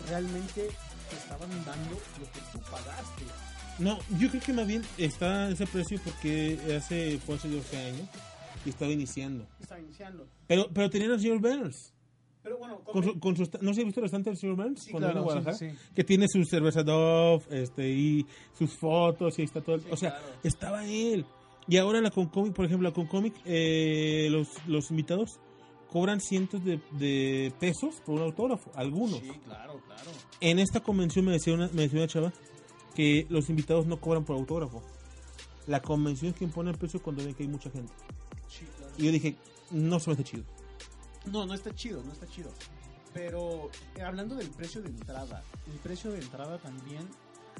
Realmente 0.07 0.69
te 1.09 1.15
estaban 1.15 1.49
dando 1.65 1.91
lo 2.19 2.31
que 2.31 2.39
tú 2.51 2.59
pagaste. 2.71 3.23
No, 3.79 3.97
yo 4.19 4.29
creo 4.29 4.41
que 4.41 4.53
más 4.53 4.67
bien 4.67 4.81
está 4.97 5.49
ese 5.49 5.65
precio 5.65 5.99
porque 6.03 6.57
hace, 6.77 7.17
fue 7.19 7.35
hace 7.35 7.47
12 7.49 7.77
años 7.77 8.07
y 8.65 8.69
estaba 8.69 8.91
iniciando. 8.91 9.47
Estaba 9.59 9.79
iniciando. 9.79 10.27
Pero, 10.47 10.67
pero 10.73 10.89
tenían 10.89 11.11
al 11.11 11.19
señor 11.21 11.39
Berners. 11.39 11.93
Pero 12.43 12.57
bueno, 12.57 12.79
Con 12.83 13.03
su, 13.03 13.19
con 13.19 13.35
su 13.35 13.49
¿No 13.61 13.73
se 13.73 13.81
ha 13.81 13.85
visto 13.85 14.01
el 14.03 14.23
del 14.23 14.37
señor 14.37 14.55
Burns? 14.55 14.83
Sí, 14.83 14.91
cuando 14.91 15.07
claro, 15.09 15.23
Guadalajara? 15.23 15.57
sí, 15.57 15.69
sí. 15.71 15.77
Que 15.93 16.03
tiene 16.03 16.25
su 16.29 16.43
cerveza 16.45 16.83
Dove 16.83 17.43
este, 17.51 17.89
y 17.89 18.25
sus 18.57 18.71
fotos 18.77 19.37
y 19.37 19.41
ahí 19.41 19.45
está 19.45 19.61
todo. 19.61 19.75
el- 19.75 19.83
o 19.91 19.97
sea, 19.97 20.11
claro. 20.11 20.25
estaba 20.43 20.85
él. 20.85 21.25
Y 21.67 21.77
ahora 21.77 22.01
la 22.01 22.09
Concomic, 22.11 22.53
por 22.53 22.65
ejemplo, 22.65 22.87
la 22.89 22.93
Concomic, 22.93 23.35
eh, 23.45 24.27
los, 24.31 24.47
los 24.67 24.89
invitados 24.89 25.39
cobran 25.91 26.19
cientos 26.21 26.63
de, 26.63 26.79
de 26.93 27.51
pesos 27.59 27.95
por 28.05 28.15
un 28.15 28.21
autógrafo, 28.23 28.71
algunos. 28.75 29.19
Sí, 29.19 29.29
claro, 29.45 29.81
claro. 29.85 30.09
En 30.39 30.59
esta 30.59 30.79
convención 30.81 31.25
me 31.25 31.33
decía, 31.33 31.53
una, 31.53 31.67
me 31.73 31.83
decía 31.83 31.99
una 31.99 32.07
chava 32.07 32.33
que 32.99 33.25
los 33.29 33.49
invitados 33.49 33.85
no 33.85 34.01
cobran 34.01 34.25
por 34.25 34.35
autógrafo. 34.35 34.83
La 35.67 35.81
convención 35.81 36.31
es 36.31 36.37
quien 36.37 36.51
pone 36.51 36.69
el 36.69 36.77
precio 36.77 37.01
cuando 37.01 37.23
ven 37.23 37.33
que 37.33 37.43
hay 37.43 37.47
mucha 37.49 37.69
gente. 37.69 37.93
Sí, 38.49 38.65
claro. 38.77 38.93
Y 38.97 39.05
yo 39.05 39.11
dije, 39.13 39.37
no 39.71 40.01
se 40.01 40.09
me 40.09 40.15
hace 40.15 40.23
chido. 40.25 40.43
No, 41.25 41.45
no 41.45 41.53
está 41.53 41.73
chido, 41.73 42.03
no 42.03 42.11
está 42.11 42.27
chido. 42.27 42.51
Pero 43.13 43.69
eh, 43.95 44.01
hablando 44.01 44.35
del 44.35 44.49
precio 44.49 44.81
de 44.81 44.89
entrada, 44.89 45.41
el 45.71 45.77
precio 45.79 46.11
de 46.11 46.19
entrada 46.19 46.57
también. 46.57 47.07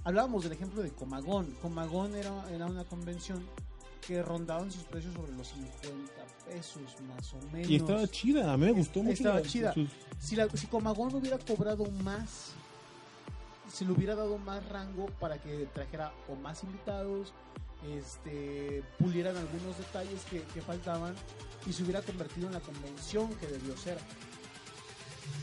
Hablábamos 0.04 0.44
del 0.44 0.52
ejemplo 0.52 0.82
de 0.84 0.90
Comagón. 0.90 1.56
Comagón 1.62 2.16
era, 2.16 2.46
era 2.52 2.66
una 2.66 2.84
convención 2.84 3.42
que 4.06 4.22
rondaban 4.22 4.70
sus 4.74 4.84
precios 4.84 5.14
sobre 5.14 5.32
los 5.38 5.48
50 5.48 6.12
pesos 6.50 6.82
más 7.08 7.34
o 7.34 7.38
menos. 7.54 7.70
Y 7.70 7.76
estaba 7.78 8.06
chida, 8.10 8.52
a 8.52 8.58
mí 8.58 8.66
me 8.66 8.74
gustó 8.74 9.02
mucho. 9.04 9.14
Estaba 9.14 9.36
la- 9.40 9.42
chida. 9.48 9.74
sus- 9.74 9.90
Si, 10.20 10.36
la, 10.36 10.50
si 10.50 10.68
Comagón 10.68 11.16
hubiera 11.16 11.38
cobrado 11.38 11.90
más, 12.04 12.52
se 13.72 13.86
le 13.86 13.92
hubiera 13.92 14.16
dado 14.16 14.38
más 14.38 14.68
rango 14.70 15.06
para 15.20 15.38
que 15.38 15.68
trajera 15.74 16.12
o 16.28 16.36
más 16.36 16.64
invitados, 16.64 17.34
este, 17.98 18.84
pulieran 18.98 19.38
algunos 19.38 19.78
detalles 19.78 20.22
que, 20.30 20.42
que 20.54 20.62
faltaban 20.62 21.14
y 21.66 21.74
se 21.74 21.84
hubiera 21.84 22.02
convertido 22.02 22.48
en 22.48 22.54
la 22.54 22.60
convención 22.60 23.34
que 23.36 23.48
debió 23.48 23.76
ser. 23.78 23.98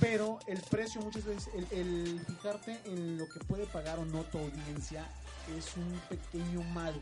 Pero 0.01 0.39
el 0.47 0.59
precio 0.61 1.01
muchas 1.01 1.25
veces, 1.25 1.49
el, 1.55 1.67
el 1.79 2.21
fijarte 2.27 2.79
en 2.85 3.17
lo 3.17 3.29
que 3.29 3.41
puede 3.41 3.65
pagar 3.67 3.99
o 3.99 4.05
no 4.05 4.23
tu 4.25 4.39
audiencia 4.39 5.07
es 5.57 5.77
un 5.77 5.99
pequeño 6.09 6.63
mal. 6.75 6.93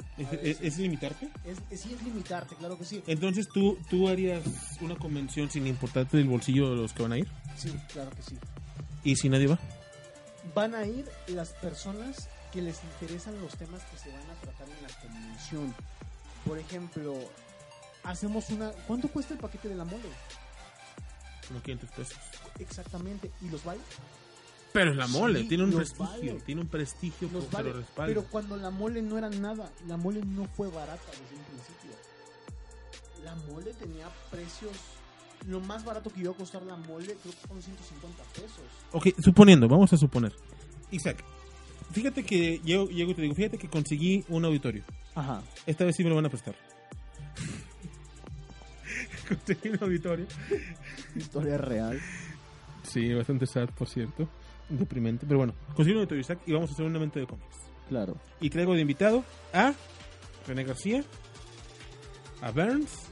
¿Es, 0.43 0.61
es- 0.61 0.79
limitarte? 0.79 1.29
Es- 1.45 1.59
es- 1.71 1.81
sí 1.81 1.95
es 1.95 2.03
limitarte, 2.05 2.55
claro 2.57 2.79
que 2.79 2.85
sí. 2.85 3.03
Entonces, 3.07 3.49
¿tú, 3.49 3.79
¿tú 3.91 4.07
harías 4.09 4.45
una 4.81 4.97
convención 4.97 5.51
sin 5.51 5.67
importarte 5.67 6.19
del 6.19 6.29
bolsillo 6.29 6.71
de 6.71 6.77
los 6.77 6.93
que 6.93 7.03
van 7.03 7.13
a 7.13 7.19
ir? 7.19 7.29
Sí, 7.57 7.73
claro 7.93 8.11
que 8.11 8.23
sí. 8.23 8.37
¿Y 9.03 9.17
si 9.17 9.29
nadie 9.29 9.47
va? 9.49 9.59
Van 10.55 10.75
a 10.75 10.85
ir 10.87 11.09
las 11.29 11.51
personas 11.51 12.29
que 12.53 12.61
les 12.63 12.83
interesan 12.85 13.41
los 13.41 13.57
temas 13.57 13.83
que 13.85 13.99
se 13.99 14.11
van 14.11 14.31
a 14.31 14.35
tratar 14.41 14.69
en 14.69 14.83
la 14.83 15.01
convención. 15.01 15.75
Por 16.47 16.59
ejemplo, 16.59 17.15
hacemos 18.05 18.51
una... 18.51 18.71
¿Cuánto 18.87 19.09
cuesta 19.09 19.35
el 19.35 19.41
paquete 19.41 19.69
de 19.69 19.75
la 19.77 19.85
mole? 19.85 20.09
Como 21.49 21.61
500 21.63 21.91
pesos. 21.91 22.19
Exactamente. 22.59 23.31
¿Y 23.41 23.49
los 23.49 23.65
vale? 23.65 23.81
Pero 24.73 24.91
es 24.91 24.97
la 24.97 25.07
mole, 25.07 25.43
Sí, 25.43 25.49
tiene 25.49 25.65
un 25.65 25.73
prestigio. 25.73 26.05
vale. 26.11 26.33
Tiene 26.45 26.61
un 26.61 26.69
prestigio 26.69 27.29
Los 27.33 27.45
que 27.45 27.57
vale. 27.57 27.71
lo 27.71 27.77
respalda. 27.79 28.07
Pero 28.09 28.25
cuando 28.25 28.57
la 28.57 28.71
mole 28.71 29.03
no 29.03 29.17
era 29.19 29.31
nada, 29.31 29.71
la 29.87 29.97
mole 29.97 30.21
no 30.25 30.47
fue 30.57 30.69
barata 30.69 31.11
desde 31.13 31.37
un 31.37 31.45
principio. 31.45 31.91
La 33.25 33.35
mole 33.35 33.73
tenía 33.75 34.09
precios... 34.31 34.73
Lo 35.47 35.61
más 35.61 35.85
barato 35.85 36.11
que 36.11 36.21
iba 36.21 36.33
a 36.33 36.35
costar 36.35 36.63
la 36.63 36.77
mole 36.77 37.07
creo 37.07 37.35
que 37.35 37.47
fueron 37.47 37.63
150 37.63 38.23
pesos. 38.33 38.65
Ok, 38.93 39.09
suponiendo, 39.23 39.69
vamos 39.69 39.93
a 39.93 39.97
suponer. 39.97 40.33
Isaac, 40.91 41.23
fíjate 41.93 42.25
que 42.25 42.61
yo 42.65 42.89
llego 42.89 43.11
y 43.11 43.15
te 43.15 43.23
digo, 43.23 43.35
fíjate 43.35 43.59
que 43.59 43.69
conseguí 43.69 44.25
un 44.29 44.45
auditorio. 44.45 44.85
Ajá. 45.15 45.43
Esta 45.67 45.85
vez 45.85 45.97
sí 45.97 46.03
me 46.03 46.11
lo 46.11 46.17
van 46.17 46.27
a 46.27 46.31
prestar. 46.31 46.55
conseguí 49.29 49.69
un 49.71 49.83
auditorio. 49.83 50.27
Historia 51.15 51.59
real. 51.59 52.01
Sí, 52.83 53.13
bastante 53.13 53.47
sad, 53.47 53.69
por 53.71 53.89
cierto. 53.89 54.29
Deprimente. 54.69 55.27
Pero 55.27 55.39
bueno, 55.39 55.55
conseguí 55.75 55.93
un 55.93 55.99
auditorio, 55.99 56.23
Isaac, 56.23 56.41
y 56.47 56.53
vamos 56.53 56.71
a 56.71 56.73
hacer 56.73 56.87
un 56.87 56.97
evento 56.97 57.19
de 57.19 57.27
cómics. 57.27 57.57
Claro. 57.89 58.17
Y 58.41 58.51
traigo 58.51 58.75
de 58.75 58.81
invitado 58.81 59.25
a 59.53 59.75
René 60.47 60.65
García, 60.65 61.05
a 62.41 62.51
Burns, 62.51 63.09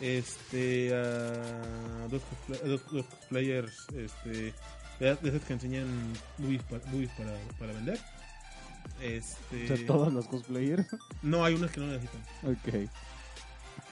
este, 0.00 0.94
a 0.94 2.06
dos, 2.08 2.22
dos, 2.64 2.80
cosplayers, 2.82 3.86
este, 3.96 4.52
de, 5.00 5.18
esos 5.24 5.42
que 5.42 5.52
enseñan 5.54 5.86
movies, 6.38 6.62
pa- 6.64 6.80
movies 6.90 7.10
para, 7.16 7.32
para 7.58 7.72
vender. 7.72 7.98
Este, 9.00 9.66
los 9.86 10.26
cosplayers. 10.26 10.86
no, 11.22 11.44
hay 11.44 11.54
unas 11.54 11.70
que 11.70 11.80
no 11.80 11.86
necesitan. 11.86 12.22
ok. 12.44 12.90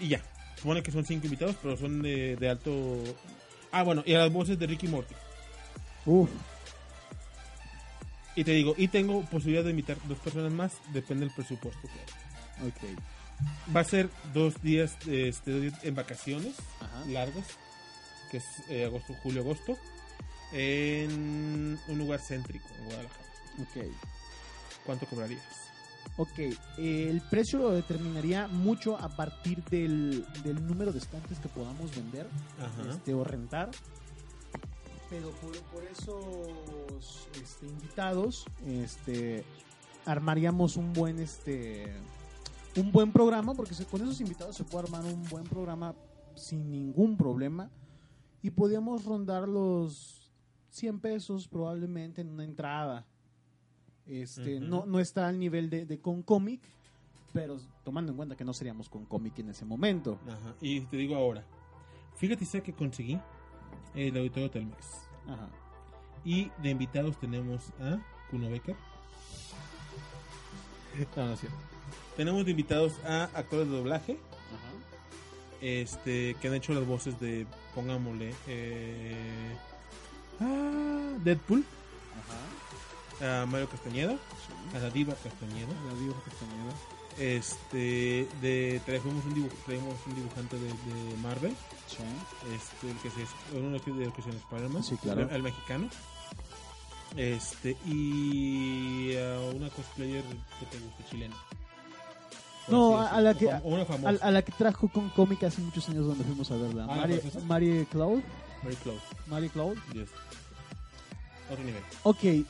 Y 0.01 0.09
ya, 0.09 0.23
supone 0.57 0.83
que 0.83 0.91
son 0.91 1.05
cinco 1.05 1.27
invitados, 1.27 1.57
pero 1.63 1.77
son 1.77 2.03
de, 2.03 2.37
de 2.37 2.49
alto... 2.49 3.03
Ah, 3.71 3.83
bueno, 3.83 4.03
y 4.07 4.15
a 4.15 4.19
las 4.21 4.33
voces 4.33 4.59
de 4.59 4.67
Ricky 4.67 4.89
Morty. 4.89 5.15
Uf. 6.07 6.31
Y 8.37 8.45
te 8.45 8.53
digo, 8.53 8.75
y 8.77 8.89
tengo 8.89 9.23
posibilidad 9.27 9.63
de 9.65 9.71
invitar 9.71 9.97
dos 10.09 10.19
personas 10.19 10.53
más, 10.53 10.73
depende 10.93 11.27
del 11.27 11.35
presupuesto. 11.35 11.81
claro. 11.83 12.69
Ok. 12.69 12.99
Va 13.75 13.81
a 13.81 13.85
ser 13.85 14.11
dos 14.33 14.61
días 14.63 14.97
este, 15.07 15.73
en 15.83 15.95
vacaciones 15.95 16.55
Ajá. 16.81 17.05
largas, 17.07 17.47
que 18.31 18.39
es 18.39 18.45
eh, 18.69 18.85
agosto, 18.85 19.15
julio, 19.23 19.43
agosto. 19.43 19.77
En 20.53 21.79
un 21.89 21.99
lugar 21.99 22.21
céntrico, 22.21 22.69
en 22.79 22.85
Guadalajara. 22.85 23.25
Ok. 23.61 23.87
¿Cuánto 24.85 25.07
cobrarías? 25.07 25.65
Ok, 26.17 26.39
eh, 26.39 27.09
el 27.11 27.21
precio 27.23 27.59
lo 27.59 27.71
determinaría 27.71 28.47
mucho 28.47 28.97
a 28.97 29.09
partir 29.09 29.65
del, 29.65 30.25
del 30.45 30.65
número 30.67 30.93
de 30.93 30.99
estantes 30.99 31.39
que 31.41 31.49
podamos 31.49 31.95
vender 31.97 32.29
este, 32.89 33.15
o 33.15 33.25
rentar. 33.25 33.71
Pero 35.11 35.31
por, 35.33 35.57
por 35.65 35.83
esos 35.85 37.29
este, 37.43 37.67
invitados, 37.67 38.45
este, 38.67 39.45
armaríamos 40.07 40.77
un 40.77 40.93
buen, 40.93 41.19
este, 41.19 41.93
un 42.77 42.91
buen 42.93 43.13
programa, 43.13 43.55
porque 43.55 43.75
se- 43.75 43.85
con 43.87 44.01
esos 44.03 44.21
invitados 44.21 44.57
se 44.57 44.65
puede 44.65 44.85
armar 44.87 45.05
un 45.05 45.23
buen 45.29 45.45
programa 45.45 45.95
sin 46.35 46.71
ningún 46.71 47.17
problema 47.17 47.71
y 48.43 48.51
podíamos 48.51 49.05
rondar 49.05 49.49
los 49.49 50.33
100 50.71 50.99
pesos 51.01 51.47
probablemente 51.49 52.21
en 52.21 52.31
una 52.31 52.45
entrada. 52.45 53.07
Este, 54.07 54.61
no, 54.61 54.85
no 54.87 54.99
está 55.01 55.29
al 55.29 55.39
nivel 55.39 55.71
de, 55.71 55.87
de 55.87 56.01
con 56.01 56.23
cómic, 56.23 56.61
pero 57.33 57.59
tomando 57.85 58.13
en 58.13 58.17
cuenta 58.17 58.37
que 58.37 58.45
no 58.45 58.53
seríamos 58.53 58.89
con 58.89 59.05
cómic 59.07 59.39
en 59.39 59.51
ese 59.51 59.65
momento. 59.65 60.19
Ajá. 60.29 60.55
Y 60.61 60.81
te 60.83 60.97
digo 60.97 61.15
ahora. 61.17 61.45
Fíjate, 62.17 62.45
sea 62.45 62.63
que 62.63 62.73
conseguí 62.75 63.19
el 63.95 64.17
auditorio 64.17 64.51
Telmex. 64.51 64.87
Ajá. 65.27 65.49
Y 66.25 66.51
de 66.63 66.71
invitados 66.71 67.19
tenemos 67.19 67.71
a 67.81 67.99
Kuno 68.31 68.51
Becker. 68.51 68.77
No, 71.17 71.27
no 71.27 71.33
es 71.33 71.41
cierto. 71.41 71.59
Tenemos 72.17 72.47
invitados 72.49 72.93
a 73.07 73.25
actores 73.35 73.69
de 73.69 73.77
doblaje. 73.77 74.19
Este, 75.61 76.37
que 76.43 76.49
han 76.49 76.55
hecho 76.55 76.75
las 76.75 76.87
voces 76.87 77.19
de, 77.21 77.47
pongámosle, 77.75 78.35
eh, 78.47 79.57
ah, 80.41 81.13
Deadpool, 81.25 81.65
a 83.23 83.47
Mario 83.47 83.69
Castañeda, 83.71 84.15
a 84.75 84.79
la 84.79 84.91
diva 84.91 85.15
Castañeda. 85.15 85.73
La 85.89 85.99
digo 85.99 86.15
Castañeda. 86.25 86.75
Este, 87.19 88.29
de, 88.43 88.81
traemos 88.85 89.25
un, 89.25 89.35
dibuj- 89.37 89.55
traemos 89.65 89.95
un 90.07 90.15
dibujante 90.17 90.59
de, 90.59 90.67
de 90.69 91.17
Marvel, 91.23 91.55
Sí. 91.89 91.99
este, 92.55 92.91
el 92.91 92.97
que 92.99 93.09
se, 93.11 93.57
uno 93.57 93.71
de 93.71 94.05
los 94.05 94.15
que 94.15 94.23
se 94.23 94.31
Spider-Man, 94.31 94.83
Sí, 94.85 94.97
claro. 94.99 95.23
el, 95.23 95.31
el 95.31 95.43
mexicano. 95.43 95.89
Este, 97.17 97.77
y 97.87 99.17
a 99.17 99.39
una 99.55 99.71
cosplayer 99.71 100.25
que 100.61 100.67
te 100.67 100.79
gusta, 100.79 101.05
chilena. 101.09 101.37
No, 102.69 102.99
a- 102.99 103.09
a 103.11 103.21
la 103.21 103.35
que- 103.35 103.51
A, 103.51 103.61
a 104.23 104.31
la 104.31 104.43
que 104.43 104.53
trajo 104.53 104.89
con 104.89 105.11
cómic 105.11 105.43
hace 105.45 105.61
muchos 105.61 105.89
años 105.89 106.07
donde 106.07 106.25
fuimos 106.25 106.51
a 106.51 106.57
verla. 106.57 106.85
Ah, 106.89 106.97
Marie, 106.97 107.19
¿pues 107.19 107.35
esa? 107.37 107.45
Marie 107.47 107.87
Cloud. 107.91 108.23
very 108.63 108.77
close. 108.77 109.03
Marie 109.27 109.51
Cloud. 109.51 109.77
Yes. 109.93 110.09
Otro 111.51 111.63
nivel. 111.65 111.83
Ok, 112.05 112.47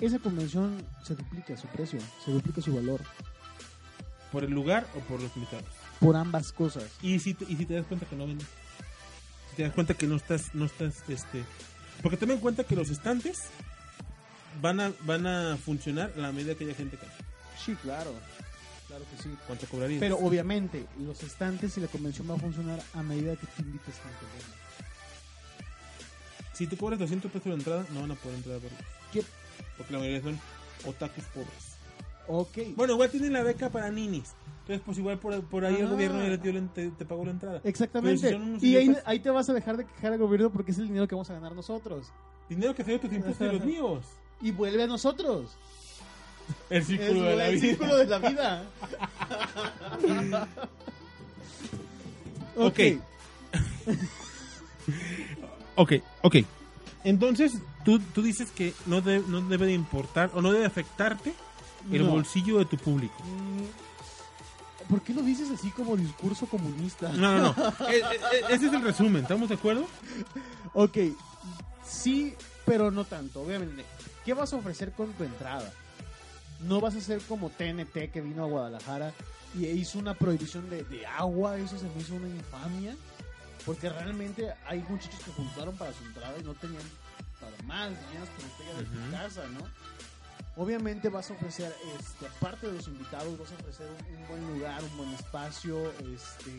esa 0.00 0.18
convención 0.18 0.82
se 1.04 1.14
duplica 1.14 1.54
su 1.56 1.66
precio, 1.68 2.00
se 2.24 2.30
duplica 2.30 2.62
su 2.62 2.74
valor 2.74 3.02
¿Por 4.32 4.44
el 4.44 4.50
lugar 4.50 4.86
o 4.96 5.00
por 5.00 5.20
los 5.20 5.36
invitados? 5.36 5.66
por 6.00 6.16
ambas 6.16 6.52
cosas. 6.52 6.84
Y 7.02 7.18
si 7.18 7.34
te, 7.34 7.44
y 7.44 7.56
si 7.56 7.66
te 7.66 7.74
das 7.74 7.84
cuenta 7.86 8.06
que 8.06 8.16
no 8.16 8.26
vendes. 8.26 8.48
Si 9.50 9.56
te 9.56 9.62
das 9.64 9.72
cuenta 9.74 9.92
que 9.94 10.06
no 10.06 10.16
estás, 10.16 10.54
no 10.54 10.64
estás, 10.64 11.04
este... 11.08 11.44
Porque 12.00 12.16
ten 12.16 12.30
en 12.30 12.38
cuenta 12.38 12.64
que 12.64 12.74
los 12.74 12.88
estantes 12.88 13.42
van 14.62 14.80
a, 14.80 14.90
van 15.02 15.26
a 15.26 15.56
funcionar 15.58 16.10
a 16.16 16.20
la 16.20 16.32
medida 16.32 16.54
que 16.54 16.64
haya 16.64 16.74
gente 16.74 16.96
que 16.96 17.06
Sí, 17.62 17.74
claro. 17.82 18.12
Claro 18.92 19.06
que 19.10 19.22
sí. 19.22 19.30
¿Cuánto 19.46 19.66
cobrarías? 19.68 20.00
Pero 20.00 20.18
obviamente, 20.18 20.84
los 21.00 21.22
estantes 21.22 21.78
y 21.78 21.80
la 21.80 21.86
convención 21.86 22.28
va 22.30 22.34
a 22.34 22.38
funcionar 22.38 22.78
a 22.92 23.02
medida 23.02 23.34
que 23.36 23.46
te 23.46 23.62
invites 23.62 23.94
gente. 23.94 24.26
buena. 24.36 24.54
si 26.52 26.66
te 26.66 26.76
cobras 26.76 26.98
200 26.98 27.30
pesos 27.32 27.46
la 27.46 27.54
entrada, 27.54 27.86
no 27.90 28.02
van 28.02 28.10
a 28.10 28.14
poder 28.16 28.36
entrar 28.36 28.56
a 28.56 28.58
verlos. 28.58 28.80
¿Qué? 29.10 29.24
Porque 29.78 29.94
la 29.94 29.98
mayoría 29.98 30.20
son 30.20 30.38
otakus 30.84 31.24
pobres. 31.32 31.72
Ok. 32.28 32.76
Bueno, 32.76 32.92
igual 32.92 33.08
tienen 33.10 33.32
la 33.32 33.42
beca 33.42 33.70
para 33.70 33.90
ninis. 33.90 34.34
Entonces, 34.60 34.82
pues 34.84 34.98
igual 34.98 35.18
por, 35.18 35.42
por 35.44 35.64
ahí 35.64 35.76
el 35.76 35.86
Ah. 35.86 35.90
gobierno 35.90 36.22
ya 36.22 36.28
la 36.52 36.68
te, 36.68 36.90
te 36.90 37.04
pagó 37.06 37.24
la 37.24 37.30
entrada. 37.30 37.62
Exactamente. 37.64 38.38
Si 38.60 38.66
Y 38.68 38.76
ahí, 38.76 39.18
te 39.20 39.30
vas 39.30 39.48
a 39.48 39.54
dejar 39.54 39.78
de 39.78 39.86
quejar 39.86 40.12
al 40.12 40.18
gobierno 40.18 40.50
porque 40.50 40.72
es 40.72 40.78
el 40.78 40.88
dinero 40.88 41.08
que 41.08 41.14
vamos 41.14 41.30
a 41.30 41.34
ganar 41.34 41.54
nosotros. 41.54 42.12
Dinero 42.48 42.74
que 42.74 42.84
dio 42.84 43.00
tus 43.00 43.10
impuestos 43.10 43.48
y 43.50 43.56
los 43.56 43.64
míos. 43.64 44.04
Y 44.42 44.50
vuelve 44.50 44.82
a 44.82 44.86
nosotros. 44.86 45.56
El 46.70 46.84
círculo 46.84 47.22
de 47.22 47.36
la 47.36 47.46
el 47.48 47.54
vida. 47.54 47.66
círculo 47.68 47.96
de 47.96 48.06
la 48.06 48.18
vida. 48.18 48.64
Ok. 52.54 52.78
Ok, 55.76 55.92
ok. 56.22 56.36
Entonces, 57.04 57.52
tú, 57.84 57.98
tú 57.98 58.22
dices 58.22 58.50
que 58.50 58.74
no, 58.86 59.00
de- 59.00 59.20
no 59.26 59.40
debe 59.40 59.66
de 59.66 59.72
importar 59.72 60.30
o 60.34 60.42
no 60.42 60.52
debe 60.52 60.66
afectarte 60.66 61.32
el 61.90 62.04
No. 62.04 62.10
bolsillo 62.12 62.58
de 62.58 62.66
tu 62.66 62.76
público. 62.76 63.14
Mm, 63.24 64.90
¿Por 64.90 65.00
qué 65.02 65.14
lo 65.14 65.22
dices 65.22 65.48
así 65.50 65.70
como 65.70 65.96
discurso 65.96 66.46
comunista? 66.46 67.08
No, 67.10 67.38
no, 67.38 67.54
no. 67.54 67.54
E- 67.88 67.96
e- 68.00 68.54
ese 68.54 68.66
es 68.66 68.72
el 68.72 68.82
resumen, 68.82 69.22
¿estamos 69.22 69.48
de 69.48 69.54
acuerdo? 69.54 69.86
Ok, 70.74 70.98
sí, 71.86 72.34
pero 72.66 72.90
no 72.90 73.04
tanto, 73.04 73.40
obviamente. 73.42 73.84
¿Qué 74.24 74.34
vas 74.34 74.52
a 74.52 74.56
ofrecer 74.56 74.92
con 74.92 75.10
tu 75.14 75.24
entrada? 75.24 75.72
No 76.62 76.80
vas 76.80 76.94
a 76.94 77.00
ser 77.00 77.20
como 77.22 77.50
TNT 77.50 78.10
que 78.12 78.20
vino 78.20 78.44
a 78.44 78.46
Guadalajara 78.46 79.12
y 79.54 79.66
hizo 79.66 79.98
una 79.98 80.14
prohibición 80.14 80.68
de, 80.70 80.84
de 80.84 81.06
agua, 81.06 81.58
eso 81.58 81.78
se 81.78 81.84
me 81.84 82.00
hizo 82.00 82.14
una 82.14 82.28
infamia. 82.28 82.96
Porque 83.64 83.88
realmente 83.88 84.52
hay 84.66 84.80
muchachos 84.88 85.20
que 85.24 85.30
juntaron 85.32 85.76
para 85.76 85.92
su 85.92 86.04
entrada 86.04 86.34
y 86.38 86.42
no 86.42 86.54
tenían 86.54 86.82
para 87.40 87.56
más, 87.64 87.90
tenían 87.90 88.24
las 88.24 88.30
botellas 88.36 88.78
de 88.78 88.84
tu 88.84 89.10
casa, 89.10 89.48
¿no? 89.48 89.60
Obviamente 90.56 91.08
vas 91.08 91.30
a 91.30 91.34
ofrecer, 91.34 91.74
este, 91.98 92.26
aparte 92.26 92.66
de 92.66 92.74
los 92.74 92.86
invitados, 92.88 93.38
vas 93.38 93.52
a 93.52 93.54
ofrecer 93.54 93.86
un, 93.88 94.16
un 94.16 94.28
buen 94.28 94.54
lugar, 94.54 94.82
un 94.84 94.96
buen 94.98 95.14
espacio, 95.14 95.90
este, 95.92 96.52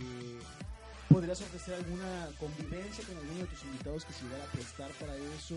podrías 1.09 1.39
ofrecer 1.41 1.75
alguna 1.75 2.27
convivencia 2.39 3.05
con 3.05 3.17
alguno 3.17 3.41
de 3.41 3.45
tus 3.45 3.63
invitados 3.63 4.05
que 4.05 4.13
se 4.13 4.23
llegara 4.23 4.43
a 4.43 4.47
prestar 4.47 4.89
para 4.91 5.15
eso. 5.15 5.55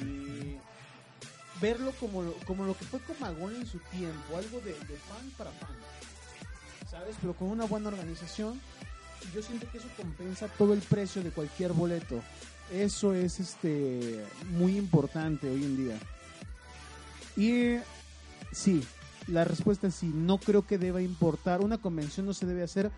Eh, 0.00 0.58
verlo 1.60 1.92
como 2.00 2.22
lo, 2.22 2.32
como 2.46 2.64
lo 2.64 2.76
que 2.76 2.84
fue 2.84 3.00
Comagón 3.00 3.56
en 3.56 3.66
su 3.66 3.78
tiempo, 3.78 4.36
algo 4.36 4.60
de, 4.60 4.72
de 4.72 4.96
fan 4.96 5.30
para 5.36 5.50
fan, 5.52 5.76
¿sabes? 6.90 7.16
Pero 7.20 7.34
con 7.34 7.48
una 7.48 7.64
buena 7.64 7.88
organización. 7.88 8.60
Yo 9.34 9.42
siento 9.42 9.66
que 9.70 9.78
eso 9.78 9.88
compensa 9.96 10.48
todo 10.48 10.74
el 10.74 10.80
precio 10.80 11.22
de 11.22 11.30
cualquier 11.30 11.72
boleto. 11.72 12.22
Eso 12.70 13.14
es 13.14 13.40
este 13.40 14.24
muy 14.50 14.76
importante 14.76 15.48
hoy 15.48 15.64
en 15.64 15.76
día. 15.76 15.98
Y 17.36 17.78
sí, 18.52 18.84
la 19.26 19.44
respuesta 19.44 19.86
es 19.86 19.94
sí. 19.94 20.10
No 20.14 20.38
creo 20.38 20.66
que 20.66 20.78
deba 20.78 21.00
importar. 21.00 21.62
Una 21.62 21.78
convención 21.78 22.26
no 22.26 22.34
se 22.34 22.46
debe 22.46 22.62
hacer 22.62 22.90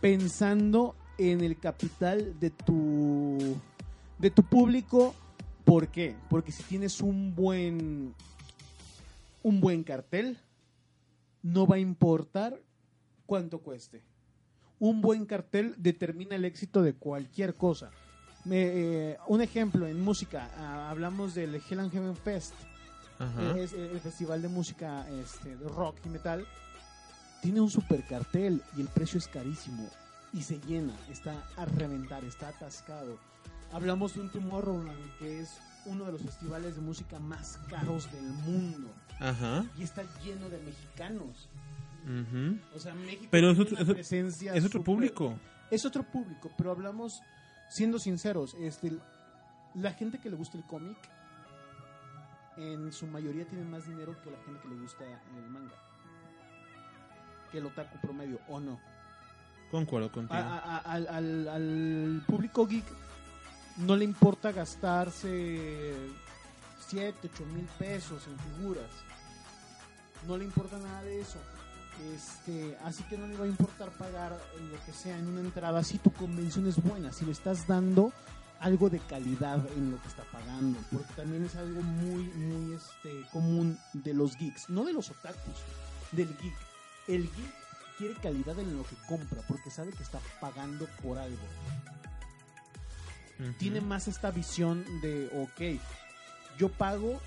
pensando 0.00 0.94
en 1.18 1.40
el 1.40 1.58
capital 1.58 2.38
de 2.40 2.50
tu 2.50 3.56
de 4.18 4.30
tu 4.30 4.42
público. 4.42 5.14
¿Por 5.64 5.88
qué? 5.88 6.16
Porque 6.28 6.52
si 6.52 6.62
tienes 6.64 7.00
un 7.00 7.34
buen 7.34 8.14
un 9.42 9.60
buen 9.60 9.82
cartel, 9.82 10.38
no 11.42 11.66
va 11.66 11.76
a 11.76 11.80
importar 11.80 12.58
cuánto 13.26 13.60
cueste. 13.60 14.02
Un 14.78 15.00
buen 15.00 15.26
cartel 15.26 15.74
determina 15.78 16.36
el 16.36 16.44
éxito 16.44 16.82
de 16.82 16.94
cualquier 16.94 17.54
cosa. 17.54 17.90
Eh, 18.50 19.16
un 19.28 19.40
ejemplo 19.40 19.86
en 19.86 20.00
música, 20.00 20.50
ah, 20.58 20.90
hablamos 20.90 21.34
del 21.34 21.54
Hell 21.54 21.78
and 21.78 21.92
Heaven 21.92 22.16
Fest, 22.16 22.54
Ajá. 23.18 23.56
es 23.56 23.72
el 23.72 24.00
festival 24.00 24.42
de 24.42 24.48
música 24.48 25.06
este, 25.10 25.56
de 25.56 25.68
rock 25.68 25.96
y 26.04 26.08
metal. 26.08 26.46
Tiene 27.40 27.60
un 27.60 27.70
super 27.70 28.04
cartel 28.06 28.62
y 28.76 28.80
el 28.80 28.88
precio 28.88 29.18
es 29.18 29.28
carísimo 29.28 29.88
y 30.32 30.42
se 30.42 30.58
llena, 30.60 30.94
está 31.10 31.44
a 31.56 31.64
reventar, 31.64 32.24
está 32.24 32.48
atascado. 32.48 33.18
Hablamos 33.72 34.14
de 34.14 34.20
un 34.20 34.28
Tomorrowland 34.30 35.18
que 35.18 35.40
es 35.40 35.58
uno 35.86 36.04
de 36.04 36.12
los 36.12 36.22
festivales 36.22 36.76
de 36.76 36.82
música 36.82 37.18
más 37.18 37.58
caros 37.68 38.10
del 38.12 38.22
mundo 38.24 38.88
Ajá. 39.18 39.64
y 39.76 39.82
está 39.82 40.02
lleno 40.22 40.48
de 40.48 40.58
mexicanos. 40.58 41.48
ujú. 42.04 42.58
O 42.74 42.78
sea, 42.78 42.94
México 42.94 43.28
Pero 43.30 43.50
es 43.50 43.58
otro- 43.58 43.72
una 43.72 43.80
es 43.80 43.84
otro- 43.84 43.94
presencia 43.94 44.52
Es 44.54 44.64
otro 44.64 44.80
súper- 44.80 44.84
público. 44.84 45.34
Es 45.70 45.84
otro 45.86 46.02
público, 46.02 46.50
pero 46.58 46.70
hablamos 46.70 47.20
siendo 47.70 47.98
sinceros, 47.98 48.54
este 48.60 48.92
la 49.74 49.92
gente 49.92 50.18
que 50.18 50.28
le 50.28 50.36
gusta 50.36 50.58
el 50.58 50.64
cómic 50.64 50.98
en 52.58 52.92
su 52.92 53.06
mayoría 53.06 53.46
tiene 53.46 53.64
más 53.64 53.86
dinero 53.86 54.14
que 54.22 54.30
la 54.30 54.36
gente 54.44 54.60
que 54.60 54.68
le 54.68 54.74
gusta 54.76 55.04
el 55.04 55.48
manga. 55.50 55.74
Que 57.50 57.58
el 57.58 57.66
otaku 57.66 57.98
promedio, 58.00 58.38
¿o 58.48 58.60
no? 58.60 58.78
Concuerdo 59.70 60.12
contigo. 60.12 60.34
A- 60.38 60.58
a- 60.58 60.76
a- 60.76 60.78
al, 60.78 61.08
al- 61.08 61.48
al 61.48 62.22
público 62.26 62.66
geek 62.66 62.84
no 63.78 63.96
le 63.96 64.04
importa 64.04 64.52
gastarse 64.52 65.94
7, 66.88 67.30
8 67.32 67.44
mil 67.46 67.66
pesos 67.78 68.26
en 68.26 68.38
figuras. 68.38 68.90
No 70.26 70.36
le 70.36 70.44
importa 70.44 70.78
nada 70.78 71.02
de 71.02 71.20
eso. 71.20 71.38
Este, 72.14 72.76
así 72.84 73.02
que 73.04 73.18
no 73.18 73.26
le 73.26 73.36
va 73.36 73.44
a 73.44 73.48
importar 73.48 73.90
pagar 73.90 74.32
lo 74.32 74.84
que 74.84 74.92
sea 74.92 75.16
en 75.18 75.28
una 75.28 75.40
entrada 75.40 75.84
si 75.84 75.98
tu 75.98 76.10
convención 76.12 76.66
es 76.66 76.82
buena, 76.82 77.12
si 77.12 77.24
le 77.24 77.32
estás 77.32 77.66
dando 77.66 78.12
algo 78.60 78.88
de 78.88 78.98
calidad 79.00 79.60
en 79.76 79.90
lo 79.90 80.00
que 80.00 80.08
está 80.08 80.22
pagando, 80.24 80.78
porque 80.90 81.12
también 81.14 81.44
es 81.44 81.56
algo 81.56 81.82
muy, 81.82 82.24
muy 82.24 82.74
este, 82.74 83.28
común 83.32 83.78
de 83.92 84.14
los 84.14 84.36
geeks, 84.36 84.70
no 84.70 84.84
de 84.84 84.92
los 84.92 85.10
otakus, 85.10 85.56
del 86.12 86.28
geek. 86.28 86.54
El 87.08 87.22
geek 87.22 87.54
quiere 87.98 88.14
calidad 88.14 88.58
en 88.58 88.76
lo 88.76 88.84
que 88.84 88.96
compra, 89.08 89.42
porque 89.48 89.70
sabe 89.70 89.92
que 89.92 90.02
está 90.02 90.20
pagando 90.40 90.86
por 91.02 91.18
algo. 91.18 91.42
Tiene 93.58 93.80
más 93.80 94.08
esta 94.08 94.30
visión 94.30 94.84
de, 95.00 95.30
ok, 95.34 95.80
yo 96.58 96.68
pago, 96.70 97.20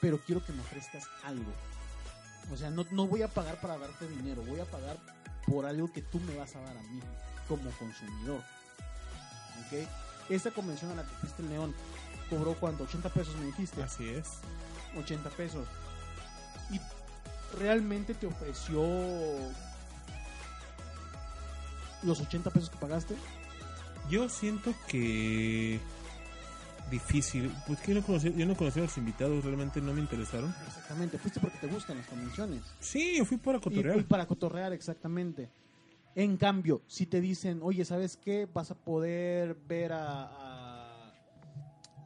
pero 0.00 0.18
quiero 0.18 0.44
que 0.44 0.52
me 0.52 0.60
ofrezcas 0.60 1.08
algo. 1.24 1.52
O 2.52 2.56
sea, 2.56 2.70
no, 2.70 2.86
no 2.90 3.06
voy 3.06 3.22
a 3.22 3.28
pagar 3.28 3.60
para 3.60 3.78
darte 3.78 4.06
dinero, 4.08 4.42
voy 4.42 4.60
a 4.60 4.64
pagar 4.64 4.98
por 5.46 5.66
algo 5.66 5.92
que 5.92 6.02
tú 6.02 6.20
me 6.20 6.36
vas 6.36 6.54
a 6.56 6.60
dar 6.60 6.76
a 6.76 6.82
mí 6.82 7.00
como 7.48 7.70
consumidor. 7.72 8.40
¿Ok? 9.66 9.88
Esta 10.28 10.50
convención 10.50 10.90
a 10.92 10.96
la 10.96 11.02
que 11.02 11.14
fuiste 11.16 11.42
el 11.42 11.50
León 11.50 11.74
cobró 12.30 12.54
cuánto? 12.54 12.84
80 12.84 13.08
pesos 13.10 13.36
me 13.36 13.46
dijiste. 13.46 13.82
Así 13.82 14.08
es. 14.08 14.38
80 14.98 15.28
pesos. 15.30 15.66
Y 16.70 16.80
realmente 17.58 18.14
te 18.14 18.26
ofreció 18.26 18.82
los 22.02 22.20
80 22.20 22.50
pesos 22.50 22.70
que 22.70 22.76
pagaste. 22.76 23.16
Yo 24.10 24.28
siento 24.28 24.74
que 24.86 25.80
difícil, 26.90 27.50
pues 27.66 27.80
que 27.80 27.92
yo 27.94 28.00
no 28.00 28.06
conocí, 28.06 28.32
yo 28.36 28.46
no 28.46 28.54
conocí 28.54 28.78
a 28.78 28.82
los 28.82 28.96
invitados, 28.98 29.44
realmente 29.44 29.80
no 29.80 29.92
me 29.92 30.00
interesaron. 30.00 30.54
Exactamente, 30.66 31.18
fuiste 31.18 31.40
porque 31.40 31.58
te 31.58 31.66
gustan 31.66 31.98
las 31.98 32.06
convenciones. 32.06 32.62
Sí, 32.80 33.16
yo 33.18 33.24
fui 33.24 33.38
para 33.38 33.58
cotorrear. 33.58 33.98
y 33.98 34.02
para 34.02 34.26
cotorrear, 34.26 34.72
exactamente. 34.72 35.50
En 36.14 36.36
cambio, 36.36 36.82
si 36.86 37.06
te 37.06 37.20
dicen, 37.20 37.60
oye, 37.62 37.84
¿sabes 37.84 38.16
qué? 38.16 38.46
Vas 38.52 38.70
a 38.70 38.76
poder 38.76 39.56
ver 39.66 39.92
a, 39.92 40.24
a, 40.24 41.12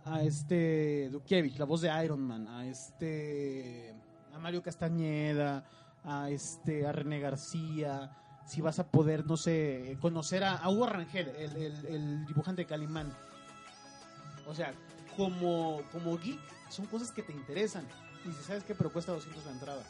a 0.04 0.22
este 0.22 1.10
Dukievich, 1.10 1.58
la 1.58 1.66
voz 1.66 1.82
de 1.82 2.04
Iron 2.04 2.20
Man, 2.20 2.46
a 2.48 2.66
este 2.66 3.94
a 4.32 4.38
Mario 4.38 4.62
Castañeda, 4.62 5.68
a 6.04 6.30
este 6.30 6.86
a 6.86 6.92
René 6.92 7.20
García, 7.20 8.16
si 8.48 8.60
vas 8.62 8.78
a 8.80 8.86
poder, 8.88 9.24
no 9.26 9.36
sé, 9.36 9.96
conocer 10.00 10.42
a, 10.42 10.56
a 10.56 10.68
Hugo 10.70 10.86
Rangel, 10.86 11.28
el, 11.38 11.56
el- 11.56 11.86
el 11.86 12.26
dibujante 12.26 12.62
de 12.62 12.66
Calimán. 12.66 13.12
O 14.46 14.54
sea, 14.54 14.72
como, 15.16 15.82
como 15.92 16.18
geek, 16.18 16.40
son 16.70 16.86
cosas 16.86 17.10
que 17.12 17.22
te 17.22 17.32
interesan. 17.32 17.84
Y 18.24 18.32
si 18.32 18.42
sabes 18.42 18.64
qué, 18.64 18.74
pero 18.74 18.90
cuesta 18.92 19.12
200 19.12 19.44
la 19.44 19.52
entrada. 19.52 19.82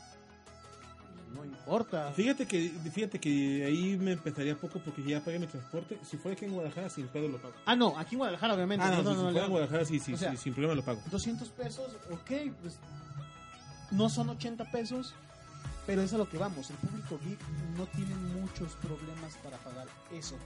No 1.34 1.44
importa. 1.44 2.10
Fíjate 2.12 2.46
que, 2.46 2.70
fíjate 2.92 3.20
que 3.20 3.64
ahí 3.66 3.96
me 3.98 4.12
empezaría 4.12 4.56
poco 4.56 4.80
porque 4.80 5.02
ya 5.02 5.20
pagué 5.22 5.38
mi 5.38 5.46
transporte. 5.46 5.98
Si 6.02 6.16
fuera 6.16 6.34
aquí 6.34 6.46
en 6.46 6.52
Guadalajara, 6.52 6.88
sin 6.88 7.06
pedo 7.08 7.28
lo 7.28 7.36
pago. 7.40 7.54
Ah, 7.66 7.76
no, 7.76 7.96
aquí 7.98 8.14
en 8.14 8.18
Guadalajara, 8.20 8.54
obviamente. 8.54 8.84
Ah, 8.84 8.90
no, 8.90 9.02
no, 9.02 9.10
si 9.10 9.16
no, 9.16 9.22
fuera 9.24 9.38
en 9.38 9.42
no, 9.44 9.50
Guadalajara, 9.50 9.84
sí, 9.84 10.00
sí, 10.00 10.14
O 10.14 10.16
sea, 10.16 10.30
sí, 10.30 10.36
sin 10.38 10.52
problema 10.54 10.74
lo 10.74 10.82
pago. 10.82 11.00
200 11.10 11.48
pesos, 11.50 11.96
ok, 12.10 12.30
pues 12.62 12.78
no 13.90 14.08
son 14.08 14.30
80 14.30 14.70
pesos, 14.70 15.14
pero 15.88 16.02
es 16.02 16.12
a 16.12 16.18
lo 16.18 16.28
que 16.28 16.36
vamos. 16.36 16.68
El 16.68 16.76
público 16.76 17.18
geek 17.24 17.38
no 17.78 17.86
tiene 17.86 18.14
muchos 18.38 18.72
problemas 18.74 19.34
para 19.42 19.56
pagar 19.56 19.86
eso. 20.12 20.36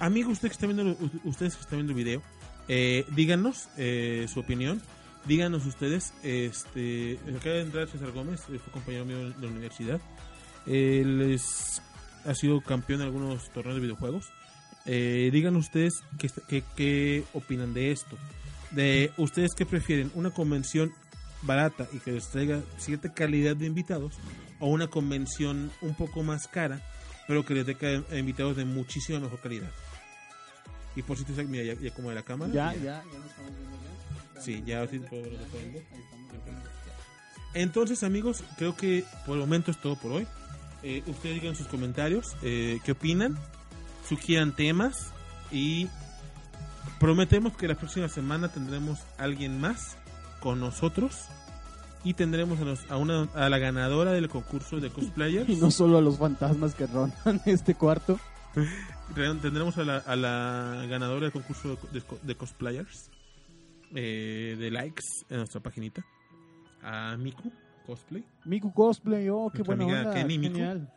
Amigo, 0.00 0.30
usted 0.32 0.48
que 0.48 0.54
está 0.54 0.66
viendo, 0.66 0.96
ustedes 1.22 1.54
que 1.54 1.60
están 1.62 1.78
viendo 1.78 1.92
el 1.92 1.96
video, 1.98 2.22
eh, 2.66 3.04
díganos 3.14 3.68
eh, 3.76 4.26
su 4.32 4.40
opinión. 4.40 4.82
Díganos 5.24 5.66
ustedes, 5.66 6.14
este, 6.24 7.18
acaba 7.28 7.54
de 7.56 7.60
entrar 7.62 7.88
César 7.88 8.10
Gómez, 8.10 8.40
fue 8.42 8.58
compañero 8.72 9.04
mío 9.04 9.30
de 9.30 9.46
la 9.46 9.52
universidad. 9.52 10.00
Él 10.66 11.20
es- 11.32 11.80
ha 12.24 12.34
sido 12.34 12.60
campeón 12.60 13.00
en 13.02 13.06
algunos 13.06 13.50
torneos 13.52 13.76
de 13.76 13.82
videojuegos. 13.82 14.26
Eh, 14.84 15.30
díganos 15.32 15.66
ustedes 15.66 16.02
qué, 16.18 16.28
qué, 16.48 16.64
qué 16.76 17.24
opinan 17.34 17.72
de 17.72 17.92
esto. 17.92 18.18
De 18.72 19.12
ustedes 19.16 19.50
qué 19.56 19.64
prefieren, 19.64 20.10
una 20.16 20.30
convención 20.30 20.92
barata 21.42 21.86
y 21.92 21.98
que 21.98 22.12
les 22.12 22.28
traiga 22.28 22.62
cierta 22.78 23.12
calidad 23.12 23.56
de 23.56 23.66
invitados 23.66 24.14
o 24.60 24.68
una 24.68 24.88
convención 24.88 25.70
un 25.80 25.94
poco 25.94 26.22
más 26.22 26.48
cara 26.48 26.82
pero 27.28 27.44
que 27.44 27.54
les 27.54 27.66
traiga 27.66 28.02
invitados 28.18 28.56
de 28.56 28.64
muchísima 28.64 29.20
mejor 29.20 29.38
calidad. 29.40 29.70
Y 30.96 31.02
por 31.02 31.18
si 31.18 31.24
sabes, 31.24 31.46
mira, 31.46 31.62
ya, 31.62 31.74
ya 31.74 31.92
como 31.92 32.08
de 32.08 32.14
la 32.14 32.22
cámara. 32.22 32.50
Ya, 32.52 32.74
ya, 32.74 32.80
ya 32.82 33.18
nos 33.18 33.26
estamos 33.26 33.52
viendo 33.56 33.76
ya. 34.34 34.40
Sí, 34.40 34.62
ya 34.66 34.88
sí 34.88 34.98
puedo. 34.98 35.28
Entonces, 37.52 38.02
amigos, 38.02 38.42
creo 38.56 38.74
que 38.74 39.04
por 39.26 39.34
el 39.34 39.40
momento 39.40 39.70
es 39.70 39.78
todo 39.78 39.94
por 39.96 40.12
hoy. 40.12 40.26
Eh, 40.82 41.02
ustedes 41.06 41.34
digan 41.40 41.54
sus 41.54 41.66
comentarios, 41.66 42.34
eh, 42.42 42.80
qué 42.84 42.92
opinan, 42.92 43.36
sugieran 44.08 44.56
temas 44.56 45.12
y 45.52 45.88
prometemos 46.98 47.56
que 47.56 47.68
la 47.68 47.74
próxima 47.74 48.08
semana 48.08 48.48
tendremos 48.48 49.00
alguien 49.18 49.60
más 49.60 49.96
con 50.40 50.60
nosotros 50.60 51.26
y 52.04 52.14
tendremos 52.14 52.58
a, 52.88 52.94
a 52.94 52.96
una, 52.96 53.28
a 53.34 53.48
la 53.48 53.58
ganadora 53.58 54.12
del 54.12 54.28
concurso 54.28 54.78
de 54.80 54.90
cosplayers. 54.90 55.48
Y 55.48 55.56
no 55.56 55.70
solo 55.70 55.98
a 55.98 56.00
los 56.00 56.18
fantasmas 56.18 56.74
que 56.74 56.86
rondan 56.86 57.40
este 57.46 57.74
cuarto. 57.74 58.18
Re- 59.14 59.34
Tendremos 59.36 59.76
a 59.78 59.84
la, 59.84 59.96
a 59.98 60.16
la 60.16 60.84
ganadora 60.88 61.22
del 61.22 61.32
concurso 61.32 61.76
de, 61.92 62.00
de- 62.00 62.06
de 62.22 62.34
cosplayers 62.36 63.10
eh, 63.94 64.56
de 64.58 64.70
likes 64.70 65.02
en 65.30 65.38
nuestra 65.38 65.60
paginita. 65.60 66.04
A 66.82 67.16
Miku 67.16 67.50
Cosplay. 67.86 68.24
Miku 68.44 68.72
Cosplay, 68.72 69.28
oh, 69.30 69.50
qué 69.52 69.62
buena 69.62 69.84
amiga 69.84 69.98
onda. 70.00 70.14
Kenny 70.14 70.38
Miku. 70.38 70.54
Genial. 70.54 70.92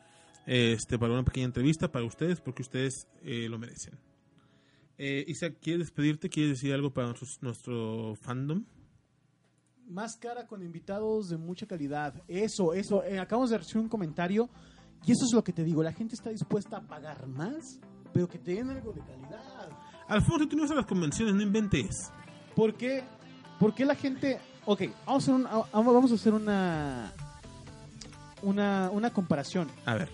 Este, 0.46 0.98
para 1.00 1.14
una 1.14 1.24
pequeña 1.24 1.46
entrevista 1.46 1.92
para 1.92 2.04
ustedes, 2.06 2.42
porque 2.42 2.62
ustedes 2.64 3.08
eh, 3.24 3.48
lo 3.50 3.58
merecen. 3.60 3.98
Eh, 4.98 5.24
Isaac, 5.28 5.56
¿quieres 5.62 5.88
despedirte? 5.88 6.30
¿Quieres 6.30 6.54
decir 6.54 6.74
algo 6.74 6.92
para 6.92 7.14
nuestro 7.42 8.16
fandom? 8.22 8.66
Más 9.92 10.16
cara 10.16 10.48
con 10.48 10.64
invitados 10.64 11.28
de 11.30 11.38
mucha 11.38 11.66
calidad. 11.66 12.14
Eso, 12.28 12.74
eso. 12.74 13.04
eh, 13.04 13.20
acabamos 13.20 13.50
de 13.50 13.58
recibir 13.58 13.84
un 13.84 13.90
comentario. 13.90 14.50
Y 15.06 15.12
eso 15.12 15.26
es 15.26 15.34
lo 15.34 15.44
que 15.44 15.52
te 15.52 15.64
digo. 15.64 15.84
La 15.84 15.92
gente 15.92 16.16
está 16.16 16.30
dispuesta 16.30 16.78
a 16.78 16.82
pagar 16.82 17.28
más, 17.28 17.80
pero 18.14 18.28
que 18.30 18.38
te 18.40 18.54
den 18.56 18.70
algo 18.70 18.94
de 18.94 19.02
calidad. 19.02 19.68
Alfonso, 20.08 20.48
tú 20.48 20.56
no 20.56 20.62
vas 20.64 20.72
a 20.72 20.76
las 20.76 20.86
convenciones, 20.86 21.34
no 21.36 21.42
inventes. 21.42 22.12
¿Por 22.56 22.74
qué? 22.76 23.04
¿Por 23.60 23.74
qué 23.74 23.84
la 23.84 23.96
gente.? 23.96 24.40
Ok, 24.66 24.84
vamos 25.06 25.28
a 25.28 25.32
hacer, 25.32 25.34
un- 25.34 25.48
a- 25.48 25.66
vamos 25.74 26.12
a 26.12 26.16
hacer 26.16 26.34
una, 26.34 27.12
una. 28.44 28.90
Una 28.92 29.10
comparación. 29.12 29.70
A 29.86 29.96
ver, 29.96 30.10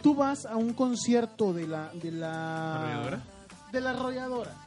Tú 0.00 0.14
vas 0.16 0.46
a 0.46 0.56
un 0.56 0.72
concierto 0.72 1.52
de 1.52 1.66
la. 1.68 1.90
De 1.94 2.10
la 2.10 2.74
¿Arrolladora? 2.76 3.22
De 3.72 3.80
la 3.80 3.90
arrolladora. 3.90 4.61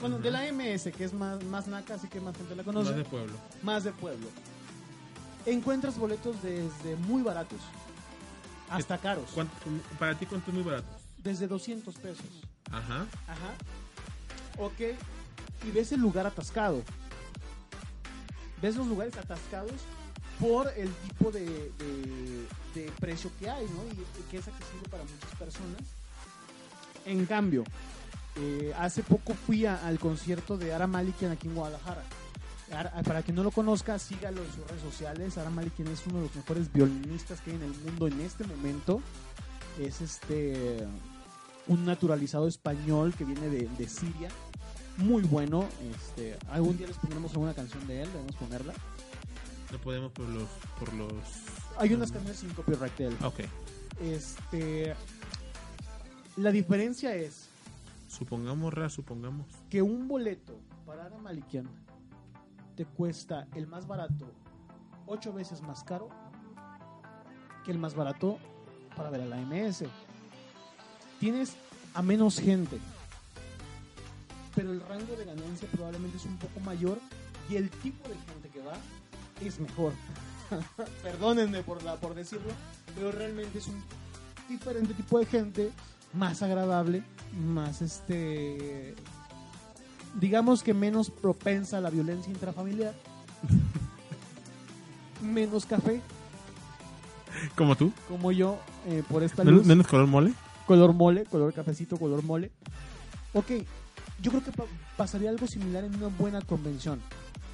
Bueno, 0.00 0.18
de 0.18 0.30
la 0.30 0.42
MS, 0.52 0.90
que 0.92 1.04
es 1.04 1.12
más, 1.12 1.42
más 1.44 1.66
naca, 1.66 1.94
así 1.94 2.08
que 2.08 2.20
más 2.20 2.36
gente 2.36 2.54
la 2.56 2.62
conoce. 2.64 2.88
más 2.90 2.96
de 2.96 3.04
pueblo. 3.04 3.32
más 3.62 3.84
de 3.84 3.92
pueblo. 3.92 4.26
Encuentras 5.46 5.96
boletos 5.98 6.36
desde 6.42 6.96
muy 6.96 7.22
baratos 7.22 7.60
hasta 8.70 8.98
caros. 8.98 9.30
¿Cuánto- 9.34 9.54
para 9.98 10.18
ti, 10.18 10.26
¿cuánto 10.26 10.50
es 10.50 10.54
muy 10.54 10.62
barato? 10.64 10.86
Desde 11.18 11.46
200 11.46 11.94
pesos. 11.96 12.24
Ajá. 12.70 13.06
Ajá. 13.28 13.54
Ok. 14.58 14.96
Y 15.66 15.70
ves 15.70 15.92
el 15.92 16.00
lugar 16.00 16.26
atascado. 16.26 16.82
Ves 18.60 18.76
los 18.76 18.86
lugares 18.86 19.16
atascados 19.16 19.72
por 20.40 20.68
el 20.76 20.90
tipo 20.92 21.30
de, 21.30 21.44
de- 21.78 22.46
de 22.74 22.90
precio 23.00 23.30
que 23.38 23.48
hay, 23.48 23.64
¿no? 23.66 23.84
Y, 23.92 24.00
y 24.20 24.22
que 24.30 24.38
es 24.38 24.48
accesible 24.48 24.88
para 24.90 25.04
muchas 25.04 25.30
personas. 25.38 25.82
En 27.06 27.24
cambio, 27.26 27.64
eh, 28.36 28.72
hace 28.78 29.02
poco 29.02 29.34
fui 29.34 29.66
a- 29.66 29.86
al 29.86 29.98
concierto 29.98 30.56
de 30.58 30.72
Ara 30.74 30.86
Malikian 30.86 31.32
aquí 31.32 31.48
en 31.48 31.54
Guadalajara. 31.54 32.02
Ara- 32.72 33.02
para 33.02 33.22
quien 33.22 33.36
no 33.36 33.42
lo 33.44 33.50
conozca, 33.50 33.98
sígalo 33.98 34.42
en 34.42 34.52
sus 34.52 34.66
redes 34.68 34.82
sociales. 34.82 35.38
Ara 35.38 35.50
Malikian 35.50 35.88
es 35.88 36.02
uno 36.06 36.16
de 36.18 36.22
los 36.26 36.34
mejores 36.36 36.72
violinistas 36.72 37.40
que 37.40 37.50
hay 37.50 37.56
en 37.56 37.62
el 37.62 37.74
mundo 37.84 38.06
en 38.08 38.20
este 38.20 38.44
momento. 38.44 39.00
Es 39.78 40.00
este 40.00 40.86
un 41.66 41.84
naturalizado 41.86 42.46
español 42.46 43.14
que 43.16 43.24
viene 43.24 43.48
de, 43.48 43.68
de 43.78 43.88
Siria. 43.88 44.28
Muy 44.96 45.22
bueno. 45.22 45.66
Este, 45.94 46.36
algún 46.50 46.76
día 46.76 46.86
les 46.86 46.96
pondremos 46.98 47.32
alguna 47.32 47.54
canción 47.54 47.86
de 47.86 48.02
él, 48.02 48.08
debemos 48.12 48.36
ponerla. 48.36 48.74
No 49.72 49.78
podemos 49.78 50.12
por 50.12 50.28
los... 50.28 50.48
Por 50.78 50.92
los... 50.92 51.12
Hay 51.78 51.92
unas 51.94 52.12
canciones 52.12 52.38
sin 52.38 52.50
copyright 52.50 52.96
de 52.96 53.06
él. 53.06 53.16
Ok. 53.24 53.40
Este, 54.00 54.94
la 56.36 56.50
diferencia 56.52 57.14
es 57.16 57.48
Supongamos, 58.14 58.72
Ra, 58.72 58.88
supongamos. 58.88 59.46
que 59.68 59.82
un 59.82 60.06
boleto 60.08 60.58
para 60.86 61.06
Ara 61.06 61.18
Malikian 61.18 61.68
te 62.76 62.84
cuesta 62.84 63.46
el 63.54 63.66
más 63.66 63.86
barato 63.86 64.30
ocho 65.06 65.32
veces 65.32 65.60
más 65.62 65.84
caro 65.84 66.08
que 67.64 67.70
el 67.70 67.78
más 67.78 67.94
barato 67.94 68.38
para 68.96 69.10
ver 69.10 69.22
a 69.22 69.26
la 69.26 69.36
MS. 69.38 69.84
Tienes 71.18 71.56
a 71.94 72.02
menos 72.02 72.38
gente, 72.38 72.78
pero 74.54 74.70
el 74.70 74.80
rango 74.80 75.16
de 75.16 75.24
ganancia 75.24 75.68
probablemente 75.72 76.16
es 76.16 76.24
un 76.24 76.36
poco 76.36 76.60
mayor 76.60 76.98
y 77.48 77.56
el 77.56 77.70
tipo 77.70 78.08
de 78.08 78.14
gente 78.14 78.48
que 78.50 78.62
va 78.62 78.74
es 79.40 79.58
mejor. 79.58 79.92
Perdónenme 81.02 81.62
por, 81.62 81.82
la, 81.82 81.96
por 81.96 82.14
decirlo, 82.14 82.52
pero 82.94 83.10
realmente 83.10 83.58
es 83.58 83.66
un 83.66 83.82
diferente 84.48 84.92
tipo 84.94 85.18
de 85.18 85.26
gente, 85.26 85.72
más 86.14 86.42
agradable, 86.42 87.02
más 87.46 87.82
este 87.82 88.94
digamos 90.20 90.62
que 90.62 90.74
menos 90.74 91.10
propensa 91.10 91.78
a 91.78 91.80
la 91.80 91.90
violencia 91.90 92.30
intrafamiliar. 92.32 92.94
menos 95.22 95.66
café, 95.66 96.00
Como 97.56 97.76
tú. 97.76 97.92
como 98.08 98.30
yo, 98.32 98.58
eh, 98.86 99.02
por 99.08 99.22
esta 99.22 99.42
Menos, 99.44 99.60
luz. 99.60 99.66
menos 99.66 99.86
color 99.86 100.06
mole. 100.06 100.34
color 100.66 100.92
mole, 100.92 101.24
color 101.24 101.52
cafecito, 101.52 101.96
color 101.96 102.22
mole. 102.22 102.50
Ok, 103.32 103.50
yo 104.22 104.30
creo 104.30 104.44
que 104.44 104.52
pa- 104.52 104.64
pasaría 104.96 105.30
algo 105.30 105.46
similar 105.46 105.84
en 105.84 105.94
una 105.96 106.08
buena 106.08 106.40
convención. 106.42 107.00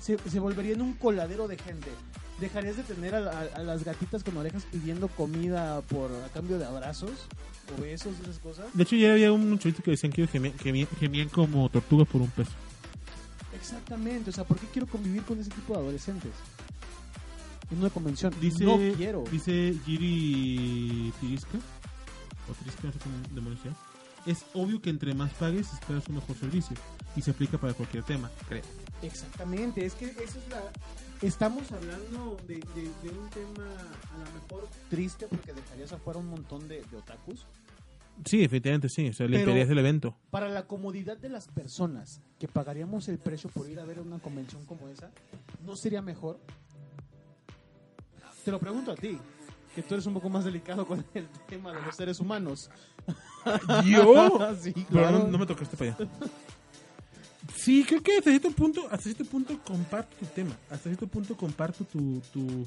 Se, 0.01 0.19
se 0.29 0.41
volvería 0.41 0.75
en 0.75 0.83
un 0.83 0.95
coladero 0.95 1.49
de 1.49 1.59
gente. 1.59 1.91
¿Dejarías 2.41 2.77
de 2.77 2.83
tener 2.85 3.15
a, 3.15 3.21
la- 3.21 3.41
a 3.55 3.63
las 3.63 3.85
gatitas 3.85 4.25
con 4.25 4.37
orejas 4.37 4.65
pidiendo 4.73 5.09
comida 5.09 5.81
por 5.83 6.11
a 6.13 6.29
cambio 6.33 6.59
de 6.59 6.65
abrazos 6.65 7.11
o 7.77 7.81
besos 7.83 8.15
y 8.19 8.23
esas 8.23 8.39
cosas? 8.39 8.67
De 8.73 8.83
hecho, 8.83 8.97
ya 8.97 9.13
había 9.13 9.31
un 9.33 9.59
chavito 9.59 9.83
que 9.83 9.91
decían 9.93 10.13
que 10.13 10.27
gemían, 10.27 10.57
gemían- 10.59 10.89
gemían 10.99 11.29
como 11.29 11.69
tortugas 11.69 12.09
por 12.09 12.23
un 12.23 12.31
peso. 12.31 12.53
Exactamente, 13.55 14.31
o 14.31 14.33
sea, 14.33 14.45
¿por 14.45 14.59
qué 14.59 14.67
quiero 14.73 14.87
convivir 14.87 15.23
con 15.25 15.39
ese 15.39 15.51
tipo 15.51 15.75
de 15.75 15.81
adolescentes? 15.81 16.33
En 17.71 17.79
una 17.79 17.91
convención. 17.91 18.33
Dice, 18.41 18.65
no 18.65 18.79
quiero. 18.97 19.25
Dice 19.31 19.75
Giri 19.85 21.13
Tirisca, 21.21 21.59
o 22.49 22.53
Tirisca, 22.55 22.81
no 22.85 22.93
sé 22.93 22.99
cómo 23.01 23.15
demonios 23.35 23.61
Es 24.27 24.45
obvio 24.55 24.81
que 24.81 24.91
entre 24.91 25.15
más 25.15 25.33
pagues, 25.35 25.73
esperas 25.73 26.09
un 26.09 26.17
mejor 26.17 26.37
servicio. 26.37 26.77
Y 27.17 27.23
se 27.23 27.33
aplica 27.33 27.59
para 27.59 27.75
cualquier 27.75 28.03
tema, 28.05 28.31
creo. 28.49 28.63
Exactamente, 29.03 29.85
es 29.85 29.95
que 29.95 30.07
esa 30.07 30.23
es 30.39 30.49
la... 30.49 30.63
Estamos 31.23 31.71
hablando 31.73 32.37
de, 32.49 32.55
de- 32.55 32.91
de 33.03 33.11
un 33.19 33.29
tema 33.29 33.65
a 33.65 34.19
lo 34.19 34.41
mejor 34.41 34.69
triste 34.89 35.27
porque 35.27 35.53
dejarías 35.53 35.93
afuera 35.93 36.19
un 36.19 36.29
montón 36.29 36.67
de, 36.67 36.83
de 36.91 36.97
otakus. 36.97 37.47
Sí, 38.25 38.43
efectivamente, 38.43 38.89
sí. 38.89 39.09
O 39.09 39.13
sea, 39.13 39.27
Pero- 39.27 39.39
limpiarías 39.39 39.69
el 39.69 39.79
evento. 39.79 40.17
Para 40.31 40.49
la 40.49 40.67
comodidad 40.67 41.19
de 41.19 41.29
las 41.29 41.49
personas 41.49 42.23
que 42.39 42.49
pagaríamos 42.49 43.09
el 43.09 43.19
precio 43.19 43.51
por 43.51 43.69
ir 43.69 43.81
a 43.81 43.85
ver 43.85 44.01
una 44.01 44.19
convención 44.19 44.65
como 44.65 44.89
esa, 44.89 45.11
¿no 45.65 45.77
sería 45.77 46.01
mejor? 46.01 46.39
Te 48.45 48.51
lo 48.51 48.59
pregunto 48.59 48.93
a 48.93 48.95
ti, 48.95 49.19
que 49.75 49.83
tú 49.83 49.95
eres 49.95 50.07
un 50.07 50.15
poco 50.15 50.31
más 50.31 50.45
delicado 50.47 50.87
con 50.87 51.05
el 51.13 51.29
tema 51.47 51.73
de 51.75 51.83
los 51.83 51.95
seres 51.97 52.19
humanos. 52.21 52.71
¿Yo? 53.85 54.55
sí, 54.61 54.73
Pero 54.73 54.87
claro. 54.89 55.19
no, 55.19 55.27
no 55.29 55.39
me 55.39 55.47
tocaste 55.47 55.77
para 55.77 55.95
allá. 55.95 56.09
Sí, 57.61 57.85
creo 57.87 58.03
que 58.03 58.17
hasta 58.17 58.31
cierto 58.31 58.51
punto, 58.53 58.87
hasta 58.91 59.03
cierto 59.03 59.25
punto 59.27 59.59
comparto 59.63 60.17
tu 60.17 60.25
tema. 60.27 60.57
Hasta 60.71 60.89
cierto 60.89 61.07
punto 61.07 61.37
comparto 61.37 61.85
tu, 61.85 62.23
tu 62.33 62.67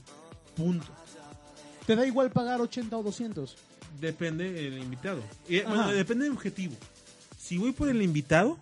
punto. 0.56 0.86
¿Te 1.88 1.96
da 1.96 2.06
igual 2.06 2.30
pagar 2.30 2.62
80 2.62 2.96
o 2.96 3.02
200? 3.02 3.56
Depende 4.00 4.52
del 4.52 4.78
invitado. 4.78 5.22
Ajá. 5.22 5.68
bueno, 5.68 5.92
depende 5.92 6.26
del 6.26 6.34
objetivo. 6.34 6.76
Si 7.40 7.58
voy 7.58 7.72
por 7.72 7.90
el 7.90 8.04
invitado 8.04 8.60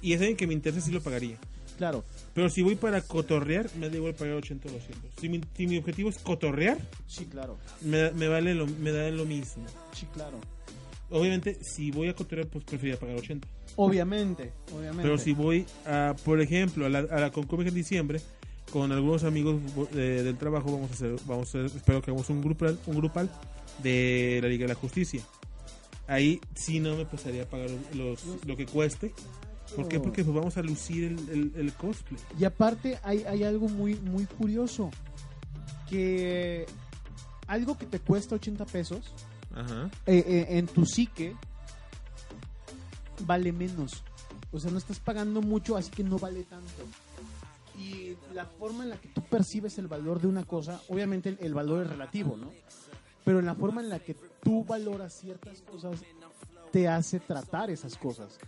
y 0.00 0.14
es 0.14 0.20
alguien 0.20 0.38
que 0.38 0.46
me 0.46 0.54
interesa, 0.54 0.80
sí 0.80 0.90
lo 0.90 1.02
pagaría. 1.02 1.38
Claro, 1.76 2.04
Pero 2.32 2.48
si 2.48 2.62
voy 2.62 2.76
para 2.76 3.02
cotorrear, 3.02 3.68
me 3.76 3.90
da 3.90 3.96
igual 3.96 4.14
pagar 4.14 4.36
80 4.36 4.68
o 4.68 4.72
200. 4.72 5.10
Si 5.20 5.28
mi, 5.28 5.40
si 5.56 5.66
mi 5.66 5.76
objetivo 5.76 6.08
es 6.08 6.18
cotorrear, 6.18 6.78
sí, 7.08 7.26
claro, 7.26 7.58
me, 7.82 8.10
me 8.12 8.28
vale 8.28 8.54
lo, 8.54 8.66
me 8.66 8.90
da 8.92 9.10
lo 9.10 9.24
mismo. 9.24 9.66
sí, 9.92 10.06
claro. 10.14 10.40
Obviamente, 11.10 11.58
si 11.62 11.90
voy 11.90 12.08
a 12.08 12.14
cotorrear, 12.14 12.46
pues 12.48 12.64
preferiría 12.64 12.98
pagar 12.98 13.16
80. 13.16 13.46
Obviamente, 13.76 14.52
obviamente. 14.72 15.02
Pero 15.02 15.18
si 15.18 15.32
voy, 15.32 15.66
a, 15.86 16.14
por 16.24 16.40
ejemplo, 16.40 16.86
a 16.86 16.88
la, 16.88 17.00
a 17.00 17.20
la 17.20 17.30
Concomic 17.30 17.68
en 17.68 17.74
diciembre, 17.74 18.20
con 18.72 18.92
algunos 18.92 19.24
amigos 19.24 19.60
eh, 19.94 20.22
del 20.24 20.36
trabajo, 20.36 20.72
vamos 20.72 20.90
a 20.90 20.94
hacer, 20.94 21.16
vamos 21.26 21.54
a 21.54 21.58
hacer, 21.58 21.76
espero 21.76 22.00
que 22.02 22.10
hagamos 22.10 22.28
un 22.30 22.40
grupal, 22.40 22.78
un 22.86 22.96
grupal 22.96 23.30
de 23.82 24.38
la 24.42 24.48
Liga 24.48 24.64
de 24.64 24.68
la 24.74 24.78
Justicia. 24.78 25.22
Ahí 26.06 26.40
sí 26.54 26.80
no 26.80 26.96
me 26.96 27.04
pasaría 27.06 27.44
a 27.44 27.46
pagar 27.46 27.70
los, 27.94 28.20
lo 28.46 28.56
que 28.56 28.66
cueste. 28.66 29.12
¿Por 29.74 29.88
qué? 29.88 29.98
Porque 29.98 30.22
pues 30.22 30.36
vamos 30.36 30.56
a 30.56 30.62
lucir 30.62 31.04
el, 31.04 31.28
el, 31.30 31.52
el 31.56 31.72
cosplay. 31.72 32.20
Y 32.38 32.44
aparte 32.44 32.98
hay, 33.02 33.24
hay 33.24 33.42
algo 33.42 33.68
muy, 33.68 33.94
muy 33.96 34.24
curioso, 34.26 34.90
que 35.88 36.66
algo 37.46 37.76
que 37.76 37.86
te 37.86 37.98
cuesta 37.98 38.34
80 38.36 38.66
pesos, 38.66 39.12
Ajá. 39.54 39.90
eh, 40.06 40.24
eh, 40.26 40.46
en 40.58 40.66
tu 40.66 40.84
psique 40.86 41.34
vale 43.20 43.52
menos. 43.52 44.02
O 44.52 44.60
sea, 44.60 44.70
no 44.70 44.78
estás 44.78 45.00
pagando 45.00 45.42
mucho, 45.42 45.76
así 45.76 45.90
que 45.90 46.04
no 46.04 46.18
vale 46.18 46.44
tanto. 46.44 46.84
Y 47.78 48.16
la 48.32 48.44
forma 48.44 48.84
en 48.84 48.90
la 48.90 48.96
que 48.96 49.08
tú 49.08 49.22
percibes 49.22 49.78
el 49.78 49.88
valor 49.88 50.20
de 50.20 50.28
una 50.28 50.44
cosa, 50.44 50.80
obviamente 50.88 51.36
el, 51.40 51.54
valor 51.54 51.84
es 51.84 51.90
relativo, 51.90 52.36
¿no? 52.36 52.52
Pero 53.24 53.40
en 53.40 53.46
la 53.46 53.54
forma 53.54 53.80
en 53.80 53.88
la 53.88 53.98
que 53.98 54.14
tú 54.42 54.64
valoras 54.64 55.12
ciertas 55.12 55.60
cosas, 55.62 56.00
te 56.70 56.86
hace 56.88 57.20
tratar 57.20 57.70
esas 57.70 57.96
cosas. 57.96 58.38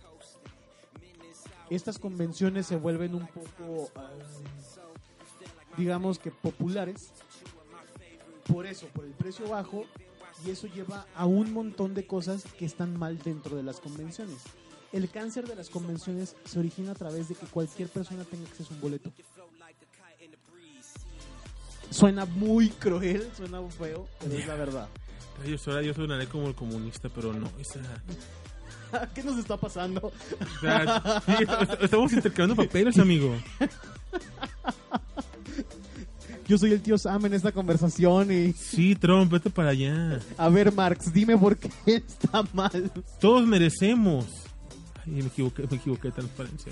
Estas 1.69 1.99
convenciones 1.99 2.67
se 2.67 2.77
vuelven 2.77 3.15
un 3.15 3.27
poco, 3.27 3.89
ah, 3.95 4.09
digamos 5.77 6.19
que 6.19 6.31
populares, 6.31 7.11
por 8.47 8.65
eso, 8.65 8.87
por 8.87 9.03
el 9.03 9.11
precio 9.11 9.49
bajo, 9.49 9.83
y 10.45 10.51
eso 10.51 10.67
lleva 10.67 11.05
a 11.15 11.25
un 11.25 11.53
montón 11.53 11.93
de 11.93 12.05
cosas 12.05 12.43
que 12.57 12.65
están 12.65 12.97
mal 12.97 13.17
dentro 13.19 13.55
de 13.55 13.63
las 13.63 13.79
convenciones. 13.79 14.37
El 14.93 15.09
cáncer 15.09 15.47
de 15.47 15.55
las 15.55 15.69
convenciones 15.69 16.35
se 16.45 16.59
origina 16.59 16.91
a 16.91 16.95
través 16.95 17.27
de 17.29 17.35
que 17.35 17.45
cualquier 17.47 17.89
persona 17.89 18.23
tenga 18.23 18.47
acceso 18.47 18.71
a 18.71 18.75
un 18.75 18.81
boleto. 18.81 19.11
Suena 21.89 22.25
muy 22.25 22.69
cruel, 22.69 23.29
suena 23.35 23.61
feo, 23.69 24.07
pero 24.19 24.33
es 24.35 24.47
la 24.47 24.55
verdad. 24.55 24.87
Ahora 25.67 25.81
yo 25.81 25.93
sonaré 25.93 26.27
como 26.27 26.47
el 26.47 26.55
comunista, 26.55 27.09
pero 27.09 27.31
no. 27.33 27.49
Esa, 27.59 27.79
¿Qué 29.13 29.23
nos 29.23 29.37
está 29.37 29.57
pasando? 29.57 30.11
estamos 31.81 32.13
intercambiando 32.13 32.55
papeles, 32.63 32.97
amigo. 32.97 33.35
Yo 36.47 36.57
soy 36.57 36.71
el 36.71 36.81
tío 36.81 36.97
Sam 36.97 37.25
en 37.25 37.33
esta 37.33 37.51
conversación 37.51 38.31
y... 38.31 38.53
Sí, 38.53 38.95
Trump, 38.95 39.31
vete 39.31 39.49
para 39.49 39.71
allá. 39.71 40.19
A 40.37 40.47
ver, 40.49 40.73
Marx, 40.73 41.11
dime 41.11 41.37
por 41.37 41.57
qué 41.57 41.69
está 41.85 42.43
mal. 42.53 42.91
Todos 43.19 43.45
merecemos. 43.45 44.25
Ay, 45.05 45.11
me 45.13 45.27
equivoqué, 45.27 45.67
me 45.69 45.75
equivoqué 45.77 46.07
de 46.07 46.13
transparencia. 46.13 46.71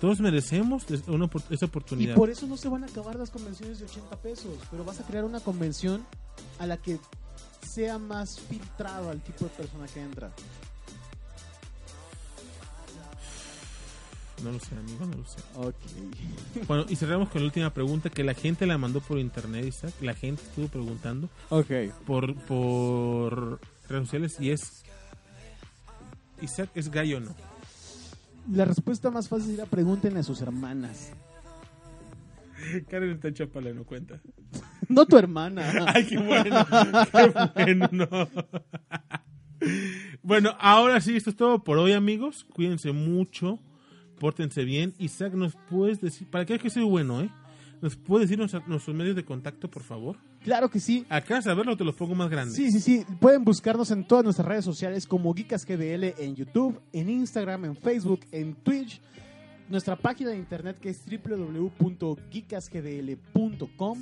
Todos 0.00 0.20
merecemos 0.20 0.84
una, 1.08 1.28
esa 1.50 1.64
Y 1.64 1.68
oportunidad. 1.68 2.14
por 2.14 2.30
eso 2.30 2.46
no 2.46 2.56
se 2.56 2.68
van 2.68 2.84
a 2.84 2.86
acabar 2.86 3.16
las 3.16 3.30
convenciones 3.30 3.78
de 3.78 3.84
80 3.86 4.16
pesos, 4.22 4.54
pero 4.70 4.84
vas 4.84 5.00
a 5.00 5.04
crear 5.04 5.24
una 5.24 5.40
convención 5.40 6.04
a 6.58 6.66
la 6.66 6.76
que 6.78 6.98
sea 7.74 7.98
más 7.98 8.40
filtrado 8.40 9.10
al 9.10 9.20
tipo 9.22 9.44
de 9.44 9.50
persona 9.50 9.86
que 9.86 10.00
entra. 10.00 10.32
No 14.42 14.50
lo 14.52 14.58
sé, 14.58 14.74
amigo, 14.76 15.06
no 15.06 15.16
lo 15.16 15.26
sé. 15.26 15.38
Ok. 15.56 16.66
Bueno, 16.66 16.84
y 16.88 16.96
cerramos 16.96 17.28
con 17.30 17.40
la 17.42 17.46
última 17.46 17.72
pregunta 17.72 18.10
que 18.10 18.24
la 18.24 18.34
gente 18.34 18.66
la 18.66 18.76
mandó 18.78 19.00
por 19.00 19.18
internet, 19.18 19.64
Isaac. 19.66 19.94
La 20.00 20.14
gente 20.14 20.42
estuvo 20.42 20.68
preguntando 20.68 21.28
Ok. 21.50 21.70
por, 22.06 22.34
por 22.44 23.60
redes 23.88 24.04
sociales 24.08 24.36
y 24.40 24.50
es... 24.50 24.82
Isaac, 26.42 26.70
¿es 26.74 26.90
gallo 26.90 27.18
o 27.18 27.20
no? 27.20 27.34
La 28.52 28.64
respuesta 28.64 29.10
más 29.10 29.28
fácil 29.28 29.54
era 29.54 29.66
pregúntenle 29.66 30.20
a 30.20 30.22
sus 30.24 30.40
hermanas. 30.42 31.12
Karen 32.90 33.10
está 33.12 33.32
Chapala, 33.32 33.72
no 33.72 33.84
cuenta. 33.84 34.20
No 34.88 35.06
tu 35.06 35.16
hermana. 35.16 35.86
Ay, 35.94 36.06
qué 36.06 36.18
bueno. 36.18 36.66
Qué 37.54 37.74
bueno, 37.74 37.88
no. 37.92 38.08
Bueno, 40.22 40.54
ahora 40.58 41.00
sí, 41.00 41.16
esto 41.16 41.30
es 41.30 41.36
todo 41.36 41.64
por 41.64 41.78
hoy, 41.78 41.92
amigos. 41.92 42.44
Cuídense 42.52 42.92
mucho. 42.92 43.58
Pórtense 44.18 44.64
bien. 44.64 44.94
Isaac, 44.98 45.34
¿nos 45.34 45.54
puedes 45.68 46.00
decir? 46.00 46.28
Para 46.28 46.44
que 46.44 46.58
que 46.58 46.70
soy 46.70 46.84
bueno, 46.84 47.20
¿eh? 47.20 47.30
¿Nos 47.80 47.96
puedes 47.96 48.28
decir 48.30 48.38
nuestros 48.66 48.96
medios 48.96 49.14
de 49.14 49.24
contacto, 49.24 49.70
por 49.70 49.82
favor? 49.82 50.16
Claro 50.42 50.70
que 50.70 50.80
sí. 50.80 51.04
Acá, 51.10 51.42
saberlo, 51.42 51.76
te 51.76 51.84
los 51.84 51.94
pongo 51.94 52.14
más 52.14 52.30
grandes. 52.30 52.56
Sí, 52.56 52.70
sí, 52.70 52.80
sí. 52.80 53.04
Pueden 53.20 53.44
buscarnos 53.44 53.90
en 53.90 54.06
todas 54.06 54.24
nuestras 54.24 54.48
redes 54.48 54.64
sociales 54.64 55.06
como 55.06 55.34
GeekasGDL 55.34 56.14
en 56.18 56.34
YouTube, 56.34 56.80
en 56.92 57.10
Instagram, 57.10 57.66
en 57.66 57.76
Facebook, 57.76 58.20
en 58.32 58.54
Twitch. 58.54 59.02
Nuestra 59.68 59.96
página 59.96 60.30
de 60.30 60.36
internet 60.36 60.78
que 60.80 60.88
es 60.90 61.02
www.geekasgdl.com 61.04 63.98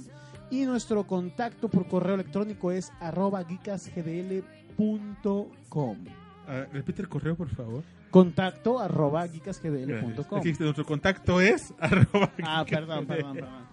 y 0.50 0.64
nuestro 0.64 1.06
contacto 1.06 1.68
por 1.68 1.88
correo 1.88 2.14
electrónico 2.14 2.70
es 2.70 2.92
arroba 3.00 3.42
geekasgdl.com. 3.42 5.96
Ah, 6.46 6.66
repite 6.72 7.02
el 7.02 7.08
correo, 7.08 7.34
por 7.36 7.48
favor. 7.48 7.82
Contacto 8.12 8.78
arroba 8.78 9.26
geekasgdl.com. 9.26 10.38
Aquí 10.38 10.52
nuestro 10.60 10.84
contacto 10.84 11.40
es 11.40 11.74
arroba 11.80 12.30
Ah, 12.44 12.64
perdón, 12.68 13.06
perdón, 13.06 13.32
perdón. 13.34 13.66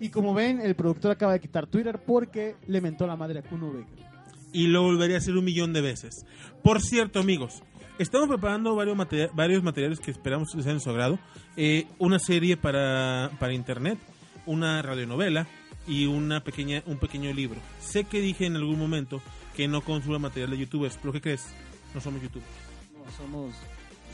Y 0.00 0.10
como 0.10 0.34
ven, 0.34 0.60
el 0.60 0.74
productor 0.74 1.12
acaba 1.12 1.32
de 1.32 1.40
quitar 1.40 1.66
Twitter 1.66 1.98
porque 2.04 2.56
le 2.66 2.80
mentó 2.82 3.06
la 3.06 3.16
madre 3.16 3.38
a 3.38 3.42
Kuno 3.42 3.72
Becker. 3.72 4.04
y 4.52 4.66
lo 4.66 4.82
volveré 4.82 5.14
a 5.14 5.18
hacer 5.18 5.34
un 5.36 5.44
millón 5.44 5.72
de 5.72 5.80
veces. 5.80 6.26
Por 6.62 6.80
cierto, 6.82 7.20
amigos, 7.20 7.62
estamos 7.98 8.28
preparando 8.28 8.74
varios, 8.74 8.96
varios 9.34 9.62
materiales 9.62 10.00
que 10.00 10.10
esperamos 10.10 10.48
que 10.54 10.62
sean 10.62 10.76
de 10.76 10.80
su 10.80 10.90
agrado. 10.90 11.18
Eh, 11.56 11.86
una 11.98 12.18
serie 12.18 12.56
para, 12.56 13.30
para 13.38 13.52
internet, 13.54 13.98
una 14.46 14.82
radionovela 14.82 15.46
y 15.86 16.06
una 16.06 16.42
pequeña, 16.42 16.82
un 16.86 16.98
pequeño 16.98 17.32
libro. 17.32 17.60
Sé 17.80 18.04
que 18.04 18.20
dije 18.20 18.46
en 18.46 18.56
algún 18.56 18.78
momento 18.78 19.22
que 19.56 19.68
no 19.68 19.80
consumo 19.82 20.18
material 20.18 20.50
de 20.50 20.58
youtubers, 20.58 20.96
pero 21.00 21.12
¿qué 21.12 21.20
crees? 21.20 21.46
No 21.94 22.00
somos 22.00 22.20
youtubers. 22.22 22.67
Somos 23.16 23.54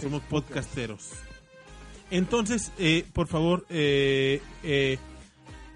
somos 0.00 0.22
podcasteros. 0.22 1.10
Entonces, 2.10 2.72
eh, 2.78 3.04
por 3.12 3.28
favor, 3.28 3.64
eh, 3.70 4.40
eh, 4.62 4.98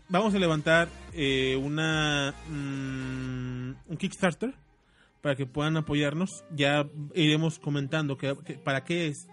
vamos 0.08 0.34
a 0.34 0.38
levantar 0.38 0.88
eh, 1.12 1.56
una 1.56 2.34
mm, 2.48 3.90
un 3.90 3.96
Kickstarter 3.96 4.54
para 5.22 5.36
que 5.36 5.46
puedan 5.46 5.76
apoyarnos. 5.76 6.44
Ya 6.54 6.86
iremos 7.14 7.58
comentando 7.58 8.16
que, 8.18 8.34
que- 8.44 8.54
para 8.54 8.84
qué 8.84 9.08
es, 9.08 9.26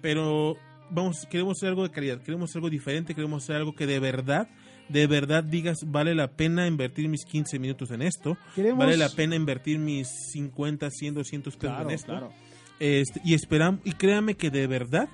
pero 0.00 0.56
vamos, 0.90 1.26
queremos 1.30 1.58
hacer 1.58 1.70
algo 1.70 1.82
de 1.82 1.90
calidad, 1.90 2.20
queremos 2.22 2.50
hacer 2.50 2.58
algo 2.60 2.70
diferente, 2.70 3.14
queremos 3.14 3.42
hacer 3.42 3.56
algo 3.56 3.74
que 3.74 3.86
de 3.86 3.98
verdad, 3.98 4.48
de 4.88 5.06
verdad 5.06 5.42
digas 5.44 5.78
vale 5.86 6.14
la 6.14 6.28
pena 6.36 6.66
invertir 6.66 7.08
mis 7.08 7.24
15 7.24 7.58
minutos 7.58 7.90
en 7.90 8.02
esto, 8.02 8.36
Queremos- 8.54 8.78
vale 8.78 8.96
la 8.96 9.08
pena 9.08 9.34
invertir 9.34 9.78
mis 9.78 10.08
50, 10.32 10.90
100, 10.90 11.14
200 11.14 11.56
pesos 11.56 11.70
Claro, 11.74 11.88
en 11.88 11.94
esto. 11.94 12.06
claro. 12.12 12.32
Este, 12.78 13.20
y 13.24 13.34
esperamos 13.34 13.80
y 13.84 13.92
créanme 13.92 14.34
que 14.34 14.50
de 14.50 14.66
verdad 14.66 15.08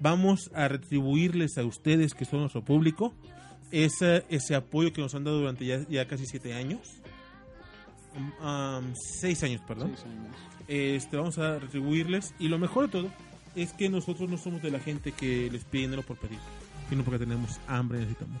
vamos 0.00 0.50
a 0.54 0.68
retribuirles 0.68 1.58
a 1.58 1.64
ustedes 1.64 2.14
que 2.14 2.24
son 2.24 2.40
nuestro 2.40 2.64
público 2.64 3.12
ese, 3.72 4.24
ese 4.28 4.54
apoyo 4.54 4.92
que 4.92 5.02
nos 5.02 5.14
han 5.14 5.24
dado 5.24 5.38
durante 5.40 5.66
ya, 5.66 5.80
ya 5.88 6.06
casi 6.06 6.26
siete 6.26 6.54
años 6.54 6.80
Um, 8.40 8.94
seis 9.20 9.44
años 9.44 9.60
perdón 9.68 9.92
Seis 9.94 10.06
años. 10.06 10.34
este 10.66 11.16
vamos 11.16 11.38
a 11.38 11.58
retribuirles 11.58 12.34
y 12.40 12.48
lo 12.48 12.58
mejor 12.58 12.86
de 12.86 12.92
todo 12.92 13.10
es 13.54 13.72
que 13.74 13.88
nosotros 13.88 14.28
no 14.28 14.36
somos 14.38 14.60
de 14.62 14.72
la 14.72 14.80
gente 14.80 15.12
que 15.12 15.48
les 15.50 15.62
pide 15.64 15.82
dinero 15.82 16.02
por 16.02 16.16
pedir 16.16 16.38
sino 16.88 17.04
porque 17.04 17.18
tenemos 17.18 17.60
hambre 17.68 17.98
y 17.98 18.00
necesitamos. 18.00 18.40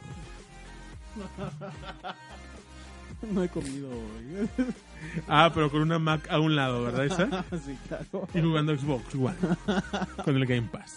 No 3.32 3.42
he 3.42 3.48
comido 3.48 3.88
hoy. 3.90 4.48
ah 5.28 5.50
pero 5.54 5.70
con 5.70 5.82
una 5.82 5.98
Mac 5.98 6.28
a 6.30 6.38
un 6.40 6.54
lado 6.56 6.82
verdad 6.84 7.04
esa 7.06 7.44
sí, 7.64 7.76
claro. 7.88 8.28
y 8.34 8.40
jugando 8.40 8.76
Xbox 8.76 9.14
One 9.14 9.34
con 10.24 10.36
el 10.36 10.46
Game 10.46 10.68
Pass 10.70 10.96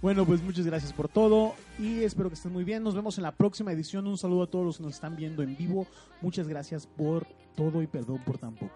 Bueno, 0.00 0.24
pues 0.24 0.42
muchas 0.42 0.64
gracias 0.66 0.92
por 0.92 1.08
todo 1.08 1.54
y 1.78 2.02
espero 2.04 2.28
que 2.30 2.34
estén 2.34 2.52
muy 2.52 2.62
bien. 2.64 2.82
Nos 2.84 2.94
vemos 2.94 3.18
en 3.18 3.24
la 3.24 3.32
próxima 3.32 3.72
edición. 3.72 4.06
Un 4.06 4.16
saludo 4.16 4.44
a 4.44 4.46
todos 4.46 4.64
los 4.64 4.76
que 4.78 4.84
nos 4.84 4.94
están 4.94 5.16
viendo 5.16 5.42
en 5.42 5.56
vivo. 5.56 5.86
Muchas 6.22 6.46
gracias 6.48 6.86
por 6.86 7.26
todo 7.56 7.82
y 7.82 7.86
perdón 7.88 8.18
por 8.24 8.38
tan 8.38 8.54
poco. 8.54 8.72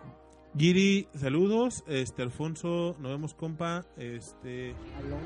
Giri, 0.59 1.07
saludos. 1.15 1.85
Este, 1.87 2.23
Alfonso, 2.23 2.97
nos 3.01 3.12
vemos, 3.12 3.35
compa. 3.35 3.85
Este. 3.97 4.70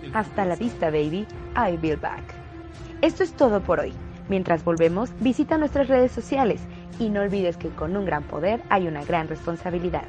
el- 0.03 0.15
Hasta 0.15 0.45
la 0.45 0.55
vista, 0.57 0.91
baby. 0.91 1.27
I 1.57 1.77
be 1.79 1.97
back. 1.97 2.23
Esto 3.01 3.23
es 3.25 3.33
todo 3.33 3.61
por 3.63 3.81
hoy. 3.81 3.93
Mientras 4.29 4.65
volvemos, 4.65 5.11
visita 5.21 5.59
nuestras 5.59 5.89
redes 5.89 6.13
sociales 6.13 6.61
y 6.99 7.11
no 7.11 7.21
olvides 7.21 7.57
que 7.57 7.69
con 7.69 7.97
un 7.97 8.05
gran 8.05 8.25
poder 8.25 8.61
hay 8.69 8.89
una 8.89 9.05
gran 9.05 9.29
responsabilidad. 9.29 10.05